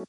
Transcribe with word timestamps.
Moin 0.00 0.08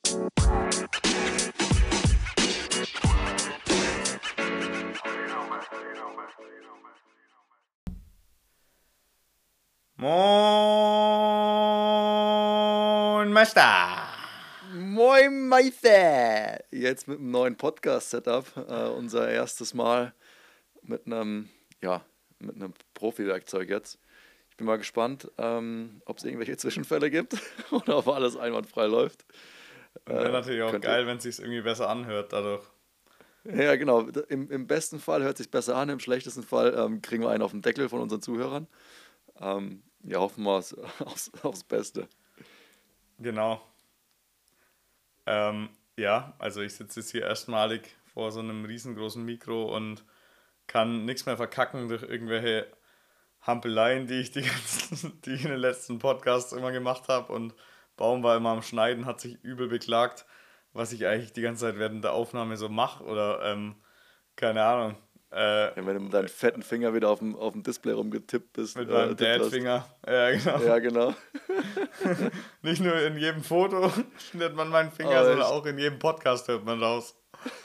Meister! 13.33 14.07
Moin 14.73 15.49
Meister! 15.49 16.63
Jetzt 16.71 17.09
mit 17.09 17.19
einem 17.19 17.31
neuen 17.31 17.57
Podcast-Setup. 17.57 18.45
Äh, 18.55 18.87
unser 18.91 19.29
erstes 19.29 19.73
Mal 19.73 20.13
mit 20.83 21.05
einem, 21.05 21.49
ja, 21.81 22.05
mit 22.39 22.55
einem 22.55 22.73
Profi-Werkzeug 22.93 23.69
jetzt. 23.69 23.99
Ich 24.51 24.55
bin 24.55 24.67
mal 24.67 24.77
gespannt, 24.77 25.29
ähm, 25.37 26.01
ob 26.05 26.19
es 26.19 26.23
irgendwelche 26.23 26.55
Zwischenfälle 26.55 27.11
gibt 27.11 27.35
oder 27.71 27.97
ob 27.97 28.07
alles 28.07 28.37
einwandfrei 28.37 28.85
läuft. 28.85 29.25
Wäre 30.05 30.29
äh, 30.29 30.31
natürlich 30.31 30.61
auch 30.63 30.79
geil, 30.79 31.07
wenn 31.07 31.17
es 31.17 31.23
sich 31.23 31.39
irgendwie 31.39 31.61
besser 31.61 31.89
anhört 31.89 32.33
dadurch. 32.33 32.63
Ja, 33.43 33.75
genau. 33.75 34.01
Im, 34.29 34.51
Im 34.51 34.67
besten 34.67 34.99
Fall 34.99 35.23
hört 35.23 35.33
es 35.33 35.39
sich 35.39 35.51
besser 35.51 35.75
an, 35.75 35.89
im 35.89 35.99
schlechtesten 35.99 36.43
Fall 36.43 36.75
ähm, 36.77 37.01
kriegen 37.01 37.23
wir 37.23 37.29
einen 37.29 37.43
auf 37.43 37.51
den 37.51 37.61
Deckel 37.61 37.89
von 37.89 37.99
unseren 37.99 38.21
Zuhörern. 38.21 38.67
Ähm, 39.39 39.81
ja, 40.03 40.19
hoffen 40.19 40.43
wir 40.43 40.51
aufs, 40.51 40.73
aufs, 40.99 41.31
aufs 41.43 41.63
Beste. 41.63 42.07
Genau. 43.19 43.61
Ähm, 45.25 45.69
ja, 45.97 46.35
also 46.39 46.61
ich 46.61 46.73
sitze 46.73 46.99
jetzt 46.99 47.11
hier 47.11 47.23
erstmalig 47.23 47.95
vor 48.13 48.31
so 48.31 48.39
einem 48.39 48.65
riesengroßen 48.65 49.23
Mikro 49.23 49.75
und 49.75 50.03
kann 50.67 51.05
nichts 51.05 51.25
mehr 51.25 51.37
verkacken 51.37 51.89
durch 51.89 52.03
irgendwelche 52.03 52.67
Hampeleien, 53.41 54.07
die 54.07 54.19
ich, 54.19 54.31
die, 54.31 54.41
ganzen, 54.41 55.21
die 55.25 55.33
ich 55.33 55.43
in 55.43 55.51
den 55.51 55.59
letzten 55.59 55.99
Podcasts 55.99 56.53
immer 56.53 56.71
gemacht 56.71 57.07
habe. 57.07 57.33
Und 57.33 57.53
Baum 57.97 58.23
war 58.23 58.37
immer 58.37 58.49
am 58.51 58.61
Schneiden, 58.61 59.05
hat 59.05 59.19
sich 59.19 59.35
übel 59.43 59.67
beklagt, 59.67 60.25
was 60.73 60.91
ich 60.93 61.05
eigentlich 61.05 61.33
die 61.33 61.41
ganze 61.41 61.65
Zeit 61.65 61.79
während 61.79 62.03
der 62.03 62.13
Aufnahme 62.13 62.57
so 62.57 62.69
mache. 62.69 63.03
Oder 63.03 63.41
ähm, 63.43 63.75
keine 64.35 64.63
Ahnung. 64.63 64.95
Äh, 65.33 65.67
ja, 65.67 65.75
wenn 65.77 65.95
du 65.95 65.99
mit 66.01 66.13
deinem 66.13 66.27
fetten 66.27 66.61
Finger 66.61 66.93
wieder 66.93 67.09
auf 67.09 67.19
dem, 67.19 67.37
auf 67.37 67.53
dem 67.53 67.63
Display 67.63 67.93
rumgetippt 67.93 68.51
bist. 68.51 68.77
Mit 68.77 68.89
meinem 68.89 69.11
äh, 69.11 69.15
Dad-Finger. 69.15 69.87
Ja, 70.05 70.31
genau. 70.31 70.59
Ja, 70.59 70.79
genau. 70.79 71.15
Nicht 72.61 72.81
nur 72.81 72.95
in 73.01 73.17
jedem 73.17 73.41
Foto 73.41 73.91
schneidet 74.17 74.57
man 74.57 74.67
meinen 74.67 74.91
Finger, 74.91 75.21
oh, 75.21 75.25
sondern 75.25 75.43
auch 75.43 75.65
in 75.65 75.77
jedem 75.77 75.99
Podcast 75.99 76.49
hört 76.49 76.65
man 76.65 76.83
raus. 76.83 77.15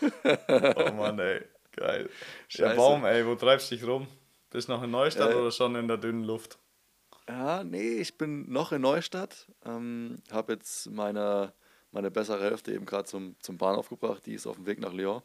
oh 0.48 0.92
Mann, 0.92 1.18
ey. 1.18 1.42
Geil. 1.72 2.08
Scheiße. 2.48 2.70
Ja, 2.70 2.74
Baum, 2.74 3.04
ey, 3.04 3.26
wo 3.26 3.34
treibst 3.34 3.70
du 3.70 3.74
dich 3.74 3.84
rum? 3.84 4.06
Bist 4.50 4.68
du 4.68 4.72
noch 4.72 4.82
in 4.84 4.90
Neustadt 4.92 5.32
äh, 5.32 5.34
oder 5.34 5.50
schon 5.50 5.74
in 5.74 5.88
der 5.88 5.96
dünnen 5.96 6.22
Luft? 6.22 6.58
Ja, 7.28 7.64
nee, 7.64 7.94
ich 7.94 8.16
bin 8.18 8.50
noch 8.50 8.72
in 8.72 8.82
Neustadt. 8.82 9.46
Ähm, 9.64 10.18
habe 10.30 10.52
jetzt 10.52 10.90
meine, 10.90 11.52
meine 11.90 12.10
bessere 12.10 12.42
Hälfte 12.42 12.72
eben 12.72 12.86
gerade 12.86 13.04
zum, 13.04 13.34
zum 13.40 13.58
Bahnhof 13.58 13.88
gebracht. 13.88 14.26
Die 14.26 14.34
ist 14.34 14.46
auf 14.46 14.56
dem 14.56 14.66
Weg 14.66 14.80
nach 14.80 14.92
Lyon. 14.92 15.22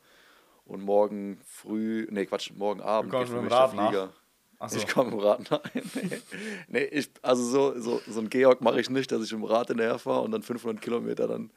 Und 0.65 0.81
morgen 0.81 1.39
früh, 1.45 2.07
nee, 2.09 2.25
Quatsch, 2.25 2.51
morgen 2.55 2.81
Abend 2.81 3.11
geht 3.11 3.27
für 3.27 3.41
mich 3.41 3.51
der 3.51 3.69
Flieger. 3.69 4.13
So. 4.67 4.77
Ich 4.77 4.87
komme 4.87 5.11
im 5.11 5.19
Rad 5.19 5.49
nach. 5.51 5.61
nee, 5.73 6.21
nee 6.67 6.83
ich, 6.83 7.09
also 7.23 7.43
so, 7.43 7.79
so, 7.79 8.01
so 8.07 8.19
ein 8.19 8.29
Georg 8.29 8.61
mache 8.61 8.79
ich 8.79 8.91
nicht, 8.91 9.11
dass 9.11 9.23
ich 9.23 9.31
im 9.31 9.43
Rad 9.43 9.69
hinterher 9.69 9.97
fahre 9.97 10.21
und 10.21 10.31
dann 10.31 10.43
500 10.43 10.79
Kilometer 10.81 11.27
dann 11.27 11.51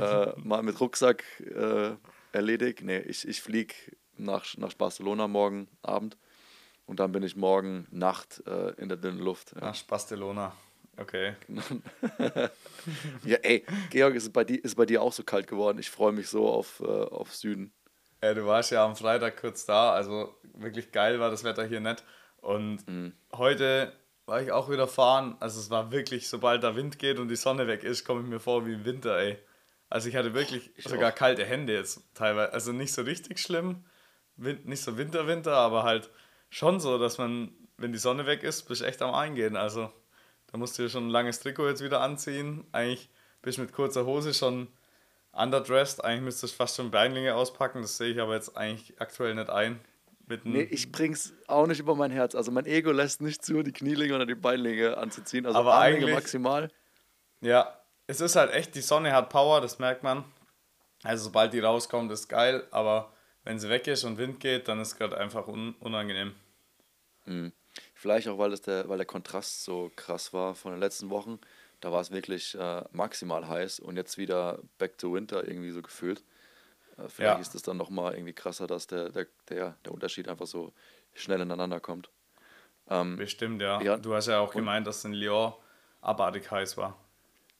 äh, 0.00 0.32
mal 0.42 0.62
mit 0.62 0.80
Rucksack 0.80 1.24
äh, 1.40 1.96
erledige. 2.32 2.84
Nee, 2.84 3.00
ich, 3.00 3.26
ich 3.26 3.42
fliege 3.42 3.74
nach, 4.16 4.56
nach 4.56 4.74
Barcelona 4.74 5.26
morgen 5.26 5.68
Abend 5.82 6.16
und 6.86 7.00
dann 7.00 7.12
bin 7.12 7.22
ich 7.22 7.36
morgen 7.36 7.86
Nacht 7.90 8.42
äh, 8.46 8.70
in 8.80 8.88
der 8.88 8.96
dünnen 8.96 9.18
Luft. 9.18 9.52
Ja. 9.52 9.60
Nach 9.60 9.82
Barcelona. 9.82 10.52
Okay. 10.96 11.34
ja, 13.24 13.36
ey, 13.42 13.66
Georg, 13.90 14.14
ist 14.14 14.32
bei, 14.32 14.44
dir, 14.44 14.64
ist 14.64 14.76
bei 14.76 14.86
dir 14.86 15.02
auch 15.02 15.12
so 15.12 15.22
kalt 15.22 15.46
geworden? 15.46 15.78
Ich 15.78 15.90
freue 15.90 16.12
mich 16.12 16.28
so 16.28 16.48
auf, 16.48 16.80
äh, 16.80 16.86
auf 16.86 17.34
Süden. 17.34 17.72
Ja, 18.22 18.32
du 18.32 18.46
warst 18.46 18.70
ja 18.70 18.84
am 18.84 18.96
Freitag 18.96 19.38
kurz 19.38 19.66
da, 19.66 19.92
also 19.92 20.34
wirklich 20.54 20.92
geil 20.92 21.20
war 21.20 21.30
das 21.30 21.44
Wetter 21.44 21.64
hier 21.66 21.80
nett. 21.80 22.02
Und 22.38 22.88
mhm. 22.88 23.12
heute 23.34 23.92
war 24.24 24.40
ich 24.40 24.52
auch 24.52 24.70
wieder 24.70 24.88
fahren. 24.88 25.36
Also 25.40 25.60
es 25.60 25.68
war 25.68 25.92
wirklich, 25.92 26.28
sobald 26.28 26.62
der 26.62 26.76
Wind 26.76 26.98
geht 26.98 27.18
und 27.18 27.28
die 27.28 27.36
Sonne 27.36 27.66
weg 27.66 27.84
ist, 27.84 28.04
komme 28.04 28.22
ich 28.22 28.26
mir 28.26 28.40
vor 28.40 28.66
wie 28.66 28.72
im 28.72 28.84
Winter, 28.84 29.18
ey. 29.18 29.38
Also 29.88 30.08
ich 30.08 30.16
hatte 30.16 30.34
wirklich 30.34 30.70
ich 30.76 30.84
sogar 30.84 31.12
auch. 31.12 31.16
kalte 31.16 31.44
Hände 31.44 31.74
jetzt 31.74 32.02
teilweise. 32.14 32.52
Also 32.52 32.72
nicht 32.72 32.92
so 32.92 33.02
richtig 33.02 33.38
schlimm, 33.38 33.84
nicht 34.36 34.82
so 34.82 34.96
Winter, 34.96 35.26
Winter, 35.26 35.54
aber 35.54 35.84
halt 35.84 36.10
schon 36.50 36.80
so, 36.80 36.98
dass 36.98 37.18
man, 37.18 37.50
wenn 37.76 37.92
die 37.92 37.98
Sonne 37.98 38.26
weg 38.26 38.42
ist, 38.42 38.62
bist 38.62 38.80
du 38.80 38.86
echt 38.86 39.02
am 39.02 39.14
Eingehen. 39.14 39.56
Also 39.56 39.90
da 40.50 40.58
musst 40.58 40.78
du 40.78 40.82
dir 40.82 40.88
schon 40.88 41.08
ein 41.08 41.10
langes 41.10 41.40
Trikot 41.40 41.68
jetzt 41.68 41.82
wieder 41.82 42.00
anziehen. 42.00 42.64
Eigentlich 42.72 43.08
bist 43.42 43.58
du 43.58 43.62
mit 43.62 43.72
kurzer 43.72 44.06
Hose 44.06 44.34
schon 44.34 44.68
underdressed. 45.32 46.04
Eigentlich 46.04 46.22
müsstest 46.22 46.54
du 46.54 46.56
fast 46.56 46.76
schon 46.76 46.90
Beinlinge 46.90 47.34
auspacken. 47.34 47.82
Das 47.82 47.96
sehe 47.96 48.12
ich 48.12 48.20
aber 48.20 48.34
jetzt 48.34 48.56
eigentlich 48.56 49.00
aktuell 49.00 49.34
nicht 49.34 49.50
ein. 49.50 49.80
Mit 50.28 50.44
nee, 50.44 50.62
ich 50.62 50.90
bring's 50.90 51.32
auch 51.46 51.66
nicht 51.66 51.78
über 51.78 51.94
mein 51.94 52.10
Herz. 52.10 52.34
Also 52.34 52.50
mein 52.50 52.66
Ego 52.66 52.90
lässt 52.90 53.20
nicht 53.20 53.44
zu, 53.44 53.62
die 53.62 53.72
Knielinge 53.72 54.14
oder 54.14 54.26
die 54.26 54.34
Beinlinge 54.34 54.96
anzuziehen. 54.96 55.46
Also 55.46 55.58
aber 55.58 55.74
Armlinge 55.74 55.98
eigentlich 55.98 56.14
maximal. 56.14 56.70
Ja, 57.40 57.80
es 58.08 58.20
ist 58.20 58.34
halt 58.34 58.52
echt, 58.52 58.74
die 58.74 58.80
Sonne 58.80 59.12
hat 59.12 59.28
Power, 59.28 59.60
das 59.60 59.78
merkt 59.78 60.02
man. 60.02 60.24
Also 61.04 61.24
sobald 61.24 61.52
die 61.52 61.60
rauskommt, 61.60 62.10
ist 62.10 62.28
geil, 62.28 62.66
aber 62.70 63.12
wenn 63.46 63.60
sie 63.60 63.70
weg 63.70 63.86
ist 63.86 64.04
und 64.04 64.18
Wind 64.18 64.40
geht, 64.40 64.66
dann 64.68 64.80
ist 64.80 64.88
es 64.88 64.98
gerade 64.98 65.16
einfach 65.16 65.46
un 65.46 65.74
unangenehm. 65.78 66.34
Mhm. 67.24 67.52
Vielleicht 67.94 68.28
auch, 68.28 68.38
weil, 68.38 68.50
das 68.50 68.60
der, 68.62 68.88
weil 68.88 68.98
der 68.98 69.06
Kontrast 69.06 69.62
so 69.62 69.90
krass 69.94 70.32
war 70.32 70.54
von 70.54 70.72
den 70.72 70.80
letzten 70.80 71.10
Wochen. 71.10 71.38
Da 71.80 71.92
war 71.92 72.00
es 72.00 72.10
wirklich 72.10 72.56
äh, 72.58 72.82
maximal 72.90 73.46
heiß 73.46 73.78
und 73.80 73.96
jetzt 73.96 74.18
wieder 74.18 74.58
back 74.78 74.98
to 74.98 75.14
winter 75.14 75.46
irgendwie 75.46 75.70
so 75.70 75.80
gefühlt. 75.80 76.24
Äh, 76.98 77.08
vielleicht 77.08 77.36
ja. 77.36 77.40
ist 77.40 77.54
es 77.54 77.62
dann 77.62 77.76
nochmal 77.76 78.14
irgendwie 78.14 78.32
krasser, 78.32 78.66
dass 78.66 78.88
der, 78.88 79.10
der, 79.10 79.26
der, 79.48 79.76
der 79.84 79.92
Unterschied 79.92 80.28
einfach 80.28 80.46
so 80.46 80.72
schnell 81.14 81.40
ineinander 81.40 81.78
kommt. 81.78 82.10
Ähm, 82.88 83.16
Bestimmt, 83.16 83.62
ja. 83.62 83.80
ja. 83.80 83.96
Du 83.96 84.14
hast 84.14 84.26
ja 84.26 84.40
auch 84.40 84.52
gemeint, 84.52 84.86
dass 84.88 85.04
in 85.04 85.12
Lyon 85.12 85.52
abartig 86.00 86.50
heiß 86.50 86.76
war. 86.76 86.98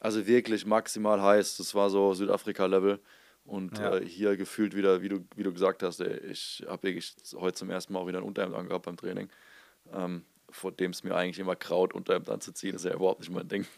Also 0.00 0.26
wirklich 0.26 0.66
maximal 0.66 1.22
heiß. 1.22 1.58
Das 1.58 1.74
war 1.76 1.90
so 1.90 2.12
Südafrika-Level. 2.12 3.00
Und 3.46 3.78
ja. 3.78 3.96
äh, 3.96 4.04
hier 4.04 4.36
gefühlt 4.36 4.74
wieder, 4.74 5.02
wie 5.02 5.08
du, 5.08 5.24
wie 5.36 5.44
du 5.44 5.52
gesagt 5.52 5.82
hast, 5.82 6.00
ey, 6.00 6.18
ich 6.30 6.64
habe 6.68 6.82
wirklich 6.82 7.14
heute 7.36 7.54
zum 7.54 7.70
ersten 7.70 7.92
Mal 7.92 8.00
auch 8.00 8.08
wieder 8.08 8.18
ein 8.18 8.24
Unterhemd 8.24 8.54
angehabt 8.54 8.86
beim 8.86 8.96
Training. 8.96 9.28
Ähm, 9.92 10.24
vor 10.50 10.72
dem 10.72 10.90
es 10.90 11.04
mir 11.04 11.14
eigentlich 11.14 11.38
immer 11.38 11.56
kraut, 11.56 11.94
Unterhemd 11.94 12.28
anzuziehen, 12.28 12.72
das 12.72 12.84
ist 12.84 12.90
ja 12.90 12.96
überhaupt 12.96 13.20
nicht 13.20 13.30
mein 13.30 13.48
Ding. 13.48 13.66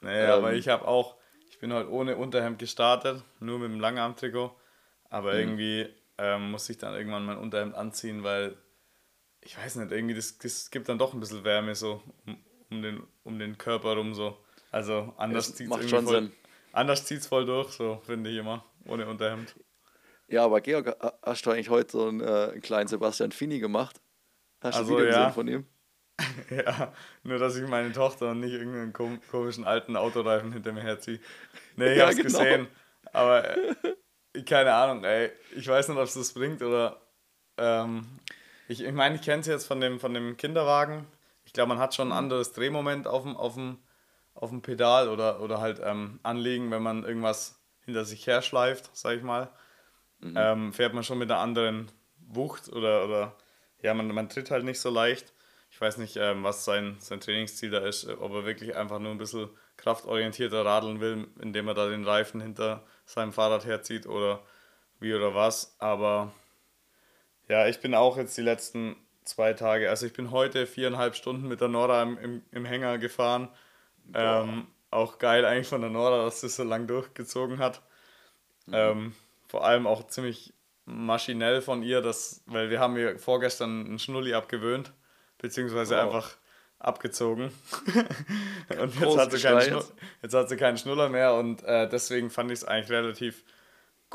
Naja, 0.00 0.36
ähm, 0.36 0.44
aber 0.44 0.52
ich 0.52 0.68
habe 0.68 0.86
auch, 0.86 1.16
ich 1.50 1.58
bin 1.58 1.72
halt 1.72 1.88
ohne 1.88 2.16
Unterhemd 2.16 2.60
gestartet, 2.60 3.24
nur 3.40 3.58
mit 3.58 3.72
dem 3.72 3.80
Langarm-Trikot. 3.80 4.54
Aber 5.10 5.32
mhm. 5.32 5.38
irgendwie 5.40 5.88
ähm, 6.16 6.52
muss 6.52 6.68
ich 6.68 6.78
dann 6.78 6.94
irgendwann 6.94 7.24
mein 7.24 7.38
Unterhemd 7.38 7.74
anziehen, 7.74 8.22
weil 8.22 8.56
ich 9.40 9.56
weiß 9.56 9.76
nicht, 9.76 9.92
irgendwie 9.92 10.14
das, 10.14 10.38
das 10.38 10.70
gibt 10.70 10.88
dann 10.88 10.98
doch 10.98 11.14
ein 11.14 11.20
bisschen 11.20 11.44
Wärme 11.44 11.74
so 11.74 12.02
um, 12.26 12.38
um 12.70 12.82
den, 12.82 13.02
um 13.24 13.38
den 13.38 13.56
Körper 13.58 13.96
rum 13.96 14.14
so. 14.14 14.36
Also 14.70 15.14
anders 15.16 15.54
zieht 15.54 15.70
es 15.70 15.90
voll, 15.90 16.06
Sinn. 16.06 16.32
Anders 16.72 17.06
zieht's 17.06 17.26
voll 17.26 17.46
durch, 17.46 17.70
so 17.70 18.02
finde 18.04 18.30
ich 18.30 18.36
immer, 18.36 18.64
ohne 18.88 19.06
Unterhemd. 19.06 19.54
Ja, 20.28 20.44
aber 20.44 20.60
Georg, 20.60 20.94
hast 21.22 21.46
du 21.46 21.50
eigentlich 21.50 21.70
heute 21.70 21.92
so 21.92 22.08
einen, 22.08 22.20
äh, 22.20 22.50
einen 22.52 22.60
kleinen 22.60 22.88
Sebastian 22.88 23.32
Fini 23.32 23.58
gemacht? 23.58 24.00
Hast 24.60 24.76
du 24.76 24.80
also, 24.80 24.98
Video 24.98 25.10
ja. 25.10 25.30
von 25.30 25.48
ihm? 25.48 25.66
ja, 26.50 26.92
nur 27.22 27.38
dass 27.38 27.56
ich 27.56 27.66
meine 27.68 27.92
Tochter 27.92 28.32
und 28.32 28.40
nicht 28.40 28.52
irgendeinen 28.52 28.92
komischen 28.92 29.64
alten 29.64 29.96
Autoreifen 29.96 30.52
hinter 30.52 30.72
mir 30.72 30.82
herziehe. 30.82 31.20
Nee, 31.76 31.92
ich 31.92 31.98
ja, 31.98 32.06
hab's 32.06 32.16
genau. 32.16 32.26
gesehen. 32.26 32.66
Aber 33.12 33.56
äh, 33.56 33.74
keine 34.44 34.74
Ahnung, 34.74 35.04
ey. 35.04 35.30
Ich 35.56 35.66
weiß 35.66 35.88
nicht, 35.88 35.96
ob 35.96 36.04
es 36.04 36.14
das 36.14 36.32
bringt 36.32 36.62
oder. 36.62 37.00
Ähm, 37.56 38.06
ich 38.68 38.80
meine, 38.80 38.88
ich, 38.88 38.94
mein, 38.94 39.14
ich 39.14 39.22
kenne 39.22 39.40
es 39.40 39.46
jetzt 39.46 39.66
von 39.66 39.80
dem, 39.80 39.98
von 39.98 40.12
dem 40.12 40.36
Kinderwagen. 40.36 41.06
Ich 41.44 41.52
glaube, 41.52 41.70
man 41.70 41.78
hat 41.78 41.94
schon 41.94 42.08
ein 42.08 42.10
mhm. 42.10 42.18
anderes 42.18 42.52
Drehmoment 42.52 43.06
auf 43.06 43.22
dem, 43.22 43.36
auf 43.36 43.54
dem, 43.54 43.78
auf 44.34 44.50
dem 44.50 44.60
Pedal 44.60 45.08
oder, 45.08 45.40
oder 45.40 45.60
halt 45.60 45.80
ähm, 45.82 46.20
anlegen, 46.22 46.70
wenn 46.70 46.82
man 46.82 47.04
irgendwas 47.04 47.57
hinter 47.88 48.04
sich 48.04 48.26
her 48.26 48.42
schleift, 48.42 48.90
sag 48.92 49.16
ich 49.16 49.22
mal. 49.22 49.48
Mhm. 50.20 50.34
Ähm, 50.36 50.72
fährt 50.74 50.92
man 50.92 51.04
schon 51.04 51.16
mit 51.16 51.30
einer 51.30 51.40
anderen 51.40 51.90
Wucht 52.18 52.68
oder, 52.68 53.02
oder 53.06 53.34
ja, 53.80 53.94
man, 53.94 54.08
man 54.08 54.28
tritt 54.28 54.50
halt 54.50 54.64
nicht 54.64 54.78
so 54.78 54.90
leicht. 54.90 55.32
Ich 55.70 55.80
weiß 55.80 55.96
nicht, 55.96 56.16
ähm, 56.16 56.44
was 56.44 56.66
sein, 56.66 56.96
sein 56.98 57.20
Trainingsziel 57.20 57.70
da 57.70 57.78
ist, 57.78 58.06
ob 58.06 58.32
er 58.32 58.44
wirklich 58.44 58.76
einfach 58.76 58.98
nur 58.98 59.10
ein 59.10 59.16
bisschen 59.16 59.48
kraftorientierter 59.78 60.66
radeln 60.66 61.00
will, 61.00 61.28
indem 61.40 61.66
er 61.66 61.74
da 61.74 61.88
den 61.88 62.04
Reifen 62.04 62.42
hinter 62.42 62.84
seinem 63.06 63.32
Fahrrad 63.32 63.64
herzieht 63.64 64.06
oder 64.06 64.42
wie 65.00 65.14
oder 65.14 65.34
was. 65.34 65.74
Aber 65.78 66.34
ja, 67.48 67.68
ich 67.68 67.80
bin 67.80 67.94
auch 67.94 68.18
jetzt 68.18 68.36
die 68.36 68.42
letzten 68.42 68.96
zwei 69.24 69.54
Tage, 69.54 69.88
also 69.88 70.04
ich 70.04 70.12
bin 70.12 70.30
heute 70.30 70.66
viereinhalb 70.66 71.14
Stunden 71.14 71.48
mit 71.48 71.62
der 71.62 71.68
Nora 71.68 72.02
im, 72.02 72.18
im, 72.18 72.42
im 72.50 72.64
Hänger 72.66 72.98
gefahren. 72.98 73.48
Ähm, 74.12 74.66
auch 74.90 75.18
geil 75.18 75.44
eigentlich 75.44 75.68
von 75.68 75.80
der 75.80 75.90
Nora, 75.90 76.24
dass 76.24 76.40
das 76.40 76.56
so 76.56 76.64
lang 76.64 76.86
durchgezogen 76.86 77.58
hat. 77.58 77.82
Mhm. 78.66 78.74
Ähm, 78.74 79.12
vor 79.46 79.64
allem 79.64 79.86
auch 79.86 80.06
ziemlich 80.06 80.54
maschinell 80.84 81.60
von 81.60 81.82
ihr, 81.82 82.00
dass, 82.00 82.42
weil 82.46 82.70
wir 82.70 82.80
haben 82.80 82.96
ihr 82.96 83.18
vorgestern 83.18 83.86
einen 83.86 83.98
Schnulli 83.98 84.34
abgewöhnt, 84.34 84.92
beziehungsweise 85.38 85.96
wow. 85.96 86.04
einfach 86.04 86.36
abgezogen. 86.78 87.50
und 88.80 89.00
jetzt 89.00 89.18
hat, 89.18 89.32
sie 89.32 89.40
keinen 89.40 89.60
Schnu 89.62 89.80
jetzt 90.22 90.34
hat 90.34 90.48
sie 90.48 90.56
keinen 90.56 90.78
Schnuller 90.78 91.08
mehr 91.08 91.34
und 91.34 91.62
äh, 91.64 91.88
deswegen 91.88 92.30
fand 92.30 92.50
ich 92.50 92.60
es 92.60 92.64
eigentlich 92.64 92.90
relativ 92.90 93.44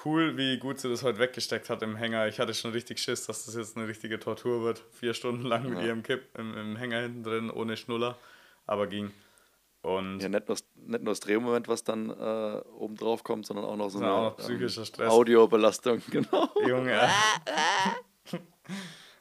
cool, 0.06 0.38
wie 0.38 0.58
gut 0.58 0.80
sie 0.80 0.90
das 0.90 1.04
heute 1.04 1.20
weggesteckt 1.20 1.70
hat 1.70 1.84
im 1.84 1.96
Hänger. 1.96 2.28
Ich 2.28 2.40
hatte 2.40 2.54
schon 2.54 2.72
richtig 2.72 3.00
Schiss, 3.00 3.26
dass 3.26 3.46
das 3.46 3.56
jetzt 3.56 3.78
eine 3.78 3.88
richtige 3.88 4.20
Tortur 4.20 4.64
wird. 4.64 4.84
Vier 4.92 5.14
Stunden 5.14 5.44
lang 5.44 5.70
mit 5.70 5.80
ja. 5.80 5.86
ihrem 5.86 6.04
Kipp 6.04 6.38
im, 6.38 6.58
im 6.58 6.76
Hänger 6.76 7.02
hinten 7.02 7.24
drin, 7.24 7.52
ohne 7.52 7.78
Schnuller. 7.78 8.18
Aber 8.66 8.88
ging. 8.88 9.12
Und 9.84 10.22
ja, 10.22 10.30
nicht 10.30 10.48
nur, 10.48 10.58
nicht 10.76 11.04
nur 11.04 11.12
das 11.12 11.20
Drehmoment, 11.20 11.68
was 11.68 11.84
dann 11.84 12.10
äh, 12.10 12.62
oben 12.78 12.96
drauf 12.96 13.26
kommt, 13.26 13.46
sondern 13.46 13.66
auch 13.66 13.76
noch 13.76 13.90
so 13.90 14.00
eine 14.00 14.12
auch 14.12 14.24
noch 14.30 14.38
psychischer 14.38 14.82
ähm, 14.82 14.86
Stress. 14.86 15.12
Audiobelastung, 15.12 16.02
genau. 16.10 16.50
Junge. 16.66 16.98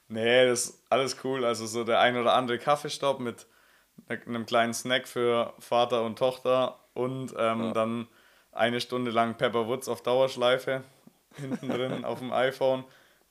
nee, 0.09 0.47
das 0.47 0.67
ist 0.67 0.82
alles 0.88 1.17
cool. 1.25 1.44
Also 1.44 1.67
so 1.67 1.82
der 1.82 1.99
ein 1.99 2.17
oder 2.17 2.35
andere 2.35 2.59
Kaffeestopp 2.59 3.19
mit 3.19 3.49
einem 4.09 4.47
kleinen 4.47 4.73
Snack 4.73 5.09
für 5.09 5.53
Vater 5.59 6.05
und 6.05 6.17
Tochter 6.17 6.79
und 6.94 7.35
ähm, 7.37 7.65
ja. 7.65 7.73
dann 7.73 8.06
eine 8.53 8.81
Stunde 8.81 9.11
lang 9.11 9.37
Pepper 9.37 9.67
Woods 9.67 9.88
auf 9.88 10.03
Dauerschleife 10.03 10.85
hinten 11.41 11.69
drin 11.69 12.05
auf 12.05 12.20
dem 12.20 12.32
iPhone 12.32 12.85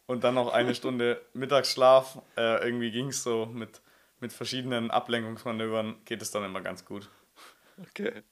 und 0.06 0.26
dann 0.26 0.36
noch 0.36 0.52
eine 0.52 0.76
Stunde 0.76 1.22
Mittagsschlaf. 1.34 2.22
Äh, 2.36 2.62
irgendwie 2.66 2.92
ging 2.92 3.08
es 3.08 3.24
so 3.24 3.46
mit, 3.46 3.80
mit 4.20 4.34
verschiedenen 4.34 4.92
Ablenkungsmanövern, 4.92 5.96
geht 6.04 6.22
es 6.22 6.32
dann 6.32 6.44
immer 6.44 6.60
ganz 6.60 6.84
gut. 6.84 7.10
Okay. 7.82 8.24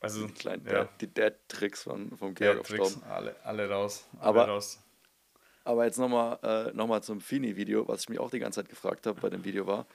Also, 0.00 0.26
die 0.26 0.32
kleinen, 0.32 0.66
ja. 0.66 0.88
die 1.00 1.12
Dad-Tricks 1.12 1.82
von, 1.82 2.16
vom 2.16 2.34
Georg 2.34 2.64
Tricks, 2.64 3.02
alle, 3.02 3.34
alle 3.44 3.68
raus. 3.68 4.06
Alle 4.18 4.28
aber, 4.28 4.44
raus. 4.46 4.80
aber 5.64 5.84
jetzt 5.86 5.98
nochmal 5.98 6.38
äh, 6.42 6.72
noch 6.72 7.00
zum 7.00 7.20
Fini-Video, 7.20 7.88
was 7.88 8.02
ich 8.02 8.08
mich 8.08 8.20
auch 8.20 8.30
die 8.30 8.38
ganze 8.38 8.60
Zeit 8.60 8.68
gefragt 8.68 9.06
habe 9.06 9.20
bei 9.20 9.30
dem 9.30 9.44
Video 9.44 9.66
war. 9.66 9.86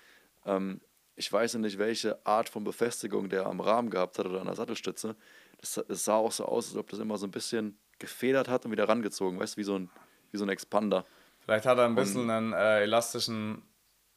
Ähm, 0.45 0.81
ich 1.15 1.31
weiß 1.31 1.55
nicht, 1.55 1.77
welche 1.77 2.25
Art 2.25 2.49
von 2.49 2.63
Befestigung 2.63 3.29
der 3.29 3.45
am 3.45 3.61
Rahmen 3.61 3.89
gehabt 3.89 4.17
hat 4.17 4.25
oder 4.25 4.39
an 4.39 4.47
der 4.47 4.55
Sattelstütze. 4.55 5.15
Es, 5.61 5.77
es 5.77 6.05
sah 6.05 6.15
auch 6.15 6.31
so 6.31 6.45
aus, 6.45 6.69
als 6.69 6.77
ob 6.77 6.89
das 6.89 6.99
immer 6.99 7.17
so 7.17 7.27
ein 7.27 7.31
bisschen 7.31 7.77
gefedert 7.99 8.49
hat 8.49 8.65
und 8.65 8.71
wieder 8.71 8.89
rangezogen, 8.89 9.39
weißt 9.39 9.55
du, 9.55 9.59
wie 9.59 9.63
so 9.63 9.75
ein, 9.77 9.89
wie 10.31 10.37
so 10.37 10.45
ein 10.45 10.49
Expander. 10.49 11.05
Vielleicht 11.39 11.65
hat 11.65 11.77
er 11.77 11.85
ein 11.85 11.95
bisschen 11.95 12.21
und, 12.21 12.29
einen 12.29 12.53
äh, 12.53 12.81
elastischen 12.81 13.63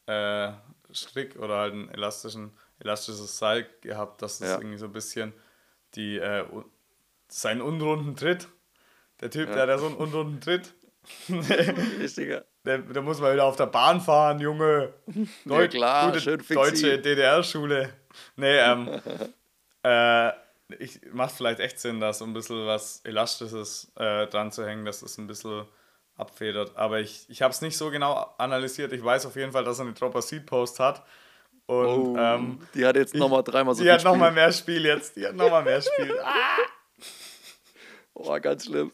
äh, 0.06 0.52
Strick 0.92 1.37
oder 1.37 1.58
halt 1.58 1.75
ein 1.75 1.88
elastischen, 1.90 2.52
elastisches 2.78 3.38
Seil 3.38 3.67
gehabt, 3.81 4.23
dass 4.23 4.40
es 4.40 4.49
ja. 4.49 4.58
irgendwie 4.58 4.78
so 4.78 4.87
ein 4.87 4.93
bisschen 4.93 5.32
die, 5.94 6.19
äh, 6.19 6.44
seinen 7.28 7.62
unrunden 7.62 8.17
Tritt, 8.17 8.49
der 9.20 9.31
Typ, 9.31 9.49
ja. 9.49 9.67
der 9.67 9.75
hat 9.75 9.81
so 9.81 9.87
einen 9.87 9.96
unrunden 9.96 10.40
Tritt. 10.40 10.75
Richtiger. 12.00 12.44
Da, 12.64 12.78
da 12.78 13.00
muss 13.00 13.20
man 13.20 13.32
wieder 13.32 13.44
auf 13.44 13.56
der 13.56 13.67
Bahn 13.67 14.00
fahren, 14.00 14.40
Junge. 14.40 14.93
Deu 15.44 15.62
ja, 15.62 15.69
klar, 15.69 16.06
gute 16.08 16.20
schön 16.20 16.43
deutsche 16.49 16.99
DDR-Schule. 16.99 17.90
Nee, 18.34 18.58
ähm, 18.58 19.00
äh, 19.84 20.32
ich, 20.81 21.00
macht 21.12 21.37
vielleicht 21.37 21.61
echt 21.61 21.78
Sinn, 21.78 22.00
da 22.00 22.12
so 22.12 22.25
ein 22.25 22.32
bisschen 22.32 22.67
was 22.67 23.00
Elastisches 23.05 23.93
äh, 23.96 24.26
dran 24.26 24.50
zu 24.50 24.67
hängen, 24.67 24.84
dass 24.84 25.02
es 25.02 25.17
ein 25.17 25.28
bisschen 25.28 25.64
abfedert. 26.17 26.76
Aber 26.76 26.99
ich, 26.99 27.26
ich 27.28 27.43
habe 27.43 27.52
es 27.52 27.61
nicht 27.61 27.76
so 27.76 27.90
genau 27.90 28.34
analysiert. 28.38 28.93
Ich 28.93 29.05
weiß 29.05 29.26
auf 29.26 29.37
jeden 29.37 29.52
Fall, 29.52 29.64
dass 29.64 29.78
er 29.78 29.84
eine 29.84 29.94
Dropper 29.94 30.23
Seed 30.23 30.44
Post 30.46 30.81
hat. 30.81 31.05
Und, 31.66 31.86
oh, 31.86 32.16
ähm, 32.16 32.60
die 32.74 32.86
hat 32.86 32.96
jetzt 32.96 33.14
nochmal 33.14 33.42
dreimal 33.42 33.74
so 33.74 33.82
Die 33.82 33.90
hat 33.90 34.04
nochmal 34.04 34.30
mehr 34.30 34.52
Spiel 34.52 34.84
jetzt. 34.84 35.16
Die 35.16 35.26
hat 35.26 35.34
nochmal 35.34 35.64
mehr 35.64 35.80
Spiel. 35.82 36.16
Ah! 36.24 36.58
Oh, 38.14 38.40
ganz 38.40 38.64
schlimm. 38.64 38.92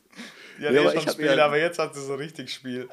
Die 0.59 0.67
hat 0.67 0.75
ja, 0.75 0.83
eh 0.83 1.01
schon 1.01 1.13
Spiel, 1.13 1.37
ja... 1.37 1.45
aber 1.45 1.59
jetzt 1.59 1.79
hat 1.79 1.95
sie 1.95 2.05
so 2.05 2.15
richtig 2.17 2.53
Spiel. 2.53 2.89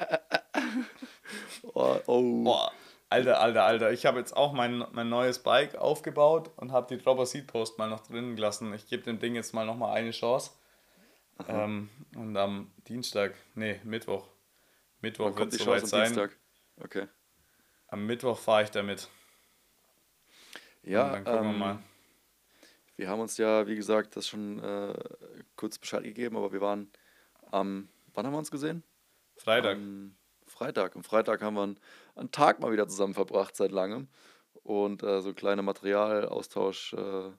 oh, 1.74 1.98
oh. 2.06 2.44
Boah, 2.44 2.72
alter, 3.08 3.40
alter, 3.40 3.64
alter. 3.64 3.90
Ich 3.90 4.06
habe 4.06 4.18
jetzt 4.18 4.36
auch 4.36 4.52
mein, 4.52 4.84
mein 4.92 5.08
neues 5.08 5.40
Bike 5.40 5.74
aufgebaut 5.74 6.50
und 6.56 6.70
habe 6.70 6.86
die 6.94 7.02
Dropper 7.02 7.26
Seat 7.26 7.48
Post 7.48 7.78
mal 7.78 7.88
noch 7.88 8.06
drinnen 8.06 8.36
gelassen. 8.36 8.72
Ich 8.74 8.86
gebe 8.86 9.02
dem 9.02 9.18
Ding 9.18 9.34
jetzt 9.34 9.54
mal 9.54 9.66
nochmal 9.66 9.96
eine 9.96 10.12
Chance. 10.12 10.52
Ähm, 11.48 11.88
und 12.14 12.36
am 12.36 12.70
Dienstag, 12.86 13.34
nee, 13.54 13.80
Mittwoch. 13.82 14.28
Mittwoch 15.00 15.36
wird 15.36 15.52
es 15.52 15.58
soweit 15.58 15.86
sein. 15.86 16.04
Dienstag? 16.04 16.36
Okay. 16.80 17.08
Am 17.88 18.06
Mittwoch 18.06 18.38
fahre 18.38 18.62
ich 18.62 18.70
damit. 18.70 19.08
Ja, 20.82 21.06
und 21.06 21.12
dann 21.12 21.24
gucken 21.24 21.38
ähm, 21.40 21.52
wir 21.52 21.58
mal. 21.58 21.78
Wir 22.96 23.08
haben 23.08 23.20
uns 23.20 23.36
ja, 23.38 23.66
wie 23.66 23.76
gesagt, 23.76 24.16
das 24.16 24.28
schon 24.28 24.58
äh, 24.62 24.94
kurz 25.56 25.78
Bescheid 25.78 26.02
gegeben, 26.02 26.36
aber 26.36 26.52
wir 26.52 26.60
waren 26.60 26.90
am, 27.50 27.88
wann 28.12 28.26
haben 28.26 28.34
wir 28.34 28.38
uns 28.38 28.50
gesehen? 28.50 28.82
Freitag. 29.36 29.76
Am 29.76 30.14
Freitag. 30.46 30.96
Am 30.96 31.02
Freitag 31.02 31.40
haben 31.42 31.54
wir 31.54 31.62
einen, 31.62 31.80
einen 32.14 32.30
Tag 32.30 32.60
mal 32.60 32.72
wieder 32.72 32.88
zusammen 32.88 33.14
verbracht 33.14 33.56
seit 33.56 33.72
langem 33.72 34.08
und 34.62 35.02
äh, 35.02 35.22
so 35.22 35.32
kleine 35.32 35.62
Materialaustausch 35.62 36.92
äh, 36.92 37.30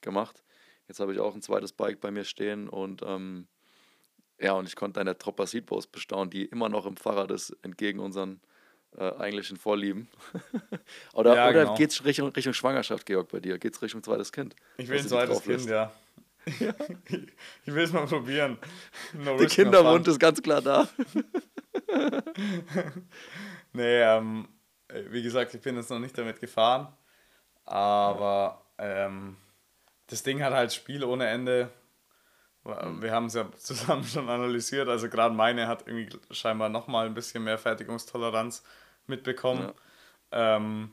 gemacht. 0.00 0.42
Jetzt 0.88 1.00
habe 1.00 1.12
ich 1.12 1.20
auch 1.20 1.34
ein 1.34 1.42
zweites 1.42 1.72
Bike 1.72 2.00
bei 2.00 2.10
mir 2.10 2.24
stehen 2.24 2.68
und 2.68 3.02
ähm, 3.02 3.48
ja, 4.40 4.52
und 4.52 4.66
ich 4.66 4.76
konnte 4.76 4.98
deine 4.98 5.16
Tropper 5.16 5.46
Seatpost 5.46 5.92
bestaunen, 5.92 6.30
die 6.30 6.46
immer 6.46 6.68
noch 6.68 6.86
im 6.86 6.96
Fahrrad 6.96 7.30
ist, 7.30 7.50
entgegen 7.62 8.00
unseren 8.00 8.40
äh, 8.96 9.10
eigentlichen 9.18 9.56
Vorlieben. 9.56 10.08
oder 11.14 11.34
ja, 11.34 11.48
oder 11.48 11.64
genau. 11.64 11.74
geht 11.76 11.90
es 11.90 12.04
Richtung, 12.04 12.30
Richtung 12.30 12.52
Schwangerschaft, 12.52 13.06
Georg, 13.06 13.28
bei 13.30 13.40
dir? 13.40 13.58
Geht 13.58 13.74
es 13.74 13.82
Richtung 13.82 14.02
zweites 14.02 14.32
Kind? 14.32 14.54
Ich 14.76 14.88
will 14.88 14.98
ein 14.98 15.08
zweites 15.08 15.42
Kind, 15.42 15.66
ja. 15.66 15.92
Ja. 16.58 16.74
Ich 17.64 17.72
will 17.72 17.84
es 17.84 17.92
mal 17.92 18.06
probieren. 18.06 18.58
No 19.12 19.36
Der 19.36 19.46
Kinderwunsch 19.46 20.08
ist 20.08 20.18
ganz 20.18 20.42
klar 20.42 20.60
da. 20.60 20.88
nee, 23.72 24.02
ähm, 24.02 24.48
wie 25.10 25.22
gesagt, 25.22 25.54
ich 25.54 25.60
bin 25.60 25.76
jetzt 25.76 25.90
noch 25.90 25.98
nicht 25.98 26.16
damit 26.18 26.40
gefahren. 26.40 26.92
Aber 27.64 28.66
ähm, 28.78 29.36
das 30.08 30.22
Ding 30.22 30.42
hat 30.42 30.52
halt 30.52 30.72
Spiel 30.72 31.04
ohne 31.04 31.28
Ende. 31.28 31.70
Wir 32.64 33.12
haben 33.12 33.26
es 33.26 33.34
ja 33.34 33.50
zusammen 33.56 34.04
schon 34.04 34.28
analysiert. 34.28 34.88
Also 34.88 35.08
gerade 35.08 35.34
meine 35.34 35.68
hat 35.68 35.86
irgendwie 35.86 36.16
scheinbar 36.30 36.68
nochmal 36.68 37.06
ein 37.06 37.14
bisschen 37.14 37.44
mehr 37.44 37.58
Fertigungstoleranz 37.58 38.62
mitbekommen. 39.06 39.72
Ja. 40.32 40.56
Ähm, 40.56 40.92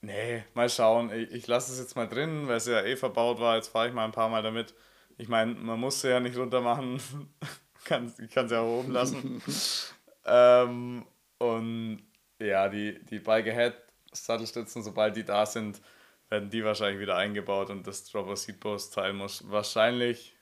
Nee, 0.00 0.44
mal 0.54 0.68
schauen. 0.68 1.10
Ich, 1.10 1.32
ich 1.32 1.46
lasse 1.46 1.72
es 1.72 1.78
jetzt 1.78 1.96
mal 1.96 2.06
drin, 2.06 2.46
weil 2.46 2.56
es 2.56 2.66
ja 2.66 2.82
eh 2.82 2.96
verbaut 2.96 3.40
war. 3.40 3.56
Jetzt 3.56 3.68
fahre 3.68 3.88
ich 3.88 3.94
mal 3.94 4.04
ein 4.04 4.12
paar 4.12 4.28
Mal 4.28 4.42
damit. 4.42 4.74
Ich 5.16 5.28
meine, 5.28 5.54
man 5.54 5.80
muss 5.80 6.00
sie 6.00 6.10
ja 6.10 6.20
nicht 6.20 6.36
runter 6.36 6.60
machen. 6.60 7.00
ich 8.18 8.30
kann 8.30 8.48
sie 8.48 8.54
ja 8.54 8.62
oben 8.62 8.92
lassen. 8.92 9.42
ähm, 10.24 11.04
und 11.38 12.02
ja, 12.38 12.68
die, 12.68 13.04
die 13.06 13.18
Bike 13.18 13.48
Ahead 13.48 13.74
Sattelstützen, 14.12 14.82
sobald 14.82 15.16
die 15.16 15.24
da 15.24 15.44
sind, 15.44 15.80
werden 16.28 16.50
die 16.50 16.64
wahrscheinlich 16.64 17.00
wieder 17.00 17.16
eingebaut 17.16 17.70
und 17.70 17.86
das 17.86 18.04
Dropper 18.10 18.36
Seat 18.36 18.60
Post 18.60 18.94
Teil 18.94 19.12
muss 19.12 19.50
wahrscheinlich 19.50 20.36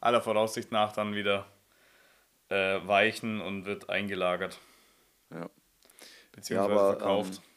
aller 0.00 0.22
Voraussicht 0.22 0.72
nach 0.72 0.92
dann 0.92 1.14
wieder 1.14 1.46
äh, 2.48 2.80
weichen 2.86 3.40
und 3.40 3.66
wird 3.66 3.90
eingelagert. 3.90 4.58
Ja. 5.30 5.50
Beziehungsweise 6.40 6.74
ja, 6.74 6.80
aber, 6.80 6.90
verkauft. 6.96 7.40
Ähm 7.42 7.50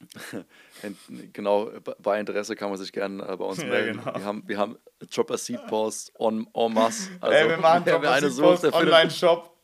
genau, 1.32 1.70
bei 1.98 2.20
Interesse 2.20 2.56
kann 2.56 2.70
man 2.70 2.78
sich 2.78 2.92
gerne 2.92 3.22
äh, 3.22 3.36
bei 3.36 3.44
uns 3.44 3.58
melden. 3.58 3.98
Ja, 3.98 4.04
genau. 4.04 4.18
Wir 4.18 4.24
haben, 4.24 4.42
wir 4.46 4.58
haben 4.58 4.78
Chopper 5.14 5.38
Seed 5.38 5.66
Post 5.66 6.12
en, 6.18 6.46
en 6.54 6.72
masse. 6.72 7.10
Also, 7.20 7.36
Ey, 7.36 7.48
wir 7.48 7.58
machen 7.58 7.84
Chopper 7.90 8.10
eine 8.10 8.30
Seed 8.30 8.42
Post 8.42 8.64
Online-Shop. 8.72 9.56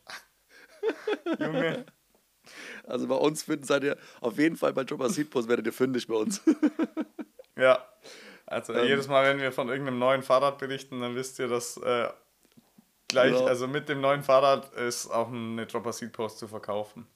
Junge. 1.39 1.85
Also 2.85 3.07
bei 3.07 3.15
uns 3.15 3.43
finden 3.43 3.65
seid 3.65 3.83
ihr 3.83 3.97
auf 4.21 4.37
jeden 4.37 4.55
Fall 4.55 4.73
bei 4.73 4.85
Chopper 4.85 5.09
Seed 5.09 5.29
Post 5.29 5.49
werdet 5.49 5.65
ihr 5.65 5.73
fündig 5.73 6.07
bei 6.07 6.15
uns. 6.15 6.41
ja. 7.57 7.85
Also 8.45 8.73
ähm, 8.73 8.87
jedes 8.87 9.07
Mal, 9.07 9.25
wenn 9.25 9.41
wir 9.41 9.51
von 9.51 9.67
irgendeinem 9.67 9.99
neuen 9.99 10.23
Fahrrad 10.23 10.57
berichten, 10.57 11.01
dann 11.01 11.15
wisst 11.15 11.37
ihr, 11.39 11.49
dass 11.49 11.75
äh, 11.77 12.07
gleich, 13.09 13.33
genau. 13.33 13.45
also 13.45 13.67
mit 13.67 13.89
dem 13.89 13.99
neuen 13.99 14.23
Fahrrad 14.23 14.73
ist 14.75 15.07
auch 15.07 15.27
eine 15.27 15.65
Dropper 15.65 15.91
Seed 15.91 16.13
Post 16.13 16.39
zu 16.39 16.47
verkaufen. 16.47 17.07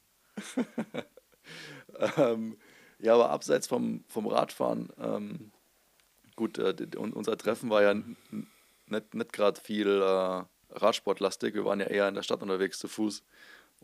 ähm, 2.18 2.58
ja, 3.00 3.14
aber 3.16 3.30
abseits 3.30 3.68
vom, 3.68 4.04
vom 4.08 4.28
Radfahren, 4.28 4.90
ähm, 5.00 5.52
gut, 6.36 6.58
äh, 6.58 6.76
unser 6.96 7.38
Treffen 7.38 7.70
war 7.70 7.82
ja 7.82 7.94
nicht, 7.94 9.14
nicht 9.14 9.34
gerade 9.34 9.60
viel 9.60 9.88
äh, 9.88 10.44
Radsportlastig. 10.70 11.54
Wir 11.54 11.66
waren 11.66 11.80
ja 11.80 11.88
eher 11.88 12.08
in 12.08 12.16
der 12.16 12.24
Stadt 12.24 12.42
unterwegs 12.42 12.80
zu 12.80 12.88
Fuß 12.88 13.24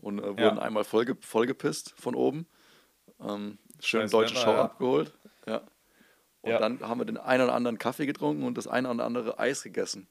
und 0.00 0.18
äh, 0.18 0.22
wurden 0.22 0.56
ja. 0.56 0.58
einmal 0.58 0.84
vollge 0.84 1.16
vollgepisst 1.20 1.94
von 1.96 2.14
oben. 2.14 2.46
Ähm, 3.20 3.58
schön 3.80 4.08
deutsche 4.08 4.36
Show 4.36 4.50
ja. 4.50 4.64
abgeholt. 4.64 5.12
Ja. 5.46 5.62
Und 6.42 6.50
ja. 6.52 6.58
dann 6.58 6.80
haben 6.80 7.00
wir 7.00 7.04
den 7.04 7.16
einen 7.16 7.44
oder 7.44 7.54
anderen 7.54 7.78
Kaffee 7.78 8.06
getrunken 8.06 8.44
und 8.44 8.56
das 8.56 8.68
eine 8.68 8.88
oder 8.90 9.04
andere 9.04 9.38
Eis 9.38 9.62
gegessen. 9.62 10.08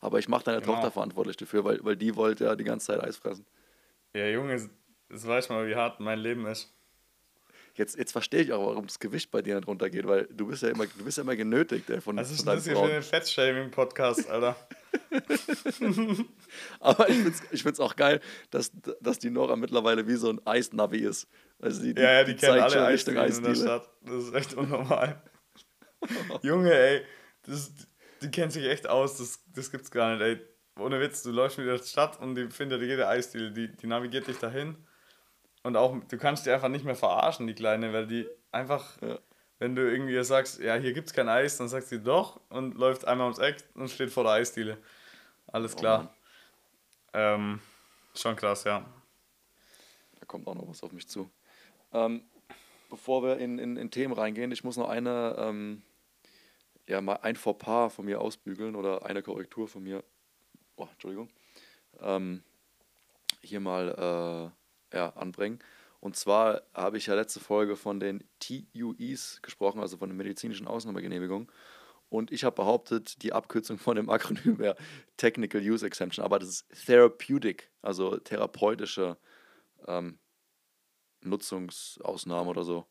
Aber 0.00 0.18
ich 0.18 0.28
mache 0.28 0.44
deine 0.44 0.60
genau. 0.60 0.74
Tochter 0.74 0.90
verantwortlich 0.90 1.36
dafür, 1.36 1.64
weil, 1.64 1.82
weil 1.82 1.96
die 1.96 2.14
wollte 2.16 2.44
ja 2.44 2.56
die 2.56 2.64
ganze 2.64 2.88
Zeit 2.88 3.02
Eis 3.02 3.16
fressen. 3.16 3.46
Ja, 4.14 4.26
Junge, 4.28 4.68
das 5.08 5.26
weiß 5.26 5.48
mal, 5.48 5.66
wie 5.66 5.76
hart 5.76 6.00
mein 6.00 6.18
Leben 6.18 6.46
ist. 6.46 6.72
Jetzt, 7.74 7.98
jetzt 7.98 8.12
verstehe 8.12 8.40
ich 8.40 8.52
auch, 8.52 8.66
warum 8.66 8.86
das 8.86 8.98
Gewicht 8.98 9.30
bei 9.30 9.42
dir 9.42 9.54
nicht 9.54 9.68
runtergeht, 9.68 10.06
weil 10.06 10.26
du 10.32 10.46
bist 10.46 10.62
ja 10.62 10.70
immer, 10.70 10.86
du 10.86 11.04
bist 11.04 11.18
ja 11.18 11.22
immer 11.22 11.36
genötigt 11.36 11.90
ey, 11.90 12.00
von 12.00 12.16
Was 12.16 12.30
ist 12.30 12.46
denn 12.46 12.54
das 12.54 12.64
hier 12.64 12.74
für 12.74 12.84
ein 12.84 13.02
Fettshaming-Podcast, 13.02 14.30
Alter? 14.30 14.56
Aber 16.80 17.08
ich 17.10 17.16
finde 17.16 17.30
es 17.30 17.42
ich 17.50 17.62
find's 17.62 17.78
auch 17.78 17.94
geil, 17.94 18.20
dass, 18.50 18.72
dass 19.00 19.18
die 19.18 19.28
Nora 19.28 19.56
mittlerweile 19.56 20.06
wie 20.08 20.14
so 20.14 20.30
ein 20.30 20.40
Eisnavi 20.46 21.00
ist. 21.00 21.28
Also 21.60 21.82
die, 21.82 21.92
die, 21.92 22.00
ja, 22.00 22.12
ja, 22.12 22.24
die, 22.24 22.34
die 22.34 22.40
kennen 22.40 22.60
alle 22.60 22.86
Eisdielen 22.86 23.18
in 23.18 23.42
der 23.42 23.50
Eisdiele. 23.50 23.56
Stadt. 23.56 23.90
Das 24.02 24.24
ist 24.24 24.34
echt 24.34 24.54
unnormal. 24.54 25.22
Junge, 26.42 26.72
ey, 26.72 27.02
das, 27.42 27.72
die 28.22 28.30
kennt 28.30 28.52
sich 28.52 28.64
echt 28.64 28.88
aus, 28.88 29.18
das, 29.18 29.42
das 29.54 29.70
gibt's 29.70 29.90
gar 29.90 30.16
nicht, 30.16 30.22
ey. 30.22 30.40
Ohne 30.78 31.00
Witz, 31.00 31.22
du 31.22 31.30
läufst 31.30 31.58
mit 31.58 31.66
der 31.66 31.78
Stadt 31.78 32.20
und 32.20 32.34
die 32.34 32.48
findet 32.48 32.80
jede 32.82 33.06
Eisdiele, 33.06 33.50
die, 33.50 33.74
die 33.74 33.86
navigiert 33.86 34.26
dich 34.26 34.38
dahin. 34.38 34.76
Und 35.66 35.76
auch, 35.76 35.96
du 36.08 36.16
kannst 36.16 36.46
die 36.46 36.50
einfach 36.52 36.68
nicht 36.68 36.84
mehr 36.84 36.94
verarschen, 36.94 37.48
die 37.48 37.54
Kleine, 37.54 37.92
weil 37.92 38.06
die 38.06 38.28
einfach, 38.52 39.02
Ja. 39.02 39.18
wenn 39.58 39.74
du 39.74 39.82
irgendwie 39.82 40.22
sagst, 40.22 40.60
ja, 40.60 40.76
hier 40.76 40.92
gibt's 40.92 41.12
kein 41.12 41.28
Eis, 41.28 41.56
dann 41.56 41.68
sagt 41.68 41.88
sie 41.88 42.00
doch 42.00 42.40
und 42.50 42.76
läuft 42.78 43.04
einmal 43.04 43.24
ums 43.26 43.40
Eck 43.40 43.64
und 43.74 43.90
steht 43.90 44.10
vor 44.12 44.22
der 44.22 44.34
Eisdiele. 44.34 44.78
Alles 45.48 45.74
Oh 45.74 45.78
klar. 45.80 45.98
Mann. 45.98 46.08
ähm, 47.14 47.60
schon 48.14 48.36
krass, 48.36 48.62
ja. 48.62 48.86
Da 50.20 50.26
kommt 50.26 50.46
auch 50.46 50.54
noch 50.54 50.68
was 50.68 50.84
auf 50.84 50.92
mich 50.92 51.08
zu. 51.08 51.28
Ähm, 51.92 52.22
bevor 52.88 53.24
wir 53.24 53.38
in, 53.38 53.58
in, 53.58 53.76
in 53.76 53.90
Themen 53.90 54.14
reingehen, 54.14 54.52
ich 54.52 54.62
muss 54.62 54.76
noch 54.76 54.88
eine, 54.88 55.34
ähm, 55.36 55.82
ja, 56.86 57.00
mal 57.00 57.16
ein 57.22 57.34
Fauxpas 57.34 57.92
von 57.94 58.04
mir 58.04 58.20
ausbügeln 58.20 58.76
oder 58.76 59.04
eine 59.04 59.20
Korrektur 59.20 59.66
von 59.66 59.82
mir, 59.82 60.04
oh, 60.76 60.86
Entschuldigung, 60.92 61.28
ähm, 62.00 62.44
hier 63.40 63.58
mal 63.58 64.52
äh, 64.52 64.65
ja, 64.92 65.10
anbringen. 65.10 65.58
Und 66.00 66.16
zwar 66.16 66.62
habe 66.74 66.98
ich 66.98 67.06
ja 67.06 67.14
letzte 67.14 67.40
Folge 67.40 67.76
von 67.76 68.00
den 68.00 68.22
TUEs 68.38 69.40
gesprochen, 69.42 69.80
also 69.80 69.96
von 69.96 70.08
den 70.08 70.16
medizinischen 70.16 70.68
Ausnahmegenehmigungen. 70.68 71.48
Und 72.08 72.30
ich 72.30 72.44
habe 72.44 72.54
behauptet, 72.54 73.22
die 73.22 73.32
Abkürzung 73.32 73.78
von 73.78 73.96
dem 73.96 74.10
Akronym 74.10 74.58
wäre 74.58 74.76
Technical 75.16 75.60
Use 75.60 75.84
Exemption, 75.84 76.24
aber 76.24 76.38
das 76.38 76.48
ist 76.48 76.86
Therapeutic, 76.86 77.70
also 77.82 78.16
therapeutische 78.18 79.16
ähm, 79.88 80.18
Nutzungsausnahme 81.22 82.48
oder 82.50 82.62
so, 82.62 82.86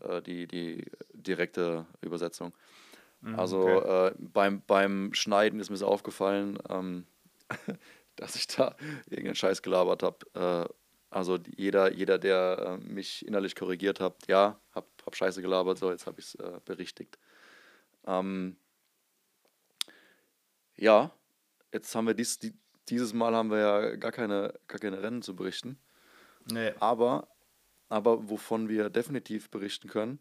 äh, 0.00 0.22
die, 0.22 0.46
die 0.46 0.84
direkte 1.12 1.86
Übersetzung. 2.00 2.54
Also 3.36 3.62
okay. 3.62 4.08
äh, 4.08 4.14
beim, 4.18 4.62
beim 4.66 5.14
Schneiden 5.14 5.58
ist 5.58 5.70
mir 5.70 5.78
so 5.78 5.86
aufgefallen, 5.86 6.58
ähm, 6.68 7.06
dass 8.16 8.36
ich 8.36 8.46
da 8.46 8.76
irgendeinen 9.06 9.34
Scheiß 9.34 9.62
gelabert 9.62 10.02
habe. 10.02 10.68
Äh, 10.68 10.74
also 11.14 11.38
jeder, 11.56 11.92
jeder, 11.92 12.18
der 12.18 12.80
äh, 12.82 12.88
mich 12.88 13.24
innerlich 13.24 13.54
korrigiert 13.54 14.00
hat, 14.00 14.26
ja, 14.26 14.58
hab, 14.72 14.88
hab 15.06 15.14
Scheiße 15.14 15.42
gelabert, 15.42 15.78
so 15.78 15.92
jetzt 15.92 16.08
habe 16.08 16.18
ich 16.18 16.26
es 16.26 16.34
äh, 16.34 16.58
berichtigt. 16.64 17.20
Ähm, 18.04 18.56
ja, 20.76 21.12
jetzt 21.72 21.94
haben 21.94 22.08
wir 22.08 22.14
dies, 22.14 22.40
die, 22.40 22.52
dieses 22.88 23.12
Mal 23.12 23.32
haben 23.32 23.52
wir 23.52 23.58
ja 23.58 23.96
gar 23.96 24.10
keine, 24.10 24.58
gar 24.66 24.80
keine 24.80 25.00
Rennen 25.04 25.22
zu 25.22 25.36
berichten. 25.36 25.78
Nee. 26.50 26.72
Aber, 26.80 27.28
aber 27.88 28.28
wovon 28.28 28.68
wir 28.68 28.90
definitiv 28.90 29.50
berichten 29.50 29.88
können, 29.88 30.18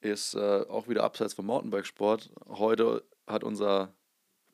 ist 0.00 0.34
äh, 0.34 0.64
auch 0.68 0.86
wieder 0.86 1.02
abseits 1.02 1.34
vom 1.34 1.46
Mountainbikesport. 1.46 2.30
Heute 2.46 3.02
hat 3.26 3.42
unser 3.42 3.92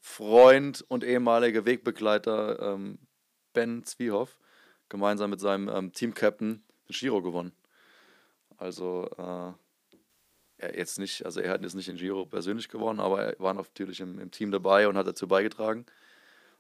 Freund 0.01 0.83
und 0.89 1.05
ehemaliger 1.05 1.67
Wegbegleiter 1.67 2.75
ähm, 2.75 2.99
Ben 3.53 3.85
Zwiehoff 3.85 4.39
gemeinsam 4.91 5.31
mit 5.31 5.41
seinem 5.41 5.69
ähm, 5.69 5.93
Team-Captain 5.93 6.63
den 6.89 6.93
Giro 6.93 7.23
gewonnen. 7.23 7.53
Also 8.59 9.09
äh, 9.17 9.53
er 10.59 10.77
jetzt 10.77 10.99
nicht, 10.99 11.25
also 11.25 11.41
er 11.41 11.53
hat 11.53 11.63
jetzt 11.63 11.75
nicht 11.75 11.89
den 11.89 11.97
Giro 11.97 12.27
persönlich 12.27 12.69
gewonnen, 12.69 13.01
aber 13.01 13.23
er 13.23 13.41
war 13.41 13.55
natürlich 13.55 14.01
im, 14.01 14.19
im 14.19 14.31
Team 14.31 14.51
dabei 14.51 14.87
und 14.87 14.99
hat 14.99 15.07
dazu 15.07 15.27
beigetragen. 15.27 15.87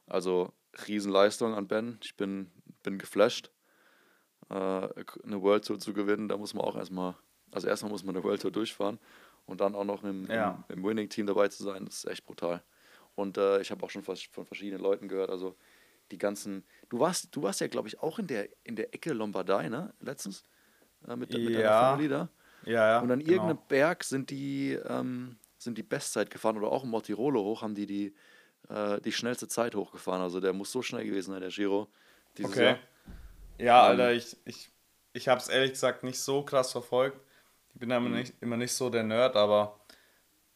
Also 0.06 0.52
Riesenleistung 0.88 1.54
an 1.54 1.68
Ben. 1.68 1.98
Ich 2.02 2.16
bin, 2.16 2.50
bin 2.82 2.98
geflasht. 2.98 3.50
Äh, 4.48 4.54
eine 4.54 5.42
World 5.42 5.66
Tour 5.66 5.78
zu 5.78 5.92
gewinnen, 5.92 6.28
da 6.28 6.36
muss 6.38 6.54
man 6.54 6.64
auch 6.64 6.76
erstmal, 6.76 7.16
also 7.52 7.68
erstmal 7.68 7.92
muss 7.92 8.04
man 8.04 8.16
eine 8.16 8.24
World 8.24 8.40
Tour 8.40 8.50
durchfahren 8.50 8.98
und 9.46 9.60
dann 9.60 9.74
auch 9.74 9.84
noch 9.84 10.02
im, 10.04 10.28
Ja. 10.30 10.64
im, 10.68 10.78
im 10.78 10.84
Winning-Team 10.84 11.26
dabei 11.26 11.48
zu 11.48 11.62
sein, 11.62 11.84
das 11.84 11.96
ist 11.98 12.04
echt 12.06 12.24
brutal. 12.24 12.62
Und 13.14 13.36
äh, 13.36 13.60
ich 13.60 13.70
habe 13.70 13.84
auch 13.84 13.90
schon 13.90 14.02
von 14.02 14.16
verschiedenen 14.46 14.82
Leuten 14.82 15.08
gehört, 15.08 15.30
also 15.30 15.56
die 16.10 16.18
ganzen, 16.18 16.64
du 16.88 17.00
warst, 17.00 17.34
du 17.34 17.42
warst 17.42 17.60
ja 17.60 17.66
glaube 17.68 17.88
ich 17.88 18.00
auch 18.00 18.18
in 18.18 18.26
der, 18.26 18.48
in 18.64 18.76
der 18.76 18.94
Ecke 18.94 19.12
Lombardei, 19.12 19.68
ne, 19.68 19.92
letztens, 20.00 20.44
äh, 21.06 21.16
mit, 21.16 21.30
mit 21.30 21.54
deiner 21.54 21.60
Ja. 21.60 21.78
Family 21.78 22.08
da. 22.08 22.28
Ja, 22.66 22.72
ja. 22.72 23.00
Und 23.00 23.10
an 23.10 23.20
genau. 23.20 23.32
irgendeinem 23.32 23.58
Berg 23.68 24.04
sind 24.04 24.30
die, 24.30 24.72
ähm, 24.72 25.38
sind 25.58 25.78
die 25.78 25.82
Bestzeit 25.82 26.30
gefahren 26.30 26.58
oder 26.58 26.70
auch 26.70 26.84
im 26.84 26.90
Mortirolo 26.90 27.42
hoch 27.42 27.62
haben 27.62 27.74
die 27.74 27.86
die, 27.86 28.14
äh, 28.68 29.00
die 29.00 29.12
schnellste 29.12 29.48
Zeit 29.48 29.74
hochgefahren. 29.74 30.20
Also 30.22 30.40
der 30.40 30.52
muss 30.52 30.72
so 30.72 30.82
schnell 30.82 31.04
gewesen 31.04 31.32
sein, 31.32 31.40
der 31.40 31.50
Giro. 31.50 31.88
Dieses 32.36 32.52
Okay. 32.52 32.64
Jahr. 32.64 32.78
Ja, 33.58 33.84
Ähm, 33.84 33.90
Alter, 33.90 34.12
ich, 34.12 34.36
ich, 34.44 34.70
ich 35.12 35.28
habe 35.28 35.40
es 35.40 35.48
ehrlich 35.48 35.72
gesagt 35.72 36.02
nicht 36.02 36.20
so 36.20 36.42
krass 36.42 36.72
verfolgt. 36.72 37.18
Ich 37.74 37.80
bin 37.80 37.88
da 37.88 37.96
immer, 37.98 38.08
Mhm. 38.08 38.14
nicht, 38.16 38.34
immer 38.40 38.56
nicht 38.56 38.72
so 38.72 38.90
der 38.90 39.02
Nerd, 39.04 39.36
aber 39.36 39.80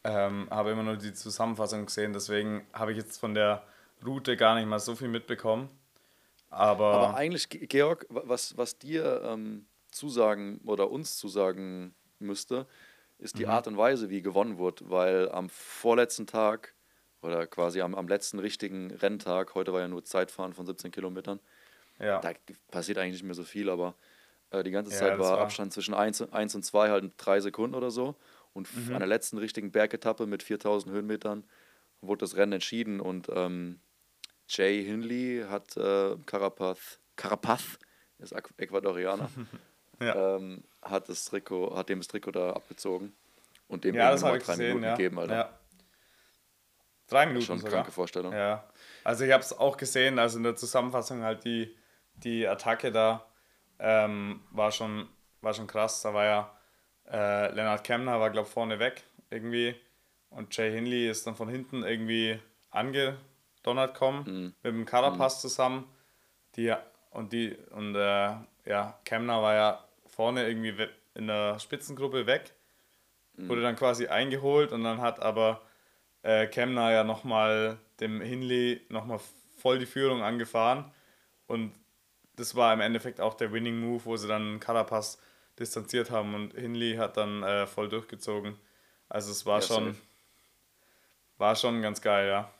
ähm, 0.03 0.47
habe 0.51 0.71
immer 0.71 0.83
nur 0.83 0.97
die 0.97 1.13
Zusammenfassung 1.13 1.85
gesehen. 1.85 2.13
Deswegen 2.13 2.67
habe 2.73 2.91
ich 2.91 2.97
jetzt 2.97 3.17
von 3.19 3.33
der 3.33 3.63
Route 4.03 4.35
gar 4.37 4.55
nicht 4.55 4.67
mal 4.67 4.79
so 4.79 4.95
viel 4.95 5.07
mitbekommen. 5.07 5.69
Aber, 6.49 6.93
Aber 6.93 7.13
eigentlich, 7.15 7.49
Ge- 7.49 7.65
Georg, 7.67 8.05
wa- 8.09 8.23
was, 8.25 8.57
was 8.57 8.77
dir 8.79 9.21
ähm, 9.23 9.67
zusagen 9.91 10.59
oder 10.65 10.89
uns 10.91 11.17
zusagen 11.17 11.95
müsste, 12.19 12.67
ist 13.17 13.35
Mhm. 13.35 13.39
die 13.39 13.47
Art 13.47 13.67
und 13.67 13.77
Weise, 13.77 14.09
wie 14.09 14.21
gewonnen 14.21 14.57
wird. 14.57 14.89
Weil 14.89 15.29
am 15.31 15.49
vorletzten 15.49 16.27
Tag 16.27 16.75
oder 17.21 17.47
quasi 17.47 17.81
am, 17.81 17.95
am 17.95 18.07
letzten 18.07 18.39
richtigen 18.39 18.91
Renntag, 18.91 19.55
heute 19.55 19.73
war 19.73 19.81
ja 19.81 19.87
nur 19.87 20.03
Zeitfahren 20.03 20.53
von 20.53 20.65
17 20.65 20.91
Kilometern, 20.91 21.39
ja, 21.99 22.21
da 22.21 22.33
passiert 22.71 22.97
eigentlich 22.97 23.13
nicht 23.13 23.23
mehr 23.23 23.35
so 23.35 23.43
viel, 23.43 23.69
aber 23.69 23.95
äh, 24.51 24.63
die 24.63 24.71
ganze 24.71 24.91
Ja, 24.91 24.97
Zeit 24.99 25.17
war 25.19 25.39
war- 25.39 25.39
Abstand 25.39 25.73
zwischen 25.73 25.93
1, 25.93 26.21
und- 26.21 26.33
1 26.33 26.55
und 26.55 26.63
2 26.63 26.89
halt 26.89 27.13
drei 27.17 27.39
Sekunden 27.41 27.75
oder 27.75 27.91
so. 27.91 28.15
Und 28.53 28.67
Mhm. 28.71 28.93
an 28.93 28.99
der 28.99 29.07
letzten 29.07 29.37
richtigen 29.39 29.71
Bergetappe 29.71 30.27
mit 30.27 30.43
4000 30.43 30.93
Höhenmetern 30.93 31.45
wurde 32.01 32.19
das 32.19 32.35
Rennen 32.35 32.53
entschieden 32.53 32.99
und 32.99 33.29
ähm, 33.29 33.79
Jay 34.47 34.83
Hindley 34.83 35.43
hat 35.49 35.75
äh, 35.77 36.15
Carapaz, 36.25 36.99
Carapaz 37.15 37.79
ist 38.19 38.33
Ecuadorianer, 38.57 39.29
ja. 39.99 40.35
ähm, 40.35 40.63
hat, 40.81 41.09
das 41.09 41.25
Trikot, 41.25 41.75
hat 41.75 41.89
dem 41.89 41.99
das 41.99 42.07
Trikot 42.07 42.31
da 42.31 42.51
abgezogen 42.51 43.15
und 43.67 43.83
dem 43.83 43.95
ja, 43.95 44.11
das 44.11 44.21
drei 44.21 44.37
gesehen. 44.37 44.67
Minuten 44.67 44.83
Ja. 44.83 44.95
gegeben, 44.95 45.19
Alter. 45.19 45.35
ja. 45.35 45.59
Drei 47.07 47.25
Minuten 47.27 47.45
schon 47.45 47.53
eine 47.53 47.61
sogar. 47.61 47.73
kranke 47.75 47.91
Vorstellung. 47.91 48.33
Ja, 48.33 48.67
also 49.03 49.25
ich 49.25 49.31
habe 49.31 49.43
es 49.43 49.53
auch 49.53 49.77
gesehen, 49.77 50.17
also 50.17 50.37
in 50.37 50.43
der 50.43 50.55
Zusammenfassung 50.55 51.21
halt 51.21 51.43
die, 51.43 51.75
die 52.15 52.47
Attacke 52.47 52.91
da 52.91 53.25
ähm, 53.77 54.41
war, 54.51 54.71
schon, 54.71 55.07
war 55.41 55.53
schon 55.53 55.67
krass. 55.67 56.01
Da 56.01 56.13
war 56.13 56.25
ja 56.25 56.57
äh, 57.07 57.53
Lennart 57.53 57.83
Kemner 57.83 58.19
war 58.19 58.31
glaube 58.31 58.49
vorne 58.49 58.79
weg 58.79 59.03
irgendwie 59.29 59.75
und 60.35 60.55
Jay 60.55 60.71
Hinley 60.71 61.09
ist 61.09 61.25
dann 61.27 61.35
von 61.35 61.49
hinten 61.49 61.83
irgendwie 61.83 62.39
angedonnert 62.71 63.95
kommen 63.95 64.29
mit 64.63 64.73
dem 64.73 64.85
Carapaz 64.85 65.41
zusammen. 65.41 65.85
Die, 66.55 66.73
und 67.11 67.33
die 67.33 67.55
und 67.71 67.95
äh, 67.95 68.31
ja, 68.65 68.99
Kemner 69.05 69.41
war 69.41 69.53
ja 69.53 69.85
vorne 70.07 70.47
irgendwie 70.47 70.75
in 71.13 71.27
der 71.27 71.59
Spitzengruppe 71.59 72.25
weg, 72.27 72.53
wurde 73.47 73.61
dann 73.61 73.75
quasi 73.75 74.07
eingeholt 74.07 74.71
und 74.71 74.83
dann 74.83 75.01
hat 75.01 75.19
aber 75.21 75.61
äh, 76.23 76.47
Kemner 76.47 76.91
ja 76.91 77.03
nochmal 77.03 77.77
dem 77.99 78.21
Hinley 78.21 78.81
nochmal 78.89 79.19
voll 79.57 79.79
die 79.79 79.85
Führung 79.85 80.23
angefahren 80.23 80.91
und 81.47 81.73
das 82.35 82.55
war 82.55 82.73
im 82.73 82.81
Endeffekt 82.81 83.21
auch 83.21 83.33
der 83.35 83.51
Winning 83.53 83.79
Move, 83.79 84.05
wo 84.05 84.17
sie 84.17 84.27
dann 84.27 84.59
Carapaz 84.59 85.19
distanziert 85.59 86.11
haben 86.11 86.33
und 86.35 86.53
Hinley 86.53 86.95
hat 86.97 87.17
dann 87.17 87.43
äh, 87.43 87.65
voll 87.67 87.87
durchgezogen. 87.89 88.57
Also 89.09 89.31
es 89.31 89.45
war 89.45 89.61
Ja, 89.61 89.67
schon 89.67 89.85
safe. 89.93 89.97
War 91.37 91.55
schon 91.55 91.81
ganz 91.81 92.01
geil, 92.01 92.27
ja. 92.29 92.51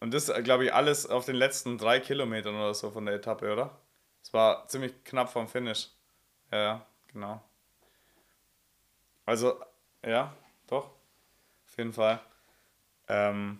Und 0.00 0.14
das, 0.14 0.32
glaube 0.44 0.64
ich, 0.66 0.72
alles 0.74 1.06
auf 1.06 1.24
den 1.24 1.34
letzten 1.36 1.76
drei 1.76 1.98
Kilometern 2.00 2.54
oder 2.54 2.72
so 2.74 2.90
von 2.90 3.04
der 3.06 3.16
Etappe, 3.16 3.52
oder? 3.52 3.80
Es 4.22 4.32
war 4.32 4.66
ziemlich 4.68 4.92
knapp 5.04 5.30
vom 5.30 5.48
Finish. 5.48 5.90
Ja, 6.52 6.58
ja, 6.58 6.86
genau. 7.12 7.42
Also, 9.26 9.60
ja, 10.04 10.34
doch. 10.68 10.84
Auf 11.66 11.76
jeden 11.76 11.92
Fall. 11.92 12.20
Ähm, 13.08 13.58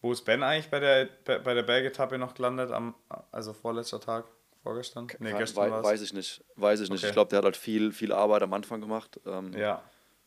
wo 0.00 0.12
ist 0.12 0.24
Ben 0.24 0.42
eigentlich 0.42 0.70
bei 0.70 0.80
der, 0.80 1.08
bei, 1.40 1.54
der 1.54 1.62
Bergetappe 1.62 2.18
noch 2.18 2.34
gelandet? 2.34 2.70
Am, 2.70 2.94
also 3.30 3.52
vorletzter 3.52 4.00
Tag? 4.00 4.26
Vorgestern? 4.62 5.08
Nee, 5.18 5.32
gestern 5.32 5.64
wei- 5.64 5.70
war's. 5.72 5.84
weiß 5.84 6.02
ich 6.02 6.12
nicht. 6.12 6.44
Weiß 6.56 6.80
ich 6.80 6.88
nicht. 6.88 7.00
Okay. 7.00 7.08
Ich 7.08 7.12
glaube, 7.12 7.30
der 7.30 7.38
hat 7.38 7.44
halt 7.44 7.56
viel, 7.56 7.92
viel 7.92 8.12
Arbeit 8.12 8.42
am 8.42 8.52
Anfang 8.52 8.80
gemacht. 8.80 9.20
Ähm, 9.26 9.52
Ja, 9.54 9.82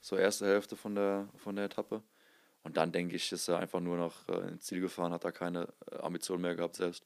so 0.05 0.15
erste 0.15 0.45
Hälfte 0.45 0.75
von 0.75 0.93
der, 0.93 1.27
von 1.35 1.55
der 1.55 1.65
Etappe. 1.65 2.03
Und 2.63 2.77
dann 2.77 2.91
denke 2.91 3.15
ich, 3.15 3.31
ist 3.31 3.47
er 3.47 3.57
einfach 3.57 3.79
nur 3.79 3.97
noch 3.97 4.27
äh, 4.27 4.49
ins 4.49 4.65
Ziel 4.65 4.79
gefahren, 4.79 5.11
hat 5.11 5.23
da 5.23 5.31
keine 5.31 5.67
äh, 5.91 5.97
Ambition 5.97 6.41
mehr 6.41 6.55
gehabt 6.55 6.75
selbst. 6.75 7.03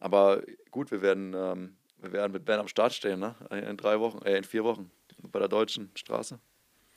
Aber 0.00 0.42
gut, 0.72 0.90
wir 0.90 1.02
werden, 1.02 1.34
ähm, 1.34 1.76
wir 1.98 2.12
werden 2.12 2.32
mit 2.32 2.44
Ben 2.44 2.58
am 2.58 2.68
Start 2.68 2.92
stehen, 2.92 3.20
ne? 3.20 3.34
In 3.50 3.76
drei 3.76 4.00
Wochen, 4.00 4.18
äh, 4.26 4.36
in 4.36 4.44
vier 4.44 4.64
Wochen 4.64 4.90
bei 5.22 5.38
der 5.38 5.48
deutschen 5.48 5.90
Straße. 5.94 6.38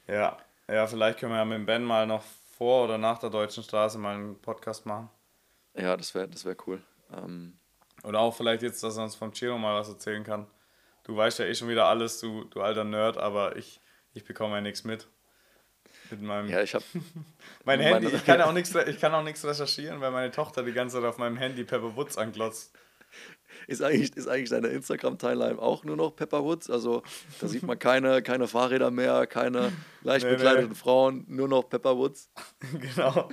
ja. 0.07 0.37
Ja, 0.67 0.85
vielleicht 0.85 1.17
können 1.17 1.31
wir 1.31 1.39
ja 1.39 1.45
mit 1.45 1.65
Ben 1.65 1.83
mal 1.83 2.05
noch 2.05 2.21
vor 2.55 2.83
oder 2.83 2.99
nach 2.99 3.17
der 3.17 3.31
Deutschen 3.31 3.63
Straße 3.63 3.97
mal 3.97 4.13
einen 4.13 4.39
Podcast 4.39 4.85
machen. 4.85 5.09
Ja, 5.75 5.97
das 5.97 6.13
wäre 6.13 6.27
das 6.27 6.45
wär 6.45 6.55
cool. 6.67 6.83
Ähm, 7.11 7.57
oder 8.03 8.19
auch 8.19 8.35
vielleicht 8.35 8.61
jetzt, 8.61 8.83
dass 8.83 8.97
er 8.97 9.03
uns 9.05 9.15
vom 9.15 9.31
Chiro 9.31 9.57
mal 9.57 9.79
was 9.79 9.89
erzählen 9.89 10.23
kann. 10.23 10.45
Du 11.05 11.17
weißt 11.17 11.39
ja 11.39 11.45
eh 11.45 11.55
schon 11.55 11.69
wieder 11.69 11.85
alles, 11.87 12.19
du, 12.19 12.43
du 12.43 12.61
alter 12.61 12.83
Nerd, 12.83 13.17
aber 13.17 13.55
ich, 13.55 13.81
ich 14.13 14.23
bekomme 14.25 14.57
ja 14.57 14.61
nichts 14.61 14.83
mit. 14.83 15.07
Mit 16.11 16.21
meinem. 16.21 16.49
Ja, 16.49 16.61
ich 16.61 16.73
habe. 16.73 16.85
mein 17.65 17.79
Handy, 17.79 18.07
ich 18.07 18.25
kann 18.25 18.41
auch 18.43 18.53
nichts, 18.53 18.73
ich 18.73 18.99
kann 18.99 19.13
auch 19.13 19.23
nichts 19.23 19.45
recherchieren, 19.45 20.01
weil 20.01 20.11
meine 20.11 20.31
Tochter 20.31 20.63
die 20.63 20.73
ganze 20.73 20.97
Zeit 20.97 21.05
auf 21.05 21.17
meinem 21.17 21.37
Handy 21.37 21.63
Pepper 21.63 21.95
Woods 21.95 22.17
anglotzt. 22.17 22.73
Ist 23.67 23.83
eigentlich, 23.83 24.15
ist 24.15 24.27
eigentlich 24.27 24.49
deine 24.49 24.67
Instagram-Timeline 24.69 25.59
auch 25.59 25.83
nur 25.83 25.95
noch 25.95 26.15
Pepper 26.15 26.43
Woods? 26.43 26.69
Also 26.69 27.03
da 27.39 27.47
sieht 27.47 27.63
man 27.63 27.77
keine, 27.77 28.21
keine 28.23 28.47
Fahrräder 28.47 28.89
mehr, 28.89 29.27
keine 29.27 29.71
leicht 30.01 30.25
nee, 30.25 30.31
bekleideten 30.31 30.69
nee. 30.69 30.75
Frauen, 30.75 31.25
nur 31.27 31.47
noch 31.47 31.69
Pepper 31.69 31.97
Woods. 31.97 32.31
genau. 32.79 33.29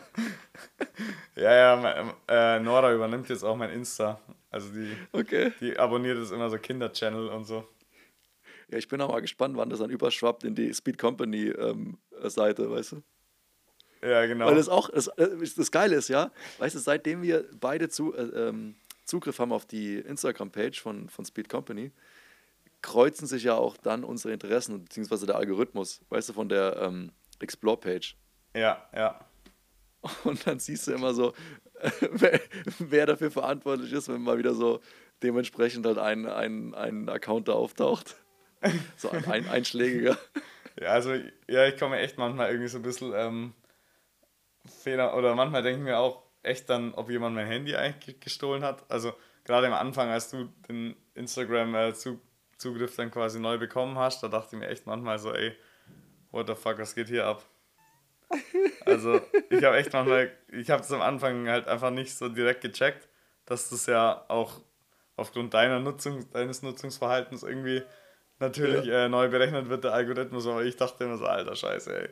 ja, 1.37 1.55
ja, 1.55 2.15
äh, 2.29 2.61
Nora 2.61 2.93
übernimmt 2.93 3.29
jetzt 3.29 3.45
auch 3.45 3.57
mein 3.57 3.71
Insta. 3.71 4.21
Also 4.51 4.71
die, 4.73 4.97
okay. 5.13 5.53
die 5.61 5.79
abonniert 5.79 6.19
es 6.19 6.31
immer 6.31 6.51
so 6.51 6.59
Kinder-Channel 6.59 7.29
und 7.29 7.45
so. 7.45 7.67
Ja, 8.69 8.79
ich 8.79 8.89
bin 8.89 9.01
auch 9.01 9.11
mal 9.11 9.21
gespannt, 9.21 9.57
wann 9.57 9.71
das 9.71 9.79
dann 9.79 9.91
überschwappt 9.91 10.45
in 10.45 10.55
die 10.55 10.73
Speed 10.75 10.99
Company 10.99 11.49
ähm, 11.49 11.99
Seite, 12.25 12.71
weißt 12.71 12.93
du? 12.93 13.03
Ja, 14.03 14.27
genau. 14.27 14.47
Weil 14.47 14.57
das 14.57 14.69
auch, 14.69 14.91
das, 14.91 15.09
äh, 15.09 15.29
das 15.57 15.71
Geile 15.71 15.97
ist, 15.97 16.09
ja, 16.09 16.31
weißt 16.59 16.75
du, 16.75 16.79
seitdem 16.79 17.23
wir 17.23 17.45
beide 17.61 17.89
zu, 17.89 18.15
äh, 18.15 18.49
ähm, 18.49 18.77
Zugriff 19.05 19.39
haben 19.39 19.53
auf 19.53 19.67
die 19.67 19.99
Instagram-Page 19.99 20.81
von, 20.81 21.09
von 21.09 21.25
Speed 21.25 21.49
Company, 21.49 21.93
kreuzen 22.83 23.27
sich 23.27 23.45
ja 23.45 23.55
auch 23.55 23.77
dann 23.77 24.05
unsere 24.05 24.35
Interessen, 24.35 24.85
beziehungsweise 24.85 25.27
der 25.27 25.37
Algorithmus, 25.37 26.01
weißt 26.09 26.29
du, 26.29 26.33
von 26.33 26.49
der 26.49 26.77
ähm, 26.83 27.13
Explore-Page. 27.41 28.17
Ja, 28.55 28.89
ja. 28.95 29.21
Und 30.25 30.47
dann 30.47 30.59
siehst 30.59 30.87
du 30.87 30.93
immer 30.93 31.15
so, 31.15 31.33
wer, 32.11 32.41
wer, 32.79 33.07
dafür 33.07 33.31
verantwortlich 33.31 33.93
ist, 33.93 34.09
wenn 34.09 34.23
mal 34.23 34.39
wieder 34.39 34.55
so 34.55 34.81
dementsprechend 35.23 35.87
halt 35.87 35.99
ein, 35.99 36.27
ein, 36.27 36.75
ein 36.75 37.09
Account 37.09 37.49
da 37.49 37.53
auftaucht. 37.53 38.17
So 38.97 39.11
ein, 39.11 39.25
ein 39.27 39.49
einschlägiger. 39.49 40.19
Ja, 40.81 40.89
also 40.89 41.15
ja, 41.49 41.67
ich 41.67 41.79
komme 41.79 41.99
echt 41.99 42.19
manchmal 42.19 42.51
irgendwie 42.51 42.69
so 42.69 42.79
ein 42.79 42.83
bisschen 42.83 43.13
ähm, 43.15 43.55
Fehler 44.67 45.17
oder 45.17 45.35
manchmal 45.35 45.63
denke 45.63 45.79
ich 45.79 45.85
mir 45.85 45.99
auch 45.99 46.23
echt 46.43 46.71
dann, 46.71 46.95
ob 46.95 47.11
jemand 47.11 47.35
mein 47.35 47.47
Handy 47.47 47.75
eigentlich 47.75 48.21
gestohlen 48.21 48.63
hat. 48.63 48.85
Also 48.91 49.13
gerade 49.45 49.67
am 49.67 49.73
Anfang, 49.73 50.11
als 50.11 50.31
du 50.31 50.49
den 50.69 50.97
Instagram-Zugriff 51.15 52.93
äh, 52.93 52.97
dann 52.97 53.11
quasi 53.11 53.41
neu 53.41 53.59
bekommen 53.59 53.99
hast, 53.99 54.23
da 54.23 54.29
dachte 54.29 54.57
ich 54.57 54.61
mir 54.61 54.69
echt 54.69 54.87
manchmal 54.87 55.19
so, 55.19 55.33
ey, 55.33 55.57
what 56.31 56.47
the 56.47 56.55
fuck, 56.55 56.79
was 56.79 56.95
geht 56.95 57.09
hier 57.09 57.27
ab? 57.27 57.45
Also 58.85 59.21
ich 59.51 59.65
habe 59.65 59.77
echt 59.77 59.93
manchmal, 59.93 60.31
ich 60.49 60.71
habe 60.71 60.83
es 60.83 60.93
am 60.93 61.01
Anfang 61.01 61.49
halt 61.49 61.69
einfach 61.69 61.91
nicht 61.91 62.15
so 62.15 62.29
direkt 62.29 62.61
gecheckt, 62.61 63.09
dass 63.45 63.71
das 63.71 63.87
ja 63.87 64.25
auch 64.29 64.61
aufgrund 65.17 65.55
deiner 65.55 65.81
Nutzung, 65.81 66.31
deines 66.31 66.63
Nutzungsverhaltens 66.63 67.43
irgendwie 67.43 67.83
natürlich 68.39 68.87
ja. 68.87 69.07
äh, 69.07 69.09
neu 69.09 69.29
berechnet 69.29 69.69
wird, 69.69 69.85
der 69.85 69.93
Algorithmus, 69.93 70.47
aber 70.47 70.65
ich 70.65 70.77
dachte 70.77 71.05
immer 71.05 71.17
so, 71.17 71.27
alter 71.27 71.57
Scheiße, 71.57 72.03
ey. 72.03 72.09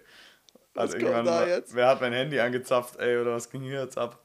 Also 0.74 0.94
was 0.94 1.02
irgendwann, 1.02 1.24
da 1.24 1.46
jetzt? 1.46 1.74
wer 1.74 1.88
hat 1.88 2.00
mein 2.00 2.12
Handy 2.12 2.40
angezapft, 2.40 2.96
ey, 2.96 3.18
oder 3.18 3.32
was 3.32 3.50
ging 3.50 3.62
hier 3.62 3.82
jetzt 3.82 3.96
ab? 3.96 4.18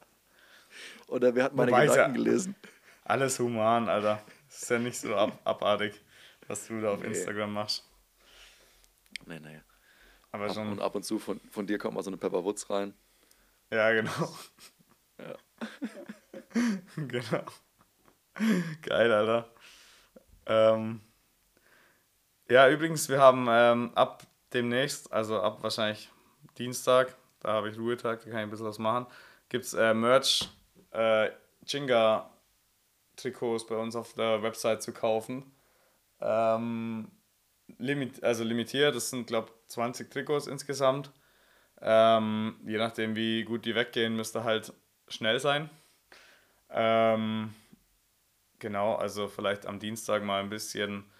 Oder 1.06 1.34
wer 1.34 1.44
hat 1.44 1.54
meine 1.54 1.70
Wobei 1.70 1.86
Gedanken 1.86 2.16
ja 2.16 2.24
gelesen? 2.24 2.56
Alles 3.04 3.38
human, 3.38 3.88
Alter. 3.88 4.22
Das 4.48 4.62
ist 4.62 4.70
ja 4.70 4.78
nicht 4.78 4.98
so 4.98 5.14
ab 5.16 5.38
abartig, 5.44 6.00
was 6.48 6.66
du 6.66 6.80
da 6.80 6.92
auf 6.92 7.00
nee. 7.00 7.08
Instagram 7.08 7.52
machst. 7.52 7.88
Nee, 9.26 9.38
nee. 9.40 9.60
Aber 10.32 10.46
ab, 10.46 10.54
schon. 10.54 10.72
Und 10.72 10.80
ab 10.80 10.94
und 10.94 11.04
zu 11.04 11.18
von, 11.18 11.40
von 11.50 11.66
dir 11.66 11.78
kommt 11.78 11.94
mal 11.94 12.02
so 12.02 12.10
eine 12.10 12.16
Pepper 12.16 12.44
Woods 12.44 12.68
rein. 12.70 12.94
Ja, 13.70 13.92
genau. 13.92 14.34
Ja. 15.18 15.36
genau. 16.96 17.44
Geil, 18.82 19.12
Alter. 19.12 19.52
Ähm, 20.46 21.00
ja, 22.50 22.68
übrigens, 22.68 23.08
wir 23.08 23.20
haben 23.20 23.46
ähm, 23.48 23.92
ab 23.94 24.24
demnächst, 24.52 25.12
also 25.12 25.40
ab 25.40 25.62
wahrscheinlich 25.62 26.10
Dienstag, 26.58 27.16
da 27.40 27.52
habe 27.52 27.70
ich 27.70 27.78
Ruhetag, 27.78 28.18
da 28.18 28.24
kann 28.24 28.38
ich 28.38 28.44
ein 28.44 28.50
bisschen 28.50 28.66
was 28.66 28.78
machen, 28.78 29.06
gibt 29.48 29.64
es 29.64 29.74
äh, 29.74 29.94
Merch, 29.94 30.50
äh, 30.90 31.30
Jinga-Trikots 31.64 33.66
bei 33.66 33.76
uns 33.76 33.94
auf 33.94 34.14
der 34.14 34.42
Website 34.42 34.82
zu 34.82 34.92
kaufen. 34.92 35.52
Ähm, 36.20 37.10
limit, 37.78 38.22
also 38.24 38.42
limitiert, 38.44 38.96
das 38.96 39.10
sind 39.10 39.28
glaube 39.28 39.48
ich 39.48 39.54
20 39.68 40.10
Trikots 40.10 40.46
insgesamt. 40.48 41.12
Ähm, 41.80 42.56
je 42.66 42.78
nachdem, 42.78 43.16
wie 43.16 43.44
gut 43.44 43.64
die 43.64 43.74
weggehen, 43.74 44.16
müsste 44.16 44.44
halt 44.44 44.72
schnell 45.08 45.40
sein. 45.40 45.70
Ähm, 46.68 47.54
genau, 48.58 48.96
also 48.96 49.28
vielleicht 49.28 49.66
am 49.66 49.78
Dienstag 49.78 50.22
mal 50.24 50.40
ein 50.40 50.50
bisschen 50.50 51.10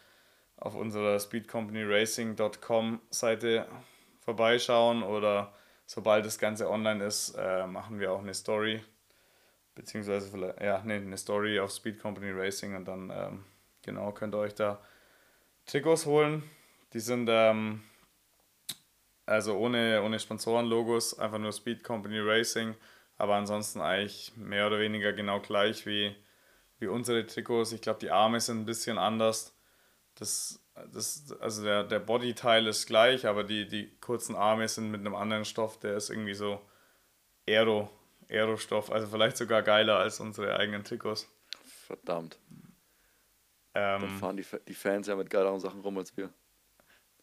auf 0.60 0.74
unserer 0.74 1.18
speedcompanyracing.com 1.18 3.00
Seite 3.10 3.66
vorbeischauen 4.20 5.02
oder 5.02 5.54
sobald 5.86 6.24
das 6.24 6.38
Ganze 6.38 6.70
online 6.70 7.04
ist, 7.04 7.34
äh, 7.36 7.66
machen 7.66 7.98
wir 7.98 8.12
auch 8.12 8.20
eine 8.20 8.34
Story, 8.34 8.82
beziehungsweise 9.74 10.30
vielleicht, 10.30 10.60
ja, 10.60 10.82
nee, 10.84 10.96
eine 10.96 11.16
Story 11.16 11.58
auf 11.58 11.72
Speed 11.72 11.98
Company 11.98 12.30
Racing 12.30 12.76
und 12.76 12.86
dann, 12.86 13.10
ähm, 13.10 13.44
genau, 13.82 14.12
könnt 14.12 14.34
ihr 14.34 14.38
euch 14.38 14.54
da 14.54 14.80
Trikots 15.66 16.06
holen. 16.06 16.42
Die 16.92 17.00
sind, 17.00 17.28
ähm, 17.30 17.82
also 19.24 19.56
ohne, 19.56 20.02
ohne 20.02 20.18
Sponsorenlogos, 20.18 21.18
einfach 21.18 21.38
nur 21.38 21.52
Speed 21.52 21.82
Company 21.82 22.20
Racing, 22.20 22.74
aber 23.16 23.36
ansonsten 23.36 23.80
eigentlich 23.80 24.36
mehr 24.36 24.66
oder 24.66 24.78
weniger 24.78 25.12
genau 25.12 25.40
gleich 25.40 25.86
wie, 25.86 26.14
wie 26.78 26.86
unsere 26.86 27.26
Trikots. 27.26 27.72
Ich 27.72 27.80
glaube, 27.80 28.00
die 28.00 28.10
Arme 28.10 28.40
sind 28.40 28.60
ein 28.60 28.66
bisschen 28.66 28.98
anders 28.98 29.56
das, 30.20 30.62
das, 30.92 31.34
also 31.40 31.64
der, 31.64 31.82
der 31.82 31.98
Bodyteil 31.98 32.66
ist 32.66 32.86
gleich, 32.86 33.26
aber 33.26 33.42
die, 33.42 33.66
die 33.66 33.90
kurzen 34.00 34.36
Arme 34.36 34.68
sind 34.68 34.90
mit 34.90 35.00
einem 35.00 35.14
anderen 35.14 35.46
Stoff, 35.46 35.80
der 35.80 35.96
ist 35.96 36.10
irgendwie 36.10 36.34
so 36.34 36.60
Aero, 37.48 37.90
Aero-Stoff, 38.28 38.92
also 38.92 39.06
vielleicht 39.06 39.38
sogar 39.38 39.62
geiler 39.62 39.96
als 39.96 40.20
unsere 40.20 40.56
eigenen 40.56 40.84
Trikots. 40.84 41.26
Verdammt. 41.86 42.38
Ähm, 43.74 44.02
Dann 44.02 44.18
fahren 44.18 44.36
die, 44.36 44.44
die 44.68 44.74
Fans 44.74 45.06
ja 45.06 45.16
mit 45.16 45.30
geileren 45.30 45.58
Sachen 45.58 45.80
rum 45.80 45.96
als 45.96 46.14
wir. 46.16 46.30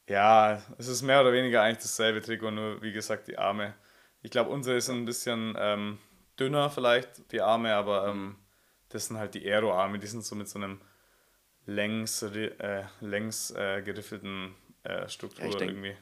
Ja, 0.10 0.62
es 0.80 0.88
ist 0.88 1.04
mehr 1.04 1.22
oder 1.22 1.34
weniger 1.34 1.62
eigentlich 1.62 1.84
dasselbe 1.84 2.22
Trikot, 2.22 2.50
nur 2.50 2.82
wie 2.82 2.94
gesagt 2.94 3.28
die 3.28 3.38
Arme. 3.38 3.76
Ich 4.24 4.32
glaube, 4.32 4.50
unsere 4.50 4.82
sind 4.82 4.98
ein 4.98 5.06
bisschen 5.06 5.56
ähm, 5.60 6.00
dünner 6.40 6.72
vielleicht, 6.72 7.32
die 7.32 7.42
Arme, 7.42 7.76
aber 7.76 8.08
ähm, 8.08 8.38
das 8.90 9.06
sind 9.06 9.18
halt 9.18 9.36
die 9.36 9.46
Aero-Arme, 9.46 10.00
die 10.00 10.08
sind 10.08 10.26
so 10.26 10.36
mit 10.36 10.50
so 10.50 10.58
einem 10.58 10.82
längs, 11.68 12.24
äh, 12.24 12.84
längs 13.02 13.52
äh, 13.52 13.84
geriffelten 13.84 14.56
äh, 14.84 15.08
Struktur 15.08 15.46
ja, 15.46 15.58
denk, 15.58 15.72
irgendwie. 15.72 15.96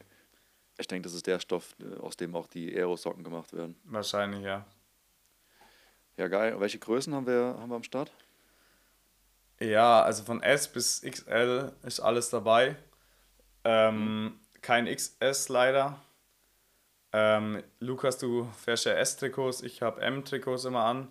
Ich 0.78 0.86
denke, 0.86 1.06
das 1.06 1.14
ist 1.14 1.26
der 1.26 1.38
Stoff, 1.38 1.76
äh, 1.80 1.98
aus 1.98 2.16
dem 2.16 2.34
auch 2.34 2.46
die 2.46 2.74
Aerosocken 2.74 3.22
gemacht 3.22 3.52
werden. 3.52 3.76
Wahrscheinlich, 3.84 4.42
ja. 4.42 4.64
Ja, 6.16 6.28
geil. 6.28 6.58
Welche 6.58 6.78
Größen 6.78 7.14
haben 7.14 7.26
wir, 7.26 7.56
haben 7.58 7.68
wir 7.68 7.76
am 7.76 7.82
Start? 7.82 8.10
Ja, 9.60 10.02
also 10.02 10.22
von 10.22 10.42
S 10.42 10.68
bis 10.68 11.02
XL 11.02 11.72
ist 11.82 12.00
alles 12.00 12.30
dabei. 12.30 12.76
Ähm, 13.64 14.24
mhm. 14.24 14.40
Kein 14.62 14.86
XS 14.86 15.48
leider. 15.48 16.00
Ähm, 17.12 17.62
Lukas, 17.80 18.18
du 18.18 18.44
fährst 18.62 18.84
ja 18.84 18.92
S-Trikots, 18.92 19.62
ich 19.62 19.82
habe 19.82 20.00
M-Trikots 20.02 20.64
immer 20.64 20.84
an. 20.84 21.08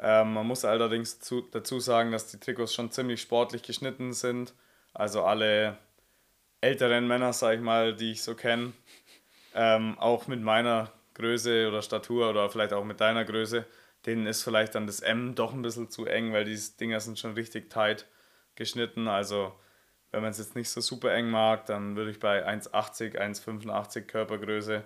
Ähm, 0.00 0.34
man 0.34 0.46
muss 0.46 0.64
allerdings 0.64 1.20
zu, 1.20 1.42
dazu 1.42 1.80
sagen, 1.80 2.12
dass 2.12 2.28
die 2.28 2.38
Trikots 2.38 2.74
schon 2.74 2.90
ziemlich 2.90 3.20
sportlich 3.20 3.62
geschnitten 3.62 4.12
sind. 4.12 4.54
Also 4.94 5.24
alle 5.24 5.78
älteren 6.60 7.06
Männer, 7.06 7.32
sag 7.32 7.56
ich 7.56 7.60
mal, 7.60 7.94
die 7.94 8.12
ich 8.12 8.22
so 8.22 8.34
kenne, 8.34 8.72
ähm, 9.54 9.98
auch 9.98 10.26
mit 10.26 10.40
meiner 10.40 10.92
Größe 11.14 11.68
oder 11.68 11.82
Statur 11.82 12.30
oder 12.30 12.48
vielleicht 12.48 12.72
auch 12.72 12.84
mit 12.84 13.00
deiner 13.00 13.24
Größe, 13.24 13.66
denen 14.06 14.26
ist 14.26 14.42
vielleicht 14.42 14.74
dann 14.74 14.86
das 14.86 15.00
M 15.00 15.34
doch 15.34 15.52
ein 15.52 15.62
bisschen 15.62 15.90
zu 15.90 16.06
eng, 16.06 16.32
weil 16.32 16.44
die 16.44 16.58
Dinger 16.80 17.00
sind 17.00 17.18
schon 17.18 17.34
richtig 17.34 17.70
tight 17.70 18.06
geschnitten. 18.54 19.08
Also 19.08 19.52
wenn 20.10 20.22
man 20.22 20.30
es 20.30 20.38
jetzt 20.38 20.54
nicht 20.54 20.70
so 20.70 20.80
super 20.80 21.12
eng 21.12 21.28
mag, 21.28 21.66
dann 21.66 21.96
würde 21.96 22.10
ich 22.10 22.20
bei 22.20 22.46
1,80, 22.46 23.16
1,85 23.16 24.02
Körpergröße 24.02 24.84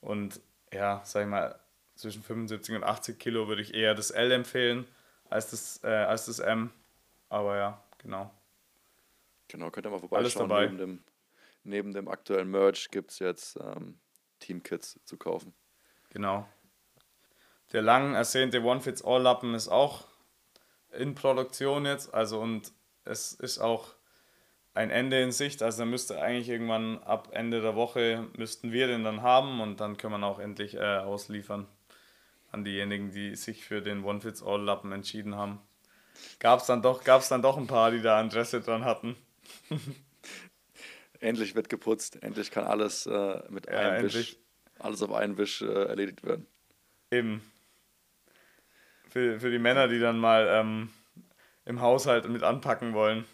und 0.00 0.40
ja, 0.72 1.02
sag 1.04 1.22
ich 1.22 1.28
mal, 1.28 1.58
zwischen 1.94 2.22
75 2.22 2.76
und 2.76 2.84
80 2.84 3.18
Kilo 3.18 3.48
würde 3.48 3.62
ich 3.62 3.74
eher 3.74 3.94
das 3.94 4.10
L 4.10 4.32
empfehlen 4.32 4.86
als 5.28 5.50
das, 5.50 5.80
äh, 5.82 5.88
als 5.88 6.26
das 6.26 6.38
M. 6.38 6.70
Aber 7.28 7.56
ja, 7.56 7.82
genau. 7.98 8.30
Genau, 9.48 9.70
könnt 9.70 9.86
ihr 9.86 9.90
mal 9.90 9.98
vorbeischauen. 10.00 10.24
Alles 10.24 10.34
dabei. 10.34 10.66
Neben 10.66 10.78
dem, 10.78 11.04
neben 11.64 11.92
dem 11.92 12.08
aktuellen 12.08 12.50
Merch 12.50 12.90
gibt 12.90 13.10
es 13.10 13.18
jetzt 13.18 13.56
ähm, 13.56 13.98
Team-Kits 14.40 15.00
zu 15.04 15.16
kaufen. 15.16 15.54
Genau. 16.10 16.46
Der 17.72 17.82
lang 17.82 18.14
ersehnte 18.14 18.62
One-Fits-All-Lappen 18.62 19.54
ist 19.54 19.68
auch 19.68 20.06
in 20.90 21.14
Produktion 21.14 21.86
jetzt. 21.86 22.12
Also 22.12 22.40
und 22.40 22.72
es 23.04 23.32
ist 23.32 23.58
auch 23.58 23.94
ein 24.74 24.90
Ende 24.90 25.22
in 25.22 25.32
Sicht. 25.32 25.62
Also 25.62 25.84
müsste 25.84 26.20
eigentlich 26.20 26.48
irgendwann 26.48 27.02
ab 27.02 27.28
Ende 27.32 27.60
der 27.60 27.74
Woche 27.76 28.26
müssten 28.36 28.72
wir 28.72 28.86
den 28.86 29.04
dann 29.04 29.22
haben 29.22 29.60
und 29.60 29.80
dann 29.80 29.96
können 29.96 30.20
wir 30.20 30.26
auch 30.26 30.38
endlich 30.38 30.74
äh, 30.74 30.98
ausliefern 30.98 31.66
an 32.52 32.64
diejenigen, 32.64 33.10
die 33.10 33.34
sich 33.34 33.64
für 33.64 33.82
den 33.82 34.04
One-Fits-All-Lappen 34.04 34.92
entschieden 34.92 35.34
haben. 35.34 35.60
Gab 36.38 36.60
es 36.60 36.66
dann, 36.66 36.82
doch, 36.82 37.02
dann 37.02 37.42
doch 37.42 37.56
ein 37.56 37.66
paar, 37.66 37.90
die 37.90 38.02
da 38.02 38.20
Interesse 38.20 38.60
dran 38.60 38.84
hatten. 38.84 39.16
endlich 41.22 41.54
wird 41.54 41.68
geputzt, 41.68 42.22
endlich 42.22 42.50
kann 42.50 42.64
alles 42.64 43.06
äh, 43.06 43.42
mit 43.48 43.66
ja, 43.66 43.78
einem 43.78 44.12
Wisch, 44.12 44.36
alles 44.78 45.02
auf 45.02 45.12
einen 45.12 45.38
Wisch 45.38 45.62
äh, 45.62 45.84
erledigt 45.84 46.24
werden. 46.24 46.46
Eben. 47.10 47.42
Für, 49.08 49.40
für 49.40 49.50
die 49.50 49.58
Männer, 49.58 49.88
die 49.88 49.98
dann 50.00 50.18
mal 50.18 50.48
ähm, 50.48 50.90
im 51.64 51.80
Haushalt 51.80 52.28
mit 52.28 52.42
anpacken 52.42 52.92
wollen. 52.94 53.24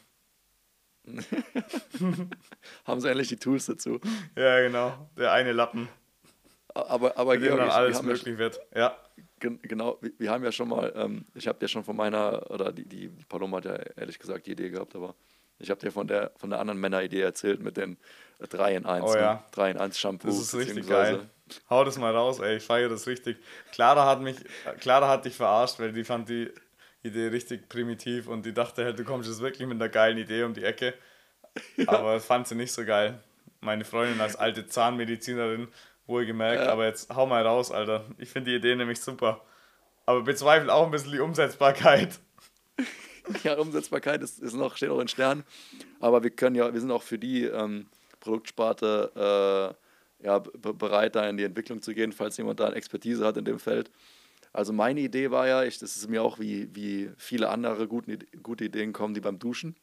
Haben 2.85 3.01
sie 3.01 3.09
endlich 3.09 3.29
die 3.29 3.39
Tools 3.39 3.67
dazu. 3.67 4.01
Ja, 4.37 4.61
genau. 4.61 5.11
Der 5.17 5.33
eine 5.33 5.53
Lappen. 5.53 5.89
Aber, 6.87 7.17
aber 7.17 7.37
Georg, 7.37 7.59
dann 7.59 7.71
alles 7.71 8.03
möglich 8.03 8.35
ja, 8.35 8.39
wird. 8.39 8.61
Ja. 8.75 8.97
Genau, 9.41 9.99
wir, 10.01 10.13
wir, 10.19 10.31
haben 10.31 10.43
ja 10.43 10.51
schon 10.51 10.69
mal, 10.69 10.93
ähm, 10.97 11.25
ich 11.35 11.47
habe 11.47 11.59
ja 11.61 11.69
schon 11.69 11.85
von 11.85 11.97
meiner, 11.97 12.51
oder 12.51 12.73
die, 12.73 12.85
die 12.85 13.09
Paloma 13.29 13.59
hat 13.59 13.67
ja 13.67 13.75
ehrlich 13.97 14.19
gesagt 14.19 14.47
die 14.47 14.53
Idee 14.53 14.71
gehabt, 14.71 14.97
aber 14.97 15.15
ich 15.61 15.71
habe 15.71 15.81
dir 15.81 15.91
von 15.91 16.07
der, 16.07 16.33
von 16.37 16.51
der 16.51 16.61
anderen 16.61 16.81
Männeridee 16.81 17.21
erzählt 17.21 17.61
mit 17.61 17.77
den 17.77 17.99
3 18.41 18.77
in 18.77 18.87
1. 18.87 19.05
Oh 19.05 19.15
ja. 19.15 19.35
Ne? 19.35 19.43
3 19.53 19.71
in 19.73 19.79
1 19.79 19.99
Shampoo. 19.99 20.29
Das 20.29 20.39
ist 20.39 20.55
richtig 20.55 20.89
geil. 20.89 21.29
Hau 21.71 21.85
das 21.85 21.99
mal 21.99 22.15
raus, 22.15 22.41
ey. 22.41 22.57
Ich 22.57 22.65
feiere 22.65 22.89
das 22.89 23.07
richtig. 23.07 23.39
Clara 23.73 24.07
hat 24.07 24.21
mich, 24.21 24.37
Clara 24.81 25.09
hat 25.09 25.25
dich 25.25 25.35
verarscht, 25.35 25.81
weil 25.81 25.93
die 25.93 26.05
fand 26.05 26.29
die 26.29 26.53
Idee 27.03 27.29
richtig 27.29 27.69
primitiv 27.69 28.29
und 28.29 28.45
die 28.45 28.53
dachte 28.53 28.85
halt, 28.85 28.99
du 28.99 29.05
kommst 29.05 29.29
jetzt 29.29 29.41
wirklich 29.41 29.67
mit 29.67 29.77
einer 29.77 29.89
geilen 29.89 30.19
Idee 30.19 30.43
um 30.45 30.55
die 30.55 30.65
Ecke. 30.65 30.95
Ja. 31.77 31.89
Aber 31.89 32.21
fand 32.21 32.47
sie 32.47 32.55
nicht 32.55 32.73
so 32.73 32.85
geil. 32.85 33.21
Meine 33.61 33.85
Freundin 33.85 34.21
als 34.21 34.37
alte 34.37 34.67
Zahnmedizinerin, 34.67 35.69
wohlgemerkt, 36.09 36.65
ja. 36.65 36.73
aber 36.73 36.87
jetzt 36.87 37.15
hau 37.15 37.27
mal 37.27 37.47
raus, 37.47 37.71
Alter. 37.71 38.05
Ich 38.19 38.31
finde 38.31 38.51
die 38.51 38.57
Idee 38.57 38.75
nämlich 38.75 39.01
super. 39.01 39.43
Aber 40.07 40.23
bezweifle 40.23 40.73
auch 40.73 40.87
ein 40.87 40.91
bisschen 40.91 41.13
die 41.13 41.21
Umsetzbarkeit. 41.21 42.19
ja, 43.45 43.59
Umsetzbarkeit 43.59 44.23
ist, 44.23 44.41
ist 44.41 44.55
noch, 44.55 44.77
steht 44.77 44.91
auch 44.91 45.01
in 45.01 45.09
Sternen. 45.09 45.45
Aber 46.01 46.23
wir 46.23 46.31
können 46.31 46.57
ja, 46.57 46.73
wir 46.73 46.81
sind 46.81 46.91
auch 46.91 47.03
für 47.03 47.19
die 47.19 47.45
ähm, 47.45 47.87
Produktsparte 48.21 49.77
äh, 50.21 50.25
ja, 50.27 50.39
bereit, 50.39 51.15
da 51.15 51.29
in 51.29 51.37
die 51.37 51.45
Entwicklung 51.45 51.83
zu 51.83 51.95
gehen, 51.95 52.13
falls 52.13 52.37
jemand 52.37 52.59
da 52.59 52.67
eine 52.67 52.77
Expertise 52.77 53.25
hat 53.25 53.37
in 53.37 53.45
dem 53.45 53.59
Feld. 53.59 53.91
Also 54.53 54.73
meine 54.73 55.01
Idee 55.01 55.31
war 55.31 55.47
ja, 55.47 55.63
ich, 55.63 55.79
das 55.79 55.97
ist 55.97 56.09
mir 56.09 56.23
auch 56.23 56.39
wie, 56.39 56.75
wie 56.75 57.11
viele 57.17 57.51
andere 57.51 57.87
gute, 57.87 58.19
gute 58.43 58.65
Ideen 58.65 58.93
kommen, 58.93 59.15
die 59.15 59.21
beim 59.21 59.39
Duschen. 59.39 59.77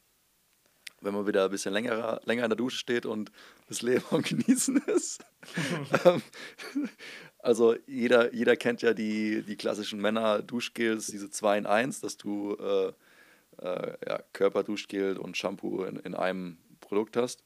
Wenn 1.05 1.13
man 1.13 1.27
wieder 1.27 1.45
ein 1.45 1.51
bisschen 1.51 1.73
länger, 1.73 2.19
länger 2.25 2.43
in 2.43 2.49
der 2.49 2.57
Dusche 2.57 2.77
steht 2.77 3.05
und 3.05 3.31
das 3.67 3.81
Leben 3.81 4.03
am 4.11 4.21
Genießen 4.21 4.77
ist. 4.87 5.23
Ähm, 6.05 6.23
also 7.37 7.75
jeder, 7.85 8.33
jeder 8.33 8.55
kennt 8.55 8.81
ja 8.81 8.95
die, 8.95 9.43
die 9.43 9.55
klassischen 9.55 10.01
Männer-Duschgels, 10.01 11.05
diese 11.05 11.29
2 11.29 11.59
in 11.59 11.65
1, 11.67 12.01
dass 12.01 12.17
du 12.17 12.55
äh, 12.55 12.87
äh, 13.61 13.93
ja, 14.07 14.23
Körperduschgel 14.33 15.17
und 15.17 15.37
Shampoo 15.37 15.83
in, 15.83 15.97
in 15.97 16.15
einem 16.15 16.57
Produkt 16.79 17.15
hast. 17.15 17.43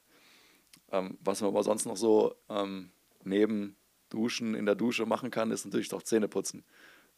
Ähm, 0.93 1.17
was 1.19 1.41
man 1.41 1.49
aber 1.49 1.63
sonst 1.63 1.85
noch 1.85 1.97
so 1.97 2.33
ähm, 2.49 2.91
neben 3.25 3.75
Duschen 4.07 4.55
in 4.55 4.65
der 4.65 4.75
Dusche 4.75 5.05
machen 5.05 5.31
kann, 5.31 5.51
ist 5.51 5.65
natürlich 5.65 5.93
auch 5.93 6.03
Zähneputzen. 6.03 6.63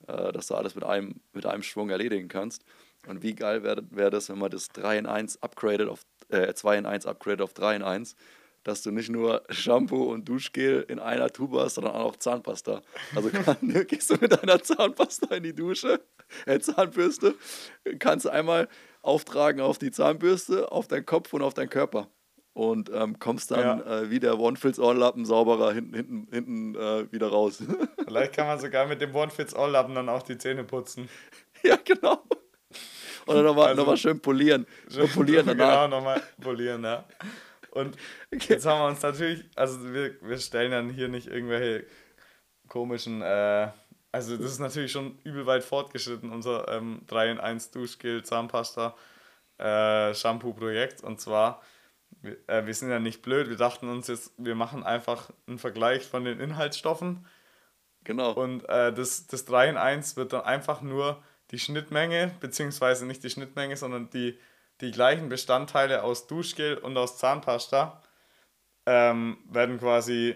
Äh, 0.08 0.32
dass 0.32 0.48
du 0.48 0.56
alles 0.56 0.76
mit 0.76 0.84
einem, 0.84 1.20
mit 1.34 1.46
einem 1.46 1.64
Schwung 1.64 1.90
erledigen 1.90 2.28
kannst. 2.28 2.66
Und 3.08 3.22
wie 3.24 3.34
geil 3.36 3.64
wäre 3.64 3.84
wär 3.92 4.10
das, 4.10 4.30
wenn 4.30 4.40
man 4.40 4.52
das 4.52 4.70
3 4.70 4.98
in 5.00 5.06
1 5.06 5.42
upgradet 5.44 5.90
auf, 5.90 6.06
äh, 6.32 6.54
2 6.54 6.78
in 6.80 6.86
1 6.86 7.06
upgradet 7.06 7.42
auf 7.42 7.54
3 7.54 7.78
in 7.78 7.84
1, 7.84 8.16
dass 8.64 8.82
du 8.82 8.92
nicht 8.92 9.10
nur 9.10 9.44
Shampoo 9.50 10.12
und 10.12 10.28
Duschgel 10.28 10.86
in 10.88 11.00
einer 11.00 11.30
Tube 11.30 11.60
hast, 11.60 11.76
sondern 11.76 11.96
auch 11.96 12.16
Zahnpasta. 12.16 12.82
Also 13.16 13.30
kann, 13.46 13.58
gehst 13.88 14.10
du 14.10 14.16
mit 14.20 14.32
deiner 14.32 14.62
Zahnpasta 14.62 15.36
in 15.36 15.44
die 15.44 15.56
Dusche, 15.56 16.02
äh, 16.46 16.60
Zahnbürste, 16.60 17.36
kannst 18.00 18.26
du 18.26 18.30
einmal 18.30 18.68
auftragen 19.02 19.62
auf 19.62 19.78
die 19.78 19.92
Zahnbürste, 19.92 20.72
auf 20.72 20.88
deinen 20.88 21.06
Kopf 21.06 21.34
und 21.34 21.42
auf 21.42 21.54
deinen 21.54 21.70
Körper 21.70 22.08
und 22.54 22.92
ähm, 22.94 23.18
kommst 23.20 23.52
dann 23.52 23.80
ja. 23.80 24.02
äh, 24.02 24.10
wie 24.10 24.20
der 24.20 24.38
One-Fits-All-Lappen 24.38 25.26
sauberer 25.26 25.74
hinten, 25.74 25.96
hinten, 25.96 26.28
hinten 26.32 26.76
äh, 26.76 27.12
wieder 27.12 27.30
raus. 27.30 27.64
Vielleicht 28.06 28.34
kann 28.34 28.48
man 28.48 28.60
sogar 28.60 28.88
mit 28.88 29.02
dem 29.02 29.16
One-Fits-All-Lappen 29.16 29.96
dann 29.96 30.10
auch 30.10 30.24
die 30.24 30.38
Zähne 30.38 30.64
putzen. 30.64 31.10
Ja, 31.64 31.78
genau. 31.84 32.24
Oder 33.26 33.44
nochmal 33.44 33.68
also, 33.70 33.84
noch 33.84 33.98
schön 33.98 34.20
polieren. 34.20 34.66
Schön 34.92 35.10
polieren 35.10 35.46
danach. 35.46 35.86
Genau, 35.86 35.98
nochmal 35.98 36.22
polieren, 36.42 36.84
ja. 36.84 37.06
Und 37.72 37.96
okay. 38.34 38.54
jetzt 38.54 38.66
haben 38.66 38.80
wir 38.82 38.88
uns 38.88 39.02
natürlich, 39.02 39.46
also 39.56 39.94
wir, 39.94 40.16
wir 40.22 40.38
stellen 40.38 40.72
dann 40.72 40.90
hier 40.90 41.08
nicht 41.08 41.28
irgendwelche 41.28 41.86
komischen, 42.68 43.22
äh, 43.22 43.70
also 44.12 44.36
das 44.38 44.52
ist 44.52 44.60
natürlich 44.60 44.92
schon 44.92 45.18
übel 45.24 45.46
weit 45.46 45.64
fortgeschritten, 45.64 46.32
unser 46.32 46.68
ähm, 46.70 47.02
3 47.08 47.32
in 47.32 47.40
1 47.40 47.72
Duschgel, 47.72 48.24
Zahnpasta, 48.24 48.96
äh, 49.58 50.14
Shampoo-Projekt. 50.14 51.04
Und 51.04 51.22
zwar 51.22 51.62
wir, 52.22 52.38
äh, 52.48 52.66
wir 52.66 52.74
sind 52.74 52.90
ja 52.90 53.00
nicht 53.00 53.22
blöd, 53.22 53.50
wir 53.50 53.58
dachten 53.58 53.90
uns 53.90 54.08
jetzt, 54.08 54.34
wir 54.38 54.56
machen 54.56 54.84
einfach 54.84 55.30
einen 55.48 55.60
Vergleich 55.60 56.06
von 56.06 56.26
den 56.26 56.40
Inhaltsstoffen. 56.40 57.26
Genau. 58.04 58.32
Und 58.32 58.68
äh, 58.68 58.94
das, 58.94 59.28
das 59.28 59.46
3 59.46 59.70
in 59.70 59.78
1 59.78 60.18
wird 60.18 60.34
dann 60.34 60.42
einfach 60.42 60.82
nur 60.82 61.24
die 61.52 61.60
Schnittmenge, 61.60 62.34
beziehungsweise 62.40 63.06
nicht 63.06 63.24
die 63.24 63.30
Schnittmenge, 63.30 63.78
sondern 63.78 64.10
die, 64.10 64.40
die 64.80 64.92
gleichen 64.92 65.30
Bestandteile 65.30 66.04
aus 66.04 66.28
Duschgel 66.28 66.78
und 66.78 66.98
aus 66.98 67.18
Zahnpasta 67.18 68.02
ähm, 68.86 69.38
werden 69.50 69.80
quasi, 69.80 70.36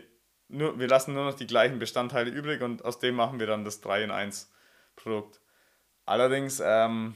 nur, 0.50 0.78
wir 0.78 0.88
lassen 0.88 1.14
nur 1.14 1.26
noch 1.26 1.34
die 1.34 1.48
gleichen 1.48 1.80
Bestandteile 1.80 2.30
übrig 2.30 2.62
und 2.62 2.84
aus 2.86 3.00
dem 3.00 3.16
machen 3.16 3.40
wir 3.40 3.48
dann 3.48 3.66
das 3.66 3.82
3 3.82 4.04
in 4.04 4.12
1 4.12 4.52
Produkt. 4.96 5.40
Allerdings 6.06 6.62
ähm, 6.64 7.16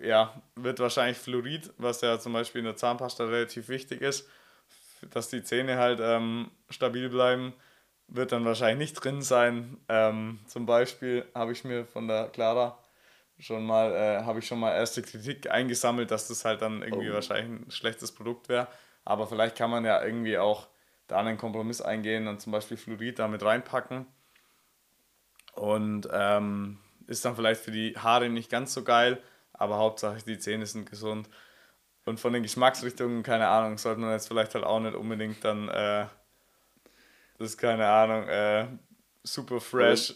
ja, 0.00 0.40
wird 0.54 0.78
wahrscheinlich 0.78 1.18
Fluorid, 1.18 1.72
was 1.76 2.00
ja 2.00 2.18
zum 2.18 2.32
Beispiel 2.32 2.60
in 2.60 2.64
der 2.64 2.76
Zahnpasta 2.76 3.24
relativ 3.24 3.68
wichtig 3.68 4.00
ist, 4.00 4.28
dass 5.10 5.28
die 5.28 5.42
Zähne 5.42 5.76
halt 5.76 6.00
ähm, 6.02 6.50
stabil 6.70 7.08
bleiben, 7.10 7.52
wird 8.10 8.32
dann 8.32 8.44
wahrscheinlich 8.44 8.90
nicht 8.90 9.04
drin 9.04 9.22
sein. 9.22 9.78
Ähm, 9.88 10.40
zum 10.46 10.66
Beispiel 10.66 11.24
habe 11.34 11.52
ich 11.52 11.64
mir 11.64 11.86
von 11.86 12.08
der 12.08 12.28
Clara 12.28 12.78
schon 13.38 13.64
mal, 13.64 13.92
äh, 13.92 14.24
habe 14.24 14.40
ich 14.40 14.46
schon 14.46 14.60
mal 14.60 14.74
erste 14.74 15.02
Kritik 15.02 15.50
eingesammelt, 15.50 16.10
dass 16.10 16.28
das 16.28 16.44
halt 16.44 16.60
dann 16.60 16.82
irgendwie 16.82 17.10
oh. 17.10 17.14
wahrscheinlich 17.14 17.66
ein 17.66 17.70
schlechtes 17.70 18.12
Produkt 18.12 18.48
wäre. 18.48 18.68
Aber 19.04 19.26
vielleicht 19.26 19.56
kann 19.56 19.70
man 19.70 19.84
ja 19.84 20.04
irgendwie 20.04 20.38
auch 20.38 20.68
da 21.06 21.18
einen 21.18 21.38
Kompromiss 21.38 21.80
eingehen 21.80 22.28
und 22.28 22.40
zum 22.40 22.52
Beispiel 22.52 22.76
Fluorid 22.76 23.18
damit 23.18 23.42
reinpacken. 23.42 24.06
Und 25.54 26.08
ähm, 26.12 26.78
ist 27.06 27.24
dann 27.24 27.34
vielleicht 27.34 27.60
für 27.60 27.72
die 27.72 27.96
Haare 27.96 28.28
nicht 28.28 28.50
ganz 28.50 28.72
so 28.72 28.84
geil, 28.84 29.20
aber 29.52 29.78
Hauptsache 29.78 30.22
die 30.24 30.38
Zähne 30.38 30.66
sind 30.66 30.88
gesund. 30.88 31.28
Und 32.04 32.18
von 32.18 32.32
den 32.32 32.42
Geschmacksrichtungen, 32.42 33.22
keine 33.22 33.48
Ahnung, 33.48 33.78
sollte 33.78 34.00
man 34.00 34.12
jetzt 34.12 34.28
vielleicht 34.28 34.54
halt 34.54 34.64
auch 34.64 34.80
nicht 34.80 34.94
unbedingt 34.94 35.44
dann, 35.44 35.68
äh, 35.68 36.06
das 37.40 37.52
ist 37.52 37.56
keine 37.56 37.88
Ahnung, 37.88 38.28
äh, 38.28 38.66
super 39.22 39.60
fresh, 39.62 40.14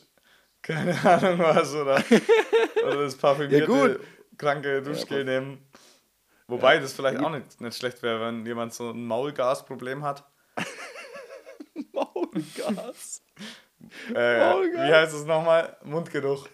keine 0.60 0.92
Ahnung 1.04 1.38
was, 1.38 1.74
oder, 1.74 2.04
oder 2.87 3.02
das 3.02 3.16
parfümierte, 3.16 3.72
ja, 3.72 3.96
kranke 4.37 4.82
Duschgel 4.82 5.20
ja, 5.20 5.24
nehmen. 5.24 5.66
Wobei 6.46 6.74
ja, 6.74 6.80
das 6.82 6.92
vielleicht 6.92 7.20
auch 7.20 7.30
nicht, 7.30 7.62
nicht 7.62 7.78
schlecht 7.78 8.02
wäre, 8.02 8.20
wenn 8.20 8.44
jemand 8.44 8.74
so 8.74 8.90
ein 8.90 9.06
Maulgasproblem 9.06 10.04
hat. 10.04 10.30
Maulgas. 11.92 13.22
äh, 14.14 14.40
Maulgas. 14.40 14.88
Wie 14.88 14.94
heißt 14.94 15.14
es 15.14 15.24
nochmal? 15.24 15.78
Mundgeruch. 15.82 16.46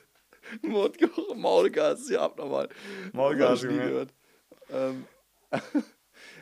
Mundgeruch, 0.62 1.34
Maulgas, 1.34 2.08
ja, 2.08 2.20
abnormal. 2.20 2.68
Maulgas, 3.12 3.62
Junge. 3.62 3.78
Gehört. 3.78 4.14
Ähm, 4.70 5.04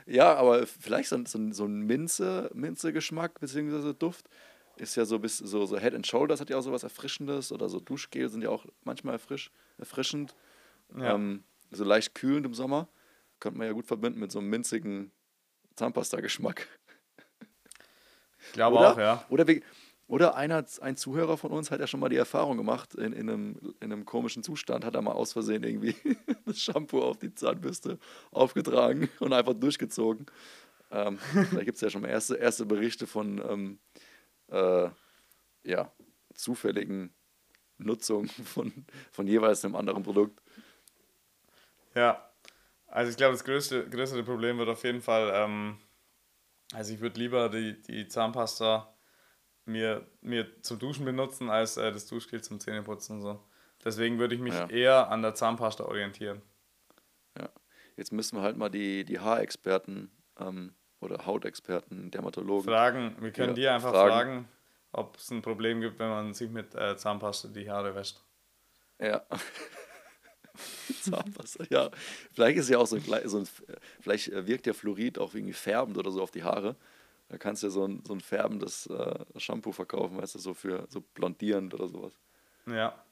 ja, 0.08 0.34
aber 0.34 0.66
vielleicht 0.66 1.08
so, 1.08 1.22
so, 1.26 1.52
so 1.52 1.64
ein 1.64 1.80
Minze, 1.82 2.50
Minze-Geschmack 2.54 3.40
bzw. 3.40 3.92
Duft 3.92 4.28
ist 4.76 4.96
ja 4.96 5.04
so 5.04 5.18
bis 5.18 5.38
so, 5.38 5.66
so 5.66 5.78
Head 5.78 5.94
and 5.94 6.06
Shoulders 6.06 6.40
hat 6.40 6.50
ja 6.50 6.56
auch 6.56 6.62
so 6.62 6.72
was 6.72 6.82
Erfrischendes 6.82 7.52
oder 7.52 7.68
so 7.68 7.80
Duschgel 7.80 8.28
sind 8.28 8.42
ja 8.42 8.50
auch 8.50 8.64
manchmal 8.84 9.14
erfrisch, 9.14 9.50
erfrischend. 9.76 10.34
Ja. 10.96 11.14
Ähm, 11.14 11.44
so 11.70 11.84
leicht 11.84 12.14
kühlend 12.14 12.46
im 12.46 12.54
Sommer. 12.54 12.88
Könnte 13.40 13.58
man 13.58 13.66
ja 13.66 13.72
gut 13.72 13.86
verbinden 13.86 14.20
mit 14.20 14.32
so 14.32 14.38
einem 14.38 14.48
minzigen 14.48 15.12
Zahnpasta-Geschmack. 15.76 16.66
Ich 18.40 18.52
glaube 18.52 18.78
oder, 18.78 18.92
auch, 18.92 18.98
ja. 18.98 19.26
Oder 19.28 19.44
oder 20.08 20.36
einer, 20.36 20.64
ein 20.80 20.96
Zuhörer 20.96 21.36
von 21.36 21.52
uns 21.52 21.70
hat 21.70 21.80
ja 21.80 21.86
schon 21.86 22.00
mal 22.00 22.08
die 22.08 22.16
Erfahrung 22.16 22.56
gemacht, 22.56 22.94
in, 22.94 23.12
in, 23.12 23.28
einem, 23.28 23.74
in 23.80 23.92
einem 23.92 24.06
komischen 24.06 24.42
Zustand 24.42 24.84
hat 24.84 24.94
er 24.94 25.02
mal 25.02 25.12
aus 25.12 25.34
Versehen 25.34 25.62
irgendwie 25.62 25.94
das 26.46 26.60
Shampoo 26.60 27.02
auf 27.02 27.18
die 27.18 27.34
Zahnbürste 27.34 27.98
aufgetragen 28.30 29.10
und 29.20 29.34
einfach 29.34 29.52
durchgezogen. 29.52 30.24
Ähm, 30.90 31.18
da 31.52 31.62
gibt 31.62 31.76
es 31.76 31.82
ja 31.82 31.90
schon 31.90 32.00
mal 32.00 32.08
erste, 32.08 32.36
erste 32.36 32.64
Berichte 32.64 33.06
von 33.06 33.38
ähm, 33.46 33.78
äh, 34.50 34.88
ja, 35.64 35.92
zufälligen 36.32 37.14
Nutzung 37.76 38.28
von, 38.28 38.72
von 39.12 39.26
jeweils 39.26 39.62
einem 39.62 39.76
anderen 39.76 40.02
Produkt. 40.02 40.40
Ja, 41.94 42.32
Also 42.86 43.10
ich 43.10 43.18
glaube, 43.18 43.32
das 43.32 43.44
größte, 43.44 43.90
größere 43.90 44.22
Problem 44.22 44.56
wird 44.56 44.70
auf 44.70 44.82
jeden 44.84 45.02
Fall, 45.02 45.30
ähm, 45.34 45.78
also 46.72 46.94
ich 46.94 47.00
würde 47.00 47.20
lieber 47.20 47.50
die, 47.50 47.82
die 47.82 48.08
Zahnpasta 48.08 48.94
mir, 49.68 50.06
mir 50.20 50.62
zum 50.62 50.78
Duschen 50.78 51.04
benutzen, 51.04 51.50
als 51.50 51.76
äh, 51.76 51.92
das 51.92 52.06
Duschgel 52.06 52.42
zum 52.42 52.60
Zähneputzen 52.60 53.16
und 53.16 53.22
so. 53.22 53.44
Deswegen 53.84 54.18
würde 54.18 54.34
ich 54.34 54.40
mich 54.40 54.54
ja. 54.54 54.68
eher 54.68 55.10
an 55.10 55.22
der 55.22 55.34
Zahnpasta 55.34 55.84
orientieren. 55.84 56.42
Ja, 57.38 57.48
jetzt 57.96 58.12
müssen 58.12 58.36
wir 58.36 58.42
halt 58.42 58.56
mal 58.56 58.70
die, 58.70 59.04
die 59.04 59.20
Haarexperten 59.20 60.10
ähm, 60.38 60.74
oder 61.00 61.26
Hautexperten, 61.26 62.10
Dermatologen. 62.10 62.64
Fragen, 62.64 63.16
wir 63.20 63.30
können 63.30 63.50
ja, 63.50 63.54
die 63.54 63.68
einfach 63.68 63.92
fragen, 63.92 64.10
fragen 64.10 64.48
ob 64.92 65.16
es 65.16 65.30
ein 65.30 65.42
Problem 65.42 65.80
gibt, 65.80 65.98
wenn 65.98 66.08
man 66.08 66.34
sich 66.34 66.50
mit 66.50 66.74
äh, 66.74 66.96
Zahnpasta 66.96 67.48
die 67.48 67.70
Haare 67.70 67.94
wäscht. 67.94 68.20
Ja. 69.00 69.22
Zahnpasta, 71.02 71.64
ja. 71.70 71.90
Vielleicht 72.32 72.58
ist 72.58 72.70
ja 72.70 72.78
auch 72.78 72.86
so 72.86 72.96
ein, 72.96 73.28
so 73.28 73.38
ein, 73.38 73.48
vielleicht 74.00 74.32
wirkt 74.46 74.66
ja 74.66 74.72
Fluorid 74.72 75.18
auch 75.18 75.34
irgendwie 75.34 75.52
färbend 75.52 75.98
oder 75.98 76.10
so 76.10 76.22
auf 76.22 76.30
die 76.30 76.42
Haare. 76.42 76.76
Da 77.28 77.36
kannst 77.36 77.62
du 77.62 77.66
ja 77.66 77.70
so 77.70 77.84
ein, 77.84 78.02
so 78.06 78.14
ein 78.14 78.20
färbendes 78.20 78.86
äh, 78.86 79.24
Shampoo 79.36 79.72
verkaufen, 79.72 80.16
weißt 80.16 80.36
du, 80.36 80.38
so 80.38 80.54
für 80.54 80.86
so 80.88 81.00
blondierend 81.00 81.74
oder 81.74 81.88
sowas. 81.88 82.18
Ja. 82.66 83.02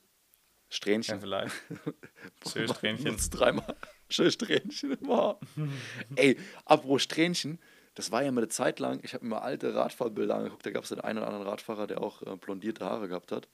Strähnchen. 0.68 1.16
Ja, 1.16 1.20
vielleicht. 1.20 1.55
Schön 2.52 2.68
Strähnchen. 2.68 3.16
Dreimal. 3.31 3.76
Schön 4.09 4.31
Strähnchen 4.31 4.92
im 4.92 5.09
Haar. 5.09 5.38
Ey, 6.16 6.38
apropos 6.64 7.02
Strähnchen, 7.02 7.59
das 7.94 8.11
war 8.11 8.22
ja 8.22 8.33
mal 8.33 8.40
eine 8.40 8.48
Zeit 8.48 8.79
lang, 8.79 9.00
ich 9.02 9.14
habe 9.14 9.24
mir 9.24 9.37
mal 9.37 9.40
alte 9.40 9.74
Radfahrbilder 9.74 10.35
angeguckt, 10.35 10.64
da 10.64 10.70
gab 10.70 10.85
es 10.85 10.88
den 10.90 11.00
einen 11.00 11.18
oder 11.18 11.29
anderen 11.29 11.46
Radfahrer, 11.46 11.87
der 11.87 12.00
auch 12.00 12.22
äh, 12.22 12.37
blondierte 12.37 12.85
Haare 12.85 13.09
gehabt 13.09 13.33
hat. 13.33 13.48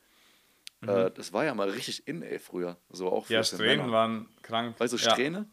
Mhm. 0.80 0.88
Äh, 0.88 1.10
das 1.10 1.32
war 1.32 1.44
ja 1.44 1.54
mal 1.54 1.70
richtig 1.70 2.06
in, 2.06 2.22
ey, 2.22 2.38
früher. 2.38 2.76
So 2.90 3.10
auch 3.10 3.28
ja, 3.28 3.42
Strähnen 3.42 3.90
waren 3.90 4.28
krank. 4.42 4.78
Weißt 4.78 4.92
du, 4.92 4.98
Strähne? 4.98 5.48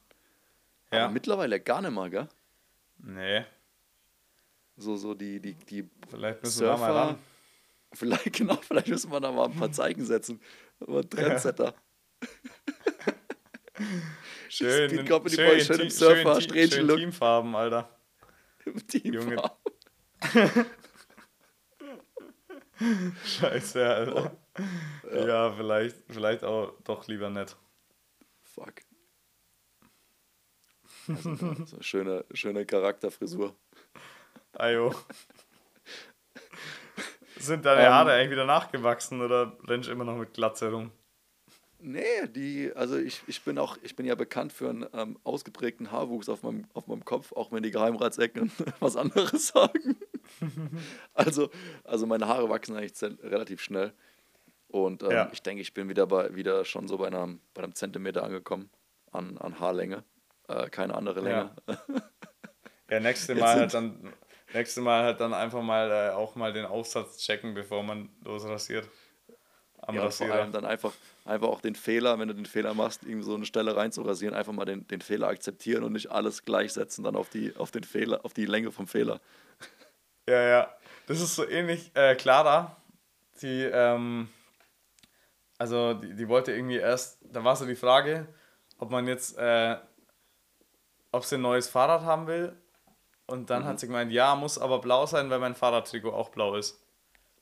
Ja. 0.91 1.05
Aber 1.05 1.13
mittlerweile 1.13 1.59
gar 1.59 1.81
nicht 1.81 1.91
mal, 1.91 2.09
gell? 2.09 2.27
Nee. 2.99 3.45
So, 4.79 4.95
so 4.95 5.13
die, 5.13 5.41
die, 5.41 5.53
die 5.53 5.89
Vielleicht 6.09 6.41
müssen 6.41 6.59
Surfer, 6.59 6.81
wir 6.81 6.87
da 6.87 6.93
mal 6.93 7.07
ran. 7.07 7.19
Vielleicht, 7.93 8.33
genau, 8.37 8.55
vielleicht 8.55 8.87
müssen 8.87 9.11
wir 9.11 9.19
da 9.19 9.31
mal 9.31 9.45
ein 9.45 9.55
paar 9.55 9.71
Zeichen 9.71 10.05
setzen. 10.05 10.41
Aber 10.79 11.07
Trendsetter. 11.07 11.75
schön, 14.49 14.89
Speed 14.89 15.09
Company 15.09 15.35
schön, 15.35 15.47
Boy, 15.47 15.61
schön 15.61 15.79
im 15.81 15.89
Surfer, 15.89 16.41
schön, 16.41 16.71
schön 16.71 16.87
Teamfarben, 16.87 17.55
Alter. 17.55 17.89
Teamfarben. 18.87 19.57
Scheiße, 23.25 23.85
Alter. 23.85 24.37
Oh. 24.57 24.61
Ja. 25.13 25.27
ja, 25.27 25.51
vielleicht, 25.51 25.97
vielleicht 26.07 26.43
auch 26.43 26.73
doch 26.83 27.07
lieber 27.07 27.29
nicht. 27.29 27.57
Fuck. 28.43 28.81
Also, 31.07 31.65
so 31.65 31.81
schöne, 31.81 32.25
schöne 32.33 32.65
Charakterfrisur. 32.65 33.55
Ajo. 34.53 34.93
Sind 37.37 37.65
deine 37.65 37.87
um, 37.87 37.93
Haare 37.93 38.13
eigentlich 38.13 38.31
wieder 38.31 38.45
nachgewachsen 38.45 39.21
oder 39.21 39.57
rennst 39.67 39.87
du 39.87 39.93
immer 39.93 40.03
noch 40.03 40.17
mit 40.17 40.33
Glatze 40.33 40.71
rum? 40.71 40.91
Nee, 41.81 42.27
die, 42.27 42.73
also 42.75 42.97
ich, 42.97 43.21
ich 43.27 43.41
bin 43.43 43.57
auch, 43.57 43.77
ich 43.81 43.95
bin 43.95 44.05
ja 44.05 44.15
bekannt 44.15 44.51
für 44.51 44.69
einen 44.69 44.85
ähm, 44.93 45.17
ausgeprägten 45.23 45.91
Haarwuchs 45.91 46.27
auf 46.27 46.43
meinem, 46.43 46.65
auf 46.73 46.87
meinem 46.87 47.05
Kopf, 47.05 47.31
auch 47.31 47.53
wenn 47.53 47.63
die 47.63 47.71
Geheimratsecken 47.71 48.51
was 48.81 48.97
anderes 48.97 49.47
sagen. 49.47 49.95
also, 51.13 51.49
also 51.85 52.05
meine 52.05 52.27
Haare 52.27 52.49
wachsen 52.49 52.75
eigentlich 52.75 53.01
relativ 53.23 53.61
schnell. 53.61 53.93
Und 54.67 55.03
ähm, 55.03 55.11
ja. 55.11 55.29
ich 55.31 55.41
denke, 55.41 55.61
ich 55.61 55.73
bin 55.73 55.87
wieder 55.87 56.05
bei 56.05 56.35
wieder 56.35 56.65
schon 56.65 56.87
so 56.87 56.97
bei 56.97 57.07
einem, 57.07 57.39
bei 57.53 57.63
einem 57.63 57.73
Zentimeter 57.73 58.23
angekommen 58.23 58.69
an, 59.11 59.37
an 59.37 59.59
Haarlänge. 59.59 60.03
Äh, 60.49 60.69
keine 60.69 60.95
andere 60.95 61.21
Länge. 61.21 61.51
Ja, 61.65 61.77
ja 62.91 62.99
nächste 62.99 63.35
Mal 63.35 63.55
halt 63.55 63.73
dann 63.73 64.13
nächste 64.53 64.81
Mal 64.81 65.03
halt 65.03 65.19
dann 65.19 65.33
einfach 65.33 65.61
mal 65.61 65.91
äh, 65.91 66.13
auch 66.13 66.35
mal 66.35 66.53
den 66.53 66.65
Aufsatz 66.65 67.17
checken, 67.17 67.53
bevor 67.53 67.83
man 67.83 68.09
losrasiert. 68.23 68.87
Am 69.81 69.95
ja, 69.95 70.03
Rasierer. 70.03 70.29
vor 70.29 70.39
allem 70.39 70.51
dann 70.51 70.65
einfach, 70.65 70.93
einfach 71.25 71.47
auch 71.47 71.61
den 71.61 71.75
Fehler, 71.75 72.19
wenn 72.19 72.27
du 72.27 72.35
den 72.35 72.45
Fehler 72.45 72.73
machst, 72.73 73.03
irgendwie 73.03 73.23
so 73.23 73.35
eine 73.35 73.45
Stelle 73.45 73.75
reinzurasieren, 73.75 74.35
einfach 74.35 74.51
mal 74.51 74.65
den, 74.65 74.85
den 74.87 75.01
Fehler 75.01 75.27
akzeptieren 75.29 75.83
und 75.83 75.93
nicht 75.93 76.11
alles 76.11 76.43
gleichsetzen 76.43 77.03
dann 77.03 77.15
auf 77.15 77.29
die, 77.29 77.55
auf 77.55 77.71
den 77.71 77.83
Fehler, 77.83 78.23
auf 78.23 78.33
die 78.33 78.45
Länge 78.45 78.71
vom 78.71 78.87
Fehler. 78.87 79.19
Ja, 80.27 80.41
ja. 80.41 80.73
Das 81.07 81.21
ist 81.21 81.35
so 81.35 81.47
ähnlich. 81.47 81.91
Äh, 81.95 82.15
Clara, 82.15 82.77
die, 83.41 83.63
ähm, 83.63 84.29
also 85.57 85.93
die, 85.93 86.15
die 86.15 86.27
wollte 86.27 86.51
irgendwie 86.51 86.77
erst, 86.77 87.17
da 87.21 87.43
war 87.43 87.55
so 87.55 87.65
die 87.65 87.75
Frage, 87.75 88.27
ob 88.77 88.91
man 88.91 89.07
jetzt, 89.07 89.37
äh, 89.37 89.77
ob 91.11 91.25
sie 91.25 91.35
ein 91.35 91.41
neues 91.41 91.67
Fahrrad 91.67 92.01
haben 92.01 92.27
will. 92.27 92.55
Und 93.29 93.49
dann 93.49 93.63
mhm. 93.63 93.67
hat 93.67 93.79
sie 93.79 93.87
gemeint, 93.87 94.11
ja, 94.11 94.35
muss 94.35 94.57
aber 94.57 94.79
blau 94.79 95.05
sein, 95.05 95.29
weil 95.29 95.39
mein 95.39 95.55
Fahrradtrikot 95.55 96.11
auch 96.11 96.29
blau 96.29 96.55
ist. 96.55 96.83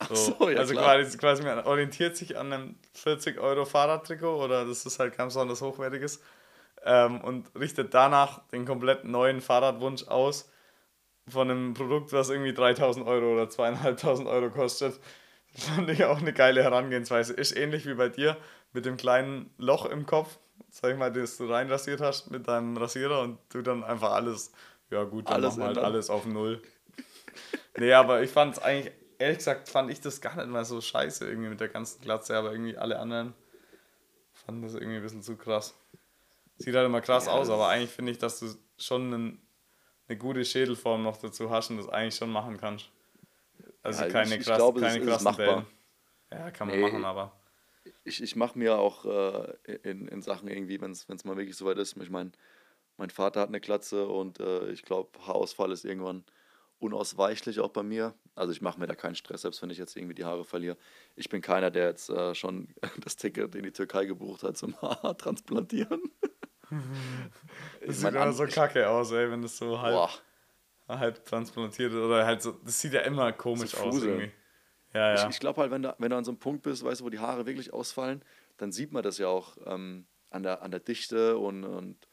So, 0.09 0.15
so, 0.15 0.49
ja, 0.49 0.59
also 0.59 0.73
klar. 0.73 0.97
quasi, 0.97 1.17
quasi 1.17 1.43
man 1.43 1.59
orientiert 1.65 2.15
sich 2.15 2.37
an 2.37 2.53
einem 2.53 2.75
40 2.93 3.39
Euro 3.39 3.65
Fahrradtrikot 3.65 4.43
oder 4.43 4.65
das 4.65 4.85
ist 4.85 4.99
halt 4.99 5.15
kein 5.15 5.27
besonders 5.27 5.61
hochwertiges 5.61 6.21
ähm, 6.85 7.21
und 7.21 7.49
richtet 7.55 7.93
danach 7.93 8.47
den 8.49 8.65
kompletten 8.65 9.11
neuen 9.11 9.41
Fahrradwunsch 9.41 10.07
aus 10.07 10.49
von 11.27 11.49
einem 11.49 11.73
Produkt, 11.73 12.13
was 12.13 12.29
irgendwie 12.29 12.53
3000 12.53 13.05
Euro 13.05 13.33
oder 13.33 13.49
2500 13.49 14.31
Euro 14.31 14.49
kostet. 14.49 14.99
Fand 15.53 15.89
ich 15.89 16.05
auch 16.05 16.19
eine 16.19 16.33
geile 16.33 16.63
Herangehensweise. 16.63 17.33
Ist 17.33 17.55
ähnlich 17.55 17.85
wie 17.85 17.95
bei 17.95 18.09
dir 18.09 18.37
mit 18.73 18.85
dem 18.85 18.97
kleinen 18.97 19.49
Loch 19.57 19.85
im 19.85 20.05
Kopf, 20.05 20.37
sag 20.69 20.91
ich 20.91 20.97
mal, 20.97 21.11
das 21.11 21.37
du 21.37 21.51
reinrasiert 21.51 21.99
hast 21.99 22.31
mit 22.31 22.47
deinem 22.47 22.77
Rasierer 22.77 23.21
und 23.21 23.39
du 23.49 23.61
dann 23.61 23.83
einfach 23.83 24.11
alles, 24.11 24.51
ja 24.89 25.03
gut, 25.03 25.27
dann 25.27 25.35
alles 25.35 25.57
machen 25.57 25.59
wir 25.59 25.65
halt 25.67 25.77
alles 25.77 26.09
auf 26.09 26.25
Null. 26.25 26.61
nee, 27.77 27.93
aber 27.93 28.23
ich 28.23 28.31
fand 28.31 28.57
es 28.57 28.63
eigentlich 28.63 28.93
ehrlich 29.19 29.37
gesagt 29.37 29.69
fand 29.69 29.91
ich 29.91 30.01
das 30.01 30.21
gar 30.21 30.35
nicht 30.35 30.47
mal 30.47 30.65
so 30.65 30.81
scheiße 30.81 31.27
irgendwie 31.27 31.49
mit 31.49 31.59
der 31.59 31.69
ganzen 31.69 32.01
Glatze, 32.01 32.35
aber 32.37 32.51
irgendwie 32.51 32.77
alle 32.77 32.99
anderen 32.99 33.33
fanden 34.33 34.61
das 34.61 34.75
irgendwie 34.75 34.97
ein 34.97 35.03
bisschen 35.03 35.23
zu 35.23 35.35
krass. 35.35 35.75
Sieht 36.57 36.75
halt 36.75 36.85
immer 36.85 37.01
krass 37.01 37.25
ja, 37.25 37.33
aus, 37.33 37.49
aber 37.49 37.67
eigentlich 37.67 37.91
finde 37.91 38.11
ich, 38.11 38.17
dass 38.17 38.39
du 38.39 38.47
schon 38.77 39.13
einen, 39.13 39.47
eine 40.07 40.17
gute 40.17 40.43
Schädelform 40.45 41.03
noch 41.03 41.17
dazu 41.17 41.49
hast 41.49 41.69
und 41.69 41.77
das 41.77 41.89
eigentlich 41.89 42.15
schon 42.15 42.31
machen 42.31 42.57
kannst. 42.57 42.89
Also 43.83 44.03
ja, 44.03 44.09
keine, 44.09 44.35
ich, 44.35 44.45
krass, 44.45 44.49
ich 44.49 44.55
glaube, 44.55 44.81
keine 44.81 45.05
krassen 45.05 45.35
Dellen. 45.35 45.65
Ja, 46.31 46.51
kann 46.51 46.67
man 46.67 46.77
nee, 46.77 46.83
machen, 46.83 47.05
aber. 47.05 47.31
Ich, 48.03 48.21
ich 48.21 48.35
mache 48.35 48.57
mir 48.57 48.77
auch 48.77 49.05
äh, 49.05 49.53
in, 49.83 50.07
in 50.07 50.21
Sachen 50.21 50.49
irgendwie, 50.49 50.81
wenn 50.81 50.91
es 50.91 51.07
mal 51.25 51.37
wirklich 51.37 51.55
soweit 51.55 51.77
ist, 51.77 51.95
ich 51.97 52.09
meine, 52.09 52.31
mein 52.97 53.09
Vater 53.09 53.41
hat 53.41 53.49
eine 53.49 53.59
Glatze 53.59 54.07
und 54.07 54.39
äh, 54.39 54.69
ich 54.71 54.83
glaube, 54.83 55.09
Haarausfall 55.25 55.71
ist 55.71 55.85
irgendwann 55.85 56.23
unausweichlich 56.79 57.59
auch 57.59 57.69
bei 57.69 57.83
mir. 57.83 58.13
Also 58.35 58.51
ich 58.51 58.61
mache 58.61 58.79
mir 58.79 58.87
da 58.87 58.95
keinen 58.95 59.15
Stress, 59.15 59.41
selbst 59.41 59.61
wenn 59.61 59.69
ich 59.69 59.77
jetzt 59.77 59.95
irgendwie 59.95 60.13
die 60.13 60.25
Haare 60.25 60.45
verliere. 60.45 60.77
Ich 61.15 61.29
bin 61.29 61.41
keiner, 61.41 61.71
der 61.71 61.87
jetzt 61.87 62.09
äh, 62.09 62.35
schon 62.35 62.69
das 63.03 63.15
Ticket 63.15 63.55
in 63.55 63.63
die 63.63 63.71
Türkei 63.71 64.05
gebucht 64.05 64.43
hat 64.43 64.57
zum 64.57 64.75
Haar 64.81 65.17
transplantieren. 65.17 66.01
das 67.85 68.01
sieht 68.01 68.09
immer 68.09 68.33
so 68.33 68.45
kacke 68.45 68.89
aus, 68.89 69.11
ey, 69.11 69.31
wenn 69.31 69.41
das 69.41 69.57
so 69.57 69.79
halb, 69.81 69.93
Boah. 70.87 70.99
halb 70.99 71.25
transplantiert 71.25 71.93
ist. 71.93 71.97
Oder 71.97 72.25
halt 72.25 72.41
so, 72.41 72.51
das 72.51 72.79
sieht 72.81 72.93
ja 72.93 73.01
immer 73.01 73.31
komisch 73.31 73.71
so 73.71 73.77
aus 73.77 74.03
irgendwie. 74.03 74.31
Ja, 74.93 75.15
ja. 75.15 75.23
Ich, 75.23 75.35
ich 75.35 75.39
glaube 75.39 75.61
halt, 75.61 75.71
wenn 75.71 75.83
du, 75.83 75.95
wenn 75.97 76.09
du 76.09 76.17
an 76.17 76.23
so 76.23 76.31
einem 76.31 76.39
Punkt 76.39 76.63
bist, 76.63 76.83
weißt 76.83 77.01
du, 77.01 77.05
wo 77.05 77.09
die 77.09 77.19
Haare 77.19 77.45
wirklich 77.45 77.73
ausfallen, 77.73 78.23
dann 78.57 78.71
sieht 78.71 78.91
man 78.91 79.03
das 79.03 79.17
ja 79.17 79.27
auch 79.27 79.57
ähm, 79.65 80.07
an, 80.29 80.43
der, 80.43 80.61
an 80.61 80.71
der 80.71 80.79
Dichte 80.79 81.37
und, 81.37 81.63
und 81.63 82.07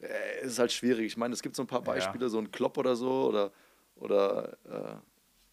äh, 0.00 0.40
es 0.42 0.52
ist 0.52 0.58
halt 0.58 0.72
schwierig. 0.72 1.06
Ich 1.06 1.16
meine, 1.16 1.34
es 1.34 1.42
gibt 1.42 1.56
so 1.56 1.62
ein 1.62 1.66
paar 1.66 1.82
Beispiele, 1.82 2.26
ja. 2.26 2.28
so 2.28 2.38
ein 2.38 2.50
Klopp 2.50 2.78
oder 2.78 2.96
so, 2.96 3.26
oder 3.28 3.52
oder 3.96 4.56
äh, 4.64 4.96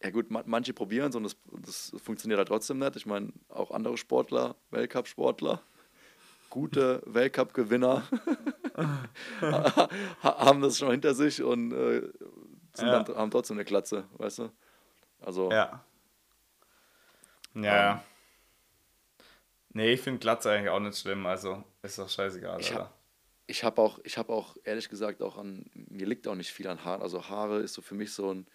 ja 0.03 0.09
gut, 0.09 0.27
manche 0.29 0.73
probieren 0.73 1.09
es 1.09 1.15
und 1.15 1.23
das, 1.23 1.37
das 1.61 1.93
funktioniert 2.03 2.37
halt 2.37 2.49
trotzdem 2.49 2.79
nicht. 2.79 2.95
Ich 2.97 3.05
meine, 3.05 3.31
auch 3.47 3.71
andere 3.71 3.97
Sportler, 3.97 4.55
Weltcup-Sportler, 4.71 5.61
gute 6.49 7.01
Weltcup-Gewinner 7.05 8.03
haben 10.21 10.61
das 10.61 10.77
schon 10.77 10.91
hinter 10.91 11.13
sich 11.13 11.41
und 11.41 11.71
äh, 11.71 12.01
ja. 12.77 13.03
dann, 13.03 13.15
haben 13.15 13.31
trotzdem 13.31 13.57
eine 13.57 13.65
Klatze, 13.65 14.03
weißt 14.17 14.39
du? 14.39 14.51
Also. 15.21 15.49
Ja. 15.51 15.85
Ja. 17.55 17.91
Ähm, 17.93 17.99
nee, 19.69 19.93
ich 19.93 20.01
finde 20.01 20.19
Glatze 20.19 20.51
eigentlich 20.51 20.69
auch 20.69 20.79
nicht 20.79 20.97
schlimm, 20.97 21.25
also 21.25 21.63
ist 21.81 21.97
doch 21.97 22.09
scheißegal, 22.09 22.59
ich 22.59 22.73
Hab, 22.73 22.93
ich 23.47 23.63
habe 23.63 23.81
auch, 23.81 23.99
ich 24.03 24.17
habe 24.17 24.31
auch 24.31 24.55
ehrlich 24.63 24.89
gesagt 24.89 25.21
auch 25.21 25.37
an, 25.37 25.65
mir 25.73 26.07
liegt 26.07 26.27
auch 26.27 26.35
nicht 26.35 26.51
viel 26.51 26.67
an 26.67 26.83
Haaren. 26.83 27.01
Also 27.01 27.27
Haare 27.27 27.59
ist 27.59 27.73
so 27.73 27.81
für 27.81 27.95
mich 27.95 28.13
so 28.13 28.33
ein, 28.33 28.47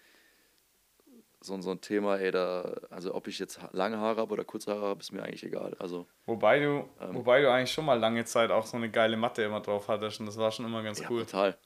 so 1.41 1.53
ein, 1.53 1.61
so 1.61 1.71
ein 1.71 1.79
Thema, 1.79 2.17
ey, 2.17 2.31
da, 2.31 2.75
also 2.89 3.13
ob 3.13 3.27
ich 3.27 3.39
jetzt 3.39 3.59
lange 3.71 3.97
Haare 3.97 4.21
habe 4.21 4.33
oder 4.33 4.43
kurze 4.43 4.71
Haare 4.71 4.87
habe, 4.87 4.99
ist 4.99 5.11
mir 5.11 5.23
eigentlich 5.23 5.43
egal. 5.43 5.75
Also, 5.79 6.07
wobei 6.25 6.59
du, 6.59 6.89
ähm, 6.99 7.13
wobei 7.13 7.41
du 7.41 7.51
eigentlich 7.51 7.71
schon 7.71 7.85
mal 7.85 7.97
lange 7.97 8.25
Zeit 8.25 8.51
auch 8.51 8.65
so 8.65 8.77
eine 8.77 8.89
geile 8.89 9.15
Matte 9.15 9.43
immer 9.43 9.61
drauf 9.61 9.87
hattest 9.87 10.19
und 10.19 10.25
das 10.25 10.37
war 10.37 10.51
schon 10.51 10.65
immer 10.65 10.83
ganz 10.83 10.99
ja, 10.99 11.09
cool. 11.09 11.23
Brutal. 11.23 11.57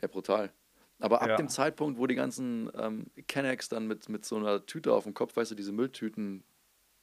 Ja, 0.00 0.08
brutal. 0.08 0.52
Aber 0.98 1.22
ab 1.22 1.28
ja. 1.28 1.36
dem 1.36 1.48
Zeitpunkt, 1.48 1.98
wo 1.98 2.06
die 2.06 2.14
ganzen 2.14 2.70
ähm, 2.76 3.06
Kennex 3.26 3.68
dann 3.68 3.86
mit, 3.86 4.08
mit 4.08 4.24
so 4.24 4.36
einer 4.36 4.66
Tüte 4.66 4.92
auf 4.92 5.04
dem 5.04 5.14
Kopf, 5.14 5.36
weißt 5.36 5.50
du, 5.50 5.54
diese 5.54 5.72
Mülltüten 5.72 6.42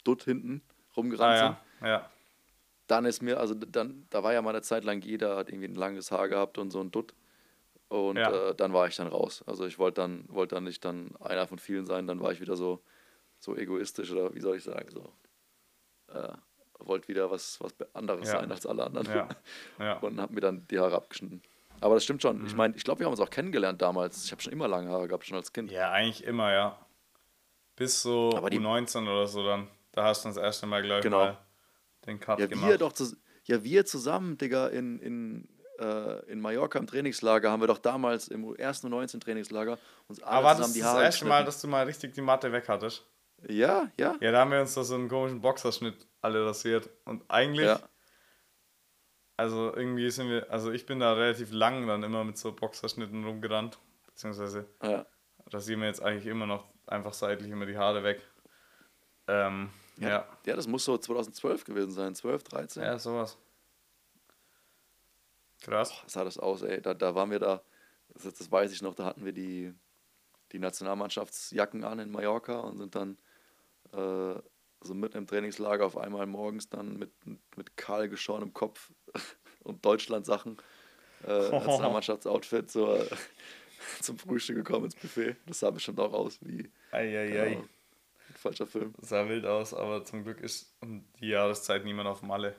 dort 0.03 0.23
hinten 0.23 0.61
rumgerannt 0.95 1.31
ah, 1.31 1.35
ja. 1.35 1.61
sind, 1.79 1.87
ja 1.87 2.09
dann 2.87 3.05
ist 3.05 3.21
mir, 3.21 3.39
also 3.39 3.53
dann, 3.53 4.05
da 4.09 4.23
war 4.23 4.33
ja 4.33 4.41
mal 4.41 4.51
eine 4.51 4.61
Zeit 4.61 4.83
lang 4.83 5.01
jeder, 5.01 5.35
hat 5.35 5.49
irgendwie 5.49 5.67
ein 5.67 5.75
langes 5.75 6.11
Haar 6.11 6.27
gehabt 6.29 6.57
und 6.57 6.71
so 6.71 6.79
ein 6.79 6.91
Dutt. 6.91 7.13
Und 7.89 8.17
Ja. 8.17 8.49
äh, 8.49 8.55
dann 8.55 8.73
war 8.73 8.87
ich 8.87 8.95
dann 8.95 9.07
raus. 9.07 9.43
Also 9.47 9.65
ich 9.65 9.77
wollte 9.79 10.01
dann, 10.01 10.25
wollte 10.29 10.55
dann 10.55 10.63
nicht 10.65 10.83
dann 10.83 11.15
einer 11.21 11.47
von 11.47 11.59
vielen 11.59 11.85
sein, 11.85 12.07
dann 12.07 12.19
war 12.21 12.31
ich 12.31 12.41
wieder 12.41 12.55
so, 12.57 12.81
so 13.39 13.55
egoistisch 13.55 14.11
oder 14.11 14.33
wie 14.33 14.41
soll 14.41 14.57
ich 14.57 14.63
sagen, 14.63 14.89
so. 14.91 15.13
Äh, 16.13 16.33
wollte 16.79 17.07
wieder 17.07 17.31
was, 17.31 17.59
was 17.61 17.73
anderes 17.93 18.27
Ja. 18.31 18.39
sein 18.39 18.51
als 18.51 18.65
alle 18.65 18.83
anderen. 18.85 19.07
Ja. 19.07 19.29
Ja. 19.79 19.97
Und 20.01 20.19
habe 20.21 20.33
mir 20.33 20.41
dann 20.41 20.67
die 20.67 20.79
Haare 20.79 20.95
abgeschnitten. 20.95 21.41
Aber 21.81 21.93
das 21.95 22.03
stimmt 22.03 22.21
schon. 22.21 22.45
Ich 22.45 22.51
Mhm. 22.53 22.57
meine, 22.57 22.75
ich 22.75 22.83
glaube, 22.83 22.99
wir 22.99 23.05
haben 23.05 23.13
uns 23.13 23.19
auch 23.19 23.29
kennengelernt 23.29 23.81
damals. 23.81 24.25
Ich 24.25 24.31
habe 24.31 24.41
schon 24.41 24.53
immer 24.53 24.67
lange 24.67 24.89
Haare 24.89 25.07
gehabt, 25.07 25.25
schon 25.25 25.37
als 25.37 25.53
Kind. 25.53 25.71
ja, 25.71 25.91
eigentlich 25.91 26.23
immer, 26.23 26.51
ja. 26.53 26.79
Bis 27.75 28.01
so 28.01 28.31
Aber 28.35 28.49
die- 28.49 28.59
U19 28.59 29.03
oder 29.03 29.27
so 29.27 29.43
dann. 29.45 29.67
Da 29.91 30.03
hast 30.05 30.23
du 30.25 30.29
das 30.29 30.37
erste 30.37 30.65
Mal, 30.67 30.81
glaube 30.81 30.99
ich, 30.99 31.03
Genau. 31.03 31.17
mal 31.25 31.37
den 32.07 32.19
Cut 32.19 32.39
Ja, 32.39 32.47
gemacht. 32.47 32.69
wir 32.69 32.77
doch 32.77 32.93
ja, 33.45 33.63
wir 33.63 33.85
zusammen, 33.85 34.37
Digga, 34.37 34.67
in, 34.67 34.99
in, 34.99 35.47
äh, 35.79 36.25
in 36.31 36.41
Mallorca 36.41 36.79
im 36.79 36.87
Trainingslager 36.87 37.49
haben 37.51 37.61
wir 37.61 37.67
doch 37.67 37.77
damals 37.77 38.27
im 38.27 38.55
ersten 38.55 38.93
U19-Trainingslager 38.93 39.77
uns 40.07 40.21
alle 40.21 40.37
Aber 40.37 40.49
zusammen 40.55 40.61
das 40.63 40.73
die 40.73 40.79
das 40.79 40.87
Haare 40.89 41.03
erste 41.03 41.25
Mal, 41.25 41.45
dass 41.45 41.61
du 41.61 41.67
mal 41.67 41.85
richtig 41.85 42.13
die 42.13 42.21
Matte 42.21 42.51
weg 42.51 42.67
hattest? 42.67 43.05
Ja, 43.47 43.89
ja. 43.99 44.15
Ja, 44.19 44.31
da 44.31 44.39
haben 44.39 44.51
wir 44.51 44.59
uns 44.61 44.73
doch 44.73 44.83
so 44.83 44.95
einen 44.95 45.07
komischen 45.07 45.41
Boxerschnitt 45.41 46.07
alle 46.21 46.45
rasiert. 46.45 46.89
Und 47.05 47.23
eigentlich, 47.29 47.67
Ja. 47.67 47.79
also 49.37 49.73
irgendwie 49.75 50.09
sind 50.09 50.29
wir, 50.29 50.51
also 50.51 50.71
ich 50.71 50.85
bin 50.85 50.99
da 50.99 51.13
relativ 51.13 51.51
lang 51.51 51.87
dann 51.87 52.03
immer 52.03 52.23
mit 52.23 52.37
so 52.37 52.51
Boxerschnitten 52.51 53.23
rumgerannt. 53.23 53.77
Beziehungsweise 54.07 54.67
ja. 54.81 55.05
rasieren 55.53 55.81
wir 55.81 55.87
jetzt 55.87 56.01
eigentlich 56.01 56.25
immer 56.25 56.47
noch 56.47 56.65
einfach 56.87 57.13
seitlich 57.13 57.51
immer 57.51 57.65
die 57.67 57.77
Haare 57.77 58.03
weg. 58.03 58.21
Ähm, 59.27 59.69
ja. 59.97 60.09
Ja. 60.09 60.37
ja, 60.45 60.55
das 60.55 60.67
muss 60.67 60.85
so 60.85 60.97
2012 60.97 61.63
gewesen 61.65 61.91
sein. 61.91 62.15
12, 62.15 62.43
13. 62.43 62.83
Ja, 62.83 62.99
sowas. 62.99 63.37
Krass. 65.61 65.93
Was 66.03 66.13
sah 66.13 66.23
das 66.23 66.37
aus, 66.37 66.61
ey? 66.61 66.81
Da, 66.81 66.93
da 66.93 67.15
waren 67.15 67.31
wir 67.31 67.39
da, 67.39 67.61
das, 68.13 68.33
das 68.33 68.51
weiß 68.51 68.71
ich 68.71 68.81
noch, 68.81 68.95
da 68.95 69.05
hatten 69.05 69.25
wir 69.25 69.33
die, 69.33 69.73
die 70.51 70.59
Nationalmannschaftsjacken 70.59 71.83
an 71.83 71.99
in 71.99 72.11
Mallorca 72.11 72.59
und 72.59 72.77
sind 72.77 72.95
dann 72.95 73.17
äh, 73.93 74.39
so 74.81 74.93
mitten 74.93 75.17
im 75.17 75.27
Trainingslager 75.27 75.85
auf 75.85 75.97
einmal 75.97 76.27
morgens 76.27 76.69
dann 76.69 76.97
mit, 76.97 77.11
mit 77.55 77.75
kahl 77.77 78.07
geschorenem 78.07 78.53
Kopf 78.53 78.91
und 79.63 79.83
Deutschland-Sachen, 79.83 80.57
äh, 81.25 81.49
Nationalmannschaftsoutfit 81.49 82.69
zur, 82.69 83.05
zum 84.01 84.17
Frühstück 84.19 84.57
gekommen 84.57 84.85
ins 84.85 84.95
Buffet. 84.95 85.35
Das 85.47 85.59
sah 85.59 85.71
bestimmt 85.71 85.99
auch 85.99 86.13
aus 86.13 86.39
wie 86.41 86.71
keine 86.91 87.41
Ahnung, 87.41 87.63
ein 87.63 87.69
falscher 88.47 88.67
Film. 88.67 88.93
Sah 88.99 89.27
wild 89.27 89.45
aus, 89.45 89.73
aber 89.73 90.03
zum 90.03 90.23
Glück 90.23 90.41
ist 90.41 90.75
um 90.81 91.05
die 91.19 91.29
Jahreszeit 91.29 91.83
niemand 91.83 92.07
auf 92.09 92.21
Malle. 92.21 92.55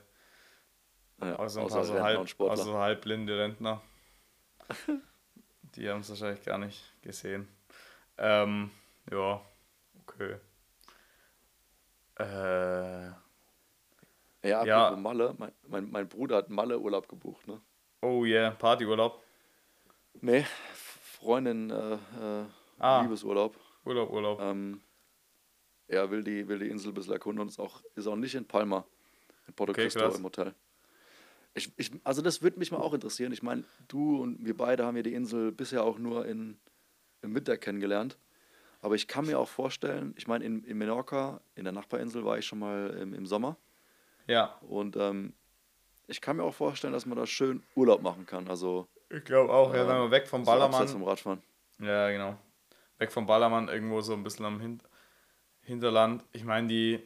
Ja, 1.21 1.35
Also 1.35 1.61
außer 1.61 1.79
Rentner 1.79 2.03
halb, 2.03 2.41
also 2.41 2.77
halbblinde 2.77 3.37
Rentner. 3.37 3.81
Die 5.75 5.89
haben 5.89 6.01
es 6.01 6.09
wahrscheinlich 6.09 6.43
gar 6.43 6.57
nicht 6.57 6.81
gesehen. 7.01 7.47
Ähm, 8.17 8.71
ja, 9.11 9.41
okay. 10.01 10.37
Äh, 12.17 13.07
ja, 14.47 14.63
ja. 14.65 14.95
Malle, 14.95 15.35
mein, 15.37 15.51
mein, 15.67 15.89
mein 15.91 16.07
Bruder 16.09 16.37
hat 16.37 16.49
Malle-Urlaub 16.49 17.07
gebucht, 17.07 17.47
ne? 17.47 17.61
oh 18.01 18.23
yeah, 18.25 18.51
Partyurlaub. 18.51 19.21
Nee, 20.21 20.45
Freundin, 21.19 21.69
äh, 21.69 21.93
äh, 21.93 22.45
Ah. 22.79 23.01
Liebesurlaub. 23.01 23.57
Urlaub, 23.83 24.09
Urlaub. 24.09 24.39
Ähm, 24.41 24.81
er 25.89 26.09
will 26.11 26.23
die, 26.23 26.47
will 26.47 26.59
die 26.59 26.69
Insel 26.69 26.91
ein 26.91 26.93
bisschen 26.93 27.13
erkunden 27.13 27.41
und 27.41 27.47
ist 27.49 27.59
auch, 27.59 27.83
ist 27.95 28.07
auch 28.07 28.15
nicht 28.15 28.35
in 28.35 28.45
Palma, 28.45 28.85
in 29.47 29.53
Porto 29.53 29.71
Okay, 29.71 29.83
Cristo 29.83 29.99
krass. 30.01 30.17
im 30.17 30.23
Hotel. 30.23 30.53
Ich, 31.55 31.71
ich, 31.77 31.91
also 32.03 32.21
das 32.21 32.41
würde 32.41 32.59
mich 32.59 32.71
mal 32.71 32.77
auch 32.77 32.93
interessieren. 32.93 33.33
Ich 33.33 33.41
meine, 33.43 33.63
du 33.87 34.21
und 34.21 34.45
wir 34.45 34.55
beide 34.55 34.85
haben 34.85 34.95
ja 34.95 35.03
die 35.03 35.13
Insel 35.15 35.51
bisher 35.51 35.83
auch 35.83 35.97
nur 35.97 36.25
in, 36.27 36.57
im 37.21 37.33
Winter 37.35 37.57
kennengelernt. 37.57 38.17
Aber 38.81 38.95
ich 38.95 39.07
kann 39.07 39.25
mir 39.25 39.37
auch 39.39 39.49
vorstellen, 39.49 40.13
ich 40.15 40.27
meine, 40.27 40.45
in, 40.45 40.63
in 40.63 40.77
Menorca, 40.77 41.41
in 41.55 41.65
der 41.65 41.73
Nachbarinsel, 41.73 42.23
war 42.23 42.37
ich 42.37 42.45
schon 42.45 42.59
mal 42.59 42.91
im, 43.01 43.13
im 43.13 43.25
Sommer. 43.25 43.57
Ja, 44.27 44.57
Und 44.61 44.95
ähm, 44.95 45.33
ich 46.07 46.21
kann 46.21 46.37
mir 46.37 46.43
auch 46.43 46.53
vorstellen, 46.53 46.93
dass 46.93 47.05
man 47.05 47.17
da 47.17 47.25
schön 47.25 47.63
Urlaub 47.75 48.01
machen 48.03 48.25
kann. 48.25 48.47
Also 48.47 48.87
ich 49.09 49.23
glaube 49.23 49.51
auch. 49.51 49.73
Ja, 49.73 49.83
äh, 49.83 49.87
wenn 49.87 49.97
wir 49.97 50.11
weg 50.11 50.27
vom 50.27 50.45
so 50.45 50.51
Ballermann. 50.51 50.87
vom 50.87 51.03
Radfahren. 51.03 51.41
Ja, 51.79 52.09
genau. 52.11 52.37
Weg 52.99 53.11
vom 53.11 53.25
Ballermann, 53.25 53.67
irgendwo 53.69 54.01
so 54.01 54.13
ein 54.13 54.23
bisschen 54.23 54.45
am 54.45 54.59
Hin 54.59 54.81
Hinterland. 55.69 56.23
Ich 56.31 56.43
meine, 56.43 56.67
die. 56.67 56.99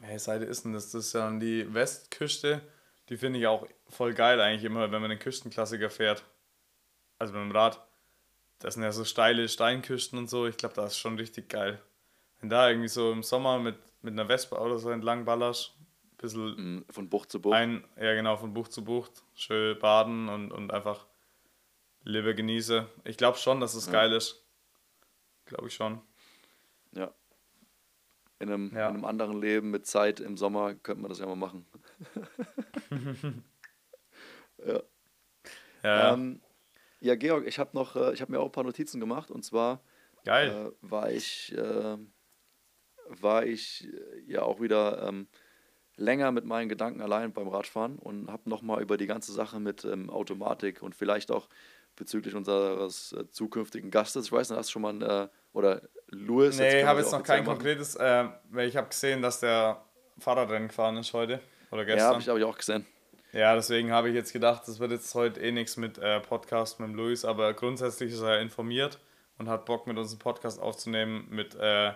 Welche 0.00 0.18
Seite 0.18 0.44
ist 0.44 0.64
denn 0.64 0.72
das? 0.72 0.90
Das 0.90 1.06
ist 1.06 1.12
ja 1.14 1.20
dann 1.20 1.40
die 1.40 1.72
Westküste. 1.72 2.60
Die 3.08 3.16
finde 3.16 3.38
ich 3.38 3.46
auch 3.46 3.66
voll 3.88 4.12
geil 4.14 4.40
eigentlich 4.40 4.64
immer, 4.64 4.90
wenn 4.92 5.00
man 5.00 5.10
den 5.10 5.18
Küstenklassiker 5.18 5.90
fährt. 5.90 6.24
Also 7.18 7.32
mit 7.32 7.42
dem 7.42 7.52
Rad. 7.52 7.80
Das 8.58 8.74
sind 8.74 8.82
ja 8.82 8.92
so 8.92 9.04
steile 9.04 9.48
Steinküsten 9.48 10.18
und 10.18 10.28
so. 10.28 10.46
Ich 10.46 10.56
glaube, 10.56 10.74
das 10.74 10.92
ist 10.92 10.98
schon 10.98 11.16
richtig 11.16 11.48
geil. 11.48 11.80
Wenn 12.40 12.50
da 12.50 12.68
irgendwie 12.68 12.88
so 12.88 13.12
im 13.12 13.22
Sommer 13.22 13.58
mit, 13.58 13.76
mit 14.02 14.12
einer 14.12 14.26
Vespa 14.26 14.58
oder 14.58 14.78
so 14.78 14.90
entlang 14.90 15.24
ballerst, 15.24 15.72
ein 15.78 16.16
bisschen 16.18 16.78
Mm, 16.78 16.84
Von 16.90 17.08
Bucht 17.08 17.30
zu 17.30 17.40
Bucht. 17.40 17.54
ein, 17.54 17.84
ja 17.96 18.14
genau, 18.14 18.36
von 18.36 18.52
Bucht 18.54 18.72
zu 18.72 18.84
Bucht, 18.84 19.22
schön 19.34 19.78
baden 19.78 20.28
und, 20.28 20.50
und 20.52 20.72
einfach 20.72 21.06
Liebe 22.04 22.34
genieße. 22.34 22.86
Ich 23.04 23.16
glaube 23.16 23.38
schon, 23.38 23.60
dass 23.60 23.74
es 23.74 23.86
Ja. 23.86 23.92
geil 23.92 24.12
ist. 24.12 24.42
Glaube 25.46 25.68
ich 25.68 25.74
schon. 25.74 26.00
In 28.38 28.48
einem, 28.50 28.74
Ja. 28.74 28.88
in 28.88 28.96
einem 28.96 29.04
anderen 29.04 29.40
Leben 29.40 29.70
mit 29.70 29.86
Zeit 29.86 30.20
im 30.20 30.36
Sommer 30.36 30.74
könnte 30.74 31.00
man 31.00 31.08
das 31.08 31.18
ja 31.20 31.26
mal 31.26 31.36
machen. 31.36 31.66
ja. 34.66 34.82
Ja. 35.82 36.14
Ähm, 36.14 36.40
ja, 37.00 37.14
Georg, 37.14 37.46
ich 37.46 37.58
habe 37.58 37.70
noch, 37.74 37.96
äh, 37.96 38.12
ich 38.12 38.20
habe 38.20 38.32
mir 38.32 38.40
auch 38.40 38.46
ein 38.46 38.52
paar 38.52 38.64
Notizen 38.64 39.00
gemacht 39.00 39.30
und 39.30 39.44
zwar 39.44 39.80
äh, 40.66 40.70
war 40.80 41.10
ich, 41.10 41.56
äh, 41.56 41.96
war 43.08 43.46
ich 43.46 43.86
äh, 43.86 44.20
ja 44.26 44.42
auch 44.42 44.60
wieder 44.60 45.06
ähm, 45.06 45.28
länger 45.96 46.32
mit 46.32 46.44
meinen 46.44 46.68
Gedanken 46.68 47.00
allein 47.00 47.32
beim 47.32 47.48
Radfahren 47.48 47.98
und 47.98 48.30
habe 48.30 48.50
nochmal 48.50 48.82
über 48.82 48.96
die 48.96 49.06
ganze 49.06 49.32
Sache 49.32 49.60
mit 49.60 49.84
ähm, 49.84 50.10
Automatik 50.10 50.82
und 50.82 50.94
vielleicht 50.94 51.30
auch 51.30 51.48
bezüglich 51.96 52.34
unseres 52.34 53.12
äh, 53.12 53.28
zukünftigen 53.30 53.90
Gastes, 53.90 54.26
ich 54.26 54.32
weiß 54.32 54.50
nicht, 54.50 54.58
hast 54.58 54.68
du 54.68 54.72
schon 54.72 54.82
mal, 54.82 54.92
ein, 54.94 55.02
äh, 55.02 55.28
oder 55.52 55.82
Louis? 56.08 56.58
nee, 56.58 56.80
ich 56.80 56.86
habe 56.86 57.00
jetzt 57.00 57.12
noch 57.12 57.22
kein 57.22 57.44
machen. 57.44 57.56
konkretes, 57.58 57.96
äh, 57.96 58.28
weil 58.50 58.68
ich 58.68 58.76
habe 58.76 58.88
gesehen, 58.88 59.22
dass 59.22 59.40
der 59.40 59.82
Fahrradrennen 60.18 60.68
gefahren 60.68 60.96
ist 60.98 61.12
heute 61.12 61.40
oder 61.70 61.82
Ja, 61.82 61.94
gestern. 61.94 62.10
habe 62.12 62.20
ich, 62.20 62.28
hab 62.28 62.36
ich 62.36 62.44
auch 62.44 62.56
gesehen. 62.58 62.86
Ja, 63.32 63.54
deswegen 63.54 63.90
habe 63.92 64.08
ich 64.08 64.14
jetzt 64.14 64.32
gedacht, 64.32 64.62
das 64.66 64.78
wird 64.78 64.92
jetzt 64.92 65.14
heute 65.14 65.40
eh 65.40 65.52
nichts 65.52 65.76
mit 65.76 65.98
äh, 65.98 66.20
Podcast 66.20 66.80
mit 66.80 66.94
Luis, 66.94 67.24
aber 67.24 67.52
grundsätzlich 67.54 68.12
ist 68.12 68.20
er 68.22 68.40
informiert 68.40 68.98
und 69.38 69.48
hat 69.48 69.66
Bock 69.66 69.86
mit 69.86 69.98
uns 69.98 70.12
einen 70.12 70.20
Podcast 70.20 70.60
aufzunehmen 70.60 71.26
mit 71.28 71.54
äh, 71.56 71.92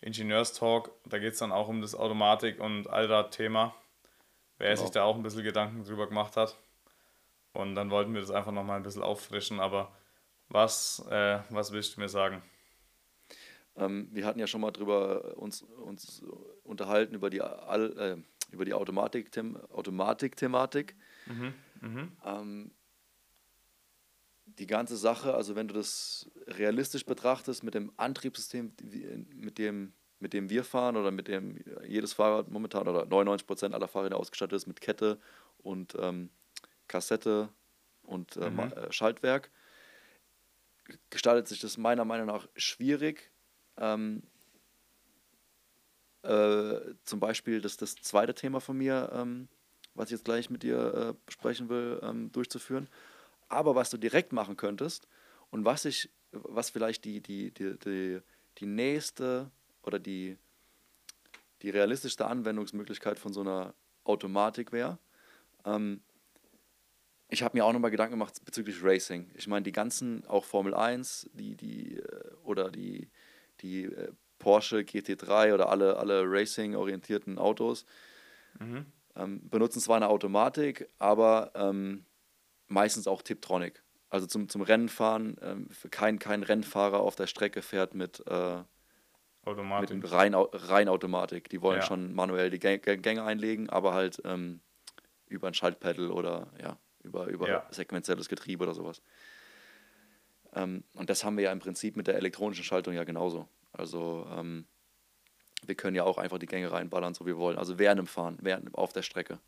Ingenieurstalk. 0.00 0.90
Da 1.06 1.18
geht 1.18 1.34
es 1.34 1.38
dann 1.38 1.52
auch 1.52 1.68
um 1.68 1.80
das 1.82 1.94
Automatik- 1.94 2.58
und 2.60 2.88
Allrad-Thema, 2.88 3.74
wer 4.58 4.70
Genau. 4.70 4.80
sich 4.82 4.90
da 4.90 5.04
auch 5.04 5.14
ein 5.16 5.22
bisschen 5.22 5.44
Gedanken 5.44 5.84
drüber 5.84 6.08
gemacht 6.08 6.36
hat. 6.36 6.56
Und 7.52 7.74
dann 7.74 7.90
wollten 7.90 8.14
wir 8.14 8.20
das 8.20 8.30
einfach 8.30 8.52
nochmal 8.52 8.76
ein 8.76 8.82
bisschen 8.82 9.02
auffrischen, 9.02 9.60
aber 9.60 9.92
was, 10.48 11.04
äh, 11.10 11.40
was 11.50 11.72
willst 11.72 11.96
du 11.96 12.00
mir 12.00 12.08
sagen? 12.08 12.42
Ähm, 13.76 14.08
wir 14.12 14.26
hatten 14.26 14.38
ja 14.38 14.46
schon 14.46 14.60
mal 14.60 14.70
drüber 14.70 15.36
uns, 15.36 15.62
uns 15.62 16.22
unterhalten 16.62 17.14
über 17.14 17.30
die, 17.30 17.40
All, 17.40 17.96
äh, 17.98 18.16
über 18.52 18.64
die 18.64 18.74
Automatik-Them- 18.74 19.56
Automatik-Thematik. 19.70 20.96
Mhm. 21.26 22.12
Ähm, 22.24 22.70
die 24.58 24.66
ganze 24.66 24.96
Sache, 24.96 25.34
also 25.34 25.54
wenn 25.54 25.68
du 25.68 25.74
das 25.74 26.30
realistisch 26.46 27.06
betrachtest 27.06 27.62
mit 27.62 27.74
dem 27.74 27.92
Antriebssystem, 27.96 28.72
mit 29.34 29.58
dem, 29.58 29.92
mit 30.18 30.32
dem 30.32 30.50
wir 30.50 30.64
fahren 30.64 30.96
oder 30.96 31.10
mit 31.10 31.28
dem 31.28 31.58
jedes 31.86 32.12
Fahrrad 32.12 32.50
momentan 32.50 32.88
oder 32.88 33.04
99% 33.04 33.72
aller 33.72 33.88
Fahrräder 33.88 34.16
ausgestattet 34.16 34.56
ist 34.56 34.66
mit 34.66 34.80
Kette 34.80 35.18
und 35.58 35.94
ähm, 35.98 36.30
Kassette 36.90 37.48
und 38.02 38.36
äh, 38.36 38.50
Ma- 38.50 38.68
äh, 38.68 38.92
Schaltwerk, 38.92 39.50
gestaltet 41.08 41.46
sich 41.46 41.60
das 41.60 41.78
meiner 41.78 42.04
Meinung 42.04 42.26
nach 42.26 42.48
schwierig. 42.56 43.30
Ähm, 43.76 44.22
äh, 46.22 46.80
zum 47.04 47.20
Beispiel 47.20 47.60
das, 47.60 47.76
das 47.76 47.94
zweite 47.94 48.34
Thema 48.34 48.60
von 48.60 48.76
mir, 48.76 49.10
ähm, 49.14 49.48
was 49.94 50.06
ich 50.06 50.12
jetzt 50.12 50.24
gleich 50.24 50.50
mit 50.50 50.62
dir 50.64 50.94
äh, 50.94 51.14
besprechen 51.24 51.68
will, 51.68 52.00
ähm, 52.02 52.32
durchzuführen. 52.32 52.88
Aber 53.48 53.74
was 53.74 53.90
du 53.90 53.96
direkt 53.96 54.32
machen 54.32 54.56
könntest 54.56 55.06
und 55.50 55.64
was 55.64 55.84
ich, 55.84 56.10
was 56.32 56.70
vielleicht 56.70 57.04
die, 57.04 57.20
die, 57.20 57.52
die, 57.52 57.78
die, 57.78 58.20
die 58.58 58.66
nächste 58.66 59.50
oder 59.82 59.98
die, 59.98 60.36
die 61.62 61.70
realistischste 61.70 62.26
Anwendungsmöglichkeit 62.26 63.18
von 63.18 63.32
so 63.32 63.40
einer 63.40 63.74
Automatik 64.04 64.72
wäre, 64.72 64.98
ähm, 65.64 66.02
ich 67.30 67.42
habe 67.42 67.56
mir 67.56 67.64
auch 67.64 67.72
nochmal 67.72 67.90
Gedanken 67.90 68.12
gemacht 68.12 68.40
bezüglich 68.44 68.82
Racing. 68.82 69.30
Ich 69.34 69.46
meine, 69.46 69.62
die 69.62 69.72
ganzen, 69.72 70.26
auch 70.26 70.44
Formel 70.44 70.74
1, 70.74 71.30
die, 71.32 71.56
die, 71.56 71.96
äh, 71.96 72.30
oder 72.44 72.70
die, 72.70 73.08
die 73.60 73.84
äh, 73.84 74.12
Porsche 74.38 74.78
GT3 74.78 75.54
oder 75.54 75.68
alle, 75.68 75.96
alle 75.96 76.24
Racing-orientierten 76.24 77.38
Autos, 77.38 77.86
Ähm, 79.16 79.48
benutzen 79.48 79.80
zwar 79.80 79.96
eine 79.96 80.08
Automatik, 80.08 80.88
aber 80.98 81.50
ähm, 81.54 82.04
meistens 82.68 83.06
auch 83.06 83.22
Tiptronic. 83.22 83.82
Also 84.08 84.26
zum, 84.26 84.48
zum 84.48 84.62
Rennenfahren, 84.62 85.36
ähm, 85.42 85.68
kein, 85.90 86.18
kein 86.18 86.42
Rennfahrer 86.42 87.00
auf 87.00 87.16
der 87.16 87.26
Strecke 87.26 87.62
fährt 87.62 87.94
mit, 87.94 88.24
äh, 88.26 88.62
Automatik. 89.44 89.96
mit 89.96 90.12
rein, 90.12 90.34
rein 90.34 90.88
Automatik. 90.88 91.48
Die 91.48 91.60
wollen 91.62 91.80
ja. 91.80 91.86
schon 91.86 92.14
manuell 92.14 92.50
die 92.50 92.58
Gänge 92.58 93.22
einlegen, 93.22 93.68
aber 93.68 93.94
halt 93.94 94.20
ähm, 94.24 94.60
über 95.26 95.48
ein 95.48 95.54
Schaltpedal 95.54 96.10
oder 96.10 96.52
ja, 96.60 96.78
über, 97.02 97.26
über 97.26 97.48
ja. 97.48 97.66
sequenzielles 97.70 98.28
Getriebe 98.28 98.64
oder 98.64 98.74
sowas. 98.74 99.02
Ähm, 100.54 100.84
und 100.94 101.10
das 101.10 101.24
haben 101.24 101.36
wir 101.36 101.44
ja 101.44 101.52
im 101.52 101.60
Prinzip 101.60 101.96
mit 101.96 102.06
der 102.06 102.16
elektronischen 102.16 102.64
Schaltung 102.64 102.94
ja 102.94 103.04
genauso. 103.04 103.48
Also 103.72 104.26
ähm, 104.30 104.66
wir 105.64 105.74
können 105.74 105.96
ja 105.96 106.04
auch 106.04 106.18
einfach 106.18 106.38
die 106.38 106.46
Gänge 106.46 106.72
reinballern, 106.72 107.14
so 107.14 107.24
wie 107.24 107.30
wir 107.30 107.38
wollen. 107.38 107.58
Also 107.58 107.78
während 107.78 107.98
dem 107.98 108.06
Fahren, 108.06 108.38
während 108.40 108.74
auf 108.74 108.92
der 108.92 109.02
Strecke. 109.02 109.38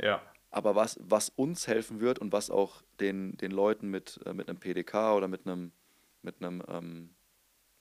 Ja. 0.00 0.22
Aber 0.50 0.74
was, 0.74 0.98
was 1.02 1.28
uns 1.28 1.66
helfen 1.66 2.00
wird 2.00 2.18
und 2.18 2.32
was 2.32 2.50
auch 2.50 2.82
den, 3.00 3.36
den 3.36 3.50
Leuten 3.50 3.88
mit, 3.90 4.20
äh, 4.24 4.32
mit 4.32 4.48
einem 4.48 4.58
PDK 4.58 5.14
oder 5.14 5.28
mit 5.28 5.46
einem, 5.46 5.72
mit 6.22 6.42
einem 6.42 6.62
ähm, 6.68 7.10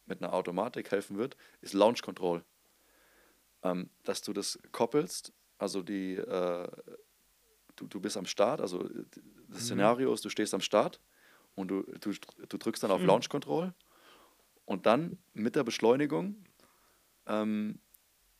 mit 0.07 0.21
einer 0.21 0.33
Automatik 0.33 0.91
helfen 0.91 1.17
wird, 1.17 1.37
ist 1.61 1.73
Launch 1.73 2.01
Control. 2.01 2.43
Ähm, 3.63 3.89
dass 4.03 4.21
du 4.21 4.33
das 4.33 4.59
koppelst, 4.71 5.33
also 5.57 5.81
die, 5.81 6.15
äh, 6.15 6.67
du, 7.77 7.87
du 7.87 7.99
bist 7.99 8.17
am 8.17 8.25
Start, 8.25 8.59
also 8.61 8.83
das 8.83 9.61
mhm. 9.61 9.65
Szenario 9.65 10.13
ist, 10.13 10.25
du 10.25 10.29
stehst 10.29 10.53
am 10.53 10.61
Start 10.61 10.99
und 11.55 11.69
du, 11.69 11.83
du, 12.01 12.11
du 12.49 12.57
drückst 12.57 12.83
dann 12.83 12.91
auf 12.91 13.01
mhm. 13.01 13.07
Launch 13.07 13.29
Control 13.29 13.73
und 14.65 14.85
dann 14.85 15.17
mit 15.33 15.55
der 15.55 15.63
Beschleunigung, 15.63 16.35
ähm, 17.25 17.79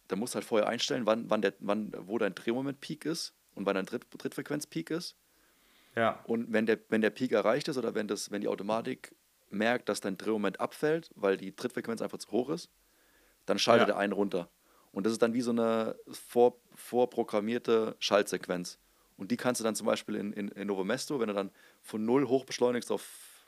da 0.08 0.16
musst 0.16 0.34
du 0.34 0.36
halt 0.36 0.46
vorher 0.46 0.68
einstellen, 0.68 1.06
wann, 1.06 1.30
wann 1.30 1.42
der, 1.42 1.54
wann, 1.60 1.94
wo 1.98 2.18
dein 2.18 2.36
Drehmoment-Peak 2.36 3.06
ist 3.06 3.34
und 3.56 3.66
wann 3.66 3.76
dein 3.76 3.86
Dritt, 3.86 4.06
Trittfrequenz-Peak 4.18 4.92
ist. 4.92 5.16
Ja. 5.96 6.24
Und 6.26 6.52
wenn 6.54 6.66
der, 6.66 6.80
wenn 6.90 7.02
der 7.02 7.10
Peak 7.10 7.32
erreicht 7.32 7.68
ist 7.68 7.78
oder 7.78 7.96
wenn, 7.96 8.08
das, 8.08 8.32
wenn 8.32 8.42
die 8.42 8.48
Automatik 8.48 9.16
merkt, 9.50 9.90
dass 9.90 10.02
dein 10.02 10.18
Drehmoment 10.18 10.60
abfällt, 10.60 11.10
weil 11.16 11.38
die 11.38 11.56
Trittfrequenz 11.56 12.02
einfach 12.02 12.20
zu 12.20 12.32
hoch 12.32 12.50
ist, 12.50 12.70
dann 13.46 13.58
schaltet 13.58 13.90
ja. 13.90 13.96
er 13.96 14.00
einen 14.00 14.14
runter. 14.14 14.50
Und 14.92 15.06
das 15.06 15.14
ist 15.14 15.22
dann 15.22 15.34
wie 15.34 15.42
so 15.42 15.52
eine 15.52 15.96
vor, 16.10 16.60
vorprogrammierte 16.76 17.96
Schaltsequenz. 18.00 18.80
Und 19.18 19.32
die 19.32 19.38
kannst 19.38 19.59
du 19.59 19.63
dann 19.63 19.76
zum 19.76 19.88
Beispiel 19.88 20.15
in, 20.15 20.32
in, 20.34 20.49
in 20.49 20.68
Novomesto, 20.68 21.20
wenn 21.20 21.28
du 21.28 21.34
dann 21.34 21.51
von 21.82 22.05
0 22.05 22.28
hoch 22.28 22.45
beschleunigst 22.45 22.91
auf 22.91 23.03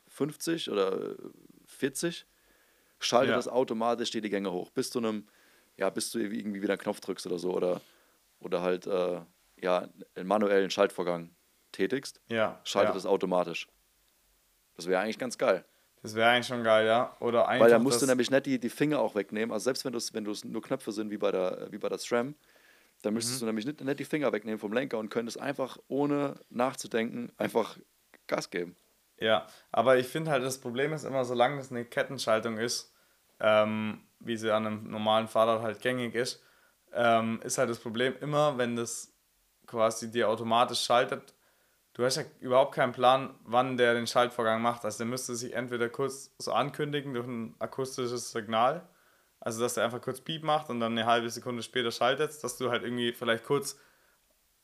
50 0.10 0.70
oder 0.72 1.16
40, 1.68 2.26
schaltet 3.00 3.32
ja. 3.32 3.36
das 3.36 3.48
automatisch 3.48 4.12
die 4.12 4.22
Gänge 4.22 4.52
hoch. 4.52 4.72
Bis 4.72 4.90
zu 4.90 5.00
einem, 5.00 5.28
ja, 5.78 5.90
bis 5.90 6.12
du 6.12 6.20
irgendwie 6.20 6.62
wieder 6.62 6.74
einen 6.74 6.82
Knopf 6.82 7.00
drückst 7.00 7.28
oder 7.28 7.38
so. 7.38 7.54
Oder, 7.54 7.82
oder 8.40 8.62
halt 8.62 8.88
äh, 8.88 9.22
ja, 9.62 9.88
einen 10.16 10.28
manuellen 10.28 10.72
Schaltvorgang 10.72 11.30
tätigst, 11.72 12.20
ja. 12.28 12.60
schaltet 12.64 12.96
es 12.96 13.04
ja. 13.04 13.10
automatisch. 13.10 13.68
Das 14.76 14.88
wäre 14.88 15.02
eigentlich 15.02 15.20
ganz 15.20 15.38
geil. 15.38 15.66
Das 16.02 16.16
wäre 16.16 16.30
eigentlich 16.30 16.48
schon 16.48 16.64
geil, 16.64 16.88
ja. 16.88 17.16
Oder 17.20 17.48
einfach 17.48 17.66
Weil 17.66 17.72
da 17.72 17.80
musst 17.80 18.02
du 18.02 18.06
nämlich 18.06 18.32
nicht 18.32 18.46
die, 18.46 18.60
die 18.60 18.70
Finger 18.70 19.00
auch 19.00 19.16
wegnehmen. 19.16 19.52
Also 19.52 19.66
selbst 19.66 19.84
wenn 19.84 19.94
es 19.94 20.14
wenn 20.14 20.24
nur 20.24 20.62
Knöpfe 20.62 20.92
sind 20.94 21.12
wie 21.12 21.18
bei 21.18 21.32
der, 21.32 21.68
wie 21.72 21.78
bei 21.78 21.90
der 21.90 21.98
SRAM, 21.98 22.36
dann 23.02 23.14
müsstest 23.14 23.38
mhm. 23.38 23.40
du 23.42 23.46
nämlich 23.48 23.66
nicht, 23.66 23.82
nicht 23.82 24.00
die 24.00 24.06
Finger 24.06 24.32
wegnehmen 24.32 24.60
vom 24.60 24.74
Lenker 24.74 24.98
und 24.98 25.10
könntest 25.10 25.40
einfach 25.40 25.78
ohne 25.88 26.40
nachzudenken 26.50 27.32
einfach 27.38 27.78
Gas 28.28 28.50
geben. 28.50 28.76
Ja, 29.18 29.48
aber 29.72 29.98
ich 29.98 30.08
finde 30.08 30.32
halt, 30.32 30.44
das 30.44 30.60
Problem 30.60 30.94
ist 30.94 31.04
immer, 31.04 31.26
solange 31.26 31.60
es 31.60 31.72
eine 31.72 31.86
Kettenschaltung 31.86 32.58
ist, 32.58 32.94
ähm, 33.40 34.02
wie 34.20 34.38
sie 34.38 34.52
an 34.54 34.66
einem 34.66 34.90
normalen 34.90 35.28
Fahrrad 35.28 35.62
halt 35.62 35.82
gängig 35.82 36.16
ist, 36.16 36.42
ähm, 36.94 37.40
ist 37.44 37.58
halt 37.58 37.70
das 37.70 37.80
Problem 37.80 38.16
immer, 38.22 38.58
wenn 38.58 38.76
das 38.76 39.14
quasi 39.66 40.10
dir 40.10 40.30
automatisch 40.30 40.82
schaltet, 40.82 41.34
du 41.94 42.04
hast 42.04 42.16
ja 42.16 42.24
überhaupt 42.40 42.74
keinen 42.74 42.94
Plan, 42.94 43.36
wann 43.44 43.78
der 43.78 43.94
den 43.94 44.08
Schaltvorgang 44.08 44.62
macht. 44.62 44.86
Also 44.86 45.00
der 45.00 45.08
müsste 45.08 45.36
sich 45.36 45.54
entweder 45.54 45.90
kurz 45.90 46.34
so 46.40 46.54
ankündigen 46.54 47.14
durch 47.14 47.28
ein 47.28 47.56
akustisches 47.60 48.32
Signal, 48.32 48.88
also 49.40 49.62
dass 49.62 49.78
er 49.78 49.86
einfach 49.86 50.02
kurz 50.02 50.22
Piep 50.22 50.44
macht 50.44 50.70
und 50.70 50.80
dann 50.80 50.94
eine 50.94 51.06
halbe 51.06 51.30
Sekunde 51.30 51.64
später 51.64 51.92
schaltet, 51.92 52.44
dass 52.44 52.58
du 52.58 52.70
halt 52.70 52.84
irgendwie 52.84 53.14
vielleicht 53.14 53.44
kurz 53.44 53.78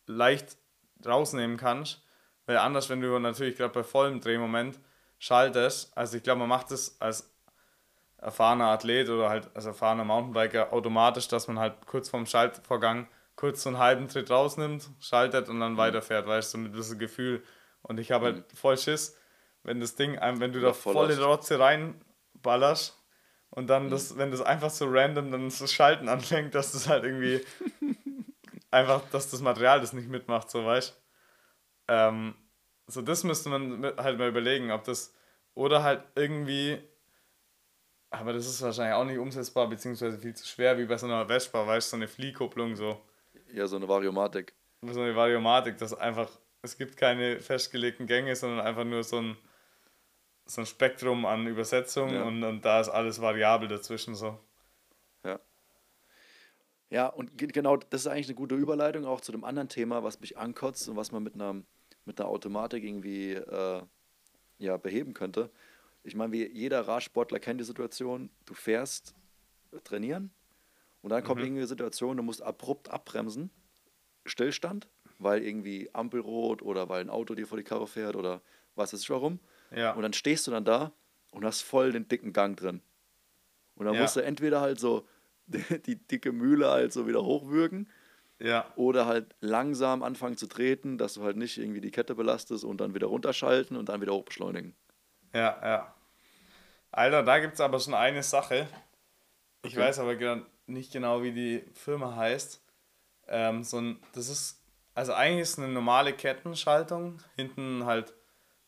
leicht 0.05 0.57
rausnehmen 1.05 1.57
kannst. 1.57 2.01
Weil 2.45 2.57
anders, 2.57 2.89
wenn 2.89 3.01
du 3.01 3.17
natürlich 3.19 3.57
gerade 3.57 3.73
bei 3.73 3.83
vollem 3.83 4.21
Drehmoment 4.21 4.79
schaltest, 5.17 5.97
also 5.97 6.17
ich 6.17 6.23
glaube, 6.23 6.39
man 6.39 6.49
macht 6.49 6.71
das 6.71 6.99
als 6.99 7.33
erfahrener 8.17 8.67
Athlet 8.67 9.09
oder 9.09 9.29
halt 9.29 9.49
als 9.55 9.65
erfahrener 9.65 10.03
Mountainbiker 10.03 10.71
automatisch, 10.73 11.27
dass 11.27 11.47
man 11.47 11.59
halt 11.59 11.85
kurz 11.85 12.09
vorm 12.09 12.25
Schaltvorgang 12.25 13.07
kurz 13.35 13.63
so 13.63 13.69
einen 13.69 13.79
halben 13.79 14.07
Tritt 14.07 14.29
rausnimmt, 14.29 14.89
schaltet 14.99 15.49
und 15.49 15.59
dann 15.59 15.73
mhm. 15.73 15.77
weiterfährt, 15.77 16.27
weißt 16.27 16.53
du, 16.53 16.57
so 16.57 16.63
mit 16.63 16.75
diesem 16.75 16.99
Gefühl. 16.99 17.43
Und 17.81 17.99
ich 17.99 18.11
habe 18.11 18.25
halt 18.25 18.37
mhm. 18.37 18.55
voll 18.55 18.77
Schiss, 18.77 19.17
wenn 19.63 19.79
das 19.79 19.95
Ding, 19.95 20.17
wenn 20.21 20.53
du 20.53 20.61
da 20.61 20.73
volle 20.73 21.21
Rotze 21.21 21.59
reinballerst 21.59 22.97
und 23.55 23.67
dann, 23.67 23.85
mhm. 23.85 23.89
das, 23.89 24.17
wenn 24.17 24.31
das 24.31 24.41
einfach 24.41 24.69
so 24.69 24.85
random 24.87 25.31
dann 25.31 25.45
das 25.45 25.73
Schalten 25.73 26.09
anfängt, 26.09 26.53
dass 26.55 26.73
das 26.73 26.87
halt 26.87 27.05
irgendwie 27.05 27.41
einfach, 28.71 29.01
dass 29.09 29.29
das 29.29 29.41
Material 29.41 29.79
das 29.79 29.93
nicht 29.93 30.09
mitmacht, 30.09 30.49
so 30.49 30.65
weißt 30.65 31.01
ähm, 31.87 32.35
So, 32.87 33.01
das 33.01 33.23
müsste 33.23 33.49
man 33.49 33.83
halt 33.97 34.19
mal 34.19 34.29
überlegen, 34.29 34.71
ob 34.71 34.83
das, 34.83 35.13
oder 35.53 35.83
halt 35.83 36.03
irgendwie, 36.15 36.77
aber 38.09 38.33
das 38.33 38.45
ist 38.45 38.61
wahrscheinlich 38.61 38.95
auch 38.95 39.05
nicht 39.05 39.17
umsetzbar, 39.17 39.69
beziehungsweise 39.69 40.19
viel 40.19 40.35
zu 40.35 40.45
schwer, 40.45 40.77
wie 40.77 40.85
bei 40.85 40.97
so 40.97 41.05
einer 41.05 41.27
Vespa, 41.27 41.65
weißt 41.65 41.87
du, 41.87 41.89
so 41.91 41.95
eine 41.95 42.07
Fliehkupplung 42.07 42.75
so. 42.75 43.01
Ja, 43.53 43.67
so 43.67 43.77
eine 43.77 43.87
Variomatik. 43.87 44.53
So 44.81 45.01
eine 45.01 45.15
Variomatik, 45.15 45.77
dass 45.77 45.93
einfach, 45.93 46.29
es 46.61 46.77
gibt 46.77 46.97
keine 46.97 47.39
festgelegten 47.39 48.05
Gänge, 48.05 48.35
sondern 48.35 48.65
einfach 48.65 48.83
nur 48.83 49.03
so 49.03 49.17
ein, 49.19 49.37
so 50.45 50.61
ein 50.61 50.67
Spektrum 50.67 51.25
an 51.25 51.47
Übersetzungen 51.47 52.13
ja. 52.13 52.23
und, 52.23 52.43
und 52.43 52.65
da 52.65 52.79
ist 52.79 52.89
alles 52.89 53.21
variabel 53.21 53.67
dazwischen 53.67 54.15
so. 54.15 54.39
Ja. 55.23 55.39
Ja, 56.89 57.07
und 57.07 57.37
genau, 57.37 57.77
das 57.77 58.01
ist 58.01 58.07
eigentlich 58.07 58.27
eine 58.27 58.35
gute 58.35 58.55
Überleitung 58.55 59.05
auch 59.05 59.21
zu 59.21 59.31
dem 59.31 59.43
anderen 59.43 59.69
Thema, 59.69 60.03
was 60.03 60.19
mich 60.19 60.37
ankotzt 60.37 60.87
und 60.87 60.95
was 60.95 61.11
man 61.11 61.23
mit 61.23 61.33
einer, 61.33 61.55
mit 62.05 62.19
einer 62.19 62.29
Automatik 62.29 62.83
irgendwie 62.83 63.33
äh, 63.33 63.81
ja, 64.59 64.77
beheben 64.77 65.13
könnte. 65.13 65.49
Ich 66.03 66.15
meine, 66.15 66.31
wie 66.31 66.47
jeder 66.47 66.87
Radsportler 66.87 67.39
kennt 67.39 67.59
die 67.59 67.65
Situation, 67.65 68.29
du 68.45 68.53
fährst 68.53 69.15
trainieren, 69.83 70.31
und 71.05 71.11
dann 71.11 71.23
kommt 71.23 71.39
mhm. 71.39 71.45
irgendwie 71.45 71.59
eine 71.59 71.67
Situation, 71.67 72.17
du 72.17 72.23
musst 72.23 72.41
abrupt 72.41 72.89
abbremsen, 72.89 73.51
Stillstand, 74.25 74.87
weil 75.19 75.43
irgendwie 75.43 75.87
Ampelrot 75.93 76.63
oder 76.63 76.89
weil 76.89 77.01
ein 77.01 77.11
Auto 77.11 77.35
dir 77.35 77.45
vor 77.45 77.59
die 77.59 77.63
Karre 77.63 77.85
fährt 77.85 78.15
oder 78.15 78.41
was 78.73 78.91
weiß 78.91 79.01
ich 79.01 79.09
warum. 79.11 79.39
Ja. 79.75 79.91
Und 79.93 80.01
dann 80.01 80.13
stehst 80.13 80.47
du 80.47 80.51
dann 80.51 80.65
da 80.65 80.91
und 81.31 81.45
hast 81.45 81.61
voll 81.61 81.91
den 81.91 82.07
dicken 82.07 82.33
Gang 82.33 82.57
drin. 82.57 82.81
Und 83.75 83.85
dann 83.85 83.95
ja. 83.95 84.01
musst 84.01 84.15
du 84.15 84.21
entweder 84.21 84.61
halt 84.61 84.79
so 84.79 85.07
die, 85.47 85.81
die, 85.81 85.95
dicke 85.95 86.31
Mühle 86.31 86.69
halt 86.69 86.93
so 86.93 87.07
wieder 87.07 87.23
hochwürgen. 87.23 87.89
Ja. 88.39 88.65
Oder 88.75 89.05
halt 89.05 89.35
langsam 89.39 90.03
anfangen 90.03 90.37
zu 90.37 90.47
treten, 90.47 90.97
dass 90.97 91.13
du 91.13 91.23
halt 91.23 91.37
nicht 91.37 91.57
irgendwie 91.57 91.81
die 91.81 91.91
Kette 91.91 92.15
belastest 92.15 92.65
und 92.65 92.81
dann 92.81 92.93
wieder 92.93 93.07
runterschalten 93.07 93.77
und 93.77 93.89
dann 93.89 94.01
wieder 94.01 94.13
hochbeschleunigen. 94.13 94.75
Ja, 95.33 95.57
ja. 95.63 95.95
Alter, 96.91 97.23
da 97.23 97.39
gibt 97.39 97.55
es 97.55 97.61
aber 97.61 97.79
schon 97.79 97.93
eine 97.93 98.23
Sache. 98.23 98.67
Ich 99.63 99.73
okay. 99.73 99.87
weiß 99.87 99.99
aber 99.99 100.15
nicht 100.67 100.91
genau, 100.91 101.23
wie 101.23 101.31
die 101.31 101.63
Firma 101.73 102.15
heißt. 102.15 102.61
Ähm, 103.27 103.63
so 103.63 103.79
ein, 103.79 103.99
das 104.13 104.29
ist, 104.29 104.61
also 104.93 105.13
eigentlich 105.13 105.41
ist 105.41 105.59
eine 105.59 105.69
normale 105.69 106.13
Kettenschaltung, 106.13 107.19
hinten 107.35 107.85
halt 107.85 108.13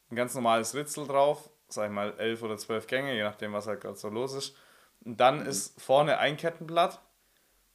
ein 0.09 0.15
ganz 0.15 0.33
normales 0.35 0.73
Ritzel 0.75 1.07
drauf, 1.07 1.49
sag 1.67 1.87
ich 1.87 1.91
mal 1.91 2.13
elf 2.17 2.41
oder 2.43 2.57
zwölf 2.57 2.87
Gänge, 2.87 3.13
je 3.13 3.23
nachdem, 3.23 3.53
was 3.53 3.67
halt 3.67 3.81
gerade 3.81 3.97
so 3.97 4.09
los 4.09 4.33
ist. 4.33 4.55
Und 5.03 5.19
dann 5.19 5.41
mhm. 5.41 5.47
ist 5.47 5.79
vorne 5.81 6.17
ein 6.17 6.37
Kettenblatt 6.37 7.01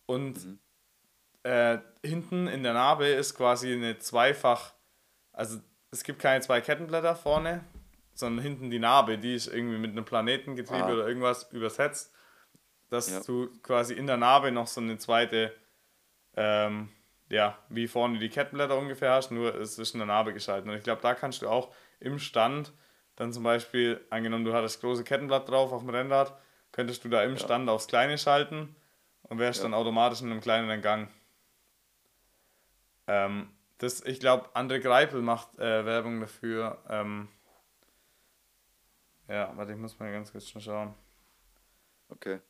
und 0.07 0.45
mhm. 0.45 0.59
äh, 1.43 1.79
hinten 2.05 2.47
in 2.49 2.63
der 2.63 2.75
Narbe 2.75 3.07
ist 3.07 3.37
quasi 3.37 3.73
eine 3.73 3.99
zweifach, 3.99 4.73
also 5.33 5.59
es 5.91 6.05
gibt 6.05 6.21
keine 6.21 6.41
zwei 6.41 6.61
Kettenblätter 6.61 7.15
vorne, 7.15 7.65
sondern 8.15 8.43
hinten 8.43 8.71
die 8.71 8.79
Narbe, 8.79 9.19
die 9.19 9.35
ist 9.35 9.47
irgendwie 9.47 9.79
mit 9.79 9.93
einem 9.93 10.05
Planetengetriebe 10.05 10.85
ah. 10.85 10.93
oder 10.93 11.07
irgendwas 11.07 11.51
übersetzt 11.53 12.13
dass 12.93 13.11
ja. 13.11 13.21
du 13.21 13.49
quasi 13.63 13.95
in 13.95 14.07
der 14.07 14.19
Narbe 14.19 14.53
noch 14.53 14.67
so 14.67 14.81
eine 14.81 14.99
zweite, 14.99 15.55
ähm, 16.37 16.91
ja, 17.31 17.59
wie 17.71 17.89
vorne 17.89 18.19
die 18.19 18.29
Kettenblätter 18.29 18.77
ungefähr 18.77 19.13
hast, 19.13 19.31
nur 19.31 19.55
es 19.55 19.79
ist 19.79 19.95
in 19.95 20.01
der 20.01 20.07
Narbe 20.07 20.35
geschaltet. 20.35 20.69
Und 20.69 20.77
ich 20.77 20.85
glaube, 20.85 21.01
da 21.01 21.15
kannst 21.15 21.41
du 21.41 21.49
auch 21.49 21.75
im 22.03 22.19
Stand 22.19 22.73
dann 23.17 23.33
zum 23.33 23.43
Beispiel, 23.43 24.05
angenommen, 24.11 24.45
du 24.45 24.53
hattest 24.55 24.81
große 24.81 25.05
Kettenblatt 25.05 25.49
drauf 25.49 25.73
auf 25.73 25.83
dem 25.83 25.91
Rennrad, 25.91 26.37
könntest 26.73 27.05
du 27.05 27.09
da 27.09 27.23
im 27.23 27.33
ja. 27.33 27.39
Stand 27.39 27.69
aufs 27.69 27.87
Kleine 27.87 28.19
schalten 28.19 28.75
und 29.23 29.39
wärst 29.39 29.61
ja. 29.61 29.65
dann 29.65 29.75
automatisch 29.75 30.23
in 30.23 30.31
einem 30.31 30.41
kleineren 30.41 30.81
Gang. 30.81 31.09
Ähm, 33.07 33.51
das, 33.79 34.03
ich 34.05 34.21
glaube, 34.21 34.49
André 34.55 34.81
Greipel 34.81 35.23
macht 35.23 35.59
äh, 35.59 35.85
Werbung 35.85 36.21
dafür. 36.21 36.79
Ähm, 36.89 37.29
ja, 39.29 39.57
warte, 39.57 39.73
ich 39.73 39.79
muss 39.79 39.99
mal 39.99 40.11
ganz 40.13 40.33
kurz 40.33 40.49
schon 40.49 40.61
schauen. 40.61 40.95
Okay. 42.09 42.41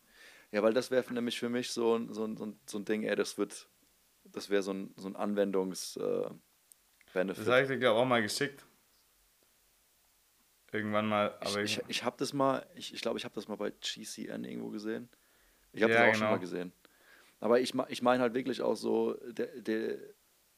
Ja, 0.50 0.62
weil 0.62 0.74
das 0.74 0.90
wäre 0.90 1.12
nämlich 1.12 1.38
für 1.38 1.48
mich 1.48 1.70
so, 1.70 1.98
so, 2.12 2.34
so, 2.36 2.54
so 2.66 2.78
ein 2.78 2.84
Ding, 2.84 3.04
ey, 3.04 3.16
das 3.16 3.38
wird, 3.38 3.68
das 4.24 4.50
wäre 4.50 4.62
so 4.62 4.72
ein, 4.72 4.92
so 4.96 5.08
ein 5.08 5.16
Anwendungs-Benefit. 5.16 6.40
Äh, 7.14 7.24
das 7.24 7.46
habe 7.48 7.62
ich 7.62 7.68
dir, 7.68 7.78
glaube 7.78 8.00
auch 8.00 8.04
mal 8.04 8.22
geschickt. 8.22 8.66
Irgendwann 10.72 11.06
mal. 11.06 11.36
Aber 11.40 11.62
ich 11.62 11.78
ich, 11.78 11.84
ich 11.88 12.04
habe 12.04 12.16
das 12.18 12.32
mal, 12.32 12.66
ich, 12.74 12.94
ich 12.94 13.02
glaube, 13.02 13.18
ich 13.18 13.24
habe 13.24 13.34
das 13.34 13.46
mal 13.46 13.56
bei 13.56 13.70
GCN 13.70 14.44
irgendwo 14.44 14.70
gesehen. 14.70 15.08
Ich 15.72 15.82
habe 15.82 15.92
ja, 15.92 15.98
das 15.98 16.08
auch 16.08 16.12
genau. 16.12 16.24
schon 16.24 16.34
mal 16.34 16.40
gesehen. 16.40 16.72
Aber 17.40 17.60
ich, 17.60 17.74
ich 17.88 18.02
meine 18.02 18.22
halt 18.22 18.34
wirklich 18.34 18.62
auch 18.62 18.74
so, 18.74 19.14
der, 19.32 19.46
der, 19.46 19.98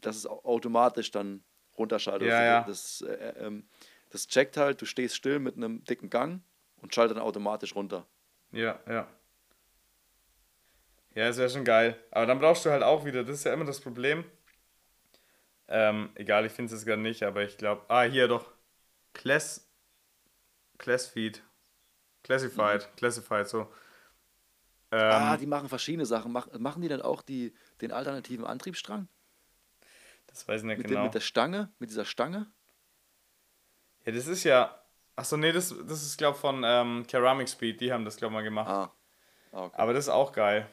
dass 0.01 0.17
es 0.17 0.27
automatisch 0.27 1.11
dann 1.11 1.43
runterschaltet. 1.77 2.29
Ja, 2.29 2.45
ja. 2.45 2.65
Das, 2.65 3.01
äh, 3.03 3.35
ähm, 3.39 3.65
das 4.11 4.29
checkt 4.29 4.57
halt, 4.57 4.81
du 4.81 4.87
stehst 4.87 5.17
still 5.17 5.41
mit 5.41 5.57
einem 5.57 5.83
dicken 5.85 6.11
Gang 6.11 6.43
und 6.81 6.95
schaltet 6.95 7.17
dann 7.17 7.25
automatisch 7.25 7.75
runter. 7.75 8.07
Ja, 8.53 8.79
ja. 8.87 9.09
Ja, 11.15 11.29
das 11.29 11.39
wäre 11.39 11.51
schon 11.51 11.65
geil. 11.65 11.97
Aber 12.11 12.27
dann 12.27 12.39
brauchst 12.39 12.65
du 12.65 12.71
halt 12.71 12.83
auch 12.83 13.05
wieder, 13.05 13.25
das 13.25 13.39
ist 13.39 13.45
ja 13.45 13.53
immer 13.53 13.65
das 13.65 13.81
Problem. 13.81 14.25
Ähm, 15.69 16.11
egal, 16.15 16.45
ich 16.45 16.53
finde 16.53 16.73
es 16.73 16.81
jetzt 16.81 16.87
gerade 16.87 17.01
nicht, 17.01 17.23
aber 17.23 17.43
ich 17.43 17.57
glaube, 17.57 17.83
ah, 17.89 18.03
hier 18.03 18.29
doch. 18.29 18.53
Class, 19.15 19.64
Classfeed. 20.79 21.43
Classified, 22.23 22.89
mhm. 22.89 22.97
Classified, 22.97 23.49
so. 23.49 23.73
Ähm, 24.91 25.01
ah, 25.01 25.37
die 25.37 25.47
machen 25.47 25.69
verschiedene 25.69 26.07
Sachen. 26.07 26.33
Mach, 26.33 26.49
machen 26.59 26.83
die 26.83 26.89
dann 26.89 27.03
auch 27.03 27.23
die, 27.23 27.55
den 27.81 27.93
alternativen 27.93 28.47
Antriebsstrang? 28.47 29.09
Das 30.27 30.47
weiß 30.49 30.63
ich 30.63 30.67
nicht 30.67 30.79
mit 30.79 30.87
genau. 30.87 31.01
Den, 31.01 31.05
mit 31.05 31.15
der 31.15 31.21
Stange? 31.21 31.73
Mit 31.79 31.91
dieser 31.91 32.05
Stange? 32.05 32.51
Ja, 34.05 34.13
das 34.13 34.27
ist 34.27 34.45
ja. 34.45 34.81
Achso, 35.17 35.37
nee, 35.37 35.53
das, 35.53 35.75
das 35.87 36.03
ist, 36.03 36.17
glaube 36.17 36.35
ich, 36.35 36.41
von 36.41 36.63
ähm, 36.65 37.05
Ceramic 37.09 37.49
Speed. 37.49 37.81
Die 37.81 37.93
haben 37.93 38.05
das, 38.05 38.17
glaube 38.17 38.33
ich, 38.33 38.35
mal 38.37 38.43
gemacht. 38.43 38.69
Ah. 38.69 38.95
ah. 39.53 39.65
Okay. 39.67 39.77
Aber 39.77 39.93
das 39.93 40.07
ist 40.07 40.11
auch 40.11 40.33
geil. 40.33 40.69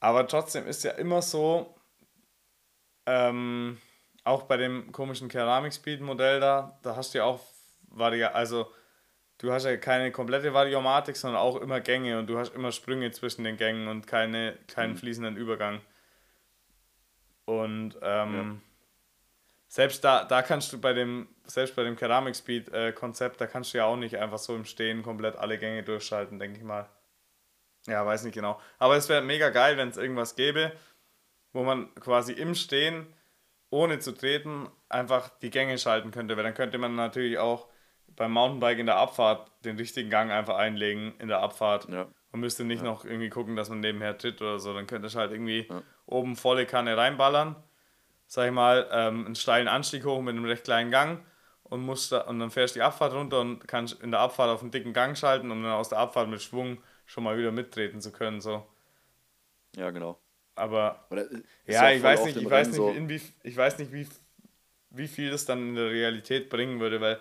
Aber 0.00 0.26
trotzdem 0.26 0.66
ist 0.66 0.84
ja 0.84 0.92
immer 0.92 1.22
so, 1.22 1.74
ähm, 3.06 3.78
auch 4.24 4.44
bei 4.44 4.56
dem 4.56 4.92
komischen 4.92 5.30
Ceramic 5.30 5.72
Speed 5.72 6.00
Modell 6.00 6.40
da, 6.40 6.78
da 6.82 6.96
hast 6.96 7.14
du 7.14 7.18
ja 7.18 7.24
auch 7.24 7.40
Varia 7.88 8.32
also 8.32 8.70
du 9.42 9.52
hast 9.52 9.64
ja 9.64 9.76
keine 9.76 10.12
komplette 10.12 10.54
Variomatik, 10.54 11.16
sondern 11.16 11.40
auch 11.40 11.56
immer 11.56 11.80
Gänge 11.80 12.18
und 12.18 12.28
du 12.28 12.38
hast 12.38 12.54
immer 12.54 12.70
Sprünge 12.70 13.10
zwischen 13.10 13.42
den 13.42 13.56
Gängen 13.56 13.88
und 13.88 14.06
keine, 14.06 14.56
keinen 14.68 14.92
mhm. 14.92 14.98
fließenden 14.98 15.36
Übergang. 15.36 15.80
Und 17.44 17.98
ähm, 18.02 18.34
ja. 18.34 18.56
selbst 19.66 20.04
da, 20.04 20.24
da 20.24 20.42
kannst 20.42 20.72
du 20.72 20.80
bei 20.80 20.92
dem, 20.92 21.26
selbst 21.44 21.74
bei 21.74 21.82
dem 21.82 21.96
Keramik 21.96 22.36
Speed 22.36 22.72
äh, 22.72 22.92
Konzept, 22.92 23.40
da 23.40 23.48
kannst 23.48 23.74
du 23.74 23.78
ja 23.78 23.84
auch 23.84 23.96
nicht 23.96 24.16
einfach 24.16 24.38
so 24.38 24.54
im 24.54 24.64
Stehen 24.64 25.02
komplett 25.02 25.34
alle 25.36 25.58
Gänge 25.58 25.82
durchschalten, 25.82 26.38
denke 26.38 26.58
ich 26.58 26.64
mal. 26.64 26.88
Ja, 27.88 28.06
weiß 28.06 28.22
nicht 28.22 28.34
genau. 28.34 28.60
Aber 28.78 28.96
es 28.96 29.08
wäre 29.08 29.22
mega 29.22 29.50
geil, 29.50 29.76
wenn 29.76 29.88
es 29.88 29.96
irgendwas 29.96 30.36
gäbe, 30.36 30.70
wo 31.52 31.64
man 31.64 31.92
quasi 31.96 32.32
im 32.32 32.54
Stehen, 32.54 33.12
ohne 33.70 33.98
zu 33.98 34.12
treten, 34.12 34.68
einfach 34.88 35.30
die 35.40 35.50
Gänge 35.50 35.78
schalten 35.78 36.12
könnte. 36.12 36.36
Weil 36.36 36.44
dann 36.44 36.54
könnte 36.54 36.78
man 36.78 36.94
natürlich 36.94 37.38
auch 37.38 37.71
beim 38.16 38.32
Mountainbike 38.32 38.78
in 38.78 38.86
der 38.86 38.96
Abfahrt 38.96 39.50
den 39.64 39.76
richtigen 39.76 40.10
Gang 40.10 40.30
einfach 40.30 40.56
einlegen 40.56 41.14
in 41.18 41.28
der 41.28 41.40
Abfahrt. 41.40 41.88
Ja. 41.88 42.06
Man 42.32 42.40
müsste 42.40 42.64
nicht 42.64 42.82
ja. 42.82 42.88
noch 42.88 43.04
irgendwie 43.04 43.28
gucken, 43.28 43.56
dass 43.56 43.68
man 43.68 43.80
nebenher 43.80 44.16
tritt 44.16 44.40
oder 44.40 44.58
so. 44.58 44.72
Dann 44.72 44.86
könnte 44.86 45.08
ich 45.08 45.16
halt 45.16 45.32
irgendwie 45.32 45.66
ja. 45.68 45.82
oben 46.06 46.36
volle 46.36 46.66
Kanne 46.66 46.96
reinballern. 46.96 47.56
Sag 48.26 48.46
ich 48.46 48.52
mal, 48.52 48.88
ähm, 48.90 49.26
einen 49.26 49.34
steilen 49.34 49.68
Anstieg 49.68 50.04
hoch 50.06 50.22
mit 50.22 50.34
einem 50.34 50.46
recht 50.46 50.64
kleinen 50.64 50.90
Gang 50.90 51.20
und, 51.64 51.80
musst 51.80 52.12
da, 52.12 52.22
und 52.22 52.38
dann 52.38 52.50
fährst 52.50 52.74
du 52.74 52.78
die 52.78 52.82
Abfahrt 52.82 53.12
runter 53.12 53.40
und 53.40 53.66
kannst 53.68 54.02
in 54.02 54.10
der 54.10 54.20
Abfahrt 54.20 54.48
auf 54.48 54.62
einen 54.62 54.70
dicken 54.70 54.94
Gang 54.94 55.16
schalten, 55.16 55.50
um 55.50 55.62
dann 55.62 55.72
aus 55.72 55.90
der 55.90 55.98
Abfahrt 55.98 56.28
mit 56.28 56.40
Schwung 56.40 56.78
schon 57.04 57.24
mal 57.24 57.36
wieder 57.36 57.52
mittreten 57.52 58.00
zu 58.00 58.10
können. 58.12 58.40
So. 58.40 58.66
Ja, 59.76 59.90
genau. 59.90 60.18
Aber 60.54 61.06
ja, 61.66 61.90
ich 61.90 62.02
weiß 62.02 62.24
nicht, 62.24 62.36
ich 62.36 62.50
weiß 62.50 62.68
nicht, 62.68 62.76
so. 62.76 62.90
inwie, 62.90 63.20
ich 63.42 63.56
weiß 63.56 63.78
nicht, 63.78 63.92
wie, 63.92 64.06
wie 64.90 65.08
viel 65.08 65.30
das 65.30 65.44
dann 65.44 65.68
in 65.70 65.74
der 65.74 65.90
Realität 65.90 66.50
bringen 66.50 66.80
würde, 66.80 67.00
weil 67.00 67.20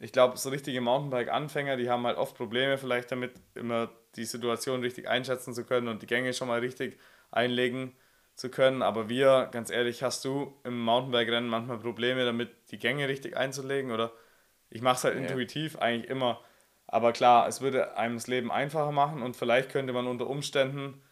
ich 0.00 0.12
glaube, 0.12 0.36
so 0.36 0.50
richtige 0.50 0.80
Mountainbike-Anfänger, 0.80 1.76
die 1.76 1.90
haben 1.90 2.06
halt 2.06 2.18
oft 2.18 2.36
Probleme 2.36 2.78
vielleicht 2.78 3.10
damit, 3.10 3.32
immer 3.54 3.90
die 4.16 4.24
Situation 4.24 4.80
richtig 4.80 5.08
einschätzen 5.08 5.54
zu 5.54 5.64
können 5.64 5.88
und 5.88 6.02
die 6.02 6.06
Gänge 6.06 6.32
schon 6.32 6.48
mal 6.48 6.60
richtig 6.60 6.98
einlegen 7.30 7.96
zu 8.34 8.48
können. 8.48 8.82
Aber 8.82 9.08
wir, 9.08 9.48
ganz 9.50 9.70
ehrlich, 9.70 10.02
hast 10.02 10.24
du 10.24 10.54
im 10.64 10.80
Mountainbike-Rennen 10.80 11.48
manchmal 11.48 11.78
Probleme 11.78 12.24
damit, 12.24 12.50
die 12.70 12.78
Gänge 12.78 13.08
richtig 13.08 13.36
einzulegen? 13.36 13.90
Oder 13.90 14.12
ich 14.70 14.82
mache 14.82 14.96
es 14.96 15.04
halt 15.04 15.16
ja. 15.16 15.22
intuitiv 15.22 15.76
eigentlich 15.78 16.10
immer. 16.10 16.40
Aber 16.86 17.12
klar, 17.12 17.48
es 17.48 17.60
würde 17.60 17.96
einem 17.96 18.14
das 18.14 18.28
Leben 18.28 18.52
einfacher 18.52 18.92
machen 18.92 19.22
und 19.22 19.36
vielleicht 19.36 19.70
könnte 19.70 19.92
man 19.92 20.06
unter 20.06 20.28
Umständen 20.28 21.02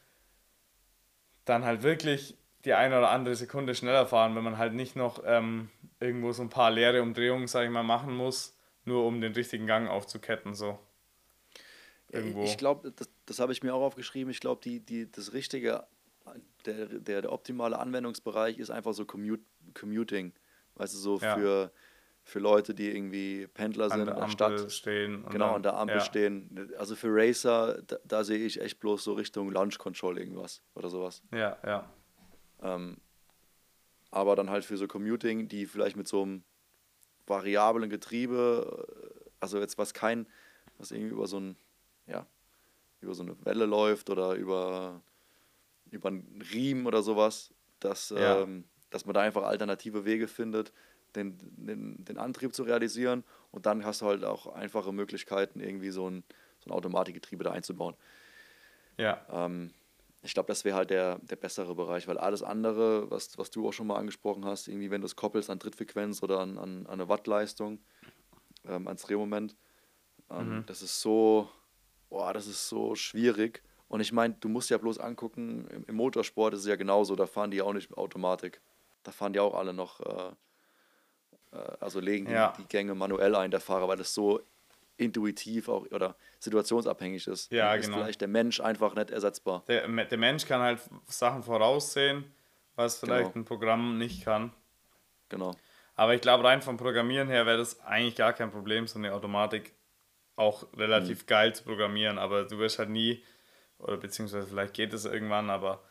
dann 1.44 1.64
halt 1.64 1.82
wirklich 1.82 2.38
die 2.64 2.74
eine 2.74 2.98
oder 2.98 3.10
andere 3.10 3.34
Sekunde 3.36 3.74
schneller 3.74 4.06
fahren, 4.06 4.34
wenn 4.34 4.42
man 4.42 4.58
halt 4.58 4.74
nicht 4.74 4.96
noch 4.96 5.22
ähm, 5.24 5.70
irgendwo 6.00 6.32
so 6.32 6.42
ein 6.42 6.48
paar 6.48 6.70
leere 6.70 7.02
Umdrehungen, 7.02 7.46
sag 7.46 7.64
ich 7.64 7.70
mal, 7.70 7.82
machen 7.82 8.16
muss 8.16 8.55
nur 8.86 9.04
um 9.04 9.20
den 9.20 9.32
richtigen 9.32 9.66
Gang 9.66 9.88
aufzuketten, 9.88 10.54
so. 10.54 10.78
Irgendwo. 12.08 12.44
Ich 12.44 12.56
glaube, 12.56 12.92
das, 12.92 13.10
das 13.26 13.40
habe 13.40 13.52
ich 13.52 13.62
mir 13.62 13.74
auch 13.74 13.82
aufgeschrieben, 13.82 14.30
ich 14.30 14.40
glaube, 14.40 14.60
die, 14.62 14.80
die, 14.80 15.10
das 15.10 15.32
richtige, 15.32 15.86
der, 16.64 16.86
der, 16.86 17.22
der 17.22 17.32
optimale 17.32 17.78
Anwendungsbereich 17.78 18.58
ist 18.58 18.70
einfach 18.70 18.94
so 18.94 19.04
Commute, 19.04 19.42
Commuting. 19.74 20.32
Weißt 20.76 20.94
du, 20.94 20.98
so 20.98 21.18
ja. 21.18 21.34
für, 21.34 21.72
für 22.22 22.38
Leute, 22.38 22.74
die 22.74 22.94
irgendwie 22.94 23.46
Pendler 23.46 23.90
sind 23.90 24.00
an 24.00 24.06
der, 24.06 24.14
in 24.14 24.20
der 24.20 24.28
Stadt. 24.28 24.72
Stehen 24.72 25.24
genau, 25.30 25.46
dann, 25.46 25.54
an 25.56 25.62
der 25.62 25.76
Ampel 25.76 25.96
ja. 25.96 26.02
stehen. 26.02 26.70
Also 26.78 26.94
für 26.94 27.08
Racer, 27.10 27.82
da, 27.86 27.96
da, 28.04 28.24
sehe 28.24 28.38
ich 28.38 28.60
echt 28.60 28.78
bloß 28.78 29.02
so 29.02 29.14
Richtung 29.14 29.50
Launch 29.50 29.78
Control 29.78 30.18
irgendwas 30.18 30.62
oder 30.74 30.90
sowas. 30.90 31.22
Ja, 31.32 31.56
ja. 31.64 31.90
Ähm, 32.62 32.98
aber 34.10 34.36
dann 34.36 34.50
halt 34.50 34.64
für 34.64 34.76
so 34.76 34.86
Commuting, 34.86 35.48
die 35.48 35.66
vielleicht 35.66 35.96
mit 35.96 36.08
so 36.08 36.22
einem 36.22 36.44
variablen 37.26 37.90
Getriebe, 37.90 38.86
äh, 38.88 39.30
also 39.40 39.58
jetzt 39.58 39.78
was 39.78 39.94
kein, 39.94 40.26
was 40.78 40.90
irgendwie 40.90 41.12
über 41.12 41.26
so 41.26 41.40
ein, 41.40 41.56
ja, 42.06 42.26
über 43.00 43.14
so 43.14 43.22
eine 43.22 43.36
Welle 43.44 43.66
läuft 43.66 44.10
oder 44.10 44.34
über, 44.34 45.02
über 45.90 46.08
einen 46.08 46.42
Riemen 46.52 46.86
oder 46.86 47.02
sowas, 47.02 47.52
dass, 47.80 48.10
ja. 48.10 48.42
ähm, 48.42 48.64
dass 48.90 49.04
man 49.04 49.14
da 49.14 49.20
einfach 49.20 49.44
alternative 49.44 50.04
Wege 50.04 50.28
findet, 50.28 50.72
den, 51.14 51.38
den, 51.40 52.04
den 52.04 52.18
Antrieb 52.18 52.54
zu 52.54 52.62
realisieren 52.62 53.24
und 53.50 53.66
dann 53.66 53.84
hast 53.84 54.02
du 54.02 54.06
halt 54.06 54.24
auch 54.24 54.46
einfache 54.48 54.92
Möglichkeiten, 54.92 55.60
irgendwie 55.60 55.90
so 55.90 56.08
ein, 56.10 56.24
so 56.58 56.70
ein 56.70 56.72
Automatikgetriebe 56.72 57.44
da 57.44 57.52
einzubauen. 57.52 57.94
Ja. 58.98 59.26
Ähm, 59.30 59.72
ich 60.22 60.34
glaube, 60.34 60.48
das 60.48 60.64
wäre 60.64 60.76
halt 60.76 60.90
der, 60.90 61.18
der 61.20 61.36
bessere 61.36 61.74
Bereich, 61.74 62.08
weil 62.08 62.18
alles 62.18 62.42
andere, 62.42 63.10
was, 63.10 63.36
was 63.38 63.50
du 63.50 63.68
auch 63.68 63.72
schon 63.72 63.86
mal 63.86 63.96
angesprochen 63.96 64.44
hast, 64.44 64.68
irgendwie, 64.68 64.90
wenn 64.90 65.00
du 65.00 65.06
es 65.06 65.16
koppelst 65.16 65.50
an 65.50 65.60
Trittfrequenz 65.60 66.22
oder 66.22 66.40
an, 66.40 66.58
an, 66.58 66.86
an 66.86 66.92
eine 66.92 67.08
Wattleistung, 67.08 67.80
ähm, 68.64 68.86
ans 68.88 69.02
Drehmoment, 69.02 69.56
ähm, 70.30 70.58
mhm. 70.58 70.66
das 70.66 70.82
ist 70.82 71.00
so, 71.00 71.48
boah, 72.08 72.32
das 72.32 72.46
ist 72.46 72.68
so 72.68 72.94
schwierig. 72.94 73.62
Und 73.88 74.00
ich 74.00 74.12
meine, 74.12 74.34
du 74.34 74.48
musst 74.48 74.70
ja 74.70 74.78
bloß 74.78 74.98
angucken, 74.98 75.68
im, 75.68 75.84
im, 75.86 75.94
Motorsport 75.94 76.54
ist 76.54 76.60
es 76.60 76.66
ja 76.66 76.76
genauso, 76.76 77.14
da 77.14 77.26
fahren 77.26 77.50
die 77.50 77.62
auch 77.62 77.72
nicht 77.72 77.90
mit 77.90 77.98
Automatik. 77.98 78.60
Da 79.04 79.12
fahren 79.12 79.32
die 79.32 79.38
auch 79.40 79.54
alle 79.54 79.72
noch, 79.72 80.00
äh, 80.00 80.32
äh, 81.52 81.76
also 81.78 82.00
legen 82.00 82.28
ja. 82.28 82.52
die, 82.56 82.62
die 82.62 82.68
Gänge 82.68 82.94
manuell 82.94 83.36
ein, 83.36 83.52
der 83.52 83.60
Fahrer, 83.60 83.86
weil 83.86 83.98
das 83.98 84.12
so 84.12 84.40
intuitiv 84.96 85.68
auch 85.68 85.86
oder 85.90 86.16
situationsabhängig 86.38 87.26
ist. 87.26 87.52
Ja, 87.52 87.72
dann 87.72 87.80
genau. 87.80 87.96
Ist 87.96 88.02
vielleicht 88.02 88.20
der 88.20 88.28
Mensch 88.28 88.60
einfach 88.60 88.94
nicht 88.94 89.10
ersetzbar. 89.10 89.64
Der, 89.68 89.86
der 89.86 90.18
Mensch 90.18 90.46
kann 90.46 90.60
halt 90.60 90.80
Sachen 91.06 91.42
voraussehen, 91.42 92.24
was 92.74 92.98
vielleicht 92.98 93.32
genau. 93.32 93.42
ein 93.42 93.44
Programm 93.44 93.98
nicht 93.98 94.24
kann. 94.24 94.52
Genau. 95.28 95.54
Aber 95.94 96.14
ich 96.14 96.20
glaube, 96.20 96.44
rein 96.44 96.62
vom 96.62 96.76
Programmieren 96.76 97.28
her 97.28 97.46
wäre 97.46 97.58
das 97.58 97.80
eigentlich 97.80 98.16
gar 98.16 98.32
kein 98.32 98.50
Problem, 98.50 98.86
so 98.86 98.98
eine 98.98 99.14
Automatik 99.14 99.72
auch 100.36 100.66
relativ 100.76 101.22
mhm. 101.22 101.26
geil 101.26 101.54
zu 101.54 101.64
programmieren. 101.64 102.18
Aber 102.18 102.44
du 102.44 102.58
wirst 102.58 102.78
halt 102.78 102.90
nie, 102.90 103.24
oder 103.78 103.96
beziehungsweise 103.96 104.46
vielleicht 104.46 104.74
geht 104.74 104.92
es 104.92 105.06
irgendwann, 105.06 105.50
aber 105.50 105.82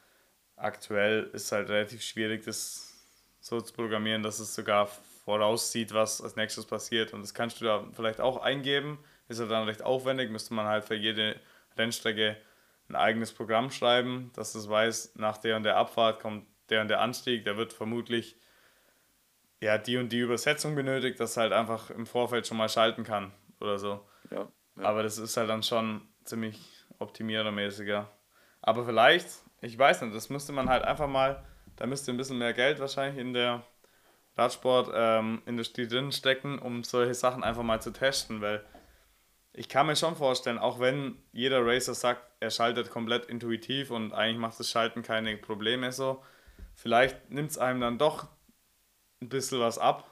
aktuell 0.55 1.29
ist 1.33 1.45
es 1.45 1.51
halt 1.51 1.69
relativ 1.69 2.01
schwierig, 2.01 2.45
das 2.45 2.93
so 3.39 3.59
zu 3.61 3.73
programmieren, 3.73 4.23
dass 4.23 4.39
es 4.39 4.55
sogar 4.55 4.89
voraussieht, 5.25 5.93
was 5.93 6.21
als 6.21 6.35
nächstes 6.35 6.65
passiert. 6.65 7.13
Und 7.13 7.21
das 7.21 7.33
kannst 7.33 7.59
du 7.59 7.65
da 7.65 7.83
vielleicht 7.93 8.21
auch 8.21 8.41
eingeben. 8.41 8.99
Ist 9.27 9.39
ja 9.39 9.47
dann 9.47 9.67
recht 9.67 9.81
aufwendig, 9.81 10.29
müsste 10.29 10.53
man 10.53 10.67
halt 10.67 10.85
für 10.85 10.95
jede 10.95 11.35
Rennstrecke 11.77 12.37
ein 12.89 12.95
eigenes 12.95 13.33
Programm 13.33 13.71
schreiben, 13.71 14.31
dass 14.35 14.53
es 14.53 14.69
weiß, 14.69 15.15
nach 15.15 15.37
der 15.37 15.57
und 15.57 15.63
der 15.63 15.77
Abfahrt 15.77 16.19
kommt 16.19 16.45
der 16.69 16.81
und 16.81 16.87
der 16.87 17.01
Anstieg, 17.01 17.43
der 17.43 17.57
wird 17.57 17.73
vermutlich 17.73 18.37
ja, 19.61 19.77
die 19.77 19.97
und 19.97 20.09
die 20.11 20.19
Übersetzung 20.19 20.75
benötigt, 20.75 21.19
dass 21.19 21.37
halt 21.37 21.53
einfach 21.53 21.89
im 21.89 22.05
Vorfeld 22.05 22.45
schon 22.45 22.57
mal 22.57 22.69
schalten 22.69 23.03
kann 23.03 23.31
oder 23.59 23.79
so. 23.79 24.05
Ja, 24.29 24.47
ja. 24.75 24.83
Aber 24.83 25.01
das 25.01 25.17
ist 25.17 25.37
halt 25.37 25.49
dann 25.49 25.63
schon 25.63 26.01
ziemlich 26.23 26.59
optimierermäßiger. 26.99 28.07
Aber 28.61 28.85
vielleicht, 28.85 29.27
ich 29.61 29.77
weiß 29.77 30.01
nicht, 30.01 30.15
das 30.15 30.29
müsste 30.29 30.51
man 30.51 30.69
halt 30.69 30.83
einfach 30.83 31.07
mal, 31.07 31.43
da 31.77 31.87
müsste 31.87 32.11
ein 32.11 32.17
bisschen 32.17 32.37
mehr 32.37 32.53
Geld 32.53 32.79
wahrscheinlich 32.79 33.19
in 33.19 33.33
der 33.33 33.63
Radsportindustrie 34.37 35.83
ähm, 35.83 35.89
drin 35.89 36.11
stecken, 36.11 36.59
um 36.59 36.83
solche 36.83 37.13
Sachen 37.13 37.43
einfach 37.43 37.63
mal 37.63 37.81
zu 37.81 37.91
testen, 37.91 38.41
weil 38.41 38.63
ich 39.53 39.69
kann 39.69 39.87
mir 39.87 39.95
schon 39.95 40.15
vorstellen, 40.15 40.57
auch 40.57 40.79
wenn 40.79 41.17
jeder 41.31 41.65
Racer 41.65 41.93
sagt, 41.93 42.21
er 42.41 42.51
schaltet 42.51 42.89
komplett 42.89 43.25
intuitiv 43.27 43.91
und 43.91 44.13
eigentlich 44.13 44.39
macht 44.39 44.59
das 44.59 44.69
Schalten 44.69 45.01
keine 45.01 45.37
Probleme 45.37 45.91
so, 45.93 46.21
vielleicht 46.73 47.29
nimmt 47.29 47.51
es 47.51 47.57
einem 47.57 47.79
dann 47.79 47.97
doch 47.97 48.27
ein 49.21 49.29
bisschen 49.29 49.61
was 49.61 49.77
ab 49.77 50.11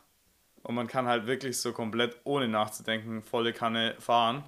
und 0.62 0.76
man 0.76 0.88
kann 0.88 1.08
halt 1.08 1.28
wirklich 1.28 1.60
so 1.60 1.74
komplett 1.74 2.18
ohne 2.24 2.48
nachzudenken 2.48 3.22
volle 3.22 3.52
Kanne 3.52 3.96
fahren 4.00 4.46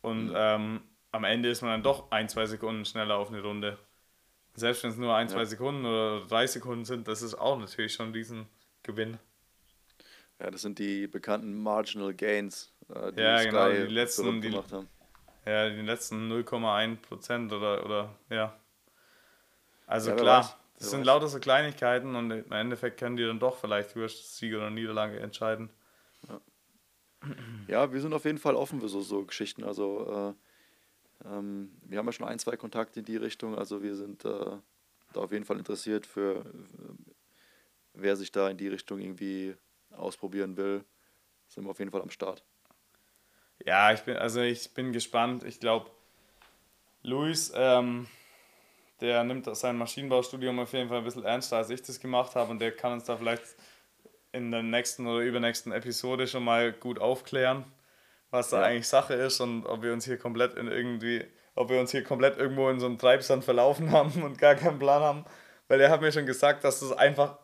und 0.00 0.28
mhm. 0.28 0.34
ähm, 0.34 0.80
am 1.12 1.24
Ende 1.24 1.50
ist 1.50 1.62
man 1.62 1.70
dann 1.70 1.82
doch 1.82 2.10
ein, 2.10 2.28
zwei 2.28 2.46
Sekunden 2.46 2.84
schneller 2.84 3.16
auf 3.16 3.28
eine 3.28 3.42
Runde. 3.42 3.78
Selbst 4.54 4.82
wenn 4.82 4.90
es 4.90 4.96
nur 4.96 5.14
ein, 5.14 5.28
ja. 5.28 5.34
zwei 5.34 5.44
Sekunden 5.44 5.84
oder 5.84 6.26
drei 6.26 6.46
Sekunden 6.46 6.84
sind, 6.84 7.06
das 7.06 7.22
ist 7.22 7.34
auch 7.34 7.58
natürlich 7.58 7.92
schon 7.92 8.12
diesen 8.12 8.48
Gewinn. 8.84 9.18
Ja, 10.38 10.50
das 10.50 10.62
sind 10.62 10.78
die 10.78 11.06
bekannten 11.06 11.62
Marginal 11.62 12.14
Gains, 12.14 12.72
äh, 12.88 13.12
die 13.12 13.20
ja, 13.20 13.38
Sky 13.38 13.48
genau, 13.48 13.70
die 13.70 13.92
letzten, 13.92 14.40
die, 14.40 14.50
gemacht 14.50 14.72
haben. 14.72 14.88
Ja, 15.46 15.68
die 15.68 15.82
letzten 15.82 16.30
0,1 16.30 16.96
Prozent 16.96 17.52
oder, 17.52 17.84
oder 17.84 18.14
ja. 18.30 18.56
Also 19.86 20.10
ja, 20.10 20.16
klar, 20.16 20.44
weiß. 20.44 20.56
das 20.78 20.90
sind 20.90 21.04
lauter 21.04 21.28
so 21.28 21.38
Kleinigkeiten 21.38 22.14
und 22.14 22.30
im 22.30 22.52
Endeffekt 22.52 22.98
können 22.98 23.16
die 23.16 23.24
dann 23.24 23.38
doch 23.38 23.58
vielleicht 23.58 23.94
über 23.96 24.08
Sieg 24.08 24.54
oder 24.54 24.70
Niederlage 24.70 25.20
entscheiden. 25.20 25.70
Ja. 26.28 26.40
ja. 27.68 27.92
wir 27.92 28.00
sind 28.00 28.14
auf 28.14 28.24
jeden 28.24 28.38
Fall 28.38 28.56
offen 28.56 28.80
für 28.80 28.88
so, 28.88 29.02
so 29.02 29.24
Geschichten. 29.24 29.64
Also 29.64 30.34
äh, 31.24 31.28
ähm, 31.28 31.70
wir 31.82 31.98
haben 31.98 32.06
ja 32.06 32.12
schon 32.12 32.26
ein, 32.26 32.38
zwei 32.38 32.56
Kontakte 32.56 33.00
in 33.00 33.06
die 33.06 33.16
Richtung. 33.16 33.56
Also 33.56 33.82
wir 33.82 33.94
sind 33.94 34.24
äh, 34.24 34.56
da 35.12 35.20
auf 35.20 35.32
jeden 35.32 35.44
Fall 35.44 35.58
interessiert 35.58 36.06
für, 36.06 36.44
wer 37.94 38.16
sich 38.16 38.30
da 38.32 38.48
in 38.50 38.56
die 38.56 38.68
Richtung 38.68 39.00
irgendwie 39.00 39.54
ausprobieren 39.96 40.56
will. 40.56 40.84
Sind 41.48 41.64
wir 41.64 41.70
auf 41.70 41.78
jeden 41.78 41.90
Fall 41.90 42.02
am 42.02 42.10
Start. 42.10 42.44
Ja, 43.64 43.92
ich 43.92 44.00
bin, 44.00 44.16
also 44.16 44.40
ich 44.40 44.74
bin 44.74 44.92
gespannt. 44.92 45.44
Ich 45.44 45.60
glaube, 45.60 45.90
Luis, 47.02 47.52
ähm, 47.54 48.06
der 49.00 49.24
nimmt 49.24 49.44
sein 49.56 49.76
Maschinenbaustudium 49.76 50.58
auf 50.58 50.72
jeden 50.72 50.88
Fall 50.88 50.98
ein 50.98 51.04
bisschen 51.04 51.24
ernster, 51.24 51.58
als 51.58 51.70
ich 51.70 51.82
das 51.82 52.00
gemacht 52.00 52.34
habe 52.34 52.50
und 52.50 52.58
der 52.58 52.72
kann 52.72 52.92
uns 52.92 53.04
da 53.04 53.16
vielleicht 53.16 53.44
in 54.32 54.50
der 54.50 54.62
nächsten 54.62 55.06
oder 55.06 55.20
übernächsten 55.20 55.72
Episode 55.72 56.26
schon 56.26 56.44
mal 56.44 56.72
gut 56.72 56.98
aufklären, 56.98 57.64
was 58.30 58.50
da 58.50 58.60
ja. 58.60 58.66
eigentlich 58.66 58.88
Sache 58.88 59.14
ist 59.14 59.40
und 59.40 59.66
ob 59.66 59.82
wir 59.82 59.92
uns 59.92 60.04
hier 60.04 60.18
komplett 60.18 60.54
in 60.56 60.66
irgendwie, 60.66 61.24
ob 61.54 61.70
wir 61.70 61.78
uns 61.78 61.92
hier 61.92 62.02
komplett 62.02 62.36
irgendwo 62.36 62.68
in 62.68 62.80
so 62.80 62.86
einem 62.86 62.98
Treibsand 62.98 63.44
verlaufen 63.44 63.90
haben 63.92 64.22
und 64.22 64.38
gar 64.38 64.56
keinen 64.56 64.78
Plan 64.78 65.02
haben. 65.02 65.24
Weil 65.68 65.80
er 65.80 65.90
hat 65.90 66.00
mir 66.00 66.12
schon 66.12 66.26
gesagt, 66.26 66.64
dass 66.64 66.80
das 66.80 66.92
einfach 66.92 67.38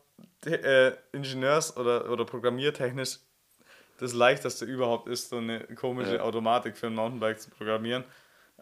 äh, 0.46 0.92
Ingenieurs- 1.12 1.76
oder, 1.76 2.10
oder 2.10 2.24
programmiertechnisch 2.24 3.18
das 3.98 4.14
leichteste 4.14 4.64
überhaupt 4.64 5.08
ist, 5.08 5.28
so 5.28 5.36
eine 5.36 5.60
komische 5.74 6.16
ja. 6.16 6.22
Automatik 6.22 6.76
für 6.76 6.86
ein 6.86 6.94
Mountainbike 6.94 7.40
zu 7.40 7.50
programmieren. 7.50 8.04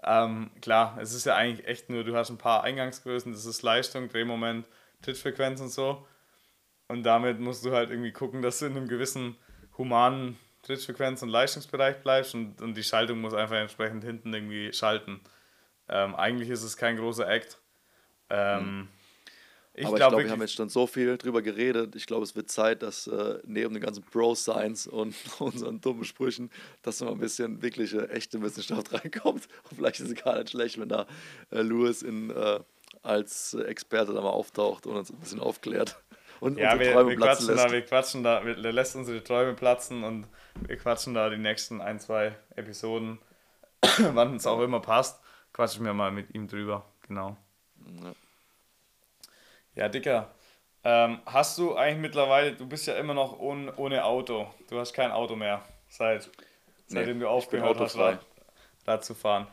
Ähm, 0.03 0.51
klar, 0.61 0.99
es 1.01 1.15
ist 1.15 1.27
ja 1.27 1.35
eigentlich 1.35 1.67
echt 1.67 1.91
nur, 1.91 2.05
du 2.05 2.17
hast 2.17 2.31
ein 2.31 2.39
paar 2.39 2.65
Eingangsgrößen, 2.65 3.33
das 3.33 3.47
ist 3.47 3.63
Leistung, 3.63 4.09
Drehmoment, 4.09 4.67
Trittfrequenz 5.03 5.61
und 5.61 5.71
so. 5.71 6.07
Und 6.89 7.03
damit 7.05 7.39
musst 7.39 7.65
du 7.65 7.73
halt 7.73 7.91
irgendwie 7.91 8.13
gucken, 8.13 8.43
dass 8.43 8.59
du 8.59 8.67
in 8.67 8.77
einem 8.77 8.89
gewissen 8.89 9.37
humanen 9.77 10.39
Trittfrequenz- 10.67 11.23
und 11.23 11.29
Leistungsbereich 11.29 11.99
bleibst 12.03 12.35
und, 12.35 12.61
und 12.61 12.75
die 12.75 12.83
Schaltung 12.83 13.21
muss 13.21 13.35
einfach 13.35 13.57
entsprechend 13.57 14.05
hinten 14.05 14.33
irgendwie 14.35 14.73
schalten. 14.73 15.21
Ähm, 15.89 16.15
eigentlich 16.15 16.51
ist 16.51 16.63
es 16.63 16.77
kein 16.77 16.97
großer 16.97 17.29
Act. 17.29 17.59
Ähm, 18.31 18.65
mhm. 18.65 18.89
Ich 19.79 19.87
Aber 19.87 19.95
glaub, 19.95 20.09
ich 20.09 20.11
glaube, 20.11 20.25
wir 20.25 20.31
haben 20.33 20.41
jetzt 20.41 20.55
schon 20.55 20.69
so 20.69 20.89
viel 20.89 21.17
drüber 21.19 21.41
geredet. 21.41 21.95
Ich 21.95 22.07
glaube, 22.07 22.25
es 22.25 22.35
wird 22.35 22.51
Zeit, 22.51 22.83
dass 22.83 23.07
äh, 23.07 23.39
neben 23.45 23.75
den 23.75 23.83
ganzen 23.83 24.03
Pro-Science 24.03 24.89
und 24.89 25.15
unseren 25.39 25.81
dummen 25.81 26.03
Sprüchen, 26.03 26.51
dass 26.83 27.01
noch 27.01 27.13
ein 27.13 27.19
bisschen 27.19 27.63
wirkliche, 27.63 28.11
echte 28.11 28.43
Wissenschaft 28.43 28.93
reinkommt. 28.93 29.47
Und 29.71 29.77
vielleicht 29.77 30.01
ist 30.01 30.11
es 30.11 30.17
gar 30.17 30.37
nicht 30.37 30.51
schlecht, 30.51 30.81
wenn 30.81 30.89
da 30.89 31.07
äh, 31.53 31.61
Louis 31.61 32.03
in, 32.03 32.31
äh, 32.31 32.59
als 33.05 33.55
Experte 33.55 34.13
da 34.13 34.21
mal 34.21 34.31
auftaucht 34.31 34.85
und 34.89 34.97
uns 34.97 35.11
ein 35.11 35.21
bisschen 35.21 35.41
aufklärt. 35.41 35.97
Und 36.41 36.57
ja, 36.57 36.79
wir, 36.79 36.93
Träume 36.93 37.11
wir, 37.11 37.17
quatschen 37.17 37.49
lässt. 37.49 37.65
da, 37.65 37.73
wir 37.73 37.83
quatschen 37.83 38.23
da, 38.23 38.47
wir, 38.47 38.55
der 38.55 38.73
lässt 38.73 38.95
unsere 38.95 39.25
Träume 39.25 39.55
platzen 39.55 40.05
und 40.05 40.29
wir 40.69 40.77
quatschen 40.77 41.13
da 41.13 41.31
die 41.31 41.37
nächsten 41.37 41.81
ein, 41.81 41.99
zwei 41.99 42.37
Episoden, 42.55 43.19
wann 44.13 44.37
es 44.37 44.47
auch 44.47 44.61
immer 44.61 44.79
passt, 44.79 45.21
quatschen 45.53 45.85
wir 45.85 45.95
mal 45.95 46.13
mit 46.13 46.33
ihm 46.37 46.47
drüber. 46.47 46.85
Genau. 47.09 47.37
Ja. 48.05 48.13
Ja, 49.79 49.89
Dicker. 49.89 50.35
Ähm, 50.83 51.21
hast 51.25 51.57
du 51.57 51.77
eigentlich 51.77 52.01
mittlerweile, 52.01 52.53
du 52.53 52.67
bist 52.67 52.89
ja 52.89 52.95
immer 52.95 53.15
noch 53.15 53.39
ohne, 53.39 53.73
ohne 53.77 54.05
Auto. 54.05 54.49
Du 54.69 54.77
hast 54.81 54.93
kein 54.93 55.13
Auto 55.13 55.37
mehr, 55.37 55.63
seit, 55.89 56.29
seitdem 56.89 57.19
nee, 57.19 57.25
du 57.25 57.31
aufgehört 57.31 57.79
hast, 57.79 57.97
Rad 57.97 59.05
zu 59.05 59.15
fahren. 59.15 59.47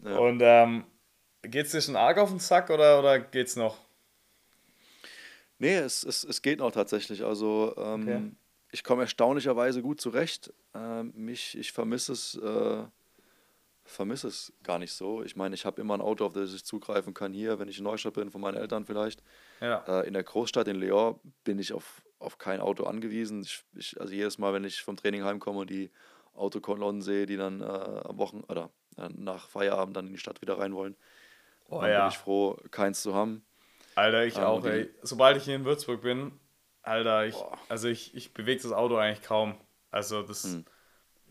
Ja. 0.00 0.18
Und 0.18 0.42
ähm, 0.44 0.84
es 1.40 1.70
dir 1.70 1.80
schon 1.80 1.96
arg 1.96 2.18
auf 2.18 2.28
den 2.28 2.40
Sack 2.40 2.68
oder, 2.68 2.98
oder 2.98 3.18
geht's 3.18 3.56
noch? 3.56 3.78
Nee, 5.58 5.76
es, 5.76 6.04
es, 6.04 6.24
es 6.24 6.42
geht 6.42 6.58
noch 6.58 6.72
tatsächlich. 6.72 7.24
Also 7.24 7.74
ähm, 7.78 8.02
okay. 8.02 8.22
ich 8.70 8.84
komme 8.84 9.02
erstaunlicherweise 9.02 9.80
gut 9.80 9.98
zurecht. 9.98 10.52
Ähm, 10.74 11.14
mich, 11.16 11.56
ich 11.56 11.72
vermisse 11.72 12.12
es 12.12 12.34
äh, 12.34 12.84
vermisse 13.84 14.28
es 14.28 14.52
gar 14.62 14.78
nicht 14.78 14.92
so. 14.92 15.22
Ich 15.22 15.36
meine, 15.36 15.54
ich 15.54 15.64
habe 15.66 15.80
immer 15.80 15.94
ein 15.94 16.00
Auto, 16.00 16.24
auf 16.24 16.32
das 16.32 16.52
ich 16.54 16.64
zugreifen 16.64 17.14
kann 17.14 17.32
hier, 17.32 17.58
wenn 17.58 17.68
ich 17.68 17.78
in 17.78 17.84
Neustadt 17.84 18.14
bin, 18.14 18.30
von 18.30 18.40
meinen 18.40 18.56
Eltern 18.56 18.86
vielleicht. 18.86 19.22
Ja. 19.64 19.84
Äh, 19.88 20.06
in 20.06 20.12
der 20.12 20.22
Großstadt 20.22 20.68
in 20.68 20.76
Lyon 20.76 21.18
bin 21.42 21.58
ich 21.58 21.72
auf, 21.72 22.02
auf 22.18 22.38
kein 22.38 22.60
Auto 22.60 22.84
angewiesen. 22.84 23.42
Ich, 23.42 23.64
ich, 23.74 24.00
also 24.00 24.12
jedes 24.12 24.38
Mal, 24.38 24.52
wenn 24.52 24.64
ich 24.64 24.82
vom 24.82 24.96
Training 24.96 25.24
heimkomme 25.24 25.60
und 25.60 25.70
die 25.70 25.90
Autokolonnen 26.34 27.00
sehe, 27.00 27.26
die 27.26 27.36
dann 27.36 27.62
äh, 27.62 27.64
am 27.64 28.18
Wochen 28.18 28.40
oder 28.48 28.70
äh, 28.98 29.08
nach 29.08 29.48
Feierabend 29.48 29.96
dann 29.96 30.06
in 30.06 30.12
die 30.12 30.18
Stadt 30.18 30.42
wieder 30.42 30.58
rein 30.58 30.74
wollen, 30.74 30.96
oh, 31.68 31.80
dann 31.80 31.90
ja. 31.90 32.00
bin 32.00 32.08
ich 32.10 32.18
froh, 32.18 32.58
keins 32.70 33.02
zu 33.02 33.14
haben. 33.14 33.44
Alter, 33.94 34.24
ich 34.24 34.36
ähm, 34.36 34.44
auch, 34.44 34.64
ey. 34.64 34.92
Sobald 35.02 35.36
ich 35.36 35.44
hier 35.44 35.54
in 35.54 35.64
Würzburg 35.64 36.02
bin, 36.02 36.38
Alter, 36.82 37.26
ich, 37.26 37.36
also 37.68 37.88
ich, 37.88 38.14
ich 38.14 38.34
bewege 38.34 38.62
das 38.62 38.72
Auto 38.72 38.96
eigentlich 38.96 39.22
kaum. 39.22 39.54
Also 39.90 40.22
das 40.22 40.44
hm. 40.44 40.64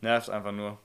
nervt 0.01 0.29
einfach 0.29 0.51
nur. 0.51 0.79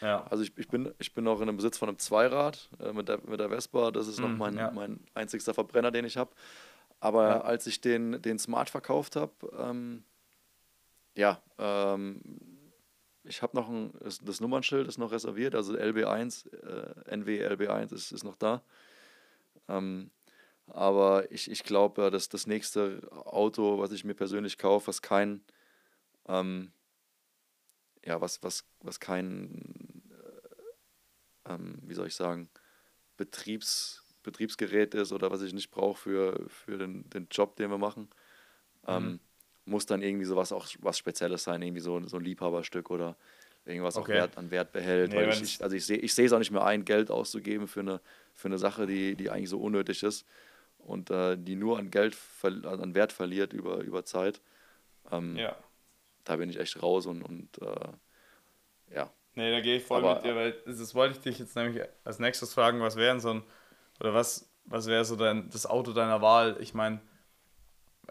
Ja. 0.00 0.26
Also 0.30 0.42
ich, 0.42 0.52
ich, 0.56 0.68
bin, 0.68 0.92
ich 0.98 1.14
bin 1.14 1.24
noch 1.24 1.40
in 1.40 1.48
einem 1.48 1.56
Besitz 1.56 1.78
von 1.78 1.88
einem 1.88 1.98
Zweirad 1.98 2.68
äh, 2.80 2.92
mit, 2.92 3.08
der, 3.08 3.20
mit 3.26 3.40
der 3.40 3.48
Vespa. 3.48 3.90
Das 3.90 4.08
ist 4.08 4.20
noch 4.20 4.28
mhm, 4.28 4.38
mein, 4.38 4.56
ja. 4.56 4.70
mein 4.70 5.00
einzigster 5.14 5.54
Verbrenner, 5.54 5.90
den 5.90 6.04
ich 6.04 6.16
habe. 6.16 6.32
Aber 7.00 7.28
ja. 7.28 7.40
als 7.42 7.66
ich 7.66 7.80
den, 7.80 8.22
den 8.22 8.38
Smart 8.38 8.70
verkauft 8.70 9.16
habe, 9.16 9.32
ähm, 9.58 10.04
ja, 11.14 11.40
ähm, 11.58 12.20
ich 13.24 13.42
habe 13.42 13.56
noch 13.56 13.68
ein, 13.68 13.92
das, 14.00 14.20
das, 14.20 14.40
Nummernschild 14.40 14.86
ist 14.86 14.98
noch 14.98 15.12
reserviert, 15.12 15.54
also 15.54 15.74
LB1, 15.74 16.52
äh, 16.52 17.10
NW 17.10 17.46
LB1 17.46 17.94
ist, 17.94 18.12
ist 18.12 18.24
noch 18.24 18.36
da. 18.36 18.62
Ähm, 19.68 20.10
aber 20.66 21.30
ich, 21.30 21.50
ich 21.50 21.62
glaube, 21.64 22.10
dass 22.10 22.28
das 22.28 22.46
nächste 22.46 23.00
Auto, 23.10 23.78
was 23.78 23.92
ich 23.92 24.04
mir 24.04 24.14
persönlich 24.14 24.58
kaufe, 24.58 24.88
was 24.88 25.02
kein 25.02 25.42
ähm, 26.28 26.72
ja, 28.04 28.20
was, 28.20 28.42
was, 28.42 28.64
was 28.82 29.00
kein, 29.00 30.02
äh, 31.46 31.52
ähm, 31.52 31.78
wie 31.82 31.94
soll 31.94 32.06
ich 32.06 32.14
sagen, 32.14 32.48
Betriebs, 33.16 34.02
Betriebsgerät 34.22 34.94
ist 34.94 35.12
oder 35.12 35.30
was 35.30 35.42
ich 35.42 35.52
nicht 35.52 35.70
brauche 35.70 35.98
für, 35.98 36.48
für 36.48 36.78
den, 36.78 37.08
den 37.10 37.28
Job, 37.30 37.56
den 37.56 37.70
wir 37.70 37.78
machen, 37.78 38.08
ähm, 38.86 39.04
mhm. 39.04 39.20
muss 39.64 39.86
dann 39.86 40.02
irgendwie 40.02 40.26
sowas 40.26 40.52
auch 40.52 40.66
was 40.80 40.98
Spezielles 40.98 41.44
sein, 41.44 41.62
irgendwie 41.62 41.80
so, 41.80 42.00
so 42.06 42.16
ein 42.16 42.24
Liebhaberstück 42.24 42.90
oder 42.90 43.16
irgendwas 43.64 43.96
okay. 43.96 44.12
auch 44.12 44.16
Wert, 44.16 44.38
an 44.38 44.50
Wert 44.50 44.72
behält. 44.72 45.12
Nee, 45.12 45.16
weil 45.16 45.30
ich, 45.30 45.62
also 45.62 45.74
ich 45.74 45.86
sehe 45.86 45.98
ich 45.98 46.18
es 46.18 46.32
auch 46.32 46.38
nicht 46.38 46.50
mehr 46.50 46.64
ein, 46.64 46.84
Geld 46.84 47.10
auszugeben 47.10 47.66
für 47.68 47.80
eine, 47.80 48.00
für 48.34 48.48
eine 48.48 48.58
Sache, 48.58 48.86
die, 48.86 49.14
die 49.14 49.30
eigentlich 49.30 49.50
so 49.50 49.60
unnötig 49.60 50.02
ist 50.02 50.26
und 50.78 51.10
äh, 51.10 51.38
die 51.38 51.54
nur 51.56 51.78
an 51.78 51.90
Geld, 51.90 52.16
an 52.42 52.94
Wert 52.94 53.12
verliert 53.12 53.54
über, 53.54 53.78
über 53.78 54.04
Zeit. 54.04 54.42
Ähm, 55.10 55.36
ja 55.36 55.56
da 56.24 56.36
bin 56.36 56.50
ich 56.50 56.58
echt 56.58 56.82
raus 56.82 57.06
und, 57.06 57.22
und 57.22 57.58
äh, 57.62 57.92
ja. 58.94 59.10
Nee, 59.34 59.50
da 59.50 59.60
gehe 59.60 59.76
ich 59.78 59.84
voll 59.84 60.00
Aber, 60.00 60.14
mit 60.14 60.24
dir, 60.24 60.36
weil 60.36 60.52
das 60.66 60.94
wollte 60.94 61.16
ich 61.16 61.22
dich 61.22 61.38
jetzt 61.38 61.56
nämlich 61.56 61.82
als 62.04 62.18
nächstes 62.20 62.54
fragen, 62.54 62.80
was 62.80 62.96
wären 62.96 63.20
so 63.20 63.30
ein, 63.34 63.42
oder 64.00 64.14
was, 64.14 64.48
was 64.64 64.86
wäre 64.86 65.04
so 65.04 65.16
dein, 65.16 65.50
das 65.50 65.66
Auto 65.66 65.92
deiner 65.92 66.22
Wahl? 66.22 66.56
Ich 66.60 66.72
meine, 66.74 67.00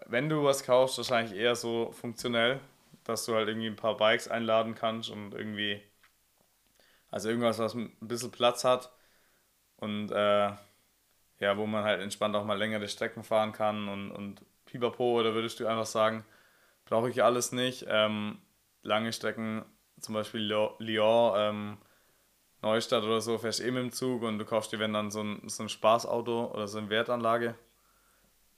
wenn 0.05 0.30
du 0.30 0.43
was 0.43 0.64
kaufst, 0.64 0.97
wahrscheinlich 0.97 1.38
eher 1.38 1.55
so 1.55 1.91
funktionell, 1.91 2.59
dass 3.03 3.26
du 3.26 3.36
halt 3.36 3.47
irgendwie 3.47 3.68
ein 3.68 3.76
paar 3.76 3.97
Bikes 3.97 4.28
einladen 4.28 4.76
kannst 4.76 5.09
und 5.09 5.34
irgendwie, 5.34 5.82
also 7.11 7.30
irgendwas, 7.30 7.59
was 7.59 7.74
ein 7.76 7.95
bisschen 8.01 8.32
Platz 8.32 8.64
hat 8.64 8.91
und 9.78 10.11
äh, 10.11 10.51
ja, 11.39 11.57
wo 11.57 11.66
man 11.68 11.84
halt 11.84 12.01
entspannt 12.01 12.36
auch 12.36 12.45
mal 12.45 12.57
längere 12.57 12.88
Strecken 12.88 13.24
fahren 13.24 13.53
kann 13.53 13.89
und, 13.89 14.11
und 14.11 14.41
pipapo, 14.66 15.20
oder 15.20 15.34
würdest 15.36 15.59
du 15.59 15.68
einfach 15.68 15.86
sagen, 15.86 16.26
brauche 16.93 17.09
ich 17.09 17.23
alles 17.23 17.51
nicht. 17.51 17.87
Ähm, 17.89 18.37
lange 18.83 19.11
Strecken, 19.11 19.65
zum 19.99 20.13
Beispiel 20.13 20.41
Lyon, 20.41 21.33
ähm, 21.35 21.77
Neustadt 22.61 23.03
oder 23.03 23.19
so, 23.19 23.39
fährst 23.39 23.61
du 23.61 23.71
mit 23.71 23.81
dem 23.81 23.91
Zug 23.91 24.21
und 24.21 24.37
du 24.37 24.45
kaufst 24.45 24.71
dir, 24.71 24.77
wenn 24.77 24.93
dann 24.93 25.09
so 25.09 25.21
ein, 25.21 25.41
so 25.49 25.63
ein 25.63 25.69
Spaßauto 25.69 26.51
oder 26.53 26.67
so 26.67 26.77
eine 26.77 26.91
Wertanlage 26.91 27.55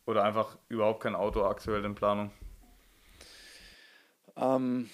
oder 0.06 0.26
einfach 0.26 0.58
überhaupt 0.68 1.02
kein 1.02 1.16
Auto 1.16 1.46
aktuell 1.46 1.86
in 1.86 1.96
Planung? 1.96 2.30
Ähm, 4.36 4.90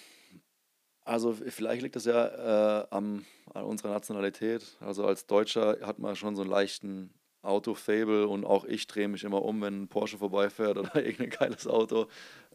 also 1.03 1.33
vielleicht 1.33 1.81
liegt 1.81 1.95
das 1.95 2.05
ja 2.05 2.81
äh, 2.81 2.87
am, 2.91 3.25
an 3.55 3.63
unserer 3.63 3.91
Nationalität. 3.91 4.77
Also 4.81 5.03
als 5.03 5.25
Deutscher 5.25 5.79
hat 5.81 5.97
man 5.97 6.15
schon 6.15 6.35
so 6.35 6.43
einen 6.43 6.51
leichten 6.51 7.11
Auto-Fable 7.41 8.27
und 8.27 8.45
auch 8.45 8.65
ich 8.65 8.85
drehe 8.85 9.07
mich 9.07 9.23
immer 9.23 9.41
um, 9.41 9.61
wenn 9.61 9.83
ein 9.83 9.87
Porsche 9.87 10.19
vorbeifährt 10.19 10.77
oder 10.77 10.95
irgendein 11.03 11.31
geiles 11.31 11.67
Auto. 11.67 12.07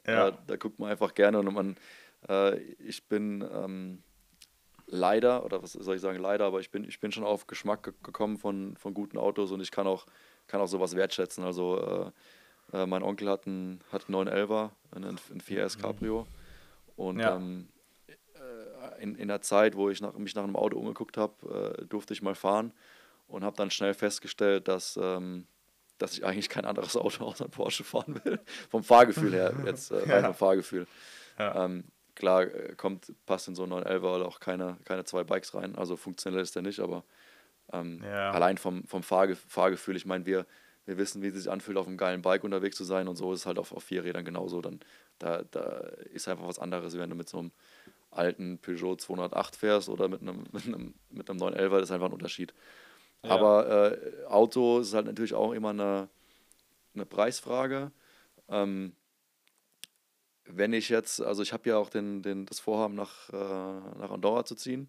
Ja. 0.07 0.29
Äh, 0.29 0.33
da 0.47 0.57
guckt 0.57 0.79
man 0.79 0.91
einfach 0.91 1.15
gerne 1.15 1.39
und 1.39 1.53
man, 1.53 1.77
äh, 2.29 2.59
ich 2.59 3.09
bin 3.09 3.45
ähm, 3.53 4.03
leider, 4.87 5.45
oder 5.45 5.63
was 5.63 5.73
soll 5.73 5.97
ich 5.97 6.03
sagen, 6.03 6.19
leider, 6.19 6.45
aber 6.45 6.61
ich 6.61 6.71
bin, 6.71 6.85
ich 6.85 7.01
bin 7.01 7.13
schon 7.13 7.25
auf 7.25 7.47
Geschmack 7.47 7.83
gekommen 8.03 8.39
von, 8.39 8.77
von 8.77 8.95
guten 8.95 9.19
Autos 9.19 9.53
und 9.53 9.61
ich 9.61 9.71
kann 9.71 9.87
auch, 9.87 10.07
kann 10.47 10.61
auch 10.61 10.69
sowas 10.69 10.95
wertschätzen. 10.95 11.45
Also 11.45 12.13
äh, 12.73 12.79
äh 12.79 12.87
mein 12.87 13.03
Onkel 13.03 13.29
hat 13.29 13.47
einen, 13.47 13.81
hat 13.93 14.09
einen 14.09 14.29
911er, 14.29 14.71
einen, 14.93 15.19
einen 15.31 15.41
4S 15.41 15.79
Cabrio 15.81 16.27
und 16.97 17.19
ja. 17.19 17.37
ähm, 17.37 17.69
äh, 18.07 19.03
in, 19.03 19.17
in 19.17 19.29
der 19.29 19.43
Zeit, 19.43 19.77
wo 19.77 19.91
ich 19.91 20.01
nach, 20.01 20.15
mich 20.15 20.35
nach 20.35 20.45
einem 20.45 20.57
Auto 20.57 20.79
umgeguckt 20.79 21.17
habe, 21.17 21.77
äh, 21.81 21.85
durfte 21.87 22.15
ich 22.15 22.23
mal 22.23 22.35
fahren 22.35 22.73
und 23.29 23.45
habe 23.45 23.57
dann 23.57 23.71
schnell 23.71 23.95
festgestellt, 23.95 24.69
dass, 24.69 24.99
ähm, 25.03 25.47
dass 25.99 26.13
ich 26.13 26.25
eigentlich 26.25 26.49
kein 26.49 26.65
anderes 26.65 26.97
Auto 26.97 27.25
außer 27.25 27.49
Porsche 27.49 27.85
fahren 27.85 28.21
will. 28.25 28.41
vom 28.71 28.83
Fahrgefühl 28.83 29.33
her, 29.33 29.55
jetzt 29.65 29.91
äh, 29.91 29.97
rein 29.97 30.09
ja. 30.09 30.23
vom 30.25 30.35
Fahrgefühl. 30.35 30.87
Ja. 31.39 31.65
Ähm, 31.65 31.85
klar, 32.15 32.43
äh, 32.43 32.75
kommt, 32.77 33.13
passt 33.27 33.49
in 33.49 33.55
so 33.55 33.63
einen 33.63 33.71
911 33.71 34.05
auch 34.27 34.41
keine, 34.41 34.77
keine 34.85 35.05
zwei 35.05 35.25
Bikes 35.25 35.55
rein, 35.55 35.77
also 35.77 35.97
funktionell 35.97 36.41
ist 36.41 36.55
der 36.55 36.63
nicht, 36.63 36.81
aber 36.81 37.05
ähm, 37.73 38.03
ja. 38.05 38.31
allein 38.31 38.59
vom, 38.59 38.85
vom 38.85 39.03
Fahrge 39.03 39.37
Fahrgefühl, 39.37 39.97
ich 39.97 40.07
meine, 40.07 40.27
wir, 40.27 40.47
wir 40.85 40.99
wissen, 40.99 41.23
wie 41.23 41.29
es 41.29 41.35
sich 41.35 41.51
anfühlt, 41.51 41.77
auf 41.77 41.87
einem 41.87 41.97
geilen 41.97 42.23
Bike 42.23 42.45
unterwegs 42.45 42.77
zu 42.77 42.85
sein 42.85 43.09
und 43.09 43.17
so 43.17 43.33
ist 43.33 43.41
es 43.41 43.47
halt 43.47 43.59
auf, 43.59 43.73
auf 43.73 43.83
vier 43.83 44.05
Rädern 44.05 44.25
genauso. 44.25 44.61
Dann, 44.61 44.81
da, 45.19 45.43
da 45.51 45.65
ist 46.13 46.29
einfach 46.29 46.47
was 46.47 46.59
anderes, 46.59 46.97
wenn 46.97 47.11
du 47.11 47.17
mit 47.17 47.29
so 47.29 47.39
einem 47.39 47.51
alten 48.11 48.59
Peugeot 48.59 48.97
208 48.97 49.57
fährst 49.57 49.89
oder 49.89 50.09
mit 50.09 50.23
einem, 50.23 50.45
mit 50.53 50.67
einem, 50.67 50.95
mit 51.11 51.29
einem 51.29 51.39
911, 51.39 51.73
das 51.73 51.83
ist 51.83 51.91
einfach 51.91 52.07
ein 52.07 52.13
Unterschied. 52.13 52.55
Aber 53.29 53.93
äh, 53.93 54.24
Auto 54.27 54.81
ist 54.81 54.95
halt 54.95 55.07
natürlich 55.07 55.35
auch 55.35 55.53
immer 55.53 55.70
eine, 55.70 56.09
eine 56.95 57.07
Preisfrage. 57.07 57.93
Ähm, 58.49 58.95
wenn 60.45 60.72
ich 60.72 60.89
jetzt, 60.89 61.20
also 61.20 61.43
ich 61.43 61.53
habe 61.53 61.68
ja 61.68 61.77
auch 61.77 61.91
den, 61.91 62.22
den, 62.22 62.47
das 62.47 62.61
Vorhaben, 62.61 62.95
nach, 62.95 63.29
äh, 63.31 63.99
nach 63.99 64.11
Andorra 64.11 64.45
zu 64.45 64.55
ziehen. 64.55 64.89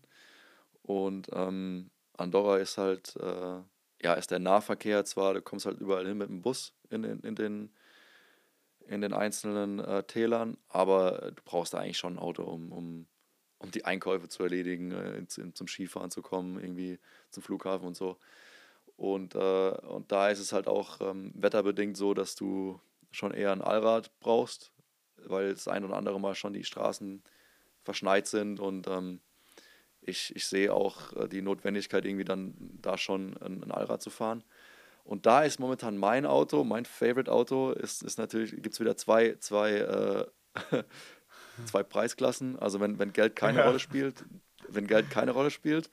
Und 0.83 1.29
ähm, 1.33 1.89
Andorra 2.13 2.57
ist 2.57 2.77
halt, 2.77 3.15
äh, 3.17 3.59
ja, 4.01 4.13
ist 4.13 4.31
der 4.31 4.39
Nahverkehr 4.39 5.03
zwar, 5.05 5.33
du 5.33 5.41
kommst 5.41 5.65
halt 5.65 5.79
überall 5.79 6.05
hin 6.07 6.17
mit 6.17 6.29
dem 6.29 6.41
Bus 6.41 6.73
in, 6.89 7.03
in, 7.03 7.19
in 7.21 7.35
den 7.35 7.71
in 8.87 9.01
den 9.01 9.13
einzelnen 9.13 9.79
äh, 9.79 10.03
Tälern, 10.03 10.57
aber 10.69 11.31
du 11.35 11.41
brauchst 11.43 11.73
da 11.73 11.79
eigentlich 11.79 11.97
schon 11.97 12.13
ein 12.13 12.19
Auto, 12.19 12.43
um, 12.43 12.71
um 12.71 13.07
um 13.59 13.71
die 13.71 13.85
Einkäufe 13.85 14.27
zu 14.29 14.43
erledigen, 14.43 14.91
äh, 14.91 15.27
zum 15.27 15.67
Skifahren 15.67 16.11
zu 16.11 16.21
kommen, 16.21 16.59
irgendwie 16.59 16.99
zum 17.29 17.43
Flughafen 17.43 17.87
und 17.87 17.95
so. 17.95 18.17
Und, 18.95 19.35
äh, 19.35 19.69
und 19.69 20.11
da 20.11 20.29
ist 20.29 20.39
es 20.39 20.53
halt 20.53 20.67
auch 20.67 21.01
ähm, 21.01 21.31
wetterbedingt 21.35 21.97
so, 21.97 22.13
dass 22.13 22.35
du 22.35 22.79
schon 23.11 23.33
eher 23.33 23.51
ein 23.51 23.61
Allrad 23.61 24.11
brauchst, 24.19 24.71
weil 25.17 25.53
das 25.53 25.67
ein 25.67 25.85
oder 25.85 25.95
andere 25.95 26.19
Mal 26.19 26.35
schon 26.35 26.53
die 26.53 26.63
Straßen 26.63 27.23
verschneit 27.83 28.27
sind 28.27 28.59
und 28.59 28.87
ähm, 28.87 29.21
ich, 30.01 30.35
ich 30.35 30.47
sehe 30.47 30.73
auch 30.73 31.13
äh, 31.15 31.27
die 31.27 31.41
Notwendigkeit, 31.41 32.05
irgendwie 32.05 32.25
dann 32.25 32.53
da 32.81 32.97
schon 32.97 33.37
ein, 33.37 33.63
ein, 33.63 33.71
Allrad 33.71 34.01
zu 34.01 34.09
fahren. 34.09 34.43
Und 35.03 35.25
da 35.25 35.43
ist 35.43 35.59
momentan 35.59 35.97
mein 35.97 36.25
Auto, 36.25 36.63
mein 36.63 36.85
Favorite 36.85 37.31
Auto, 37.31 37.71
ist, 37.71 38.03
ist 38.03 38.17
natürlich, 38.17 38.51
gibt 38.51 38.73
es 38.73 38.79
wieder 38.79 38.97
zwei, 38.97 39.35
zwei 39.39 39.71
äh, 39.77 40.25
zwei 41.65 41.83
Preisklassen. 41.83 42.57
Also 42.59 42.79
wenn, 42.79 42.99
wenn 42.99 43.13
Geld 43.13 43.35
keine 43.35 43.59
ja. 43.59 43.65
Rolle 43.65 43.79
spielt, 43.79 44.25
wenn 44.67 44.87
Geld 44.87 45.09
keine 45.09 45.31
Rolle 45.31 45.51
spielt, 45.51 45.89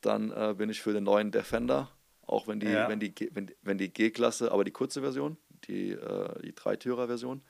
dann 0.00 0.30
äh, 0.30 0.54
bin 0.56 0.70
ich 0.70 0.82
für 0.82 0.92
den 0.92 1.04
neuen 1.04 1.30
Defender. 1.30 1.90
Auch 2.26 2.48
wenn 2.48 2.60
die, 2.60 2.68
ja. 2.68 2.88
wenn 2.88 3.00
die, 3.00 3.14
wenn, 3.32 3.50
wenn 3.62 3.78
die 3.78 3.92
G-Klasse, 3.92 4.50
aber 4.50 4.64
die 4.64 4.70
kurze 4.70 5.00
Version, 5.02 5.36
die, 5.66 5.90
äh, 5.90 6.42
die 6.42 6.54
Dreitürer-Version. 6.54 7.42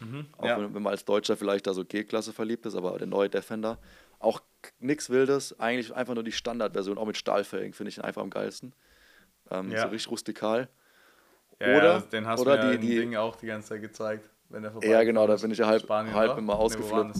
Mhm, 0.00 0.26
auch 0.38 0.44
ja. 0.44 0.58
wenn, 0.58 0.74
wenn, 0.74 0.82
man 0.82 0.92
als 0.92 1.04
Deutscher 1.04 1.36
vielleicht 1.36 1.66
da 1.66 1.74
so 1.74 1.84
G-Klasse 1.84 2.32
verliebt 2.32 2.64
ist, 2.66 2.74
aber 2.74 2.96
der 2.98 3.06
neue 3.06 3.28
Defender. 3.28 3.78
Auch 4.18 4.40
nichts 4.78 5.10
Wildes, 5.10 5.58
eigentlich 5.58 5.94
einfach 5.94 6.14
nur 6.14 6.24
die 6.24 6.32
Standardversion, 6.32 6.98
auch 6.98 7.06
mit 7.06 7.16
Stahlfelgen, 7.16 7.72
finde 7.72 7.88
ich 7.88 8.04
einfach 8.04 8.22
am 8.22 8.30
geilsten. 8.30 8.74
Ähm, 9.50 9.70
ja. 9.70 9.82
So 9.82 9.88
richtig 9.88 10.10
rustikal. 10.10 10.68
Ja, 11.58 11.76
oder, 11.76 12.00
den 12.00 12.26
hast 12.26 12.44
du 12.44 12.48
mir 12.48 12.78
die, 12.78 12.86
die 12.86 12.96
Ding 12.96 13.16
auch 13.16 13.36
die 13.36 13.46
ganze 13.46 13.70
Zeit 13.70 13.82
gezeigt 13.82 14.30
wenn 14.50 14.64
er 14.64 14.72
vorbei 14.72 14.86
Ja, 14.86 15.02
genau, 15.02 15.26
da 15.26 15.36
bin 15.36 15.50
ich 15.50 15.58
ja 15.58 15.66
halb, 15.66 15.82
Spanien, 15.82 16.14
halb 16.14 16.38
immer 16.38 16.58
ausgeflippt. 16.58 17.16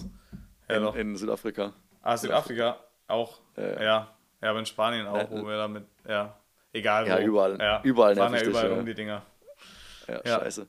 Nee, 0.69 0.75
in, 0.75 0.85
in, 0.95 1.15
Südafrika. 1.15 1.73
Ah, 2.01 2.15
Südafrika 2.15 2.77
auch. 3.07 3.39
Äh, 3.57 3.83
ja. 3.83 4.07
Ja, 4.41 4.49
aber 4.49 4.59
in 4.59 4.65
Spanien 4.65 5.07
auch, 5.07 5.29
wo 5.29 5.45
wir 5.45 5.57
damit, 5.57 5.85
ja, 6.07 6.35
egal 6.73 7.07
ja, 7.07 7.17
wo. 7.17 7.21
Überall, 7.21 7.59
ja, 7.59 7.81
überall 7.83 8.15
fahren 8.15 8.33
ja 8.33 8.41
überall 8.41 8.69
dich, 8.69 8.77
um 8.77 8.85
die 8.85 8.93
Dinger. 8.93 9.21
Ja, 10.07 10.21
ja, 10.25 10.39
scheiße. 10.39 10.67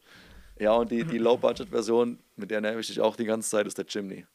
Ja, 0.58 0.72
und 0.72 0.90
die, 0.90 1.04
die 1.04 1.18
Low-Budget-Version, 1.18 2.18
mit 2.36 2.50
der 2.50 2.60
nerv 2.60 2.78
ich 2.78 2.88
dich 2.88 3.00
auch 3.00 3.16
die 3.16 3.24
ganze 3.24 3.50
Zeit, 3.50 3.66
ist 3.66 3.78
der 3.78 3.86
Chimney. 3.86 4.26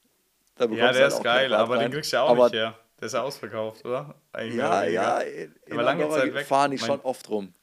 ja, 0.59 0.67
der 0.67 0.87
halt 0.87 1.13
ist 1.13 1.23
geil, 1.23 1.53
aber 1.53 1.75
rein. 1.75 1.83
den 1.83 1.91
kriegst 1.91 2.11
du 2.11 2.17
ja 2.17 2.23
auch 2.23 2.31
aber 2.31 2.45
nicht 2.45 2.55
her. 2.55 2.73
Der 2.99 3.05
ist 3.05 3.13
ja 3.13 3.21
ausverkauft, 3.21 3.85
oder? 3.85 4.15
Eigentlich 4.33 4.55
ja, 4.55 4.83
ja. 4.83 5.19
In, 5.19 5.53
aber 5.71 5.83
lange 5.83 6.09
Zeit 6.09 6.33
weg. 6.33 6.47
fahren 6.47 6.71
die 6.71 6.77
mein, 6.77 6.85
schon 6.87 7.01
oft 7.01 7.29
rum. 7.29 7.53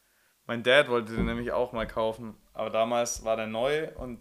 Mein 0.46 0.62
Dad 0.62 0.88
wollte 0.88 1.12
den 1.12 1.26
nämlich 1.26 1.50
auch 1.50 1.72
mal 1.72 1.88
kaufen, 1.88 2.36
aber 2.52 2.70
damals 2.70 3.24
war 3.24 3.36
der 3.36 3.48
neu 3.48 3.88
und 3.96 4.20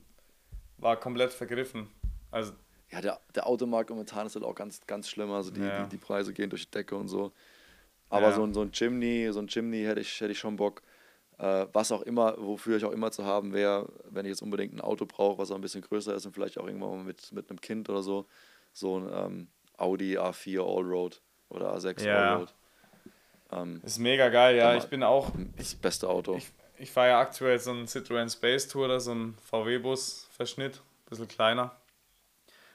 war 0.78 1.00
komplett 1.00 1.34
vergriffen. 1.34 1.90
Also 2.32 2.54
ja, 2.94 3.02
der, 3.02 3.20
der 3.34 3.48
Automarkt 3.48 3.90
momentan 3.90 4.28
ist 4.28 4.36
halt 4.36 4.46
auch 4.46 4.54
ganz, 4.54 4.82
ganz 4.86 5.10
schlimm. 5.10 5.32
Also 5.32 5.50
die, 5.50 5.62
ja. 5.62 5.84
die, 5.84 5.90
die, 5.90 5.98
Preise 5.98 6.32
gehen 6.32 6.50
durch 6.50 6.66
die 6.66 6.72
Decke 6.72 6.96
und 6.96 7.08
so. 7.08 7.32
Aber 8.10 8.30
ja. 8.30 8.34
so, 8.34 8.44
ein, 8.44 8.54
so 8.54 8.62
ein 8.62 8.72
Chimney, 8.72 9.30
so 9.32 9.40
ein 9.40 9.48
Chimney 9.48 9.84
hätte 9.84 10.00
ich, 10.00 10.22
hätte 10.22 10.32
ich 10.32 10.40
schon 10.40 10.56
Bock. 10.56 10.84
Äh, 11.40 11.66
was 11.74 11.92
auch 11.92 12.04
immer, 12.04 12.36
wofür 12.38 12.78
ich 12.78 12.86
auch 12.86 12.92
immer 12.92 13.12
zu 13.12 13.26
haben 13.26 13.54
wäre, 13.54 13.92
wenn 14.12 14.26
ich 14.26 14.30
jetzt 14.30 14.44
unbedingt 14.44 14.76
ein 14.76 14.82
Auto 14.82 15.08
brauche, 15.08 15.40
was 15.40 15.50
auch 15.50 15.56
ein 15.56 15.62
bisschen 15.62 15.82
größer 15.82 16.14
ist 16.14 16.28
und 16.28 16.34
vielleicht 16.34 16.60
auch 16.60 16.68
irgendwann 16.68 16.98
mal 16.98 17.04
mit, 17.04 17.32
mit 17.32 17.50
einem 17.50 17.60
Kind 17.60 17.90
oder 17.90 18.04
so, 18.04 18.28
so 18.72 19.00
ein 19.00 19.10
ähm, 19.12 19.48
Audi 19.78 20.20
A4 20.20 20.60
Allroad 20.60 21.22
oder 21.50 21.76
A6 21.76 22.06
ja. 22.06 22.34
Allroad. 22.34 22.54
Ähm, 23.52 23.82
ist 23.84 23.98
mega 23.98 24.30
geil, 24.30 24.56
ja. 24.56 24.76
Ich 24.76 24.86
bin 24.86 25.02
auch. 25.02 25.32
Das 25.58 25.74
beste 25.74 26.08
Auto. 26.08 26.36
Ich, 26.36 26.52
ich 26.78 26.92
fahre 26.92 27.10
ja 27.10 27.20
aktuell 27.20 27.58
so 27.60 27.72
einen 27.72 27.86
Citroën 27.86 28.32
Space 28.32 28.68
Tourer, 28.68 29.00
so 29.00 29.12
einen 29.12 29.36
VW-Bus-Verschnitt, 30.34 30.78
ein 30.78 31.10
bisschen 31.10 31.28
kleiner. 31.28 31.76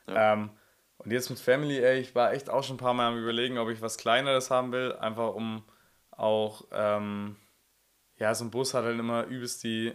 Ja. 0.07 0.35
Ähm, 0.35 0.51
und 0.99 1.13
jetzt 1.13 1.31
mit 1.31 1.39
Family, 1.39 1.79
ey, 1.79 2.01
ich 2.01 2.15
war 2.15 2.33
echt 2.33 2.51
auch 2.51 2.65
schon 2.65 2.77
ein 2.77 2.81
paar 2.81 2.95
Mal 2.95 3.09
am 3.09 3.19
überlegen, 3.19 3.59
ob 3.59 3.69
ich 3.69 3.81
was 3.81 3.99
Kleineres 3.99 4.51
haben 4.51 4.73
will, 4.73 4.93
einfach 4.95 5.35
um 5.35 5.63
auch, 6.11 6.65
ähm, 6.73 7.37
ja, 8.17 8.35
so 8.35 8.45
ein 8.45 8.51
Bus 8.51 8.75
hat 8.75 8.85
halt 8.85 8.99
immer 8.99 9.25
übelst 9.25 9.63
die, 9.63 9.93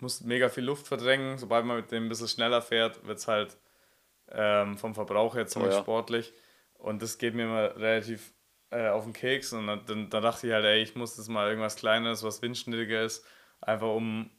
muss 0.00 0.22
mega 0.22 0.48
viel 0.48 0.64
Luft 0.64 0.88
verdrängen. 0.88 1.38
Sobald 1.38 1.64
man 1.64 1.76
mit 1.76 1.92
dem 1.92 2.06
ein 2.06 2.08
bisschen 2.08 2.28
schneller 2.28 2.62
fährt, 2.62 3.06
wird 3.06 3.18
es 3.18 3.28
halt 3.28 3.56
ähm, 4.30 4.76
vom 4.76 4.94
Verbrauch 4.94 5.36
her 5.36 5.46
ziemlich 5.46 5.72
oh, 5.72 5.76
ja. 5.76 5.80
sportlich. 5.80 6.32
Und 6.74 7.02
das 7.02 7.18
geht 7.18 7.34
mir 7.34 7.44
immer 7.44 7.76
relativ 7.76 8.32
äh, 8.70 8.88
auf 8.88 9.04
den 9.04 9.12
Keks 9.12 9.52
und 9.52 9.66
dann, 9.66 9.84
dann, 9.86 10.10
dann, 10.10 10.22
dachte 10.22 10.48
ich 10.48 10.52
halt, 10.52 10.64
ey, 10.64 10.82
ich 10.82 10.96
muss 10.96 11.16
das 11.16 11.28
mal 11.28 11.48
irgendwas 11.48 11.76
Kleines, 11.76 12.22
was 12.22 12.42
windschnittiger 12.42 13.02
ist, 13.02 13.24
einfach 13.60 13.88
um 13.88 14.30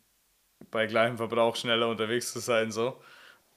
bei 0.71 0.87
gleichem 0.87 1.17
Verbrauch 1.17 1.55
schneller 1.55 1.87
unterwegs 1.87 2.31
zu 2.31 2.39
sein. 2.39 2.71
so. 2.71 3.01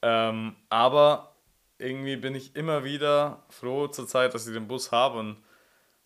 Ähm, 0.03 0.57
aber 0.69 1.35
irgendwie 1.79 2.17
bin 2.17 2.35
ich 2.35 2.57
immer 2.57 2.85
wieder 2.85 3.45
froh 3.51 3.89
zur 3.89 4.07
Zeit, 4.07 4.35
dass 4.35 4.47
ich 4.47 4.55
den 4.55 4.69
Bus 4.69 4.93
habe 4.93 5.19
und 5.19 5.37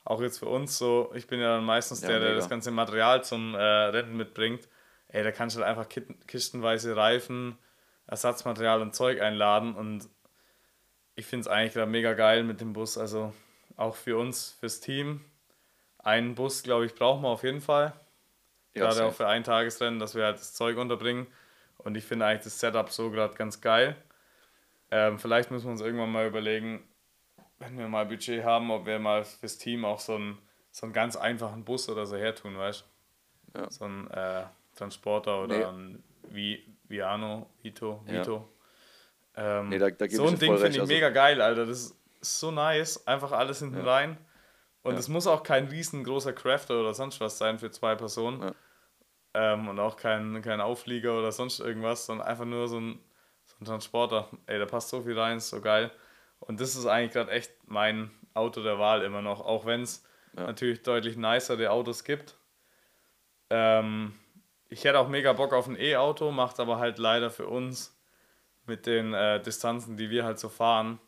auch 0.05 0.21
jetzt 0.21 0.39
für 0.39 0.47
uns 0.47 0.79
so, 0.79 1.11
ich 1.15 1.27
bin 1.27 1.41
ja 1.41 1.57
dann 1.57 1.65
meistens 1.65 2.03
ja, 2.03 2.09
der, 2.09 2.21
der 2.21 2.35
das 2.35 2.49
ganze 2.49 2.71
Material 2.71 3.25
zum 3.25 3.55
äh, 3.55 3.59
Rennen 3.59 4.17
mitbringt. 4.17 4.69
Ey, 5.09 5.25
da 5.25 5.33
kannst 5.33 5.57
du 5.57 5.61
halt 5.61 5.69
einfach 5.69 5.89
kistenweise 6.27 6.97
Reifen, 6.97 7.59
Ersatzmaterial 8.07 8.83
und 8.83 8.95
Zeug 8.95 9.21
einladen 9.21 9.75
und 9.75 10.09
ich 11.17 11.27
finde 11.27 11.43
es 11.43 11.49
eigentlich 11.49 11.75
gerade 11.75 11.91
mega 11.91 12.13
geil 12.13 12.45
mit 12.45 12.61
dem 12.61 12.73
Bus. 12.73 12.99
Also 12.99 13.33
auch 13.77 13.97
für 13.97 14.17
uns, 14.17 14.57
fürs 14.61 14.81
Team. 14.81 15.25
Einen 15.99 16.35
Bus, 16.35 16.63
glaube 16.63 16.87
ich, 16.87 16.95
brauchen 16.95 17.23
wir 17.23 17.29
auf 17.29 17.43
jeden 17.43 17.61
Fall. 17.61 17.93
Ja, 18.77 18.87
gerade 18.87 19.05
auch 19.07 19.15
für 19.15 19.27
ein 19.27 19.45
Tagesrennen, 19.45 19.99
dass 19.99 20.15
wir 20.15 20.25
halt 20.25 20.39
das 20.39 20.55
Zeug 20.55 20.77
unterbringen. 20.77 21.27
Und 21.79 21.97
ich 21.97 22.05
finde 22.05 22.27
eigentlich 22.27 22.45
das 22.45 22.61
Setup 22.61 22.91
so 22.91 23.11
gerade 23.11 23.35
ganz 23.35 23.61
geil. 23.61 23.97
Ähm, 24.91 25.19
vielleicht 25.19 25.51
müssen 25.51 25.67
wir 25.67 25.73
uns 25.73 25.81
irgendwann 25.81 26.13
mal 26.13 26.27
überlegen, 26.27 26.83
wenn 27.59 27.79
wir 27.79 27.89
mal 27.89 28.07
Budget 28.07 28.45
haben, 28.45 28.71
ob 28.71 28.87
wir 28.87 28.99
mal 28.99 29.25
fürs 29.25 29.59
Team 29.59 29.85
auch 29.85 30.01
so 30.01 30.15
einen, 30.15 30.39
so 30.71 30.87
einen 30.87 30.93
ganz 30.93 31.17
einfachen 31.17 31.65
Bus 31.65 31.89
oder 31.89 32.07
so 32.07 32.17
hertun, 32.17 32.57
weißt 32.59 32.85
du? 33.53 33.61
Ja. 33.61 33.71
So 33.71 33.85
ein 33.85 34.11
äh, 34.11 34.45
Transporter 34.77 35.43
oder 35.43 35.57
nee. 35.57 35.65
ein 35.65 36.05
Vi 36.29 36.77
Viano, 36.89 37.51
Vito, 37.63 38.03
Vito. 38.05 38.49
Ja. 39.37 39.61
Ähm, 39.61 39.69
nee, 39.69 39.79
da, 39.79 39.91
da 39.91 40.09
so 40.09 40.27
ein 40.27 40.39
Ding 40.39 40.57
finde 40.57 40.69
ich 40.69 40.81
also 40.81 40.93
mega 40.93 41.11
geil, 41.11 41.41
Alter. 41.41 41.67
Das 41.67 41.79
ist 41.79 41.97
so 42.21 42.51
nice, 42.51 43.07
einfach 43.07 43.33
alles 43.33 43.59
hinten 43.59 43.79
ja. 43.79 43.85
rein. 43.85 44.19
Und 44.83 44.95
ja. 44.95 44.99
es 44.99 45.09
muss 45.09 45.27
auch 45.27 45.43
kein 45.43 45.67
riesengroßer 45.67 46.33
Crafter 46.33 46.79
oder 46.81 46.95
sonst 46.95 47.21
was 47.21 47.39
sein 47.39 47.59
für 47.59 47.71
zwei 47.71 47.97
Personen. 47.97 48.55
Ja. 49.37 49.55
Ähm, 49.55 49.69
und 49.69 49.79
auch 49.79 49.97
kein, 49.97 50.43
kein 50.43 50.61
Auflieger 50.61 51.19
oder 51.19 51.33
sonst 51.33 51.61
irgendwas, 51.61 52.07
sondern 52.07 52.27
einfach 52.27 52.45
nur 52.45 52.69
so 52.69 52.81
ein, 52.81 53.01
so 53.45 53.57
ein 53.61 53.65
Transporter. 53.67 54.29
Ey, 54.47 54.59
da 54.59 54.67
passt 54.67 54.89
so 54.91 55.03
viel 55.03 55.19
rein, 55.19 55.39
ist 55.39 55.51
so 55.51 55.61
geil. 55.61 55.91
Und 56.41 56.61
das 56.61 56.77
ist 56.77 56.87
eigentlich 56.87 57.13
gerade 57.13 57.31
echt 57.33 57.53
mein 57.67 58.11
Auto 58.35 58.63
der 58.63 58.79
Wahl 58.79 59.03
immer 59.03 59.23
noch, 59.23 59.41
auch 59.41 59.67
wenn 59.67 59.83
es 59.83 60.05
natürlich 60.35 60.83
deutlich 60.83 61.17
nicere 61.17 61.71
Autos 61.71 62.05
gibt. 62.05 62.37
ähm, 63.51 64.15
ich 64.69 64.85
hätte 64.85 64.99
auch 64.99 65.09
mega 65.09 65.33
Bock 65.33 65.53
auf 65.53 65.69
ein 65.69 65.79
E-Auto, 65.79 66.33
macht 66.33 66.61
aber 66.61 66.79
halt 66.79 66.99
leider 66.99 67.31
für 67.31 67.47
uns 67.47 67.97
mit 68.67 68.87
den 68.87 69.15
äh, 69.15 69.41
Distanzen, 69.41 69.97
die 69.97 70.11
wir 70.11 70.25
halt 70.25 70.39
so 70.39 70.49
fahren, 70.49 70.99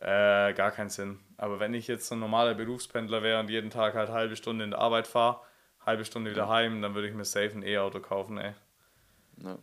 äh, 0.00 0.52
gar 0.54 0.70
keinen 0.70 0.90
Sinn. 0.90 1.20
Aber 1.36 1.60
wenn 1.60 1.74
ich 1.74 1.88
jetzt 1.88 2.06
so 2.08 2.14
ein 2.14 2.20
normaler 2.20 2.54
Berufspendler 2.54 3.22
wäre 3.22 3.40
und 3.40 3.50
jeden 3.50 3.70
Tag 3.70 3.94
halt 3.94 4.10
halbe 4.10 4.36
Stunde 4.36 4.64
in 4.64 4.70
der 4.70 4.80
Arbeit 4.80 5.06
fahre, 5.08 5.40
halbe 5.88 6.04
Stunde 6.04 6.30
wieder 6.30 6.48
heim, 6.48 6.82
dann 6.82 6.94
würde 6.94 7.08
ich 7.08 7.14
mir 7.14 7.24
safe 7.24 7.50
ein 7.54 7.62
E-Auto 7.62 8.00
kaufen, 8.00 8.38
ey. 8.38 8.52
Ja. 9.42 9.58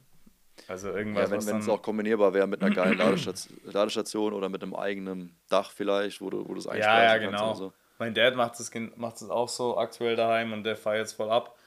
Also 0.67 0.89
irgendwas. 0.89 1.29
Ja, 1.29 1.47
wenn 1.47 1.59
es 1.59 1.69
auch 1.69 1.81
kombinierbar 1.81 2.33
wäre 2.33 2.47
mit 2.47 2.63
einer 2.63 2.73
geilen 2.73 2.97
Ladestation, 2.97 3.57
Ladestation, 3.65 4.33
oder 4.33 4.49
mit 4.49 4.63
einem 4.63 4.75
eigenen 4.75 5.37
Dach 5.49 5.71
vielleicht, 5.71 6.21
wo 6.21 6.29
du, 6.29 6.47
wo 6.47 6.53
du 6.53 6.59
es 6.59 6.65
Ja, 6.65 7.03
ja, 7.03 7.17
genau. 7.17 7.53
So. 7.53 7.73
Mein 7.99 8.13
Dad 8.13 8.35
macht 8.35 8.59
es 8.59 8.71
macht 8.95 9.21
auch 9.29 9.49
so 9.49 9.77
aktuell 9.77 10.15
daheim 10.15 10.53
und 10.53 10.63
der 10.63 10.75
feiert 10.75 11.07
jetzt 11.07 11.13
voll 11.13 11.29
ab. 11.29 11.57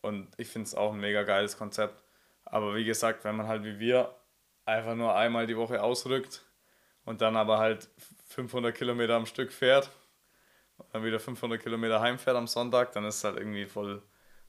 Und 0.00 0.28
ich 0.36 0.48
finde 0.48 0.66
es 0.66 0.74
auch 0.74 0.92
ein 0.92 1.00
mega 1.00 1.22
geiles 1.22 1.56
Konzept. 1.56 2.02
Aber 2.44 2.74
wie 2.74 2.84
gesagt, 2.84 3.24
wenn 3.24 3.36
man 3.36 3.46
halt 3.46 3.64
wie 3.64 3.78
wir 3.78 4.14
einfach 4.64 4.94
nur 4.94 5.14
einmal 5.14 5.46
die 5.46 5.56
Woche 5.56 5.82
ausrückt 5.82 6.44
und 7.04 7.20
dann 7.20 7.36
aber 7.36 7.58
halt 7.58 7.88
500 8.28 8.74
Kilometer 8.74 9.14
am 9.14 9.26
Stück 9.26 9.52
fährt 9.52 9.90
und 10.78 10.86
dann 10.92 11.04
wieder 11.04 11.20
500 11.20 11.60
Kilometer 11.60 12.00
heimfährt 12.00 12.36
am 12.36 12.46
Sonntag, 12.46 12.92
dann 12.92 13.04
ist 13.04 13.16
es 13.16 13.24
halt 13.24 13.36
irgendwie 13.36 13.66
voll, 13.66 14.02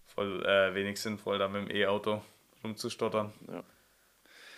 voll 0.05 0.45
äh, 0.45 0.73
wenig 0.73 0.99
sinnvoll, 0.99 1.37
da 1.37 1.47
mit 1.47 1.69
dem 1.69 1.75
E-Auto 1.75 2.21
rumzustottern. 2.63 3.31
Ja. 3.47 3.63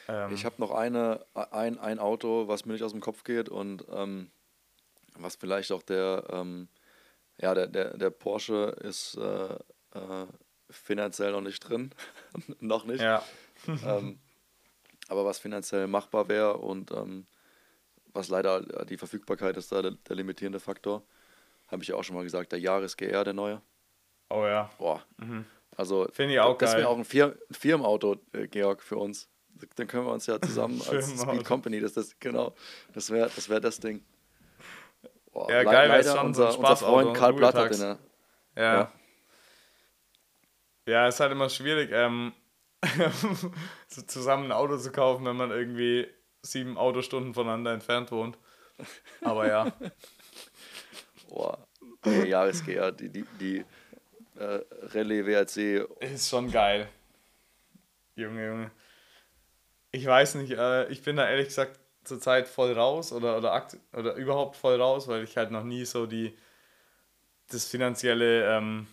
Ähm, 0.07 0.33
ich 0.33 0.45
habe 0.45 0.55
noch 0.59 0.71
eine, 0.71 1.25
ein, 1.33 1.77
ein 1.77 1.99
Auto, 1.99 2.47
was 2.47 2.65
mir 2.65 2.73
nicht 2.73 2.83
aus 2.83 2.93
dem 2.93 3.01
Kopf 3.01 3.23
geht 3.23 3.49
und 3.49 3.85
ähm, 3.91 4.31
was 5.15 5.35
vielleicht 5.35 5.71
auch 5.71 5.81
der, 5.81 6.25
ähm, 6.29 6.69
ja, 7.37 7.53
der, 7.53 7.67
der, 7.67 7.97
der 7.97 8.09
Porsche 8.09 8.75
ist 8.81 9.15
äh, 9.15 9.53
äh, 9.53 10.27
finanziell 10.69 11.31
noch 11.31 11.41
nicht 11.41 11.59
drin. 11.59 11.91
noch 12.59 12.85
nicht. 12.85 13.01
Ja. 13.01 13.23
ähm, 13.67 14.19
aber 15.09 15.25
was 15.25 15.39
finanziell 15.39 15.87
machbar 15.87 16.27
wäre 16.27 16.57
und 16.57 16.91
ähm, 16.91 17.27
was 18.13 18.29
leider 18.29 18.85
die 18.85 18.97
Verfügbarkeit 18.97 19.57
ist 19.57 19.71
da 19.71 19.81
der, 19.81 19.91
der 19.91 20.15
limitierende 20.15 20.59
Faktor. 20.59 21.03
Habe 21.67 21.83
ich 21.83 21.89
ja 21.89 21.95
auch 21.95 22.03
schon 22.03 22.15
mal 22.15 22.23
gesagt, 22.23 22.51
der 22.51 22.59
Jahres 22.59 22.97
GR, 22.97 23.23
der 23.23 23.33
neue. 23.33 23.61
Oh 24.29 24.45
ja. 24.45 24.69
Boah. 24.77 25.03
Mhm. 25.17 25.45
Also, 25.75 26.07
finde 26.11 26.33
ich 26.33 26.39
auch 26.39 26.57
das 26.57 26.75
wäre 26.75 26.87
auch 26.87 26.97
ein, 26.97 27.05
Fir 27.05 27.37
Firmenauto, 27.51 28.17
äh, 28.33 28.47
Georg, 28.47 28.81
für 28.81 28.97
uns. 28.97 29.29
Dann 29.75 29.87
können 29.87 30.05
wir 30.05 30.13
uns 30.13 30.25
ja 30.25 30.41
zusammen 30.41 30.81
als 30.89 31.21
Speed 31.21 31.45
Company, 31.45 31.79
das, 31.79 31.93
das, 31.93 32.17
genau, 32.19 32.55
das 32.93 33.09
wäre 33.11 33.29
das, 33.33 33.49
wär 33.49 33.59
das 33.59 33.79
Ding. 33.79 34.03
Boah, 35.31 35.51
ja, 35.51 35.63
geil, 35.63 35.87
leider 35.89 36.15
schon 36.15 36.27
unser, 36.27 36.51
so 36.51 36.59
unser 36.59 36.77
Freund 36.77 37.15
Karl 37.15 37.33
Blatt 37.33 37.55
hat 37.55 37.71
den, 37.71 37.79
ja. 37.79 37.97
ja. 38.55 38.91
Ja, 40.87 41.07
ist 41.07 41.19
halt 41.19 41.31
immer 41.31 41.49
schwierig, 41.49 41.91
ähm, 41.91 42.33
so 43.87 44.01
zusammen 44.03 44.45
ein 44.45 44.51
Auto 44.51 44.77
zu 44.77 44.91
kaufen, 44.91 45.25
wenn 45.25 45.35
man 45.35 45.51
irgendwie 45.51 46.07
sieben 46.41 46.77
Autostunden 46.77 47.33
voneinander 47.33 47.73
entfernt 47.73 48.11
wohnt. 48.11 48.37
Aber 49.21 49.47
ja. 49.47 49.73
Boah, 51.27 51.67
der 52.05 52.25
Jahresgeher, 52.25 52.91
die, 52.91 53.09
die, 53.09 53.25
die 53.39 53.65
äh, 54.39 54.61
Rallye 54.93 55.25
WRC. 55.25 55.87
Ist 56.01 56.29
schon 56.29 56.51
geil. 56.51 56.87
Junge, 58.15 58.45
Junge. 58.45 58.71
Ich 59.91 60.05
weiß 60.05 60.35
nicht, 60.35 60.51
äh, 60.51 60.87
ich 60.89 61.01
bin 61.01 61.15
da 61.15 61.29
ehrlich 61.29 61.47
gesagt 61.47 61.79
zurzeit 62.03 62.47
voll 62.47 62.73
raus 62.73 63.11
oder, 63.11 63.37
oder, 63.37 63.67
oder 63.93 64.13
überhaupt 64.15 64.55
voll 64.55 64.79
raus, 64.79 65.07
weil 65.07 65.23
ich 65.23 65.37
halt 65.37 65.51
noch 65.51 65.63
nie 65.63 65.85
so 65.85 66.05
die 66.05 66.37
das 67.49 67.65
finanzielle 67.65 68.57
ähm, 68.57 68.87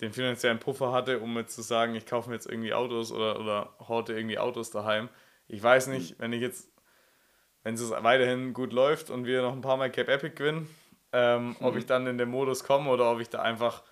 den 0.00 0.12
finanziellen 0.12 0.60
Puffer 0.60 0.92
hatte, 0.92 1.18
um 1.18 1.36
jetzt 1.36 1.54
zu 1.54 1.62
sagen, 1.62 1.94
ich 1.94 2.06
kaufe 2.06 2.28
mir 2.28 2.36
jetzt 2.36 2.48
irgendwie 2.48 2.72
Autos 2.72 3.10
oder, 3.10 3.40
oder 3.40 3.74
horte 3.80 4.14
irgendwie 4.14 4.38
Autos 4.38 4.70
daheim. 4.70 5.08
Ich 5.48 5.62
weiß 5.62 5.88
nicht, 5.88 6.12
mhm. 6.12 6.22
wenn 6.22 6.32
ich 6.32 6.40
jetzt, 6.40 6.70
wenn 7.64 7.74
es 7.74 7.90
weiterhin 7.90 8.54
gut 8.54 8.72
läuft 8.72 9.10
und 9.10 9.24
wir 9.24 9.42
noch 9.42 9.52
ein 9.52 9.60
paar 9.60 9.76
Mal 9.76 9.90
Cap 9.90 10.08
Epic 10.08 10.36
gewinnen, 10.36 10.68
ähm, 11.12 11.48
mhm. 11.48 11.56
ob 11.60 11.76
ich 11.76 11.86
dann 11.86 12.06
in 12.06 12.18
den 12.18 12.30
Modus 12.30 12.64
komme 12.64 12.90
oder 12.90 13.10
ob 13.10 13.20
ich 13.20 13.28
da 13.28 13.42
einfach, 13.42 13.82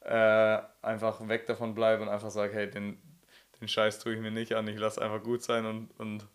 äh, 0.00 0.58
einfach 0.82 1.26
weg 1.28 1.46
davon 1.46 1.74
bleibe 1.74 2.02
und 2.02 2.08
einfach 2.08 2.30
sage, 2.30 2.52
hey, 2.54 2.70
den, 2.70 3.00
den 3.60 3.68
Scheiß 3.68 3.98
tue 3.98 4.14
ich 4.14 4.20
mir 4.20 4.30
nicht 4.30 4.54
an, 4.54 4.68
ich 4.68 4.78
lasse 4.78 5.02
einfach 5.02 5.22
gut 5.22 5.42
sein 5.42 5.64
und, 5.66 5.90
und, 5.98 6.26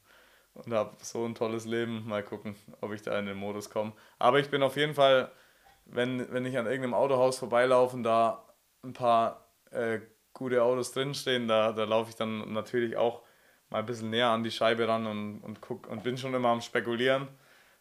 und 0.53 0.73
habe 0.73 0.95
so 1.01 1.25
ein 1.25 1.35
tolles 1.35 1.65
Leben. 1.65 2.07
Mal 2.07 2.23
gucken, 2.23 2.55
ob 2.81 2.91
ich 2.93 3.01
da 3.01 3.17
in 3.19 3.25
den 3.25 3.37
Modus 3.37 3.69
komme. 3.69 3.93
Aber 4.19 4.39
ich 4.39 4.49
bin 4.49 4.63
auf 4.63 4.75
jeden 4.77 4.95
Fall, 4.95 5.31
wenn, 5.85 6.31
wenn 6.31 6.45
ich 6.45 6.57
an 6.57 6.65
irgendeinem 6.65 6.93
Autohaus 6.93 7.39
vorbeilaufe 7.39 7.95
und 7.95 8.03
da 8.03 8.45
ein 8.83 8.93
paar 8.93 9.47
äh, 9.71 9.99
gute 10.33 10.63
Autos 10.63 10.91
drinstehen, 10.91 11.47
da, 11.47 11.71
da 11.71 11.83
laufe 11.83 12.09
ich 12.09 12.15
dann 12.15 12.51
natürlich 12.53 12.97
auch 12.97 13.21
mal 13.69 13.79
ein 13.79 13.85
bisschen 13.85 14.09
näher 14.09 14.29
an 14.29 14.43
die 14.43 14.51
Scheibe 14.51 14.87
ran 14.87 15.05
und, 15.05 15.39
und 15.41 15.61
guck 15.61 15.87
und 15.87 16.03
bin 16.03 16.17
schon 16.17 16.33
immer 16.33 16.49
am 16.49 16.61
Spekulieren. 16.61 17.27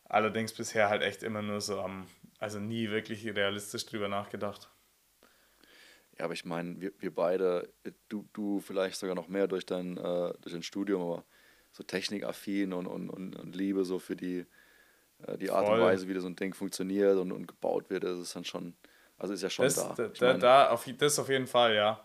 Allerdings 0.08 0.52
bisher 0.52 0.88
halt 0.88 1.02
echt 1.02 1.22
immer 1.22 1.42
nur 1.42 1.61
so 1.61 1.80
am, 1.80 2.06
also 2.41 2.59
nie 2.59 2.91
wirklich 2.91 3.24
realistisch 3.24 3.86
drüber 3.86 4.09
nachgedacht. 4.09 4.70
Ja, 6.18 6.24
aber 6.24 6.34
ich 6.34 6.45
meine, 6.45 6.80
wir, 6.80 6.93
wir 6.99 7.14
beide, 7.14 7.72
du, 8.09 8.28
du 8.32 8.61
vielleicht 8.61 8.99
sogar 8.99 9.14
noch 9.14 9.28
mehr 9.28 9.47
durch 9.47 9.64
dein, 9.64 9.97
äh, 9.97 10.32
durch 10.41 10.53
dein 10.53 10.62
Studium, 10.62 11.03
aber 11.03 11.24
so 11.70 11.84
technikaffin 11.84 12.72
und, 12.72 12.86
und, 12.86 13.11
und, 13.11 13.36
und 13.36 13.55
Liebe 13.55 13.84
so 13.84 13.99
für 13.99 14.16
die, 14.16 14.47
äh, 15.26 15.38
die 15.38 15.51
Art 15.51 15.68
und 15.68 15.80
Weise, 15.80 16.09
wie 16.09 16.14
das 16.14 16.22
so 16.22 16.28
ein 16.28 16.36
Ding 16.36 16.55
funktioniert 16.55 17.16
und, 17.18 17.30
und 17.30 17.47
gebaut 17.47 17.91
wird, 17.91 18.05
das 18.05 18.18
ist 18.18 18.34
dann 18.34 18.45
schon, 18.45 18.74
also 19.18 19.34
ist 19.34 19.43
ja 19.43 19.51
schon 19.51 19.66
das, 19.66 19.76
da. 19.76 19.95
Da, 19.95 20.09
da, 20.09 20.34
da, 20.34 20.70
auf, 20.70 20.88
das 20.99 21.18
auf 21.18 21.28
jeden 21.28 21.47
Fall, 21.47 21.74
ja. 21.74 22.03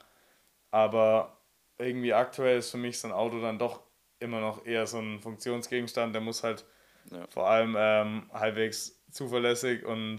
Aber 0.69 1.41
irgendwie 1.77 2.13
aktuell 2.13 2.59
ist 2.59 2.71
für 2.71 2.77
mich 2.77 2.99
so 2.99 3.07
ein 3.07 3.13
Auto 3.13 3.41
dann 3.41 3.57
doch 3.57 3.83
immer 4.19 4.39
noch 4.39 4.65
eher 4.65 4.85
so 4.85 4.99
ein 4.99 5.19
Funktionsgegenstand. 5.19 6.13
Der 6.13 6.21
muss 6.21 6.43
halt 6.43 6.65
ja. 7.11 7.27
vor 7.27 7.49
allem 7.49 7.75
ähm, 7.77 8.29
halbwegs 8.33 9.03
zuverlässig 9.11 9.85
und 9.85 10.17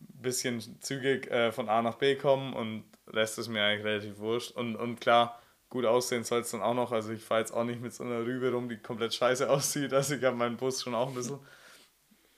ein 0.00 0.22
bisschen 0.22 0.60
zügig 0.80 1.30
äh, 1.30 1.52
von 1.52 1.68
A 1.68 1.82
nach 1.82 1.96
B 1.96 2.16
kommen 2.16 2.52
und 2.54 2.84
lässt 3.06 3.38
es 3.38 3.48
mir 3.48 3.62
eigentlich 3.62 3.84
relativ 3.84 4.18
wurscht. 4.18 4.52
Und, 4.52 4.76
und 4.76 5.00
klar, 5.00 5.40
gut 5.70 5.84
aussehen 5.84 6.24
soll 6.24 6.40
es 6.40 6.50
dann 6.50 6.62
auch 6.62 6.74
noch. 6.74 6.92
Also 6.92 7.12
ich 7.12 7.24
fahre 7.24 7.40
jetzt 7.40 7.52
auch 7.52 7.64
nicht 7.64 7.80
mit 7.80 7.92
so 7.92 8.04
einer 8.04 8.20
Rübe 8.20 8.52
rum, 8.52 8.68
die 8.68 8.78
komplett 8.78 9.14
scheiße 9.14 9.48
aussieht. 9.50 9.92
Also 9.92 10.14
ich 10.14 10.24
habe 10.24 10.36
meinen 10.36 10.56
Bus 10.56 10.82
schon 10.82 10.94
auch 10.94 11.08
ein 11.08 11.14
bisschen 11.14 11.38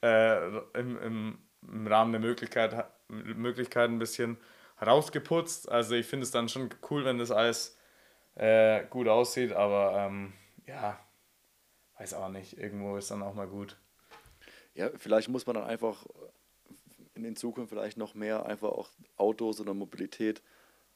äh, 0.02 0.46
im, 0.78 0.98
im, 1.02 1.38
im 1.62 1.86
Rahmen 1.86 2.12
der 2.12 2.20
Möglichkeit 2.20 2.86
Möglichkeiten 3.08 3.94
ein 3.94 3.98
bisschen 3.98 4.38
rausgeputzt. 4.84 5.70
Also 5.70 5.94
ich 5.94 6.06
finde 6.06 6.24
es 6.24 6.30
dann 6.30 6.48
schon 6.48 6.70
cool, 6.90 7.04
wenn 7.04 7.18
das 7.18 7.30
alles 7.30 7.78
äh, 8.34 8.84
gut 8.86 9.08
aussieht, 9.08 9.52
aber 9.52 9.94
ähm, 9.96 10.32
ja, 10.66 10.98
weiß 11.98 12.14
auch 12.14 12.28
nicht, 12.28 12.58
irgendwo 12.58 12.96
ist 12.96 13.10
dann 13.10 13.22
auch 13.22 13.34
mal 13.34 13.46
gut. 13.46 13.76
Ja, 14.74 14.90
vielleicht 14.96 15.28
muss 15.28 15.46
man 15.46 15.54
dann 15.54 15.64
einfach 15.64 16.04
in 17.14 17.22
den 17.22 17.36
Zukunft 17.36 17.70
vielleicht 17.70 17.96
noch 17.96 18.14
mehr 18.14 18.46
einfach 18.46 18.68
auch 18.68 18.90
Autos 19.16 19.60
oder 19.60 19.72
Mobilität 19.72 20.42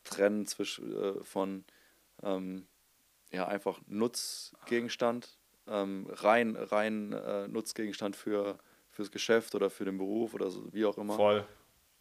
trennen 0.05 0.47
zwischen 0.47 0.95
äh, 0.95 1.25
von 1.25 1.65
ähm, 2.23 2.67
ja 3.33 3.49
einfach 3.49 3.81
Nutzgegenstand, 3.87 5.39
ähm, 5.67 6.07
rein, 6.11 6.57
rein 6.57 7.13
äh, 7.13 7.49
Nutzgegenstand 7.49 8.17
für 8.17 8.59
fürs 8.91 9.11
Geschäft 9.11 9.55
oder 9.55 9.71
für 9.71 9.85
den 9.85 9.99
Beruf 9.99 10.35
oder 10.35 10.51
so, 10.51 10.73
wie 10.73 10.85
auch 10.85 10.99
immer. 10.99 11.15
Voll. 11.15 11.45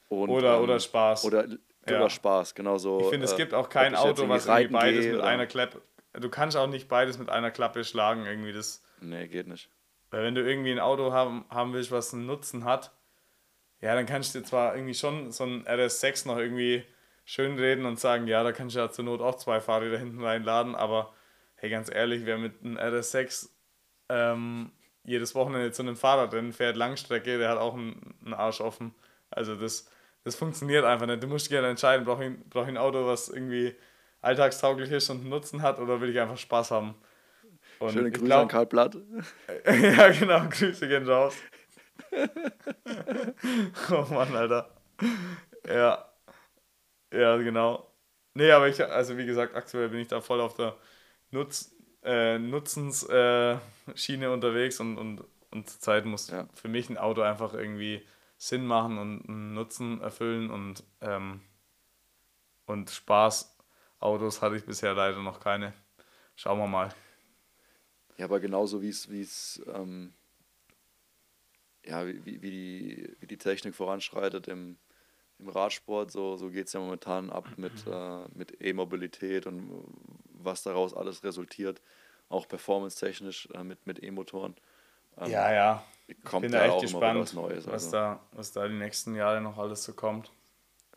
Und, 0.10 0.30
oder, 0.30 0.58
ähm, 0.58 0.64
oder 0.64 0.80
Spaß. 0.80 1.24
Oder, 1.24 1.48
ja. 1.48 1.98
oder 1.98 2.10
Spaß, 2.10 2.56
genau 2.56 2.78
so. 2.78 3.00
Ich 3.02 3.10
finde, 3.10 3.26
es 3.26 3.36
gibt 3.36 3.54
auch 3.54 3.70
kein 3.70 3.96
Auto, 3.96 4.28
was 4.28 4.48
irgendwie 4.48 4.74
beides 4.74 5.06
mit 5.06 5.22
einer 5.22 5.46
Klappe. 5.46 5.82
Du 6.14 6.30
kannst 6.30 6.58
auch 6.58 6.68
nicht 6.68 6.90
beides 6.90 7.20
mit 7.20 7.30
einer 7.30 7.52
Klappe 7.52 7.84
schlagen, 7.84 8.26
irgendwie 8.26 8.52
das. 8.52 8.84
Nee, 9.02 9.28
geht 9.28 9.48
nicht. 9.48 9.70
Weil 10.12 10.24
wenn 10.24 10.36
du 10.36 10.42
irgendwie 10.42 10.72
ein 10.72 10.80
Auto 10.80 11.12
haben, 11.12 11.46
haben 11.50 11.74
willst, 11.74 11.92
was 11.92 12.14
einen 12.14 12.26
Nutzen 12.26 12.66
hat, 12.66 12.92
ja, 13.82 13.96
dann 13.96 14.06
kannst 14.06 14.36
du 14.36 14.40
dir 14.40 14.46
zwar 14.46 14.76
irgendwie 14.76 14.94
schon 14.94 15.32
so 15.32 15.46
ein 15.46 15.66
RS6 15.66 16.28
noch 16.28 16.38
irgendwie 16.38 16.84
schön 17.26 17.58
reden 17.58 17.86
und 17.86 18.00
sagen, 18.00 18.28
ja, 18.28 18.44
da 18.44 18.52
kannst 18.52 18.76
du 18.76 18.80
ja 18.80 18.90
zur 18.92 19.06
Not 19.06 19.22
auch 19.22 19.36
zwei 19.36 19.62
Fahrräder 19.62 19.98
hinten 20.00 20.24
reinladen, 20.24 20.76
aber 20.76 21.14
hey, 21.56 21.70
ganz 21.70 21.90
ehrlich, 21.94 22.26
wer 22.26 22.38
mit 22.38 22.62
einem 22.64 22.78
RS6 22.78 23.50
ähm, 24.10 24.72
jedes 25.04 25.36
Wochenende 25.36 25.72
zu 25.72 25.82
einem 25.84 25.96
Fahrradrennen 25.96 26.54
fährt, 26.54 26.76
Langstrecke, 26.76 27.38
der 27.38 27.50
hat 27.50 27.58
auch 27.58 27.76
einen, 27.76 28.16
einen 28.26 28.34
Arsch 28.34 28.62
offen. 28.62 28.94
Also 29.30 29.56
das, 29.56 29.90
das 30.24 30.36
funktioniert 30.36 30.86
einfach 30.86 31.06
nicht. 31.06 31.24
Du 31.24 31.28
musst 31.28 31.46
dich 31.46 31.52
gerne 31.52 31.70
entscheiden, 31.70 32.06
brauche 32.06 32.26
ich, 32.26 32.32
brauch 32.50 32.64
ich 32.64 32.70
ein 32.70 32.78
Auto, 32.78 33.06
was 33.06 33.30
irgendwie 33.30 33.76
alltagstauglich 34.22 34.92
ist 34.92 35.10
und 35.10 35.22
einen 35.22 35.30
Nutzen 35.30 35.62
hat 35.62 35.80
oder 35.80 36.02
will 36.02 36.10
ich 36.10 36.20
einfach 36.20 36.38
Spaß 36.38 36.72
haben? 36.72 36.96
Und 37.80 37.92
Schöne 37.94 38.12
Grüße 38.12 38.26
glaub, 38.26 38.42
an 38.42 38.48
Karl 38.48 38.66
Blatt. 38.66 38.96
ja, 39.66 40.10
genau, 40.10 40.48
Grüße 40.50 40.88
gehen 40.88 41.08
raus. 41.08 41.36
oh 43.92 44.06
Mann, 44.14 44.36
Alter. 44.36 44.76
Ja. 45.68 46.06
Ja, 47.14 47.38
genau. 47.38 47.92
Nee, 48.34 48.52
aber 48.52 48.68
ich, 48.68 48.84
also 48.84 49.18
wie 49.18 49.26
gesagt, 49.26 49.56
aktuell 49.56 49.90
bin 49.90 50.00
ich 50.00 50.08
da 50.08 50.22
voll 50.22 50.42
auf 50.42 50.56
der 50.56 50.76
Nutz, 51.32 51.76
äh, 52.04 52.38
Nutzensschiene 52.38 54.26
äh, 54.26 54.28
unterwegs 54.28 54.80
und, 54.80 54.98
und, 54.98 55.24
und 55.52 55.70
zur 55.70 55.80
Zeit 55.80 56.06
muss 56.06 56.30
ja. 56.30 56.48
für 56.54 56.68
mich 56.68 56.90
ein 56.90 56.98
Auto 56.98 57.22
einfach 57.22 57.54
irgendwie 57.54 58.06
Sinn 58.38 58.66
machen 58.66 58.98
und 58.98 59.28
einen 59.28 59.54
Nutzen 59.54 60.02
erfüllen 60.02 60.50
und, 60.50 60.84
ähm, 61.02 61.42
und 62.66 62.90
Spaß 62.90 63.58
Autos 64.00 64.42
hatte 64.42 64.56
ich 64.56 64.66
bisher 64.66 64.94
leider 64.94 65.22
noch 65.22 65.40
keine. 65.40 65.74
Schauen 66.36 66.60
wir 66.60 66.68
mal. 66.68 66.90
Ja, 68.20 68.26
aber 68.26 68.42
genauso 68.42 68.82
wie 68.82 68.90
es, 68.90 69.62
ähm, 69.74 70.14
ja, 71.86 72.06
wie, 72.06 72.26
wie, 72.26 72.52
die, 72.52 73.16
wie 73.22 73.28
die 73.28 73.38
Technik 73.38 73.76
voranschreitet 73.76 74.50
im, 74.50 74.78
im 75.40 75.48
Radsport, 75.48 76.12
so, 76.12 76.36
so 76.36 76.50
geht 76.50 76.68
es 76.68 76.74
ja 76.74 76.82
momentan 76.82 77.30
ab 77.30 77.48
mit, 77.56 77.88
äh, 77.88 78.26
mit 78.34 78.62
E-Mobilität 78.62 79.48
und 79.48 79.86
was 80.34 80.64
daraus 80.64 80.94
alles 80.94 81.24
resultiert, 81.24 81.82
auch 82.28 82.46
performance-technisch 82.46 83.48
äh, 83.54 83.64
mit, 83.64 83.88
mit 83.88 84.04
E-Motoren. 84.04 84.54
Ähm, 85.18 85.32
ja, 85.32 85.54
ja. 85.54 85.86
Kommt 86.26 86.44
ich 86.46 86.52
bin 86.52 86.60
da 86.60 86.66
echt 86.66 86.82
gespannt, 86.82 87.22
was, 87.22 87.34
Neues, 87.34 87.68
was, 87.68 87.86
also. 87.86 87.92
da, 87.92 88.20
was 88.34 88.52
da 88.52 88.68
die 88.68 88.74
nächsten 88.74 89.16
Jahre 89.16 89.40
noch 89.40 89.58
alles 89.58 89.86
so 89.86 89.94
kommt. 89.94 90.30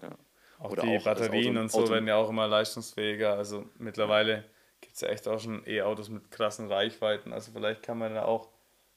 Ja. 0.02 0.10
Auch 0.58 0.72
Oder 0.72 0.82
die 0.82 0.96
auch 0.96 1.04
Batterien 1.04 1.56
und 1.56 1.70
so 1.70 1.82
Auto 1.82 1.92
werden 1.92 2.08
ja 2.08 2.16
auch 2.16 2.30
immer 2.30 2.48
leistungsfähiger. 2.48 3.34
Also 3.34 3.70
mittlerweile 3.78 4.44
gibt 4.82 4.96
es 4.96 5.00
ja 5.00 5.08
echt 5.08 5.26
auch 5.26 5.38
schon 5.38 5.66
E-Autos 5.66 6.10
mit 6.10 6.30
krassen 6.30 6.70
Reichweiten. 6.70 7.32
Also 7.32 7.52
vielleicht 7.52 7.82
kann 7.82 7.96
man 7.96 8.14
da 8.14 8.26
auch, 8.26 8.50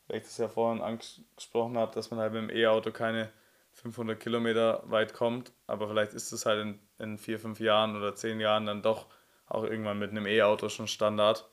weil 0.07 0.17
ich 0.17 0.23
das 0.23 0.37
ja 0.37 0.49
vorhin 0.49 0.81
angesprochen 0.81 1.77
habe, 1.77 1.95
dass 1.95 2.11
man 2.11 2.19
halt 2.19 2.33
mit 2.33 2.41
dem 2.41 2.49
E-Auto 2.49 2.91
keine 2.91 3.31
500 3.71 4.19
Kilometer 4.19 4.83
weit 4.85 5.13
kommt, 5.13 5.51
aber 5.67 5.87
vielleicht 5.87 6.13
ist 6.13 6.31
es 6.31 6.45
halt 6.45 6.61
in, 6.61 6.79
in 6.97 7.17
vier, 7.17 7.39
fünf 7.39 7.59
Jahren 7.59 7.95
oder 7.95 8.15
zehn 8.15 8.39
Jahren 8.39 8.65
dann 8.65 8.81
doch 8.81 9.07
auch 9.47 9.63
irgendwann 9.63 9.99
mit 9.99 10.11
einem 10.11 10.25
E-Auto 10.25 10.69
schon 10.69 10.87
Standard. 10.87 11.49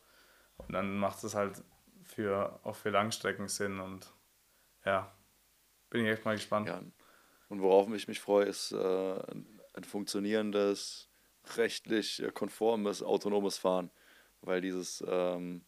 Und 0.56 0.72
dann 0.72 0.96
macht 0.98 1.22
es 1.24 1.34
halt 1.34 1.62
für, 2.04 2.60
auch 2.62 2.76
für 2.76 2.90
Langstrecken 2.90 3.48
Sinn 3.48 3.80
und 3.80 4.12
ja, 4.84 5.12
bin 5.90 6.04
ich 6.04 6.12
echt 6.12 6.24
mal 6.24 6.36
gespannt. 6.36 6.68
Ja, 6.68 6.80
und 7.48 7.60
worauf 7.60 7.92
ich 7.92 8.08
mich 8.08 8.20
freue, 8.20 8.46
ist 8.46 8.72
äh, 8.72 9.18
ein 9.74 9.84
funktionierendes, 9.84 11.10
rechtlich 11.56 12.22
konformes, 12.34 13.02
autonomes 13.02 13.58
Fahren. 13.58 13.90
Weil 14.42 14.60
dieses 14.60 15.02
ähm, 15.06 15.64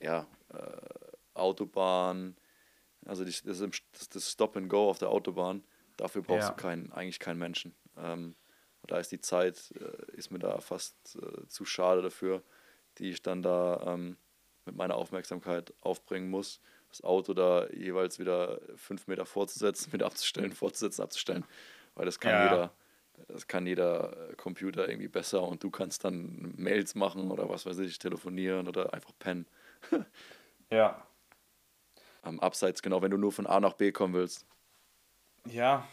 ja, 0.00 0.26
äh, 0.52 0.80
Autobahn, 1.34 2.36
also 3.06 3.24
das, 3.24 3.42
das, 3.42 3.60
das 4.08 4.30
Stop 4.30 4.56
and 4.56 4.68
Go 4.68 4.90
auf 4.90 4.98
der 4.98 5.10
Autobahn, 5.10 5.62
dafür 5.96 6.22
brauchst 6.22 6.48
ja. 6.48 6.54
du 6.54 6.56
keinen, 6.56 6.92
eigentlich 6.92 7.18
keinen 7.18 7.38
Menschen. 7.38 7.74
Ähm, 7.96 8.34
da 8.86 8.98
ist 8.98 9.12
die 9.12 9.20
Zeit, 9.20 9.72
äh, 9.78 10.16
ist 10.16 10.30
mir 10.30 10.38
da 10.38 10.60
fast 10.60 11.16
äh, 11.16 11.46
zu 11.48 11.64
schade 11.64 12.02
dafür, 12.02 12.42
die 12.98 13.10
ich 13.10 13.22
dann 13.22 13.42
da 13.42 13.82
ähm, 13.86 14.16
mit 14.64 14.76
meiner 14.76 14.96
Aufmerksamkeit 14.96 15.74
aufbringen 15.80 16.30
muss. 16.30 16.60
Das 16.88 17.04
Auto 17.04 17.34
da 17.34 17.68
jeweils 17.68 18.18
wieder 18.18 18.60
fünf 18.76 19.06
Meter 19.06 19.26
vorzusetzen, 19.26 19.92
wieder 19.92 20.06
abzustellen, 20.06 20.52
fortzusetzen, 20.52 21.02
abzustellen. 21.02 21.44
Weil 21.94 22.06
das 22.06 22.18
kann 22.18 22.32
ja. 22.32 22.44
jeder, 22.44 22.74
das 23.28 23.46
kann 23.46 23.66
jeder 23.66 24.14
Computer 24.36 24.88
irgendwie 24.88 25.08
besser 25.08 25.42
und 25.42 25.62
du 25.62 25.70
kannst 25.70 26.04
dann 26.04 26.54
Mails 26.56 26.94
machen 26.94 27.30
oder 27.30 27.48
was 27.48 27.66
weiß 27.66 27.78
ich, 27.78 27.98
telefonieren 27.98 28.68
oder 28.68 28.92
einfach 28.94 29.12
pennen. 29.18 29.46
ja. 30.70 31.02
Am 32.22 32.40
Abseits, 32.40 32.82
genau, 32.82 33.02
wenn 33.02 33.10
du 33.10 33.16
nur 33.16 33.32
von 33.32 33.46
A 33.46 33.60
nach 33.60 33.74
B 33.74 33.92
kommen 33.92 34.14
willst. 34.14 34.46
Ja. 35.46 35.86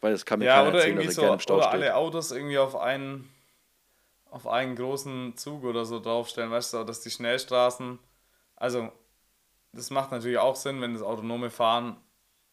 Weil 0.00 0.12
das 0.12 0.24
kann 0.24 0.38
mir 0.38 0.46
ja, 0.46 0.62
keiner 0.62 0.76
erzählen, 0.76 0.96
dass 1.04 1.14
so, 1.14 1.32
im 1.32 1.40
Stau 1.40 1.56
oder 1.56 1.64
steht. 1.64 1.74
alle 1.74 1.96
Autos 1.96 2.30
irgendwie 2.30 2.58
auf 2.58 2.76
einen 2.76 3.28
auf 4.30 4.46
einen 4.46 4.76
großen 4.76 5.36
Zug 5.36 5.64
oder 5.64 5.86
so 5.86 6.00
draufstellen, 6.00 6.50
weißt 6.50 6.74
du, 6.74 6.84
dass 6.84 7.00
die 7.00 7.10
Schnellstraßen, 7.10 7.98
also 8.56 8.92
das 9.72 9.90
macht 9.90 10.10
natürlich 10.10 10.38
auch 10.38 10.56
Sinn, 10.56 10.80
wenn 10.80 10.92
das 10.92 11.02
autonome 11.02 11.50
Fahren, 11.50 11.96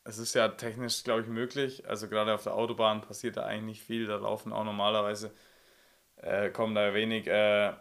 es 0.05 0.17
ist 0.17 0.35
ja 0.35 0.47
technisch, 0.49 1.03
glaube 1.03 1.21
ich, 1.21 1.27
möglich, 1.27 1.87
also 1.87 2.07
gerade 2.07 2.33
auf 2.33 2.43
der 2.43 2.55
Autobahn 2.55 3.01
passiert 3.01 3.37
da 3.37 3.45
eigentlich 3.45 3.79
nicht 3.79 3.83
viel, 3.83 4.07
da 4.07 4.15
laufen 4.17 4.53
auch 4.53 4.63
normalerweise, 4.63 5.31
äh, 6.17 6.49
kommen 6.49 6.75
da 6.75 6.93
wenig 6.93 7.27
äh, 7.27 7.73